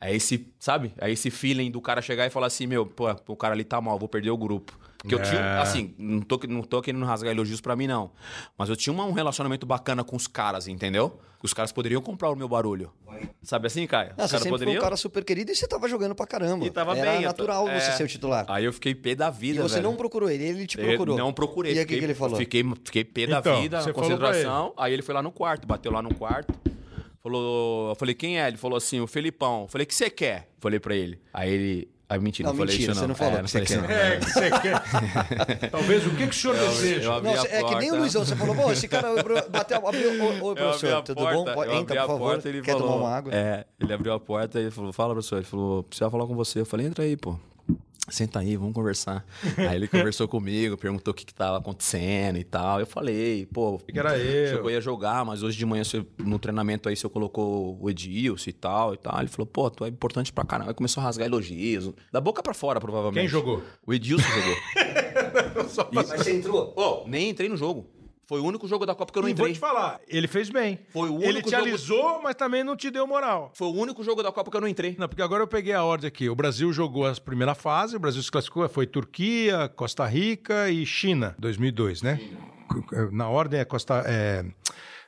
É 0.02 0.12
esse, 0.16 0.52
sabe? 0.58 0.92
É 0.98 1.12
esse 1.12 1.30
feeling 1.30 1.70
do 1.70 1.80
cara 1.80 2.02
chegar 2.02 2.26
e 2.26 2.32
falar 2.32 2.48
assim: 2.48 2.66
meu, 2.66 2.84
pô, 2.84 3.16
o 3.28 3.38
cara 3.38 3.54
ali 3.54 3.64
tá 3.64 3.80
mal, 3.80 4.00
vou 4.00 4.10
perder 4.10 4.32
o 4.32 4.38
grupo. 4.38 4.76
Porque 5.04 5.16
eu 5.16 5.20
É. 5.20 5.24
tinha, 5.24 5.62
assim, 5.62 5.94
não 5.98 6.22
tô, 6.22 6.40
não 6.48 6.62
tô 6.64 6.82
querendo 6.82 7.04
rasgar 7.06 7.32
elogios 7.34 7.60
pra 7.60 7.76
mim, 7.76 7.88
não. 7.88 8.12
Mas 8.58 8.70
eu 8.70 8.76
tinha 8.76 8.94
uma- 8.94 9.04
um 9.04 9.12
relacionamento 9.12 9.66
bacana 9.66 10.02
com 10.02 10.16
os 10.16 10.28
caras, 10.28 10.66
entendeu? 10.68 11.20
Os 11.44 11.54
caras 11.54 11.74
poderiam 11.74 12.02
comprar 12.02 12.30
o 12.30 12.36
meu 12.38 12.48
barulho. 12.48 12.90
Sabe 13.42 13.68
assim, 13.68 13.86
Caio? 13.86 14.12
Ah, 14.18 14.24
os 14.24 14.32
você 14.32 14.38
caras 14.38 14.44
sempre 14.44 14.66
foi 14.66 14.78
um 14.78 14.82
cara 14.82 14.96
super 14.96 15.26
querido 15.26 15.52
e 15.52 15.56
você 15.56 15.68
tava 15.68 15.90
jogando 15.90 16.16
pra 16.16 16.26
caramba. 16.26 16.66
E 16.66 16.72
tava 16.72 16.98
Era 16.98 17.12
bem. 17.12 17.22
eu 17.24 17.28
natural 17.28 17.66
tô- 17.66 17.72
você 17.72 17.90
é. 17.90 17.92
ser 17.92 18.04
o 18.06 18.08
titular. 18.08 18.46
Aí 18.48 18.64
eu 18.64 18.72
fiquei 18.72 18.96
pé 18.96 19.14
da 19.14 19.28
E 19.28 19.32
vida, 19.32 19.62
você 19.62 19.76
velho. 19.76 19.90
não 19.90 19.98
procurou 19.98 20.30
ele, 20.30 20.42
ele 20.46 20.66
te 20.66 20.80
Eu 20.80 20.86
procurou. 20.88 21.18
não 21.18 21.34
procurei. 21.34 21.74
E 21.74 21.80
aí 21.80 21.84
o 21.84 21.88
que, 21.88 21.98
que 22.00 22.04
ele 22.06 22.14
falou? 22.16 22.38
Fiquei, 22.38 22.64
fiquei 22.86 23.04
pé 23.04 23.28
da 23.28 23.40
Então, 23.40 23.62
vida, 23.62 23.92
concentração. 23.92 24.74
Aí 24.78 24.94
ele 24.94 25.02
foi 25.02 25.14
lá 25.14 25.22
no 25.22 25.34
quarto, 25.34 25.68
bateu 25.68 25.92
lá 25.92 26.02
no 26.02 26.16
quarto. 26.16 26.54
Falou, 27.22 27.90
eu 27.90 27.96
falei, 27.96 28.16
quem 28.16 28.40
é? 28.42 28.48
Ele 28.48 28.58
falou 28.58 28.78
assim, 28.78 29.00
o 29.00 29.08
Felipão. 29.08 29.64
Eu 29.64 29.68
falei, 29.68 29.84
o 29.84 29.88
que 29.88 29.96
você 29.96 30.10
quer? 30.10 30.50
Falei 30.60 30.80
pra 30.80 30.96
ele. 30.96 31.20
Aí 31.34 31.52
ele. 31.52 31.93
Aí 32.10 32.20
mentira, 32.20 32.48
Não, 32.50 32.54
não, 32.54 32.60
falei 32.60 32.76
mentira, 32.76 32.92
isso 32.92 33.00
você 33.00 33.02
não. 33.02 33.08
não 33.10 33.16
falou 33.16 33.34
É, 33.34 33.40
o 33.40 33.44
que 33.44 33.50
você 33.50 33.66
falei 33.66 33.66
isso 33.66 33.74
quer. 33.74 33.82
não. 33.82 33.90
É, 33.90 34.18
que 34.20 34.30
você 34.30 34.52
quer. 35.60 35.70
Talvez 35.72 36.06
o 36.06 36.10
que, 36.12 36.18
que 36.18 36.24
o 36.30 36.34
senhor 36.34 36.56
deseja? 36.58 37.12
eu 37.14 37.22
Não, 37.24 37.32
é 37.34 37.64
que 37.64 37.76
nem 37.76 37.92
o. 37.92 37.96
Luizão, 37.96 38.26
você 38.26 38.36
falou, 38.36 38.56
pô, 38.56 38.72
esse 38.72 38.88
cara 38.88 39.08
abriu- 39.20 39.50
bateu, 39.50 39.88
abriu, 39.88 40.14
Eu 40.14 40.52
abri 40.52 40.62
professor, 40.64 40.94
a 40.96 41.02
tudo 41.02 41.16
porta, 41.22 41.54
bom? 41.56 41.64
Eu 41.64 41.74
Entra, 41.76 42.02
por 42.02 42.08
favor, 42.08 42.20
porta, 42.34 42.50
ele 42.50 42.62
quer 42.62 42.74
falou, 42.74 42.88
tomar 42.88 43.00
uma 43.08 43.16
água? 43.16 43.34
É, 43.34 43.66
ele 43.80 43.94
abriu 43.94 44.14
a 44.14 44.20
porta 44.20 44.60
e 44.60 44.70
falou, 44.70 44.94
fala, 44.94 45.14
professor. 45.14 45.38
Ele 45.38 45.46
falou, 45.46 45.84
precisa 45.84 46.10
falar 46.12 46.28
com 46.28 46.36
você. 46.36 46.60
Eu 46.60 46.66
falei, 46.66 46.86
entra 46.86 47.04
aí, 47.04 47.16
pô. 47.18 47.36
Senta 48.10 48.40
aí, 48.40 48.58
vamos 48.58 48.74
conversar. 48.74 49.26
aí 49.58 49.76
ele 49.78 49.88
conversou 49.88 50.28
comigo, 50.28 50.76
perguntou 50.78 51.12
o 51.14 51.16
que 51.16 51.26
que 51.26 51.34
tava 51.34 51.58
acontecendo 51.58 52.38
e 52.38 52.44
tal. 52.44 52.80
Eu 52.82 52.86
falei, 52.86 53.46
pô, 53.46 53.78
que 53.80 53.98
era 53.98 54.18
eu. 54.18 54.58
eu 54.60 54.70
ia 54.70 54.82
jogar, 54.82 55.24
mas 55.24 55.42
hoje 55.42 55.58
de 55.58 55.66
manhã 55.66 55.84
você- 55.86 56.06
no 56.18 56.38
treinamento 56.38 56.90
aí 56.90 56.96
você 56.98 57.08
colocou 57.08 57.78
o 57.82 57.90
Edilson 57.90 58.50
e 58.50 58.54
tal 58.54 58.94
e 58.94 58.98
tal. 58.98 59.18
Ele 59.20 59.30
falou, 59.30 59.46
pô, 59.48 59.70
tu 59.72 59.86
é 59.86 59.88
importante 59.88 60.34
pra 60.34 60.44
caramba. 60.44 60.72
Aí 60.72 60.76
começou 60.76 61.00
a 61.02 61.06
rasgar 61.06 61.28
elogios. 61.28 61.92
Da 62.12 62.20
boca 62.20 62.44
pra 62.44 62.54
fora, 62.54 62.80
provavelmente. 62.82 63.22
Quem 63.22 63.30
jogou? 63.30 63.64
O 63.86 63.94
Edilson 63.94 64.28
jogou. 64.28 64.56
Mas 65.94 66.10
você 66.10 66.36
entrou? 66.36 66.74
Ô, 66.76 67.08
nem 67.08 67.30
entrei 67.30 67.48
no 67.48 67.56
jogo. 67.56 67.88
Foi 68.26 68.40
o 68.40 68.46
único 68.46 68.68
jogo 68.68 68.86
da 68.86 68.96
Copa 68.96 69.12
que 69.12 69.20
eu 69.20 69.24
não 69.24 69.30
E 69.30 69.34
vou 69.34 69.46
entrei. 69.48 69.54
te 69.54 69.60
falar, 69.60 70.00
ele 70.08 70.28
fez 70.28 70.50
bem. 70.50 70.80
Foi 70.94 71.10
o 71.10 71.18
Ele 71.22 71.34
único 71.34 71.50
te 71.50 71.56
jogo- 71.56 71.68
alisou, 71.68 72.22
mas 72.22 72.36
também 72.36 72.64
não 72.64 72.76
te 72.76 72.90
deu 72.90 73.06
moral. 73.06 73.52
Foi 73.54 73.68
o 73.68 73.72
único 73.74 74.02
jogo 74.04 74.24
da 74.24 74.32
Copa 74.32 74.50
que 74.50 74.56
eu 74.58 74.62
não 74.62 74.68
entrei. 74.68 74.96
Não, 74.98 75.08
porque 75.10 75.22
agora 75.22 75.44
eu 75.44 75.48
peguei 75.48 75.74
a 75.74 75.84
ordem 75.84 76.08
aqui. 76.08 76.30
O 76.30 76.36
Brasil 76.36 76.72
jogou 76.72 77.06
a 77.06 77.14
primeira 77.16 77.54
fase, 77.54 77.96
o 77.96 78.00
Brasil 78.00 78.24
se 78.24 78.32
classificou, 78.32 78.68
foi 78.70 78.88
Turquia, 78.88 79.68
Costa 79.76 80.06
Rica 80.06 80.70
e 80.70 80.86
China, 80.86 81.36
2002, 81.38 82.02
né? 82.02 82.20
na 83.12 83.28
ordem 83.30 83.60
é 83.60 83.66
Costa. 83.66 84.04
É, 84.08 84.44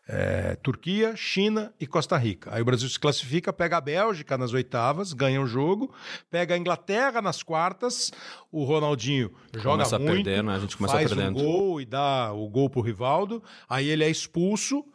é, 0.08 0.56
Turquia, 0.62 1.16
China 1.16 1.74
e 1.80 1.88
Costa 1.88 2.18
Rica. 2.18 2.54
Aí 2.54 2.62
o 2.62 2.66
Brasil 2.66 2.88
se 2.88 3.00
classifica, 3.00 3.52
pega 3.52 3.78
a 3.78 3.82
Bélgica 3.82 4.38
nas 4.38 4.54
oitavas, 4.54 5.14
ganha 5.14 5.42
o 5.42 5.48
jogo, 5.48 5.94
pega 6.30 6.54
a 6.54 6.58
Inglaterra 6.58 7.22
nas 7.22 7.42
quartas, 7.42 8.12
o 8.52 8.64
Ronaldinho 8.64 9.32
joga 9.54 9.78
Começa 9.78 9.96
a 9.96 10.00
muito, 10.00 10.24
perder, 10.24 10.44
né? 10.44 10.56
A 10.56 10.60
gente 10.60 10.78
começa 10.78 10.94
faz 10.94 11.12
perdendo. 11.12 11.40
um 11.40 11.44
gol 11.44 11.82
e 11.82 11.86
dá 11.86 12.32
o 12.32 12.48
gol 12.48 12.70
pro 12.70 12.82
Rivaldo, 12.82 13.42
aí 13.68 13.90
ele 13.90 14.04
é 14.04 14.10
expulso 14.10 14.86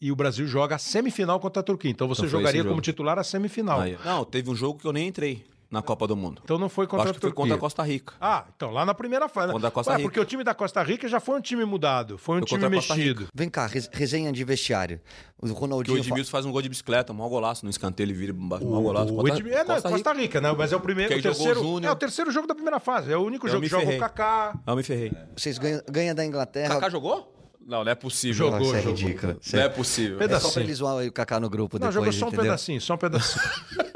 e 0.00 0.10
o 0.12 0.16
Brasil 0.16 0.46
joga 0.46 0.76
a 0.76 0.78
semifinal 0.78 1.38
contra 1.40 1.60
a 1.60 1.62
Turquia. 1.62 1.90
Então 1.90 2.08
você 2.08 2.22
Então 2.22 2.30
jogaria 2.30 2.64
como 2.64 2.80
titular 2.80 3.18
a 3.18 3.24
semifinal. 3.24 3.80
Aí, 3.80 3.96
não, 4.04 4.24
teve 4.24 4.50
um 4.50 4.56
jogo 4.56 4.78
que 4.78 4.86
eu 4.86 4.92
nem 4.92 5.08
entrei 5.08 5.44
na 5.70 5.82
Copa 5.82 6.06
do 6.06 6.16
Mundo. 6.16 6.40
Então 6.44 6.56
não 6.58 6.68
foi 6.68 6.84
Eu 6.86 6.88
contra 6.88 7.04
acho 7.04 7.10
a 7.10 7.14
que 7.14 7.20
foi 7.20 7.30
Turquia. 7.30 7.42
contra 7.42 7.56
a 7.56 7.58
Costa 7.58 7.82
Rica. 7.82 8.14
Ah, 8.20 8.44
então 8.56 8.70
lá 8.70 8.86
na 8.86 8.94
primeira 8.94 9.28
fase. 9.28 9.52
Contra 9.52 9.68
a 9.68 9.70
Costa 9.70 9.90
Ué, 9.92 9.96
Rica. 9.98 10.08
Porque 10.08 10.20
o 10.20 10.24
time 10.24 10.42
da 10.42 10.54
Costa 10.54 10.82
Rica 10.82 11.06
já 11.08 11.20
foi 11.20 11.36
um 11.36 11.40
time 11.42 11.64
mudado, 11.64 12.16
foi 12.16 12.36
um 12.36 12.38
Foi 12.40 12.46
time 12.58 12.68
mexido. 12.70 13.20
Rica. 13.20 13.26
Vem 13.34 13.50
cá, 13.50 13.66
res- 13.66 13.90
resenha 13.92 14.32
de 14.32 14.42
vestiário. 14.44 15.00
O 15.40 15.46
Que 15.46 15.52
o 15.52 15.54
Ronaldinho. 15.54 16.02
fa- 16.02 16.08
Edmilson 16.08 16.30
faz 16.30 16.46
um 16.46 16.50
gol 16.52 16.62
de 16.62 16.68
bicicleta, 16.70 17.12
um 17.12 17.16
mau 17.16 17.28
golaço 17.28 17.64
no 17.66 17.70
escanteio, 17.70 18.06
ele 18.06 18.14
vira 18.14 18.32
um 18.32 18.38
mau 18.38 18.58
golaço. 18.82 19.12
O 19.12 19.16
Costa- 19.16 19.36
Edmi- 19.36 19.50
é, 19.50 19.58
não, 19.58 19.74
Costa 19.74 19.88
Costa, 19.90 20.10
Rica. 20.12 20.22
Rica, 20.22 20.40
né? 20.40 20.54
Mas 20.56 20.72
é 20.72 20.76
o 20.76 20.80
primeiro, 20.80 21.16
o 21.18 21.22
terceiro. 21.22 21.62
o. 21.66 21.84
É 21.84 21.90
o 21.90 21.96
terceiro 21.96 22.30
jogo 22.30 22.46
da 22.46 22.54
primeira 22.54 22.80
fase. 22.80 23.12
É 23.12 23.16
o 23.16 23.20
único 23.22 23.46
Eu 23.46 23.50
jogo 23.50 23.60
me 23.62 23.68
que 23.68 23.74
joga 23.76 23.94
o. 23.94 23.98
Kaká. 23.98 24.58
Ah, 24.66 24.70
eu 24.72 24.76
me 24.76 24.82
ferrei. 24.82 25.12
Vocês 25.36 25.58
ganham, 25.58 25.82
ganham 25.90 26.14
da 26.14 26.24
Inglaterra. 26.24 26.74
Kaká 26.76 26.88
jogou? 26.88 27.34
Não, 27.66 27.84
não 27.84 27.92
é 27.92 27.94
possível. 27.94 28.34
Jogou, 28.46 28.60
Nossa, 28.60 28.78
é 28.78 28.82
jogou. 28.82 28.98
ridículo. 28.98 29.36
Não 29.52 29.60
é 29.60 29.68
possível. 29.68 30.16
É 30.16 30.22
só 30.22 30.26
pra 30.28 30.38
Pedacinho. 30.38 30.62
eles 30.64 30.78
zoar 30.78 31.04
o 31.06 31.12
Kaká 31.12 31.38
no 31.38 31.50
grupo 31.50 31.78
Não, 31.78 31.88
depois, 31.90 31.94
jogou 31.94 32.12
só 32.14 32.24
um 32.24 32.28
entendeu? 32.28 32.44
pedacinho, 32.44 32.80
só 32.80 32.94
um 32.94 32.96
pedacinho. 32.96 33.44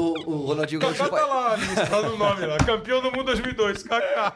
O, 0.00 0.30
o 0.30 0.46
Ronaldinho 0.46 0.80
Gaúcho 0.80 0.98
Kaká 1.04 1.10
tá 1.10 1.26
faz, 1.26 1.28
lá, 1.28 1.56
listado 1.56 2.14
o 2.14 2.18
nome 2.18 2.46
lá. 2.46 2.56
Campeão 2.58 3.02
do 3.02 3.10
mundo 3.12 3.24
2002, 3.24 3.82
Kaká. 3.82 4.34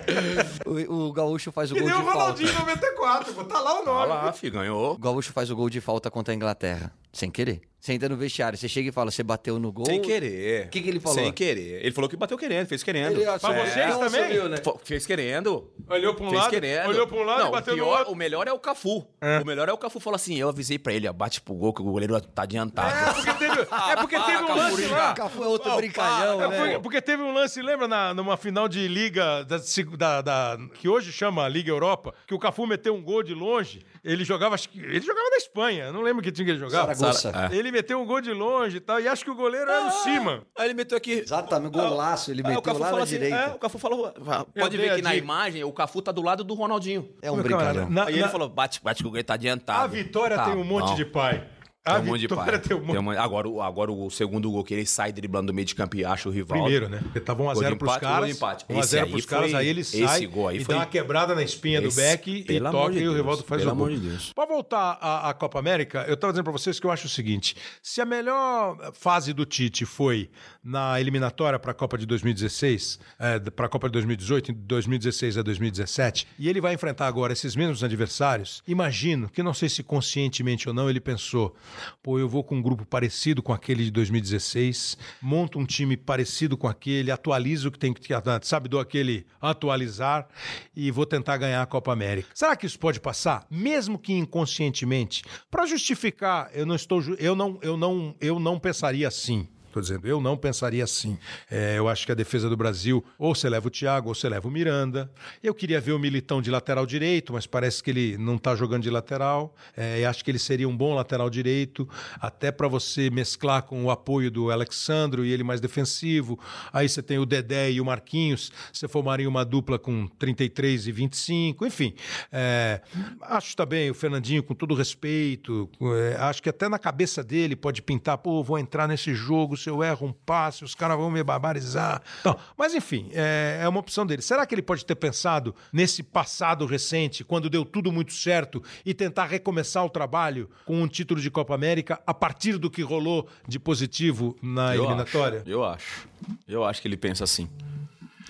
o, 0.66 1.08
o 1.08 1.12
Gaúcho 1.12 1.52
faz 1.52 1.70
o 1.70 1.76
E 1.76 1.80
gol 1.80 1.88
deu 1.88 1.98
de 1.98 2.02
o 2.02 2.06
falta. 2.06 2.20
Ronaldinho 2.20 2.50
em 2.50 2.54
94, 2.54 3.34
pô. 3.34 3.44
Tá 3.44 3.60
lá 3.60 3.80
o 3.80 3.84
nome. 3.84 4.06
lá, 4.06 4.32
filho, 4.32 4.52
ganhou. 4.54 4.94
O 4.94 4.98
Gaúcho 4.98 5.32
faz 5.32 5.50
o 5.50 5.56
gol 5.56 5.68
de 5.68 5.80
falta 5.80 6.10
contra 6.10 6.32
a 6.32 6.36
Inglaterra. 6.36 6.92
Sem 7.12 7.30
querer. 7.30 7.60
Você 7.84 7.92
entra 7.92 8.08
no 8.08 8.16
vestiário, 8.16 8.56
você 8.56 8.66
chega 8.66 8.88
e 8.88 8.92
fala, 8.92 9.10
você 9.10 9.22
bateu 9.22 9.58
no 9.58 9.70
gol. 9.70 9.84
Sem 9.84 10.00
querer. 10.00 10.64
O 10.64 10.68
que 10.70 10.80
que 10.80 10.88
ele 10.88 10.98
falou? 10.98 11.18
Sem 11.18 11.30
querer. 11.30 11.84
Ele 11.84 11.92
falou 11.92 12.08
que 12.08 12.16
bateu 12.16 12.38
querendo, 12.38 12.66
fez 12.66 12.82
querendo. 12.82 13.12
Ele, 13.20 13.26
ó, 13.26 13.38
Pra 13.38 13.54
é, 13.54 13.66
vocês 13.66 13.98
também? 13.98 14.20
assumiu, 14.22 14.48
né? 14.48 14.56
Fez 14.82 15.04
querendo. 15.04 15.70
Olhou 15.90 16.14
pra 16.14 16.24
um 16.24 16.30
Fez 16.30 16.40
lado, 16.40 16.50
querendo. 16.50 16.88
olhou 16.88 17.06
pra 17.06 17.16
um 17.18 17.22
lado 17.24 17.40
não, 17.42 17.48
e 17.48 17.52
bateu 17.52 17.74
o 17.74 17.76
no 17.76 17.82
pior, 17.84 17.98
outro. 17.98 18.12
O 18.14 18.16
melhor 18.16 18.48
é 18.48 18.52
o 18.54 18.58
Cafu. 18.58 19.06
O 19.42 19.46
melhor 19.46 19.68
é 19.68 19.72
o 19.74 19.76
Cafu 19.76 20.00
falou 20.00 20.14
assim: 20.16 20.34
eu 20.38 20.48
avisei 20.48 20.78
pra 20.78 20.94
ele, 20.94 21.06
abate 21.06 21.42
pro 21.42 21.52
gol, 21.52 21.74
que 21.74 21.82
o 21.82 21.84
goleiro 21.84 22.18
tá 22.22 22.44
adiantado. 22.44 22.88
É, 22.90 23.12
porque 23.12 23.34
teve, 23.34 23.60
é 23.60 23.96
porque 23.96 24.18
teve 24.18 24.38
um 24.38 24.48
lance 24.54 24.70
Cafuringa. 24.70 24.96
lá. 24.96 25.12
Cafu 25.12 25.44
é 25.44 25.46
outro 25.46 25.68
Não, 25.68 25.76
brincalhão, 25.76 26.38
para, 26.38 26.48
né? 26.48 26.56
Porque, 26.56 26.78
porque 26.78 27.02
teve 27.02 27.22
um 27.22 27.34
lance, 27.34 27.60
lembra, 27.60 27.86
na, 27.86 28.14
numa 28.14 28.38
final 28.38 28.66
de 28.66 28.88
Liga, 28.88 29.44
da, 29.44 29.58
da- 29.98 30.22
da- 30.22 30.58
que 30.72 30.88
hoje 30.88 31.12
chama 31.12 31.46
Liga 31.48 31.68
Europa, 31.70 32.14
que 32.26 32.32
o 32.32 32.38
Cafu 32.38 32.66
meteu 32.66 32.94
um 32.94 33.02
gol 33.02 33.22
de 33.22 33.34
longe. 33.34 33.84
Ele 34.02 34.24
jogava, 34.24 34.54
acho 34.54 34.70
que- 34.70 34.78
ele 34.80 35.02
jogava 35.02 35.28
na 35.28 35.36
Espanha, 35.36 35.92
não 35.92 36.00
lembro 36.00 36.22
que 36.22 36.32
time 36.32 36.46
que 36.46 36.52
ele 36.52 36.58
jogava. 36.60 36.94
Saragossa. 36.94 37.30
Sara- 37.30 37.54
Ele 37.54 37.73
meteu 37.74 38.00
um 38.00 38.06
gol 38.06 38.20
de 38.20 38.32
longe 38.32 38.76
e 38.78 38.80
tal, 38.80 39.00
e 39.00 39.06
acho 39.08 39.24
que 39.24 39.30
o 39.30 39.34
goleiro 39.34 39.70
era 39.70 39.84
no 39.84 39.90
cima. 39.90 40.42
Aí 40.56 40.66
ele 40.66 40.74
meteu 40.74 40.96
aqui. 40.96 41.12
Exatamente, 41.12 41.72
golaço, 41.72 42.30
ele 42.30 42.40
Aí 42.44 42.52
o 42.52 42.56
meteu 42.56 42.62
Cafu 42.62 42.80
lá 42.80 42.92
na 42.92 42.98
assim, 43.02 43.12
direita. 43.12 43.36
é, 43.36 43.48
o 43.48 43.58
Cafu 43.58 43.78
falou, 43.78 44.12
pode 44.58 44.76
ver 44.76 44.94
que 44.96 45.02
na 45.02 45.10
dica. 45.10 45.16
imagem 45.22 45.64
o 45.64 45.72
Cafu 45.72 46.00
tá 46.00 46.12
do 46.12 46.22
lado 46.22 46.42
do 46.44 46.54
Ronaldinho. 46.54 47.08
É 47.20 47.30
um 47.30 47.36
brincalhão. 47.42 47.90
na- 47.90 48.04
Aí 48.06 48.14
ele 48.18 48.28
falou, 48.28 48.48
bate, 48.48 48.80
bate 48.82 49.02
que 49.02 49.06
o 49.06 49.10
goleiro 49.10 49.26
tá 49.26 49.34
adiantado. 49.34 49.82
A 49.84 49.86
vitória 49.86 50.36
Tá 50.36 50.44
tem 50.46 50.54
um 50.54 50.64
monte 50.64 50.94
de 50.94 51.04
pai. 51.04 51.46
A 51.86 51.96
Tem 51.96 52.02
um 52.02 52.06
monte 52.06 52.20
de 52.20 52.28
pai. 52.28 52.58
tem 52.60 52.74
um 52.78 52.86
Tem 52.86 52.96
uma- 52.98 53.14
agora, 53.20 53.46
o- 53.46 53.60
agora 53.60 53.92
o 53.92 54.08
segundo 54.10 54.50
gol 54.50 54.64
que 54.64 54.72
ele 54.72 54.86
sai 54.86 55.12
driblando 55.12 55.48
do 55.48 55.54
meio 55.54 55.66
de 55.66 55.74
campo 55.74 55.94
e 55.98 56.02
acha 56.04 56.26
o 56.30 56.32
rival. 56.32 56.62
Primeiro, 56.62 56.88
né? 56.88 57.00
Porque 57.02 57.20
tava 57.20 57.42
1x0 57.42 57.54
Gol 57.60 57.72
de 57.72 57.76
pros 57.78 57.96
caras. 57.98 58.18
gol 58.20 58.26
de 58.26 58.32
empate. 58.32 58.64
1x0 58.70 58.80
Esse 58.84 58.98
aí 58.98 59.10
pros 59.10 59.26
caras, 59.26 59.50
foi- 59.50 59.60
aí 59.60 59.68
ele 59.68 59.80
esse 59.82 60.02
sai 60.06 60.26
gol 60.26 60.48
aí 60.48 60.56
e 60.56 60.64
foi- 60.64 60.74
dá 60.74 60.80
uma 60.80 60.86
quebrada 60.86 61.34
na 61.34 61.42
espinha 61.42 61.82
do 61.82 61.88
Esse- 61.88 62.00
Beck 62.00 62.26
e 62.30 62.42
pelo 62.44 62.70
toca 62.70 62.92
de 62.94 63.00
e 63.00 63.06
o 63.08 63.12
Rivaldo 63.14 63.42
faz 63.42 63.60
pelo 63.60 63.72
o 63.72 63.76
gol. 63.76 63.86
amor 63.88 63.98
de 64.00 64.08
Deus. 64.08 64.32
Pra 64.32 64.46
voltar 64.46 64.96
à, 64.98 65.28
à 65.28 65.34
Copa 65.34 65.58
América, 65.58 66.06
eu 66.08 66.16
tava 66.16 66.32
dizendo 66.32 66.44
pra 66.44 66.52
vocês 66.54 66.80
que 66.80 66.86
eu 66.86 66.90
acho 66.90 67.04
o 67.06 67.10
seguinte: 67.10 67.54
se 67.82 68.00
a 68.00 68.06
melhor 68.06 68.78
fase 68.94 69.34
do 69.34 69.44
Tite 69.44 69.84
foi 69.84 70.30
na 70.64 70.98
eliminatória 70.98 71.58
pra 71.58 71.74
Copa 71.74 71.98
de 71.98 72.06
2016, 72.06 72.98
é, 73.18 73.38
pra 73.50 73.68
Copa 73.68 73.88
de 73.88 73.92
2018, 73.92 74.54
de 74.54 74.58
2016 74.58 75.36
a 75.36 75.42
2017, 75.42 76.26
e 76.38 76.48
ele 76.48 76.62
vai 76.62 76.72
enfrentar 76.72 77.06
agora 77.08 77.34
esses 77.34 77.54
mesmos 77.54 77.84
adversários, 77.84 78.62
imagino 78.66 79.28
que 79.28 79.42
não 79.42 79.52
sei 79.52 79.68
se 79.68 79.82
conscientemente 79.82 80.66
ou 80.66 80.74
não, 80.74 80.88
ele 80.88 80.98
pensou: 81.00 81.54
pô, 82.02 82.18
eu 82.18 82.28
vou 82.28 82.44
com 82.44 82.56
um 82.56 82.62
grupo 82.62 82.84
parecido 82.84 83.42
com 83.42 83.52
aquele 83.52 83.84
de 83.84 83.90
2016, 83.90 84.96
monto 85.20 85.58
um 85.58 85.64
time 85.64 85.96
parecido 85.96 86.56
com 86.56 86.68
aquele, 86.68 87.10
atualizo 87.10 87.68
o 87.68 87.72
que 87.72 87.78
tem 87.78 87.92
que, 87.92 88.08
sabe, 88.42 88.68
dou 88.68 88.80
aquele 88.80 89.26
atualizar 89.40 90.28
e 90.74 90.90
vou 90.90 91.06
tentar 91.06 91.36
ganhar 91.36 91.62
a 91.62 91.66
Copa 91.66 91.92
América. 91.92 92.28
Será 92.34 92.56
que 92.56 92.66
isso 92.66 92.78
pode 92.78 93.00
passar, 93.00 93.46
mesmo 93.50 93.98
que 93.98 94.12
inconscientemente, 94.12 95.22
para 95.50 95.66
justificar? 95.66 96.50
Eu 96.52 96.66
não 96.66 96.74
estou, 96.74 97.02
eu 97.18 97.34
não, 97.34 97.58
eu 97.62 97.76
não, 97.76 98.14
eu 98.20 98.38
não 98.38 98.58
pensaria 98.58 99.08
assim. 99.08 99.48
Tô 99.74 99.80
dizendo, 99.80 100.06
eu 100.06 100.20
não 100.20 100.36
pensaria 100.36 100.84
assim. 100.84 101.18
É, 101.50 101.76
eu 101.76 101.88
acho 101.88 102.06
que 102.06 102.12
a 102.12 102.14
defesa 102.14 102.48
do 102.48 102.56
Brasil, 102.56 103.04
ou 103.18 103.34
você 103.34 103.48
leva 103.48 103.66
o 103.66 103.70
Thiago, 103.70 104.08
ou 104.08 104.14
você 104.14 104.28
leva 104.28 104.46
o 104.46 104.50
Miranda. 104.50 105.10
Eu 105.42 105.52
queria 105.52 105.80
ver 105.80 105.90
o 105.90 105.98
Militão 105.98 106.40
de 106.40 106.48
lateral 106.48 106.86
direito, 106.86 107.32
mas 107.32 107.44
parece 107.44 107.82
que 107.82 107.90
ele 107.90 108.16
não 108.16 108.38
tá 108.38 108.54
jogando 108.54 108.84
de 108.84 108.90
lateral. 108.90 109.52
É, 109.76 110.06
acho 110.06 110.24
que 110.24 110.30
ele 110.30 110.38
seria 110.38 110.68
um 110.68 110.76
bom 110.76 110.94
lateral 110.94 111.28
direito, 111.28 111.88
até 112.20 112.52
para 112.52 112.68
você 112.68 113.10
mesclar 113.10 113.64
com 113.64 113.84
o 113.84 113.90
apoio 113.90 114.30
do 114.30 114.52
Alexandro 114.52 115.24
e 115.24 115.32
ele 115.32 115.42
mais 115.42 115.60
defensivo. 115.60 116.38
Aí 116.72 116.88
você 116.88 117.02
tem 117.02 117.18
o 117.18 117.26
Dedé 117.26 117.72
e 117.72 117.80
o 117.80 117.84
Marquinhos, 117.84 118.52
você 118.72 118.86
formaria 118.86 119.28
uma 119.28 119.44
dupla 119.44 119.76
com 119.76 120.06
33 120.06 120.86
e 120.86 120.92
25, 120.92 121.66
enfim. 121.66 121.94
É, 122.30 122.80
acho 123.22 123.56
também 123.56 123.90
o 123.90 123.94
Fernandinho, 123.94 124.44
com 124.44 124.54
todo 124.54 124.72
respeito, 124.72 125.68
é, 125.82 126.16
acho 126.20 126.40
que 126.40 126.48
até 126.48 126.68
na 126.68 126.78
cabeça 126.78 127.24
dele 127.24 127.56
pode 127.56 127.82
pintar, 127.82 128.18
pô, 128.18 128.40
vou 128.40 128.56
entrar 128.56 128.86
nesse 128.86 129.12
jogo, 129.12 129.63
se 129.64 129.70
eu 129.70 129.82
erro 129.82 130.06
um 130.08 130.12
passe, 130.12 130.62
os 130.62 130.74
caras 130.74 130.96
vão 130.96 131.10
me 131.10 131.22
barbarizar. 131.22 132.02
Não, 132.24 132.38
mas 132.56 132.74
enfim, 132.74 133.08
é, 133.12 133.60
é 133.62 133.68
uma 133.68 133.80
opção 133.80 134.04
dele. 134.06 134.22
Será 134.22 134.44
que 134.46 134.54
ele 134.54 134.62
pode 134.62 134.84
ter 134.84 134.94
pensado 134.94 135.54
nesse 135.72 136.02
passado 136.02 136.66
recente, 136.66 137.24
quando 137.24 137.48
deu 137.50 137.64
tudo 137.64 137.90
muito 137.90 138.12
certo, 138.12 138.62
e 138.84 138.92
tentar 138.94 139.24
recomeçar 139.26 139.84
o 139.84 139.88
trabalho 139.90 140.48
com 140.64 140.80
um 140.82 140.86
título 140.86 141.20
de 141.20 141.30
Copa 141.30 141.54
América 141.54 142.00
a 142.06 142.12
partir 142.14 142.58
do 142.58 142.70
que 142.70 142.82
rolou 142.82 143.26
de 143.48 143.58
positivo 143.58 144.36
na 144.42 144.74
Eu 144.76 144.84
eliminatória? 144.84 145.40
acho, 145.40 145.50
eu 145.50 145.64
acho. 145.64 146.08
Eu 146.46 146.64
acho 146.64 146.82
que 146.82 146.88
ele 146.88 146.96
pensa 146.96 147.24
assim. 147.24 147.48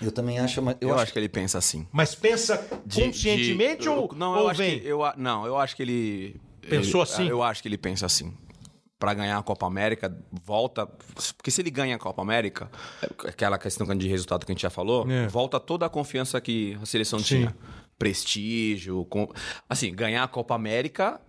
Eu 0.01 0.11
também 0.11 0.39
acho, 0.39 0.61
mas 0.61 0.75
Eu, 0.81 0.89
eu, 0.89 0.93
acho, 0.95 1.03
acho 1.03 1.13
que 1.13 1.19
ele 1.19 1.29
pensa 1.29 1.57
assim. 1.57 1.87
Mas 1.91 2.13
pensa 2.15 2.57
De- 2.85 3.01
conscientemente 3.01 3.83
de- 3.83 3.89
ou, 3.89 4.13
não, 4.15 4.31
ou 4.33 4.39
eu 4.39 4.47
acho 4.49 4.57
vem? 4.57 4.79
Que, 4.79 4.87
eu, 4.87 4.99
não, 5.17 5.45
eu 5.45 5.57
acho 5.57 5.75
que 5.75 5.81
ele. 5.83 6.35
Pensou 6.61 7.01
ele- 7.03 7.11
assim? 7.11 7.27
Eu 7.29 7.41
acho 7.43 7.61
que 7.61 7.67
ele 7.67 7.77
pensa 7.77 8.05
assim. 8.05 8.33
Pra 8.97 9.13
ganhar 9.13 9.37
a 9.37 9.43
Copa 9.43 9.67
América, 9.67 10.15
volta. 10.31 10.87
Porque 11.35 11.51
se 11.51 11.61
ele 11.61 11.69
ganha 11.69 11.95
a 11.95 11.99
Copa 11.99 12.21
América, 12.21 12.71
aquela 13.27 13.57
questão 13.57 13.85
de 13.95 14.07
resultado 14.07 14.45
que 14.45 14.51
a 14.51 14.55
gente 14.55 14.61
já 14.61 14.69
falou, 14.69 15.09
É. 15.11 15.27
volta 15.27 15.59
toda 15.59 15.85
a 15.85 15.89
confiança 15.89 16.39
que 16.39 16.77
a 16.81 16.85
seleção 16.85 17.19
Sim. 17.19 17.25
tinha. 17.25 17.55
Prestígio. 17.99 19.03
Com... 19.05 19.27
Assim, 19.69 19.93
ganhar 19.93 20.23
a 20.23 20.27
Copa 20.27 20.55
América 20.55 21.19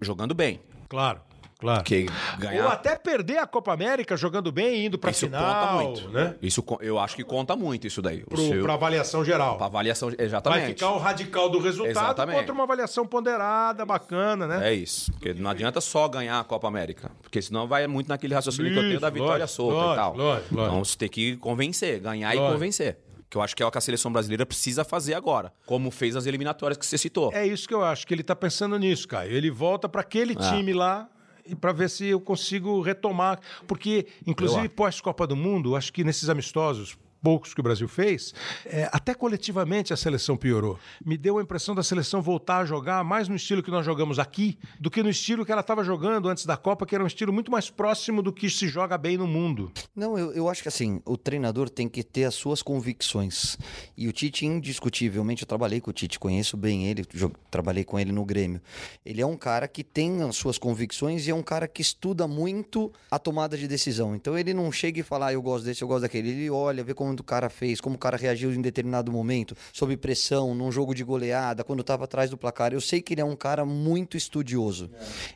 jogando 0.00 0.34
bem. 0.34 0.60
Claro, 0.88 1.20
claro. 1.58 1.78
Porque 1.80 2.06
ganhar. 2.38 2.64
Ou 2.64 2.70
até 2.70 2.96
perder 2.96 3.38
a 3.38 3.46
Copa 3.46 3.72
América 3.72 4.16
jogando 4.16 4.50
bem 4.52 4.76
e 4.82 4.86
indo 4.86 4.98
pra 4.98 5.10
isso 5.10 5.26
final, 5.26 5.68
conta 5.68 5.82
muito. 5.84 6.08
né? 6.10 6.34
Isso, 6.40 6.62
co- 6.62 6.78
eu 6.80 6.98
acho 6.98 7.14
que 7.16 7.24
conta 7.24 7.54
muito 7.56 7.86
isso 7.86 8.00
daí. 8.00 8.24
Pro, 8.24 8.38
seu- 8.40 8.62
Pra 8.62 8.74
avaliação 8.74 9.24
geral. 9.24 9.56
pra 9.56 9.66
avaliação. 9.66 10.10
Exatamente. 10.18 10.60
Vai 10.60 10.68
ficar 10.70 10.90
o 10.92 10.98
radical 10.98 11.48
do 11.50 11.58
resultado 11.58 11.90
Exatamente. 11.90 12.38
contra 12.38 12.52
uma 12.54 12.64
avaliação 12.64 13.06
ponderada, 13.06 13.84
bacana, 13.84 14.46
né? 14.46 14.70
É 14.70 14.74
isso. 14.74 15.10
Porque 15.12 15.34
não 15.34 15.50
adianta 15.50 15.80
só 15.80 16.08
ganhar 16.08 16.38
a 16.40 16.44
Copa 16.44 16.68
América. 16.68 17.10
Porque 17.22 17.42
senão 17.42 17.66
vai 17.66 17.86
muito 17.86 18.08
naquele 18.08 18.34
raciocínio 18.34 18.72
que 18.72 18.78
eu 18.78 18.82
tenho 18.82 18.92
Isso, 18.94 19.00
da 19.00 19.10
vitória 19.10 19.42
lógico, 19.44 19.48
solta 19.56 19.74
lógico, 19.76 19.92
e 19.92 19.96
tal. 19.96 20.16
lógico, 20.16 20.54
lógico. 20.54 20.72
Então 20.74 20.84
você 20.84 20.96
tem 20.98 21.08
que 21.08 21.36
convencer, 21.36 22.00
ganhar 22.00 22.34
e 22.34 22.38
Lógico. 22.38 22.54
convencer. 22.54 22.98
Que 23.30 23.36
eu 23.36 23.42
acho 23.42 23.54
que 23.54 23.62
é 23.62 23.66
o 23.66 23.70
que 23.70 23.76
a 23.76 23.80
seleção 23.82 24.10
brasileira 24.10 24.46
precisa 24.46 24.84
fazer 24.84 25.12
agora. 25.12 25.52
Como 25.66 25.90
fez 25.90 26.16
as 26.16 26.24
eliminatórias 26.24 26.78
que 26.78 26.86
você 26.86 26.96
citou. 26.96 27.30
É 27.34 27.46
isso 27.46 27.68
que 27.68 27.74
eu 27.74 27.84
acho, 27.84 28.06
que 28.06 28.14
ele 28.14 28.22
tá 28.22 28.34
pensando 28.34 28.78
nisso, 28.78 29.06
Caio. 29.06 29.32
Ele 29.32 29.50
volta 29.50 29.86
para 29.86 30.00
aquele 30.00 30.34
Ah. 30.38 30.50
time 30.54 30.72
lá 30.72 31.06
e 31.06 31.17
para 31.56 31.72
ver 31.72 31.88
se 31.90 32.06
eu 32.06 32.20
consigo 32.20 32.80
retomar. 32.80 33.40
Porque, 33.66 34.06
inclusive, 34.26 34.68
pós-Copa 34.68 35.26
do 35.26 35.36
Mundo, 35.36 35.76
acho 35.76 35.92
que 35.92 36.04
nesses 36.04 36.28
amistosos 36.28 36.96
poucos 37.22 37.54
que 37.54 37.60
o 37.60 37.62
Brasil 37.62 37.88
fez, 37.88 38.34
é, 38.66 38.88
até 38.92 39.14
coletivamente 39.14 39.92
a 39.92 39.96
seleção 39.96 40.36
piorou. 40.36 40.78
Me 41.04 41.16
deu 41.16 41.38
a 41.38 41.42
impressão 41.42 41.74
da 41.74 41.82
seleção 41.82 42.22
voltar 42.22 42.58
a 42.58 42.64
jogar 42.64 43.04
mais 43.04 43.28
no 43.28 43.36
estilo 43.36 43.62
que 43.62 43.70
nós 43.70 43.84
jogamos 43.84 44.18
aqui 44.18 44.58
do 44.78 44.90
que 44.90 45.02
no 45.02 45.10
estilo 45.10 45.44
que 45.44 45.52
ela 45.52 45.60
estava 45.60 45.82
jogando 45.84 46.28
antes 46.28 46.46
da 46.46 46.56
Copa, 46.56 46.86
que 46.86 46.94
era 46.94 47.02
um 47.02 47.06
estilo 47.06 47.32
muito 47.32 47.50
mais 47.50 47.70
próximo 47.70 48.22
do 48.22 48.32
que 48.32 48.48
se 48.48 48.68
joga 48.68 48.96
bem 48.96 49.16
no 49.16 49.26
mundo. 49.26 49.72
Não, 49.94 50.18
eu, 50.18 50.32
eu 50.32 50.48
acho 50.48 50.62
que 50.62 50.68
assim, 50.68 51.00
o 51.04 51.16
treinador 51.16 51.68
tem 51.68 51.88
que 51.88 52.02
ter 52.02 52.24
as 52.24 52.34
suas 52.34 52.62
convicções. 52.62 53.56
E 53.96 54.08
o 54.08 54.12
Tite, 54.12 54.46
indiscutivelmente, 54.46 55.42
eu 55.42 55.48
trabalhei 55.48 55.80
com 55.80 55.90
o 55.90 55.92
Tite, 55.92 56.18
conheço 56.18 56.56
bem 56.56 56.86
ele, 56.86 57.04
trabalhei 57.50 57.84
com 57.84 57.98
ele 57.98 58.12
no 58.12 58.24
Grêmio. 58.24 58.60
Ele 59.04 59.20
é 59.20 59.26
um 59.26 59.36
cara 59.36 59.66
que 59.66 59.82
tem 59.82 60.22
as 60.22 60.36
suas 60.36 60.58
convicções 60.58 61.26
e 61.26 61.30
é 61.30 61.34
um 61.34 61.42
cara 61.42 61.66
que 61.66 61.82
estuda 61.82 62.26
muito 62.26 62.92
a 63.10 63.18
tomada 63.18 63.56
de 63.56 63.66
decisão. 63.66 64.14
Então 64.14 64.38
ele 64.38 64.54
não 64.54 64.70
chega 64.70 65.00
e 65.00 65.02
fala, 65.02 65.26
ah, 65.28 65.32
eu 65.32 65.42
gosto 65.42 65.64
desse, 65.64 65.82
eu 65.82 65.88
gosto 65.88 66.02
daquele. 66.02 66.30
Ele 66.30 66.50
olha, 66.50 66.84
vê 66.84 66.94
como 66.94 67.17
quanto 67.18 67.20
o 67.20 67.24
cara 67.24 67.48
fez, 67.48 67.80
como 67.80 67.96
o 67.96 67.98
cara 67.98 68.16
reagiu 68.16 68.52
em 68.52 68.60
determinado 68.60 69.10
momento, 69.10 69.56
sob 69.72 69.96
pressão, 69.96 70.54
num 70.54 70.70
jogo 70.70 70.94
de 70.94 71.02
goleada, 71.02 71.64
quando 71.64 71.80
estava 71.80 72.04
atrás 72.04 72.30
do 72.30 72.36
placar. 72.36 72.72
Eu 72.72 72.80
sei 72.80 73.00
que 73.00 73.14
ele 73.14 73.20
é 73.20 73.24
um 73.24 73.36
cara 73.36 73.64
muito 73.64 74.16
estudioso. 74.16 74.90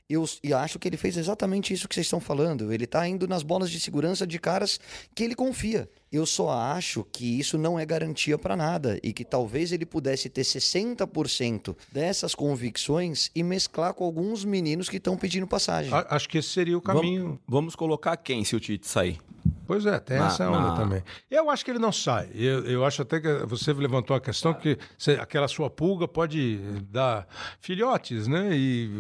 Eu 0.08 0.24
e 0.42 0.52
acho 0.52 0.78
que 0.78 0.88
ele 0.88 0.96
fez 0.96 1.16
exatamente 1.16 1.72
isso 1.72 1.88
que 1.88 1.94
vocês 1.94 2.06
estão 2.06 2.20
falando. 2.20 2.72
Ele 2.72 2.86
tá 2.86 3.06
indo 3.06 3.26
nas 3.26 3.42
bolas 3.42 3.70
de 3.70 3.80
segurança 3.80 4.26
de 4.26 4.38
caras 4.38 4.78
que 5.14 5.24
ele 5.24 5.34
confia. 5.34 5.88
Eu 6.12 6.26
só 6.26 6.50
acho 6.50 7.04
que 7.10 7.38
isso 7.40 7.56
não 7.56 7.78
é 7.78 7.86
garantia 7.86 8.36
para 8.36 8.54
nada 8.54 8.98
e 9.02 9.12
que 9.12 9.24
talvez 9.24 9.72
ele 9.72 9.86
pudesse 9.86 10.28
ter 10.28 10.42
60% 10.42 11.74
dessas 11.90 12.34
convicções 12.34 13.30
e 13.34 13.42
mesclar 13.42 13.94
com 13.94 14.04
alguns 14.04 14.44
meninos 14.44 14.88
que 14.88 14.98
estão 14.98 15.16
pedindo 15.16 15.46
passagem. 15.46 15.92
A- 15.92 16.06
Acho 16.10 16.28
que 16.28 16.38
esse 16.38 16.48
seria 16.50 16.76
o 16.76 16.80
caminho. 16.82 17.24
Vamos, 17.24 17.38
vamos 17.48 17.76
colocar 17.76 18.16
quem 18.16 18.44
se 18.44 18.54
o 18.54 18.60
Tite 18.60 18.86
sair? 18.86 19.18
Pois 19.66 19.86
é, 19.86 19.98
tem 19.98 20.18
Na- 20.18 20.26
essa 20.26 20.48
onda 20.48 20.58
na- 20.60 20.76
também. 20.76 21.02
Eu 21.30 21.48
acho 21.48 21.64
que 21.64 21.70
ele 21.70 21.78
não 21.78 21.90
sai. 21.92 22.28
Eu, 22.34 22.64
eu 22.66 22.84
acho 22.84 23.02
até 23.02 23.20
que 23.20 23.46
você 23.46 23.72
levantou 23.72 24.14
a 24.14 24.20
questão 24.20 24.52
que 24.52 24.76
você- 24.98 25.12
aquela 25.12 25.48
sua 25.48 25.70
pulga 25.70 26.06
pode 26.06 26.58
dar 26.90 27.26
filhotes, 27.60 28.26
né? 28.26 28.50
E 28.52 28.90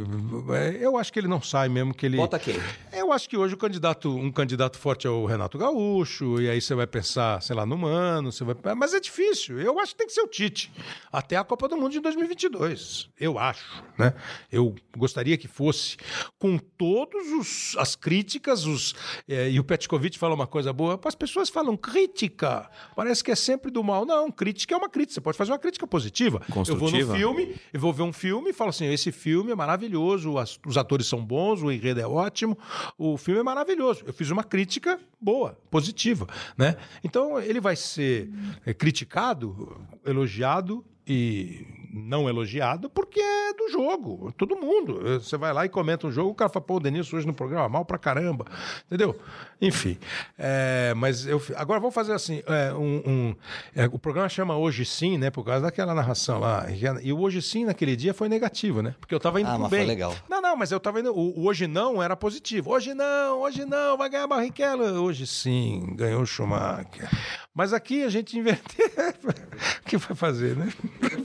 é, 0.50 0.78
eu 0.84 0.96
acho 0.96 1.12
que 1.12 1.18
ele 1.18 1.28
não 1.28 1.42
sai 1.42 1.68
mesmo 1.68 1.92
que 1.92 2.06
ele. 2.06 2.16
Bota 2.16 2.38
quem? 2.38 2.56
Eu 2.92 3.12
acho 3.12 3.28
que 3.28 3.36
hoje 3.36 3.54
o 3.54 3.56
candidato, 3.56 4.14
um 4.16 4.30
candidato 4.32 4.78
forte 4.78 5.06
é 5.06 5.10
o 5.10 5.26
Renato 5.26 5.58
Gaúcho, 5.58 6.40
e 6.40 6.48
aí 6.48 6.60
você 6.60 6.74
vai 6.74 6.86
pensar, 6.86 7.01
sei 7.40 7.54
lá, 7.56 7.66
no 7.66 7.76
Mano, 7.76 8.30
você 8.32 8.44
vai, 8.44 8.56
mas 8.74 8.94
é 8.94 9.00
difícil. 9.00 9.60
Eu 9.60 9.78
acho 9.80 9.92
que 9.92 9.98
tem 9.98 10.06
que 10.06 10.12
ser 10.12 10.22
o 10.22 10.26
Tite 10.28 10.72
até 11.12 11.36
a 11.36 11.44
Copa 11.44 11.68
do 11.68 11.76
Mundo 11.76 11.92
de 11.92 12.00
2022. 12.00 13.08
Eu 13.18 13.38
acho, 13.38 13.82
né? 13.98 14.14
Eu 14.50 14.74
gostaria 14.96 15.36
que 15.36 15.46
fosse 15.48 15.96
com 16.38 16.56
todos 16.58 17.26
os 17.32 17.76
as 17.78 17.94
críticas, 17.96 18.64
os 18.66 18.94
é, 19.28 19.50
e 19.50 19.58
o 19.60 19.64
Petkovic 19.64 20.18
fala 20.18 20.34
uma 20.34 20.46
coisa 20.46 20.72
boa, 20.72 20.98
as 21.04 21.14
pessoas 21.14 21.48
falam 21.48 21.76
crítica, 21.76 22.70
parece 22.96 23.22
que 23.22 23.30
é 23.30 23.34
sempre 23.36 23.70
do 23.70 23.82
mal. 23.82 24.04
Não, 24.04 24.30
crítica 24.30 24.74
é 24.74 24.78
uma 24.78 24.88
crítica, 24.88 25.14
você 25.14 25.20
pode 25.20 25.36
fazer 25.38 25.52
uma 25.52 25.58
crítica 25.58 25.86
positiva. 25.86 26.42
Eu 26.72 26.76
vou 26.78 26.88
no 26.90 26.96
filme, 27.16 27.56
eu 27.72 27.80
vou 27.80 27.92
ver 27.92 28.02
um 28.02 28.12
filme 28.12 28.50
e 28.50 28.52
falo 28.52 28.70
assim: 28.70 28.86
esse 28.86 29.10
filme 29.12 29.52
é 29.52 29.54
maravilhoso, 29.54 30.38
as- 30.38 30.58
os 30.66 30.76
atores 30.76 31.06
são 31.06 31.24
bons, 31.24 31.62
o 31.62 31.70
enredo 31.70 32.00
é 32.00 32.06
ótimo, 32.06 32.56
o 32.98 33.16
filme 33.16 33.40
é 33.40 33.42
maravilhoso. 33.42 34.02
Eu 34.06 34.12
fiz 34.12 34.30
uma 34.30 34.44
crítica 34.44 34.98
boa, 35.20 35.56
positiva, 35.70 36.26
né? 36.56 36.76
Então 37.02 37.40
ele 37.40 37.60
vai 37.60 37.76
ser 37.76 38.30
é, 38.64 38.72
criticado, 38.74 39.80
elogiado 40.04 40.84
e 41.06 41.66
não 41.92 42.28
elogiado 42.28 42.88
porque 42.88 43.20
é 43.20 43.52
do 43.54 43.68
jogo. 43.70 44.32
Todo 44.38 44.56
mundo. 44.56 45.00
Você 45.20 45.36
vai 45.36 45.52
lá 45.52 45.66
e 45.66 45.68
comenta 45.68 46.06
um 46.06 46.12
jogo, 46.12 46.30
o 46.30 46.34
cara 46.34 46.48
fala, 46.48 46.64
pô, 46.64 46.76
o 46.76 46.80
Denilson 46.80 47.16
hoje 47.18 47.26
no 47.26 47.34
programa 47.34 47.68
mal 47.68 47.84
pra 47.84 47.98
caramba. 47.98 48.46
Entendeu? 48.86 49.18
Enfim. 49.60 49.98
É, 50.38 50.92
mas 50.96 51.26
eu. 51.26 51.40
Agora 51.56 51.78
vamos 51.78 51.94
fazer 51.94 52.12
assim: 52.12 52.42
é, 52.46 52.72
um, 52.74 53.02
um- 53.06 53.36
é, 53.74 53.86
o 53.86 53.98
programa 53.98 54.28
chama 54.28 54.56
Hoje 54.56 54.84
Sim, 54.84 55.18
né? 55.18 55.30
Por 55.30 55.44
causa 55.44 55.62
daquela 55.62 55.94
narração 55.94 56.38
lá. 56.40 56.66
E 57.02 57.12
o 57.12 57.20
Hoje 57.20 57.40
Sim 57.42 57.64
naquele 57.66 57.94
dia 57.94 58.12
foi 58.14 58.28
negativo, 58.28 58.82
né? 58.82 58.94
Porque 58.98 59.14
eu 59.14 59.20
tava 59.20 59.40
indo 59.40 59.50
Ah, 59.50 59.58
mas 59.58 59.70
bem. 59.70 59.80
foi 59.80 59.86
legal. 59.88 60.14
Não, 60.28 60.40
não, 60.40 60.56
mas 60.56 60.72
eu 60.72 60.80
tava 60.80 60.98
indo. 61.00 61.12
O, 61.12 61.40
o 61.40 61.46
Hoje 61.46 61.66
Não 61.66 62.02
era 62.02 62.16
positivo. 62.16 62.70
Hoje 62.70 62.94
não, 62.94 63.40
hoje 63.42 63.64
não, 63.64 63.96
vai 63.96 64.08
ganhar 64.08 64.26
Barrichello. 64.26 65.02
Hoje 65.02 65.26
sim, 65.26 65.92
ganhou 65.94 66.22
o 66.22 66.26
Schumacher. 66.26 67.08
Mas 67.54 67.72
aqui 67.72 68.02
a 68.02 68.08
gente 68.08 68.36
inverteu. 68.38 68.86
o 68.86 69.82
que 69.88 69.96
vai 69.96 70.16
fazer, 70.16 70.56
né? 70.56 70.72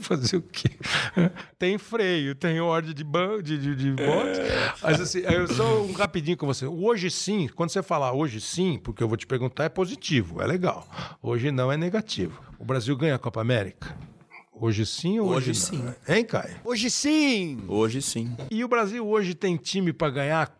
Fazer 0.00 0.36
o 0.36 0.42
quê? 0.42 0.57
Tem 1.58 1.76
freio, 1.78 2.34
tem 2.34 2.60
ordem 2.60 2.94
de 2.94 3.02
ban 3.04 3.42
de, 3.42 3.58
de, 3.58 3.74
de 3.74 3.90
boxe. 3.92 4.40
Mas 4.82 5.00
assim, 5.00 5.18
eu 5.20 5.46
só 5.48 5.82
um 5.82 5.92
rapidinho 5.92 6.36
com 6.36 6.46
você. 6.46 6.66
Hoje 6.66 7.10
sim, 7.10 7.48
quando 7.54 7.70
você 7.70 7.82
falar 7.82 8.12
hoje 8.12 8.40
sim, 8.40 8.78
porque 8.82 9.02
eu 9.02 9.08
vou 9.08 9.16
te 9.16 9.26
perguntar, 9.26 9.64
é 9.64 9.68
positivo, 9.68 10.40
é 10.40 10.46
legal. 10.46 10.86
Hoje 11.22 11.50
não 11.50 11.70
é 11.72 11.76
negativo. 11.76 12.40
O 12.58 12.64
Brasil 12.64 12.96
ganha 12.96 13.16
a 13.16 13.18
Copa 13.18 13.40
América? 13.40 13.96
Hoje 14.52 14.84
sim 14.86 15.18
ou 15.20 15.28
hoje, 15.28 15.50
Hoje 15.50 15.72
não? 15.76 15.88
sim. 15.88 15.94
Hein, 16.08 16.24
Caio? 16.24 16.56
Hoje 16.64 16.90
sim! 16.90 17.60
Hoje 17.68 18.02
sim. 18.02 18.36
E 18.50 18.64
o 18.64 18.68
Brasil 18.68 19.06
hoje 19.06 19.34
tem 19.34 19.56
time 19.56 19.92
para 19.92 20.10
ganhar 20.10 20.52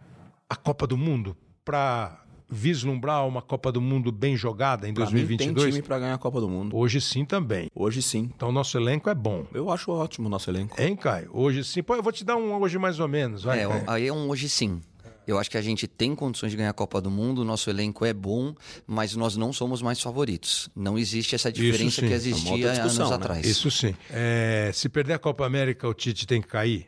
a 0.48 0.56
Copa 0.56 0.86
do 0.86 0.96
Mundo? 0.96 1.36
Para 1.64 2.24
vislumbrar 2.50 3.26
uma 3.26 3.42
Copa 3.42 3.70
do 3.70 3.80
Mundo 3.80 4.10
bem 4.10 4.36
jogada 4.36 4.88
em 4.88 4.94
Pra 4.94 5.04
mim, 5.06 5.10
tem 5.36 5.52
2022? 5.52 5.74
time 5.74 5.82
pra 5.82 5.98
ganhar 5.98 6.14
a 6.14 6.18
Copa 6.18 6.40
do 6.40 6.48
Mundo. 6.48 6.76
Hoje 6.76 7.00
sim 7.00 7.24
também. 7.24 7.68
Hoje 7.74 8.02
sim. 8.02 8.30
Então 8.34 8.50
nosso 8.50 8.76
elenco 8.78 9.08
é 9.10 9.14
bom. 9.14 9.46
Eu 9.52 9.70
acho 9.70 9.90
ótimo 9.90 10.26
o 10.26 10.30
nosso 10.30 10.50
elenco. 10.50 10.80
Hein, 10.80 10.96
Caio? 10.96 11.30
Hoje 11.32 11.62
sim. 11.64 11.82
Pô, 11.82 11.94
eu 11.94 12.02
vou 12.02 12.12
te 12.12 12.24
dar 12.24 12.36
um 12.36 12.52
hoje 12.60 12.78
mais 12.78 12.98
ou 13.00 13.08
menos. 13.08 13.42
Vai, 13.42 13.60
É, 13.64 13.68
Caio. 13.68 13.84
aí 13.86 14.06
é 14.06 14.12
um 14.12 14.28
hoje 14.28 14.48
sim. 14.48 14.80
Eu 15.26 15.38
acho 15.38 15.50
que 15.50 15.58
a 15.58 15.62
gente 15.62 15.86
tem 15.86 16.14
condições 16.14 16.50
de 16.50 16.56
ganhar 16.56 16.70
a 16.70 16.72
Copa 16.72 17.02
do 17.02 17.10
Mundo, 17.10 17.42
o 17.42 17.44
nosso 17.44 17.68
elenco 17.68 18.02
é 18.02 18.14
bom, 18.14 18.54
mas 18.86 19.14
nós 19.14 19.36
não 19.36 19.52
somos 19.52 19.82
mais 19.82 20.00
favoritos. 20.00 20.70
Não 20.74 20.98
existe 20.98 21.34
essa 21.34 21.52
diferença 21.52 22.00
que 22.00 22.10
É 22.10 22.16
existia 22.16 22.70
discussão, 22.70 23.06
anos 23.06 23.10
né? 23.10 23.16
atrás. 23.16 23.46
Isso 23.46 23.70
sim. 23.70 23.94
É, 24.08 24.70
se 24.72 24.88
perder 24.88 25.12
a 25.12 25.18
Copa 25.18 25.44
América, 25.44 25.86
o 25.86 25.92
Tite 25.92 26.26
tem 26.26 26.40
que 26.40 26.48
cair? 26.48 26.86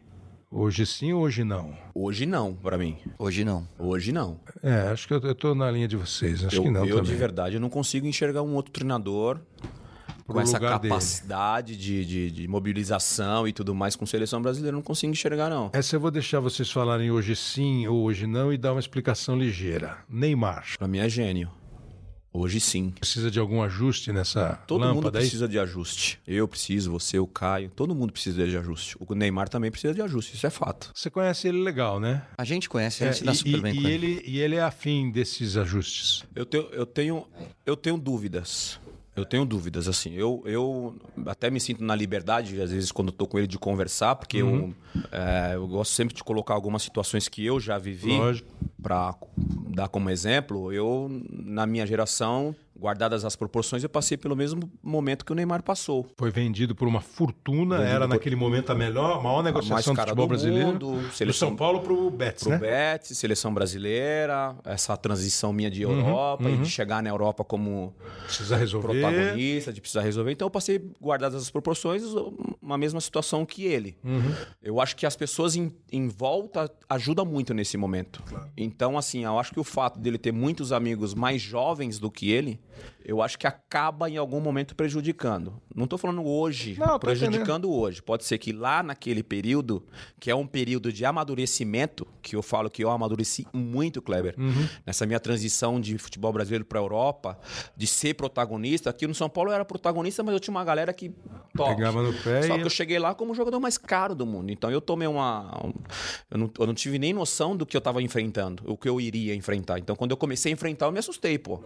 Hoje 0.53 0.85
sim 0.85 1.13
ou 1.13 1.23
hoje 1.23 1.45
não? 1.45 1.77
Hoje 1.95 2.27
não, 2.27 2.53
pra 2.53 2.77
mim. 2.77 2.97
Hoje 3.17 3.45
não. 3.45 3.69
Hoje 3.79 4.11
não. 4.11 4.41
É, 4.61 4.89
acho 4.89 5.07
que 5.07 5.15
eu, 5.15 5.21
eu 5.21 5.35
tô 5.35 5.55
na 5.55 5.71
linha 5.71 5.87
de 5.87 5.97
vocês. 5.97 6.45
Acho 6.45 6.57
eu, 6.57 6.63
que 6.65 6.71
não 6.71 6.85
eu 6.85 6.97
também. 6.97 7.13
de 7.13 7.17
verdade, 7.17 7.55
eu 7.55 7.61
não 7.61 7.71
consigo 7.71 8.05
enxergar 8.05 8.43
um 8.43 8.57
outro 8.57 8.73
treinador 8.73 9.39
Pro 10.25 10.35
com 10.35 10.41
essa 10.41 10.59
capacidade 10.59 11.77
de, 11.77 12.05
de, 12.05 12.31
de 12.33 12.49
mobilização 12.49 13.47
e 13.47 13.53
tudo 13.53 13.73
mais 13.73 13.95
com 13.95 14.05
seleção 14.05 14.43
brasileira. 14.43 14.75
Eu 14.75 14.79
não 14.79 14.83
consigo 14.83 15.13
enxergar, 15.13 15.49
não. 15.49 15.71
Essa 15.73 15.95
eu 15.95 16.01
vou 16.01 16.11
deixar 16.11 16.41
vocês 16.41 16.69
falarem 16.69 17.13
hoje 17.13 17.37
sim 17.37 17.87
ou 17.87 18.03
hoje 18.03 18.27
não 18.27 18.53
e 18.53 18.59
dar 18.59 18.73
uma 18.73 18.81
explicação 18.81 19.39
ligeira. 19.39 19.99
Neymar. 20.09 20.67
Pra 20.77 20.89
mim 20.89 20.99
é 20.99 21.09
gênio. 21.09 21.49
Hoje 22.33 22.61
sim. 22.61 22.91
Precisa 22.91 23.29
de 23.31 23.41
algum 23.41 23.61
ajuste 23.61 24.13
nessa 24.13 24.55
Todo 24.67 24.81
mundo 24.87 24.95
lâmpada 24.97 25.19
aí? 25.19 25.25
precisa 25.25 25.49
de 25.49 25.59
ajuste. 25.59 26.21
Eu 26.27 26.47
preciso, 26.47 26.93
você, 26.93 27.19
o 27.19 27.27
Caio. 27.27 27.71
Todo 27.75 27.93
mundo 27.95 28.13
precisa 28.13 28.47
de 28.47 28.57
ajuste. 28.57 28.97
O 29.01 29.15
Neymar 29.15 29.49
também 29.49 29.69
precisa 29.71 29.93
de 29.93 30.01
ajuste. 30.01 30.37
Isso 30.37 30.47
é 30.47 30.51
fato. 30.51 30.93
Você 30.95 31.11
conhece 31.11 31.49
ele 31.49 31.61
legal, 31.61 31.99
né? 31.99 32.23
A 32.39 32.45
gente 32.45 32.69
conhece, 32.69 33.03
a 33.03 33.07
gente 33.09 33.17
se 33.19 33.23
É, 33.25 33.27
dá 33.27 33.33
e, 33.33 33.35
super 33.35 33.61
bem 33.63 33.73
e- 33.75 33.77
com 33.83 33.89
e 33.89 33.93
ele. 33.93 34.07
ele, 34.13 34.23
e 34.27 34.39
ele 34.41 34.55
é 34.57 34.63
afim 34.63 35.11
desses 35.11 35.57
ajustes. 35.57 36.25
Eu 36.35 36.47
tenho, 36.47 36.69
eu 36.71 36.87
tenho, 36.87 37.27
eu 37.67 37.77
tenho 37.77 37.99
dúvidas. 37.99 38.79
Eu 39.17 39.25
tenho 39.25 39.45
dúvidas, 39.45 39.89
assim. 39.89 40.15
Eu, 40.15 40.41
eu 40.47 40.97
até 41.27 41.51
me 41.51 41.59
sinto 41.61 41.83
na 41.83 41.97
liberdade, 41.97 42.63
às 42.63 42.71
vezes, 42.71 42.93
quando 42.93 43.09
eu 43.09 43.13
tô 43.13 43.27
com 43.27 43.39
ele, 43.39 43.49
de 43.49 43.59
conversar, 43.59 44.15
porque 44.15 44.41
Uhum. 44.41 44.73
eu, 44.95 45.09
é, 45.11 45.57
eu 45.57 45.67
gosto 45.67 45.91
sempre 45.93 46.15
de 46.15 46.23
colocar 46.23 46.55
algumas 46.55 46.83
situações 46.83 47.27
que 47.29 47.45
eu 47.45 47.59
já 47.59 47.77
vivi 47.77 48.17
Lógico. 48.17 48.49
para 48.81 49.15
dar 49.71 49.89
como 49.89 50.11
exemplo. 50.11 50.73
Eu, 50.73 51.09
na 51.31 51.67
minha 51.67 51.87
geração, 51.87 52.55
guardadas 52.79 53.25
as 53.25 53.37
proporções, 53.37 53.83
eu 53.83 53.89
passei 53.89 54.17
pelo 54.17 54.35
mesmo 54.35 54.71
momento 54.83 55.25
que 55.25 55.33
o 55.33 55.35
Neymar 55.35 55.63
passou. 55.63 56.07
Foi 56.17 56.31
vendido 56.31 56.75
por 56.75 56.89
uma 56.89 57.01
fortuna, 57.01 57.77
Vendido 57.77 57.95
era 57.95 58.07
por- 58.07 58.15
naquele 58.15 58.37
momento 58.37 58.71
a 58.71 58.75
melhor, 58.75 59.19
a 59.19 59.23
maior 59.23 59.43
negociação 59.43 59.93
do 59.93 59.97
cara 59.97 60.09
futebol 60.09 60.27
do 60.27 60.29
brasileiro. 60.31 60.67
mundo, 60.69 61.01
do 61.03 61.13
seleção- 61.13 61.49
São 61.49 61.57
Paulo 61.57 61.81
pro 61.81 62.11
Betis, 62.11 62.43
Pro 62.43 62.53
né? 62.53 62.59
Betis, 62.59 63.19
seleção 63.19 63.53
brasileira, 63.53 64.57
essa 64.65 64.97
transição 64.97 65.53
minha 65.53 65.71
de 65.71 65.85
Uhum, 65.85 65.93
Europa 65.99 66.51
e 66.51 66.57
de 66.59 66.69
chegar 66.71 67.03
na 67.03 67.11
Europa 67.11 67.45
como 67.45 67.95
protagonista, 68.81 69.73
de 69.73 69.81
precisar 69.81 70.03
resolver. 70.03 70.33
Então 70.33 70.47
eu 70.47 70.51
passei, 70.51 70.81
guardadas 71.01 71.43
as 71.43 71.51
proporções, 71.51 72.03
uma 72.71 72.79
mesma 72.79 73.01
situação 73.01 73.45
que 73.45 73.65
ele. 73.65 73.97
Uhum. 74.05 74.33
Eu 74.63 74.81
acho 74.81 74.97
que 74.97 75.05
as 75.07 75.17
pessoas 75.17 75.57
em, 75.57 75.73
em 75.93 76.09
volta 76.09 76.71
ajudam 76.89 77.25
muito 77.25 77.53
nesse 77.55 77.77
momento. 77.77 78.23
Então, 78.57 78.97
assim, 78.97 79.25
eu 79.25 79.39
acho 79.39 79.53
que 79.53 79.61
o 79.61 79.65
fato 79.65 79.99
dele 79.99 80.19
ter 80.19 80.33
muitos 80.33 80.73
amigos 80.73 81.15
mais 81.15 81.41
jovens 81.43 81.99
do 81.99 82.11
que 82.11 82.31
ele, 82.31 82.61
eu 83.05 83.21
acho 83.23 83.39
que 83.39 83.47
acaba 83.47 84.09
em 84.09 84.17
algum 84.17 84.41
momento 84.41 84.75
prejudicando. 84.75 85.61
Não 85.75 85.87
tô 85.87 85.99
falando 85.99 86.25
hoje, 86.25 86.77
Não, 86.79 86.99
prejudicando 86.99 87.71
hoje. 87.71 88.01
Pode 88.03 88.25
ser 88.25 88.39
que 88.39 88.53
lá 88.53 88.83
naquele 88.83 89.23
período, 89.23 89.85
que 90.19 90.31
é 90.31 90.35
um 90.35 90.47
período 90.47 90.93
de 90.93 91.05
amadurecimento, 91.05 92.07
que 92.23 92.37
eu 92.37 92.43
falo 92.43 92.71
que 92.71 92.83
eu 92.85 92.91
amadureci 92.91 93.47
muito, 93.53 94.01
Kleber, 94.03 94.35
Uhum. 94.39 94.69
nessa 94.87 95.07
minha 95.07 95.19
transição 95.21 95.81
de 95.81 95.97
futebol 95.99 96.33
brasileiro 96.33 96.65
para 96.65 96.79
Europa, 96.79 97.39
de 97.77 97.87
ser 97.87 98.15
protagonista. 98.15 98.91
Aqui 98.91 99.07
no 99.07 99.15
São 99.15 99.29
Paulo 99.29 99.51
eu 99.51 99.55
era 99.55 99.65
protagonista, 99.65 100.23
mas 100.23 100.35
eu 100.35 100.41
tinha 100.41 100.53
uma 100.55 100.65
galera 100.65 100.93
que 100.93 101.11
top. 101.57 101.75
Pegava 101.77 102.03
no 102.03 102.13
pé 102.23 102.43
Só 102.43 102.57
e- 102.57 102.60
que 102.61 102.67
eu 102.67 102.71
cheguei 102.71 102.99
lá 102.99 103.15
como 103.15 103.33
o 103.33 103.35
jogador 103.35 103.59
mais 103.61 103.77
caro 103.79 104.15
do 104.15 104.25
mundo. 104.27 104.51
Então 104.51 104.71
eu 104.71 104.81
tomei 104.81 105.09
uma. 105.09 105.51
um- 105.67 105.73
eu, 106.31 106.39
não, 106.39 106.51
eu 106.59 106.67
não 106.67 106.75
tive 106.75 106.99
nem 106.99 107.13
noção 107.13 107.57
do 107.57 107.65
que 107.67 107.77
eu 107.77 107.81
tava 107.81 108.03
enfrentando, 108.03 108.63
o 108.67 108.77
que 108.77 108.89
eu 108.89 109.01
iria 109.01 109.35
enfrentar. 109.35 109.79
Então 109.79 109.95
quando 109.97 110.11
eu 110.13 110.17
comecei 110.17 110.51
a 110.51 110.55
enfrentar, 110.55 110.87
eu 110.87 110.93
me 110.93 110.99
assustei, 110.99 111.39
pô. 111.39 111.61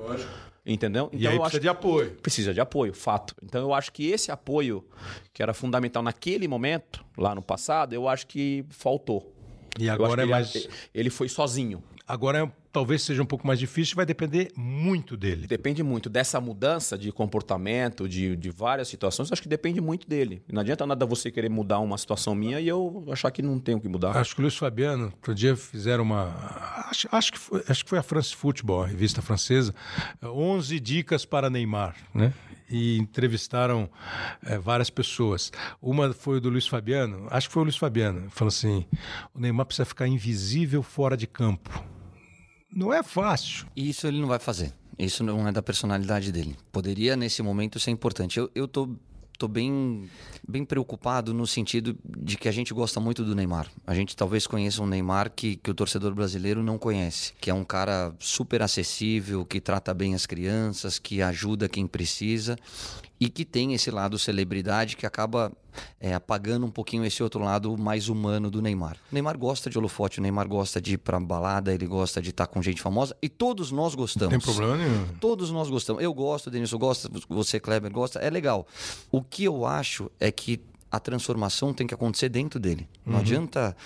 Entendeu? 0.66 1.10
Então 1.12 1.20
E 1.20 1.26
aí 1.28 1.34
eu 1.36 1.40
precisa 1.42 1.46
acho 1.58 1.60
de 1.60 1.68
apoio. 1.68 2.10
precisa 2.22 2.54
de 2.54 2.60
apoio, 2.60 2.94
fato. 2.94 3.34
Então 3.42 3.60
eu 3.60 3.74
acho 3.74 3.92
que 3.92 4.06
esse 4.10 4.30
apoio, 4.32 4.84
que 5.32 5.42
era 5.42 5.52
fundamental 5.52 6.02
naquele 6.02 6.48
momento, 6.48 7.04
lá 7.18 7.34
no 7.34 7.42
passado, 7.42 7.92
eu 7.92 8.08
acho 8.08 8.26
que 8.26 8.64
faltou. 8.70 9.30
E 9.78 9.88
agora 9.90 10.22
é 10.22 10.26
mais. 10.26 10.54
ele, 10.54 10.68
ele 10.94 11.10
foi 11.10 11.28
sozinho. 11.28 11.82
Agora 12.06 12.38
é- 12.44 12.52
talvez 12.74 13.02
seja 13.02 13.22
um 13.22 13.26
pouco 13.26 13.46
mais 13.46 13.60
difícil, 13.60 13.94
vai 13.94 14.04
depender 14.04 14.50
muito 14.56 15.16
dele. 15.16 15.46
Depende 15.46 15.80
muito 15.84 16.10
dessa 16.10 16.40
mudança 16.40 16.98
de 16.98 17.12
comportamento, 17.12 18.08
de, 18.08 18.34
de 18.34 18.50
várias 18.50 18.88
situações, 18.88 19.30
acho 19.30 19.40
que 19.40 19.48
depende 19.48 19.80
muito 19.80 20.08
dele. 20.08 20.42
Não 20.52 20.60
adianta 20.60 20.84
nada 20.84 21.06
você 21.06 21.30
querer 21.30 21.48
mudar 21.48 21.78
uma 21.78 21.96
situação 21.96 22.34
minha 22.34 22.58
e 22.58 22.66
eu 22.66 23.04
achar 23.12 23.30
que 23.30 23.40
não 23.40 23.60
tenho 23.60 23.80
que 23.80 23.88
mudar. 23.88 24.16
Acho 24.16 24.34
que 24.34 24.40
o 24.40 24.42
Luiz 24.42 24.56
Fabiano, 24.56 25.04
outro 25.04 25.32
dia 25.32 25.54
fizeram 25.54 26.02
uma. 26.02 26.34
Acho, 26.90 27.08
acho, 27.12 27.32
que, 27.32 27.38
foi, 27.38 27.64
acho 27.68 27.84
que 27.84 27.90
foi 27.90 27.98
a 28.00 28.02
France 28.02 28.34
Football, 28.34 28.82
a 28.82 28.86
revista 28.88 29.22
francesa, 29.22 29.72
11 30.20 30.80
dicas 30.80 31.24
para 31.24 31.48
Neymar, 31.48 31.94
né? 32.12 32.32
E 32.68 32.98
entrevistaram 32.98 33.88
é, 34.44 34.58
várias 34.58 34.90
pessoas. 34.90 35.52
Uma 35.80 36.12
foi 36.12 36.40
do 36.40 36.50
Luiz 36.50 36.66
Fabiano, 36.66 37.28
acho 37.30 37.46
que 37.46 37.52
foi 37.52 37.60
o 37.60 37.64
Luiz 37.64 37.76
Fabiano, 37.76 38.28
falou 38.30 38.48
assim: 38.48 38.84
o 39.32 39.38
Neymar 39.38 39.66
precisa 39.66 39.84
ficar 39.84 40.08
invisível 40.08 40.82
fora 40.82 41.16
de 41.16 41.28
campo. 41.28 41.93
Não 42.74 42.92
é 42.92 43.02
fácil. 43.02 43.66
E 43.76 43.88
isso 43.88 44.06
ele 44.06 44.20
não 44.20 44.28
vai 44.28 44.38
fazer. 44.38 44.72
Isso 44.98 45.22
não 45.24 45.46
é 45.46 45.52
da 45.52 45.62
personalidade 45.62 46.30
dele. 46.30 46.56
Poderia, 46.72 47.16
nesse 47.16 47.42
momento, 47.42 47.78
ser 47.78 47.90
importante. 47.90 48.38
Eu, 48.38 48.50
eu 48.54 48.68
tô 48.68 48.88
tô 49.36 49.48
bem, 49.48 50.08
bem 50.46 50.64
preocupado 50.64 51.34
no 51.34 51.46
sentido 51.46 51.96
de 52.04 52.36
que 52.36 52.48
a 52.48 52.52
gente 52.52 52.72
gosta 52.72 53.00
muito 53.00 53.24
do 53.24 53.34
Neymar. 53.34 53.68
A 53.86 53.94
gente 53.94 54.16
talvez 54.16 54.46
conheça 54.46 54.82
um 54.82 54.86
Neymar 54.86 55.30
que, 55.30 55.56
que 55.56 55.70
o 55.70 55.74
torcedor 55.74 56.14
brasileiro 56.14 56.62
não 56.62 56.78
conhece, 56.78 57.32
que 57.40 57.50
é 57.50 57.54
um 57.54 57.64
cara 57.64 58.14
super 58.20 58.62
acessível, 58.62 59.44
que 59.44 59.60
trata 59.60 59.92
bem 59.92 60.14
as 60.14 60.24
crianças, 60.24 60.98
que 60.98 61.20
ajuda 61.20 61.68
quem 61.68 61.86
precisa 61.86 62.56
e 63.24 63.28
que 63.30 63.42
tem 63.42 63.72
esse 63.72 63.90
lado 63.90 64.18
celebridade 64.18 64.98
que 64.98 65.06
acaba 65.06 65.50
é, 65.98 66.12
apagando 66.12 66.66
um 66.66 66.70
pouquinho 66.70 67.06
esse 67.06 67.22
outro 67.22 67.42
lado 67.42 67.74
mais 67.78 68.10
humano 68.10 68.50
do 68.50 68.60
Neymar. 68.60 68.98
O 69.10 69.14
Neymar 69.14 69.38
gosta 69.38 69.70
de 69.70 69.78
holofote, 69.78 70.18
o 70.18 70.22
Neymar 70.22 70.46
gosta 70.46 70.78
de 70.78 70.94
ir 70.94 70.98
pra 70.98 71.18
balada, 71.18 71.72
ele 71.72 71.86
gosta 71.86 72.20
de 72.20 72.30
estar 72.30 72.46
com 72.46 72.60
gente 72.60 72.82
famosa 72.82 73.16
e 73.22 73.28
todos 73.30 73.72
nós 73.72 73.94
gostamos. 73.94 74.34
Não 74.34 74.38
tem 74.38 74.54
problema 74.54 74.76
nenhum. 74.76 75.06
Todos 75.18 75.50
nós 75.50 75.70
gostamos. 75.70 76.02
Eu 76.02 76.12
gosto, 76.12 76.50
Denilson 76.50 76.76
gosta, 76.76 77.10
você, 77.26 77.58
Kleber, 77.58 77.90
gosta, 77.90 78.18
é 78.18 78.28
legal. 78.28 78.66
O 79.10 79.22
que 79.22 79.44
eu 79.44 79.64
acho 79.64 80.10
é 80.20 80.30
que 80.30 80.60
a 80.90 81.00
transformação 81.00 81.72
tem 81.72 81.86
que 81.86 81.94
acontecer 81.94 82.28
dentro 82.28 82.60
dele. 82.60 82.88
Não 83.04 83.14
uhum. 83.14 83.20
adianta 83.20 83.76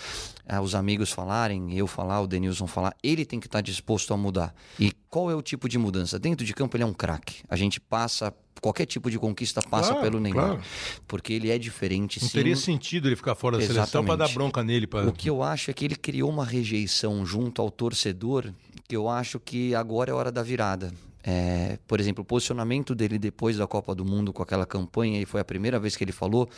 ah, 0.47 0.61
os 0.61 0.75
amigos 0.75 1.11
falarem, 1.11 1.77
eu 1.77 1.87
falar, 1.87 2.21
o 2.21 2.27
Denilson 2.27 2.67
falar. 2.67 2.95
Ele 3.03 3.25
tem 3.25 3.41
que 3.41 3.47
estar 3.47 3.61
disposto 3.61 4.13
a 4.13 4.17
mudar. 4.17 4.55
E 4.79 4.93
qual 5.09 5.31
é 5.31 5.35
o 5.35 5.43
tipo 5.43 5.69
de 5.69 5.79
mudança? 5.79 6.19
Dentro 6.19 6.45
de 6.45 6.55
campo 6.55 6.77
ele 6.77 6.85
é 6.85 6.87
um 6.87 6.93
craque. 6.93 7.43
A 7.49 7.57
gente 7.57 7.81
passa 7.81 8.35
qualquer 8.61 8.87
tipo 8.87 9.11
de 9.11 9.19
conquista 9.19 9.63
passa 9.63 9.91
claro, 9.91 10.03
pelo 10.03 10.21
Neymar. 10.21 10.47
Claro. 10.47 10.63
Porque 11.07 11.33
ele 11.33 11.51
é 11.51 11.59
diferente, 11.59 12.21
Não 12.21 12.29
sim. 12.29 12.35
teria 12.35 12.57
sentido 12.57 13.09
ele 13.09 13.17
ficar 13.17 13.35
fora 13.35 13.57
da 13.57 13.63
Exatamente. 13.63 13.91
seleção 13.91 14.05
para 14.05 14.17
dar 14.17 14.35
bronca 14.35 14.63
nele. 14.65 14.87
Pra... 14.87 15.07
O 15.07 15.13
que 15.13 15.31
eu 15.31 15.43
acho 15.43 15.71
é 15.71 15.75
que 15.75 15.85
ele 15.85 15.97
criou 15.97 16.31
uma 16.31 16.45
rejeição 16.45 17.25
junto 17.25 17.63
ao 17.63 17.71
torcedor 17.71 18.53
que 18.89 18.97
eu 18.97 19.09
acho 19.09 19.39
que 19.39 19.75
agora 19.75 20.11
é 20.11 20.15
hora 20.15 20.33
da 20.33 20.43
virada. 20.43 20.93
É, 21.23 21.79
por 21.87 22.01
exemplo, 22.01 22.23
o 22.23 22.25
posicionamento 22.25 22.95
dele 22.95 23.19
depois 23.19 23.57
da 23.57 23.67
Copa 23.67 23.95
do 23.95 24.05
Mundo 24.05 24.33
com 24.33 24.43
aquela 24.43 24.65
campanha, 24.65 25.21
e 25.21 25.27
foi 25.27 25.41
a 25.41 25.45
primeira 25.45 25.79
vez 25.79 25.97
que 25.97 26.05
ele 26.05 26.13
falou, 26.13 26.49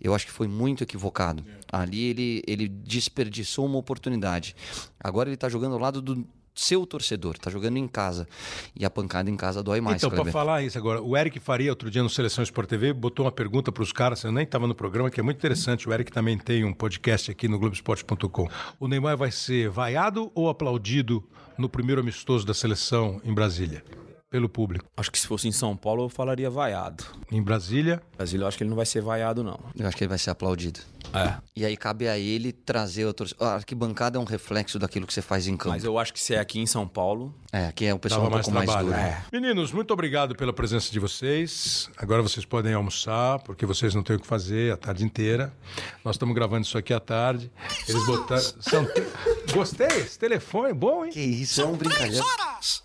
eu 0.00 0.14
acho 0.14 0.26
que 0.26 0.32
foi 0.32 0.48
muito 0.48 0.82
equivocado. 0.82 1.44
Ali 1.70 2.04
ele, 2.04 2.42
ele 2.46 2.68
desperdiçou 2.68 3.66
uma 3.66 3.78
oportunidade. 3.78 4.54
Agora 4.98 5.28
ele 5.28 5.34
está 5.34 5.48
jogando 5.48 5.74
ao 5.74 5.80
lado 5.80 6.02
do, 6.02 6.26
seu 6.58 6.84
torcedor, 6.84 7.36
está 7.36 7.50
jogando 7.50 7.76
em 7.76 7.86
casa. 7.86 8.26
E 8.74 8.84
a 8.84 8.90
pancada 8.90 9.30
em 9.30 9.36
casa 9.36 9.62
dói 9.62 9.80
mais. 9.80 10.02
Então, 10.02 10.10
para 10.10 10.30
falar 10.30 10.62
isso 10.62 10.76
agora, 10.76 11.00
o 11.00 11.16
Eric 11.16 11.38
Faria, 11.38 11.70
outro 11.70 11.90
dia 11.90 12.02
no 12.02 12.10
Seleção 12.10 12.42
Sport 12.42 12.68
TV, 12.68 12.92
botou 12.92 13.24
uma 13.24 13.32
pergunta 13.32 13.70
para 13.70 13.82
os 13.82 13.92
caras, 13.92 14.24
eu 14.24 14.32
nem 14.32 14.44
estava 14.44 14.66
no 14.66 14.74
programa, 14.74 15.10
que 15.10 15.20
é 15.20 15.22
muito 15.22 15.36
interessante. 15.36 15.88
O 15.88 15.92
Eric 15.92 16.10
também 16.10 16.36
tem 16.36 16.64
um 16.64 16.72
podcast 16.72 17.30
aqui 17.30 17.46
no 17.46 17.58
Globoesporte.com. 17.58 18.48
O 18.80 18.88
Neymar 18.88 19.16
vai 19.16 19.30
ser 19.30 19.70
vaiado 19.70 20.30
ou 20.34 20.48
aplaudido 20.48 21.24
no 21.56 21.68
primeiro 21.68 22.00
amistoso 22.00 22.44
da 22.44 22.54
seleção 22.54 23.20
em 23.24 23.32
Brasília? 23.32 23.84
Pelo 24.30 24.48
público. 24.48 24.86
Acho 24.96 25.10
que 25.10 25.18
se 25.18 25.26
fosse 25.26 25.48
em 25.48 25.52
São 25.52 25.76
Paulo 25.76 26.04
eu 26.04 26.08
falaria 26.08 26.50
vaiado. 26.50 27.04
Em 27.30 27.42
Brasília? 27.42 28.02
Brasília 28.16 28.44
eu 28.44 28.48
acho 28.48 28.56
que 28.56 28.62
ele 28.62 28.70
não 28.70 28.76
vai 28.76 28.86
ser 28.86 29.00
vaiado, 29.00 29.42
não. 29.42 29.58
Eu 29.76 29.86
acho 29.86 29.96
que 29.96 30.04
ele 30.04 30.08
vai 30.08 30.18
ser 30.18 30.30
aplaudido. 30.30 30.80
É. 31.12 31.36
E 31.56 31.64
aí 31.64 31.76
cabe 31.76 32.06
a 32.08 32.18
ele 32.18 32.52
trazer 32.52 33.06
o 33.06 33.12
torcedor. 33.14 33.46
A 33.48 33.54
arquibancada 33.54 34.18
é 34.18 34.20
um 34.20 34.24
reflexo 34.24 34.78
daquilo 34.78 35.06
que 35.06 35.12
você 35.12 35.22
faz 35.22 35.46
em 35.46 35.56
campo. 35.56 35.70
Mas 35.70 35.84
eu 35.84 35.98
acho 35.98 36.12
que 36.12 36.20
se 36.20 36.34
é 36.34 36.38
aqui 36.38 36.60
em 36.60 36.66
São 36.66 36.86
Paulo. 36.86 37.34
É, 37.50 37.66
aqui 37.66 37.86
é 37.86 37.94
o 37.94 37.98
pessoal 37.98 38.26
um 38.26 38.30
pouco 38.30 38.50
mais, 38.50 38.68
mais 38.68 38.84
duro. 38.84 38.94
É. 38.94 39.24
Meninos, 39.32 39.72
muito 39.72 39.92
obrigado 39.92 40.34
pela 40.34 40.52
presença 40.52 40.92
de 40.92 41.00
vocês. 41.00 41.90
Agora 41.96 42.20
vocês 42.20 42.44
podem 42.44 42.74
almoçar, 42.74 43.38
porque 43.40 43.64
vocês 43.64 43.94
não 43.94 44.02
têm 44.02 44.16
o 44.16 44.20
que 44.20 44.26
fazer 44.26 44.72
a 44.72 44.76
tarde 44.76 45.04
inteira. 45.04 45.52
Nós 46.04 46.16
estamos 46.16 46.34
gravando 46.34 46.66
isso 46.66 46.76
aqui 46.76 46.92
à 46.92 47.00
tarde. 47.00 47.50
Eles 47.88 48.04
botaram. 48.04 48.42
São... 48.60 48.86
Gostei, 49.52 49.86
esse 49.86 50.18
telefone, 50.18 50.74
bom, 50.74 51.06
hein? 51.06 51.10
Que 51.10 51.20
isso, 51.20 51.62
é 51.62 51.64
um 51.64 51.74
brincadeira. 51.74 52.22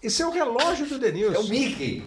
Esse 0.01 0.21
é 0.21 0.25
o 0.25 0.31
relógio 0.31 0.87
do 0.87 0.97
Denilson. 0.97 1.32
É 1.33 1.39
o 1.39 1.43
Mickey. 1.43 2.03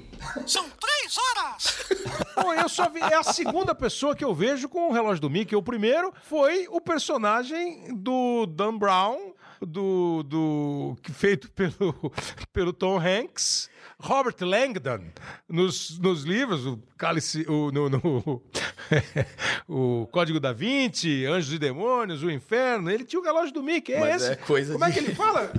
São 0.47 0.65
três 0.71 1.17
horas! 1.19 1.87
Bom, 2.37 2.53
eu 2.53 2.69
só 2.69 2.89
vi, 2.89 3.01
é 3.01 3.15
a 3.15 3.23
segunda 3.23 3.75
pessoa 3.75 4.15
que 4.15 4.25
eu 4.25 4.35
vejo 4.35 4.69
com 4.69 4.89
o 4.89 4.93
relógio 4.93 5.21
do 5.21 5.31
Mickey. 5.31 5.57
O 5.57 5.63
primeiro 5.63 6.13
foi 6.23 6.67
o 6.71 6.81
personagem 6.81 7.95
do 7.97 8.47
Dan 8.47 8.77
Brown, 8.77 9.35
do, 9.61 10.23
do 10.23 10.97
feito 11.13 11.51
pelo, 11.53 12.13
pelo 12.53 12.73
Tom 12.73 12.99
Hanks. 12.99 13.71
Robert 13.99 14.37
Langdon, 14.43 15.05
nos, 15.49 15.99
nos 15.99 16.23
livros, 16.23 16.67
o 16.67 16.79
Cálice, 16.99 17.47
o, 17.49 17.73
no, 17.73 17.89
no 17.89 18.43
o 19.67 20.07
Código 20.13 20.39
da 20.39 20.53
Vinci, 20.53 21.25
Anjos 21.25 21.55
e 21.55 21.59
Demônios, 21.59 22.23
o 22.23 22.31
Inferno, 22.31 22.91
ele 22.91 23.05
tinha 23.05 23.19
o 23.19 23.25
relógio 23.25 23.55
do 23.55 23.63
Mickey. 23.63 23.95
É 23.95 24.01
Mas 24.01 24.23
esse. 24.23 24.33
É 24.33 24.37
coisa 24.37 24.75
Como 24.75 24.85
de... 24.85 24.91
é 24.91 24.93
que 24.93 24.99
ele 25.01 25.15
fala? 25.15 25.51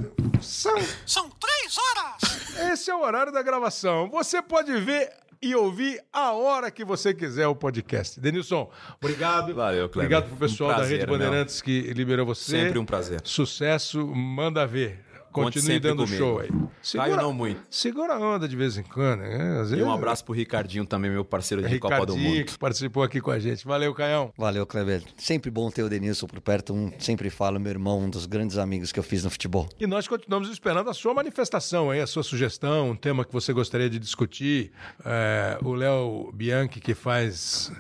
São... 0.41 0.77
São 1.05 1.29
três 1.29 1.77
horas! 1.77 2.71
Esse 2.71 2.89
é 2.89 2.95
o 2.95 3.01
horário 3.01 3.31
da 3.31 3.41
gravação. 3.41 4.09
Você 4.09 4.41
pode 4.41 4.75
ver 4.79 5.11
e 5.41 5.55
ouvir 5.55 6.01
a 6.11 6.31
hora 6.31 6.71
que 6.71 6.83
você 6.83 7.13
quiser 7.13 7.47
o 7.47 7.55
podcast. 7.55 8.19
Denilson, 8.19 8.69
obrigado. 9.01 9.53
Valeu, 9.53 9.87
Cleber. 9.89 10.17
Obrigado 10.17 10.29
pro 10.29 10.47
pessoal 10.47 10.71
um 10.71 10.75
prazer, 10.75 10.97
da 10.97 11.05
Rede 11.05 11.11
Bandeirantes 11.11 11.61
meu. 11.61 11.65
que 11.65 11.93
liberou 11.93 12.25
você. 12.25 12.51
Sempre 12.63 12.79
um 12.79 12.85
prazer. 12.85 13.21
Sucesso, 13.23 14.07
manda 14.07 14.65
ver. 14.65 15.06
Continue 15.43 15.79
dando 15.79 16.03
comigo. 16.03 16.17
show 16.17 16.39
aí. 16.39 16.49
Segura, 16.81 17.09
Caio 17.09 17.21
não 17.21 17.33
muito. 17.33 17.61
Segura 17.69 18.13
a 18.13 18.19
onda 18.19 18.47
de 18.47 18.55
vez 18.55 18.77
em 18.77 18.83
quando. 18.83 19.21
Né? 19.21 19.57
Vezes... 19.59 19.79
E 19.79 19.83
um 19.83 19.91
abraço 19.91 20.23
pro 20.23 20.33
Ricardinho 20.33 20.85
também, 20.85 21.11
meu 21.11 21.25
parceiro 21.25 21.61
de 21.61 21.69
Ricardinho, 21.69 21.99
Copa 21.99 22.05
do 22.05 22.17
Mundo. 22.17 22.45
que 22.45 22.57
participou 22.57 23.03
aqui 23.03 23.19
com 23.19 23.31
a 23.31 23.39
gente. 23.39 23.65
Valeu, 23.65 23.93
Caião. 23.93 24.31
Valeu, 24.37 24.65
Kleber. 24.65 25.01
Sempre 25.17 25.49
bom 25.49 25.69
ter 25.69 25.83
o 25.83 25.89
Denilson 25.89 26.27
por 26.27 26.39
perto. 26.41 26.73
Um, 26.73 26.91
sempre 26.99 27.29
falo, 27.29 27.59
meu 27.59 27.71
irmão, 27.71 27.99
um 27.99 28.09
dos 28.09 28.25
grandes 28.25 28.57
amigos 28.57 28.91
que 28.91 28.99
eu 28.99 29.03
fiz 29.03 29.23
no 29.23 29.29
futebol. 29.29 29.67
E 29.79 29.87
nós 29.87 30.07
continuamos 30.07 30.49
esperando 30.49 30.89
a 30.89 30.93
sua 30.93 31.13
manifestação 31.13 31.89
aí, 31.89 32.01
a 32.01 32.07
sua 32.07 32.23
sugestão, 32.23 32.91
um 32.91 32.95
tema 32.95 33.25
que 33.25 33.33
você 33.33 33.53
gostaria 33.53 33.89
de 33.89 33.99
discutir. 33.99 34.71
É, 35.03 35.57
o 35.61 35.73
Léo 35.73 36.31
Bianchi, 36.33 36.79
que 36.79 36.93
faz 36.93 37.71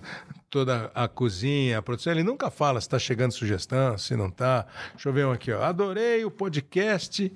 toda 0.57 0.89
a 0.95 1.07
cozinha, 1.07 1.77
a 1.77 1.81
produção, 1.83 2.11
ele 2.11 2.23
nunca 2.23 2.49
fala 2.49 2.81
se 2.81 2.87
está 2.87 2.97
chegando 2.97 3.31
sugestão, 3.31 3.95
se 3.95 4.15
não 4.15 4.25
está. 4.25 4.65
Deixa 4.93 5.07
eu 5.07 5.13
ver 5.13 5.27
um 5.27 5.31
aqui, 5.31 5.51
ó. 5.51 5.61
Adorei 5.61 6.25
o 6.25 6.31
podcast 6.31 7.31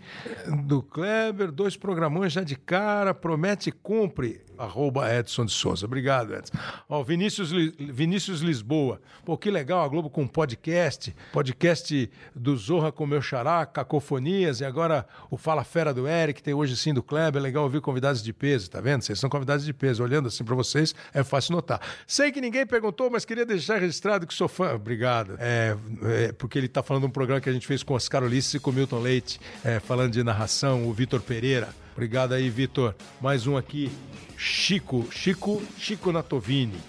do 0.65 0.81
Kleber, 0.81 1.51
dois 1.51 1.77
programões 1.77 2.33
já 2.33 2.41
de 2.41 2.55
cara, 2.55 3.13
promete 3.13 3.69
e 3.69 3.71
cumpre 3.71 4.41
arroba 4.61 5.13
Edson 5.13 5.45
de 5.45 5.51
Souza. 5.51 5.85
Obrigado, 5.85 6.33
Edson. 6.33 6.57
Ó, 6.87 7.03
Vinícius, 7.03 7.51
Vinícius 7.51 8.41
Lisboa. 8.41 9.01
Pô, 9.25 9.37
que 9.37 9.49
legal 9.49 9.83
a 9.83 9.87
Globo 9.87 10.09
com 10.09 10.27
podcast. 10.27 11.15
Podcast 11.31 12.09
do 12.35 12.55
Zorra 12.55 12.91
com 12.91 13.05
meu 13.05 13.21
xará, 13.21 13.65
Cacofonias, 13.65 14.61
e 14.61 14.65
agora 14.65 15.05
o 15.29 15.37
Fala 15.37 15.63
Fera 15.63 15.93
do 15.93 16.07
Eric, 16.07 16.43
tem 16.43 16.53
hoje 16.53 16.75
sim 16.77 16.93
do 16.93 17.01
Kleber. 17.01 17.41
Legal 17.41 17.63
ouvir 17.63 17.81
convidados 17.81 18.21
de 18.21 18.31
peso, 18.31 18.69
tá 18.69 18.79
vendo? 18.79 19.01
Vocês 19.01 19.19
são 19.19 19.29
convidados 19.29 19.65
de 19.65 19.73
peso. 19.73 20.03
Olhando 20.03 20.27
assim 20.27 20.43
para 20.43 20.55
vocês, 20.55 20.93
é 21.13 21.23
fácil 21.23 21.53
notar. 21.53 21.81
Sei 22.05 22.31
que 22.31 22.39
ninguém 22.39 22.65
perguntou, 22.65 23.09
mas 23.09 23.25
queria 23.25 23.45
deixar 23.45 23.79
registrado 23.79 24.27
que 24.27 24.33
sou 24.33 24.47
fã. 24.47 24.73
Obrigado. 24.73 25.35
É, 25.39 25.75
é 26.03 26.31
porque 26.31 26.57
ele 26.57 26.67
tá 26.67 26.83
falando 26.83 27.03
de 27.03 27.07
um 27.07 27.11
programa 27.11 27.41
que 27.41 27.49
a 27.49 27.53
gente 27.53 27.65
fez 27.65 27.83
com 27.83 27.93
Oscar 27.93 28.23
Ulisses 28.23 28.55
e 28.55 28.59
com 28.59 28.71
Milton 28.71 28.99
Leite, 28.99 29.39
é, 29.63 29.79
falando 29.79 30.11
de 30.11 30.23
narração, 30.23 30.87
o 30.87 30.93
Vitor 30.93 31.21
Pereira. 31.21 31.69
Obrigado 31.93 32.33
aí, 32.33 32.49
Vitor. 32.49 32.95
Mais 33.19 33.47
um 33.47 33.57
aqui. 33.57 33.91
Chico, 34.37 35.07
Chico, 35.11 35.61
Chico 35.77 36.11
Natovini. 36.11 36.79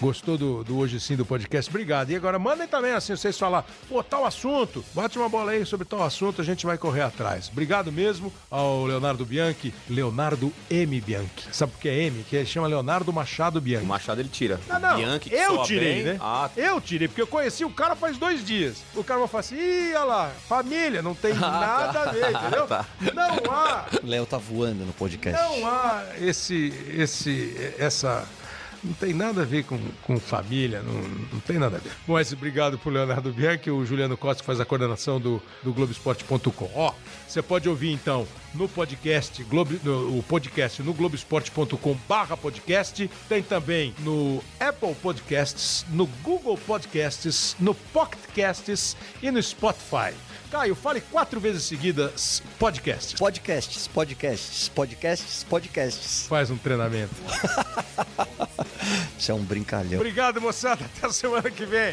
Gostou 0.00 0.36
do, 0.36 0.64
do 0.64 0.78
Hoje 0.78 0.98
Sim 1.00 1.16
do 1.16 1.24
podcast? 1.24 1.70
Obrigado. 1.70 2.10
E 2.10 2.16
agora 2.16 2.38
mandem 2.38 2.66
também 2.66 2.92
assim, 2.92 3.16
vocês 3.16 3.38
falar, 3.38 3.64
pô, 3.88 4.02
tal 4.02 4.24
assunto, 4.24 4.84
bate 4.92 5.18
uma 5.18 5.28
bola 5.28 5.52
aí 5.52 5.64
sobre 5.64 5.86
tal 5.86 6.02
assunto, 6.02 6.40
a 6.40 6.44
gente 6.44 6.66
vai 6.66 6.76
correr 6.76 7.02
atrás. 7.02 7.48
Obrigado 7.50 7.92
mesmo 7.92 8.32
ao 8.50 8.84
Leonardo 8.84 9.24
Bianchi, 9.24 9.72
Leonardo 9.88 10.52
M. 10.70 11.00
Bianchi. 11.00 11.48
Sabe 11.52 11.72
por 11.72 11.80
que 11.80 11.88
é 11.88 12.02
M? 12.04 12.24
Que 12.24 12.36
ele 12.36 12.46
chama 12.46 12.66
Leonardo 12.66 13.12
Machado 13.12 13.60
Bianchi. 13.60 13.84
O 13.84 13.88
Machado 13.88 14.20
ele 14.20 14.28
tira. 14.28 14.60
Não, 14.68 14.78
não, 14.78 14.96
Bianchi, 14.96 15.32
eu 15.32 15.62
tirei, 15.62 15.94
bem. 15.94 16.04
né? 16.04 16.18
Ah. 16.20 16.50
Eu 16.56 16.80
tirei, 16.80 17.08
porque 17.08 17.22
eu 17.22 17.26
conheci 17.26 17.64
o 17.64 17.70
cara 17.70 17.94
faz 17.94 18.16
dois 18.16 18.44
dias. 18.44 18.82
O 18.94 19.04
cara 19.04 19.20
vai 19.20 19.28
falar 19.28 19.40
assim, 19.40 19.56
ih, 19.56 19.94
olha 19.94 20.04
lá, 20.04 20.32
família, 20.48 21.02
não 21.02 21.14
tem 21.14 21.32
ah, 21.38 21.38
nada 21.38 21.92
tá. 21.92 22.02
a 22.02 22.12
ver, 22.12 22.30
entendeu? 22.30 22.66
tá. 22.68 22.84
Não 23.14 23.52
há... 23.52 23.86
Léo 24.02 24.26
tá 24.26 24.38
voando 24.38 24.84
no 24.84 24.92
podcast. 24.92 25.40
Não 25.40 25.66
há 25.66 26.04
esse, 26.20 26.72
esse, 26.96 27.74
essa 27.78 28.26
Não 28.84 28.92
tem 28.92 29.14
nada 29.14 29.42
a 29.42 29.44
ver 29.44 29.64
com, 29.64 29.78
com 30.02 30.20
família, 30.20 30.82
não, 30.82 30.92
não 31.32 31.40
tem 31.40 31.58
nada 31.58 31.76
a 31.76 31.80
ver. 31.80 31.90
Bom, 32.06 32.14
mas 32.14 32.32
obrigado 32.32 32.78
pro 32.78 32.90
Leonardo 32.90 33.32
Bianchi, 33.32 33.70
o 33.70 33.84
Juliano 33.84 34.16
Costa 34.16 34.42
que 34.42 34.46
faz 34.46 34.60
a 34.60 34.64
coordenação 34.64 35.18
do, 35.18 35.42
do 35.62 35.72
Globoesporte.com. 35.72 36.70
Ó, 36.74 36.92
você 37.26 37.40
pode 37.40 37.68
ouvir 37.68 37.92
então 37.92 38.26
no 38.54 38.68
podcast, 38.68 39.42
Globo, 39.44 39.74
no, 39.82 40.18
o 40.18 40.22
podcast 40.22 40.82
no 40.82 40.92
globesport.com 40.92 41.96
barra 42.06 42.36
podcast. 42.36 43.10
Tem 43.28 43.42
também 43.42 43.94
no 44.00 44.42
Apple 44.60 44.94
Podcasts, 44.96 45.84
no 45.90 46.06
Google 46.22 46.58
Podcasts, 46.58 47.56
no 47.58 47.74
Pocket 47.74 48.20
Casts 48.34 48.96
e 49.22 49.30
no 49.30 49.42
Spotify. 49.42 50.12
Caio, 50.54 50.76
fale 50.76 51.00
quatro 51.00 51.40
vezes 51.40 51.64
seguidas 51.64 52.40
podcast. 52.60 53.16
Podcasts, 53.16 53.88
podcasts, 53.88 54.68
podcasts, 54.68 55.42
podcasts. 55.42 56.26
Faz 56.28 56.48
um 56.48 56.56
treinamento. 56.56 57.12
Você 59.18 59.32
é 59.32 59.34
um 59.34 59.42
brincalhão. 59.42 59.96
Obrigado, 59.96 60.40
moçada. 60.40 60.84
Até 60.84 61.08
a 61.08 61.12
semana 61.12 61.50
que 61.50 61.66
vem. 61.66 61.92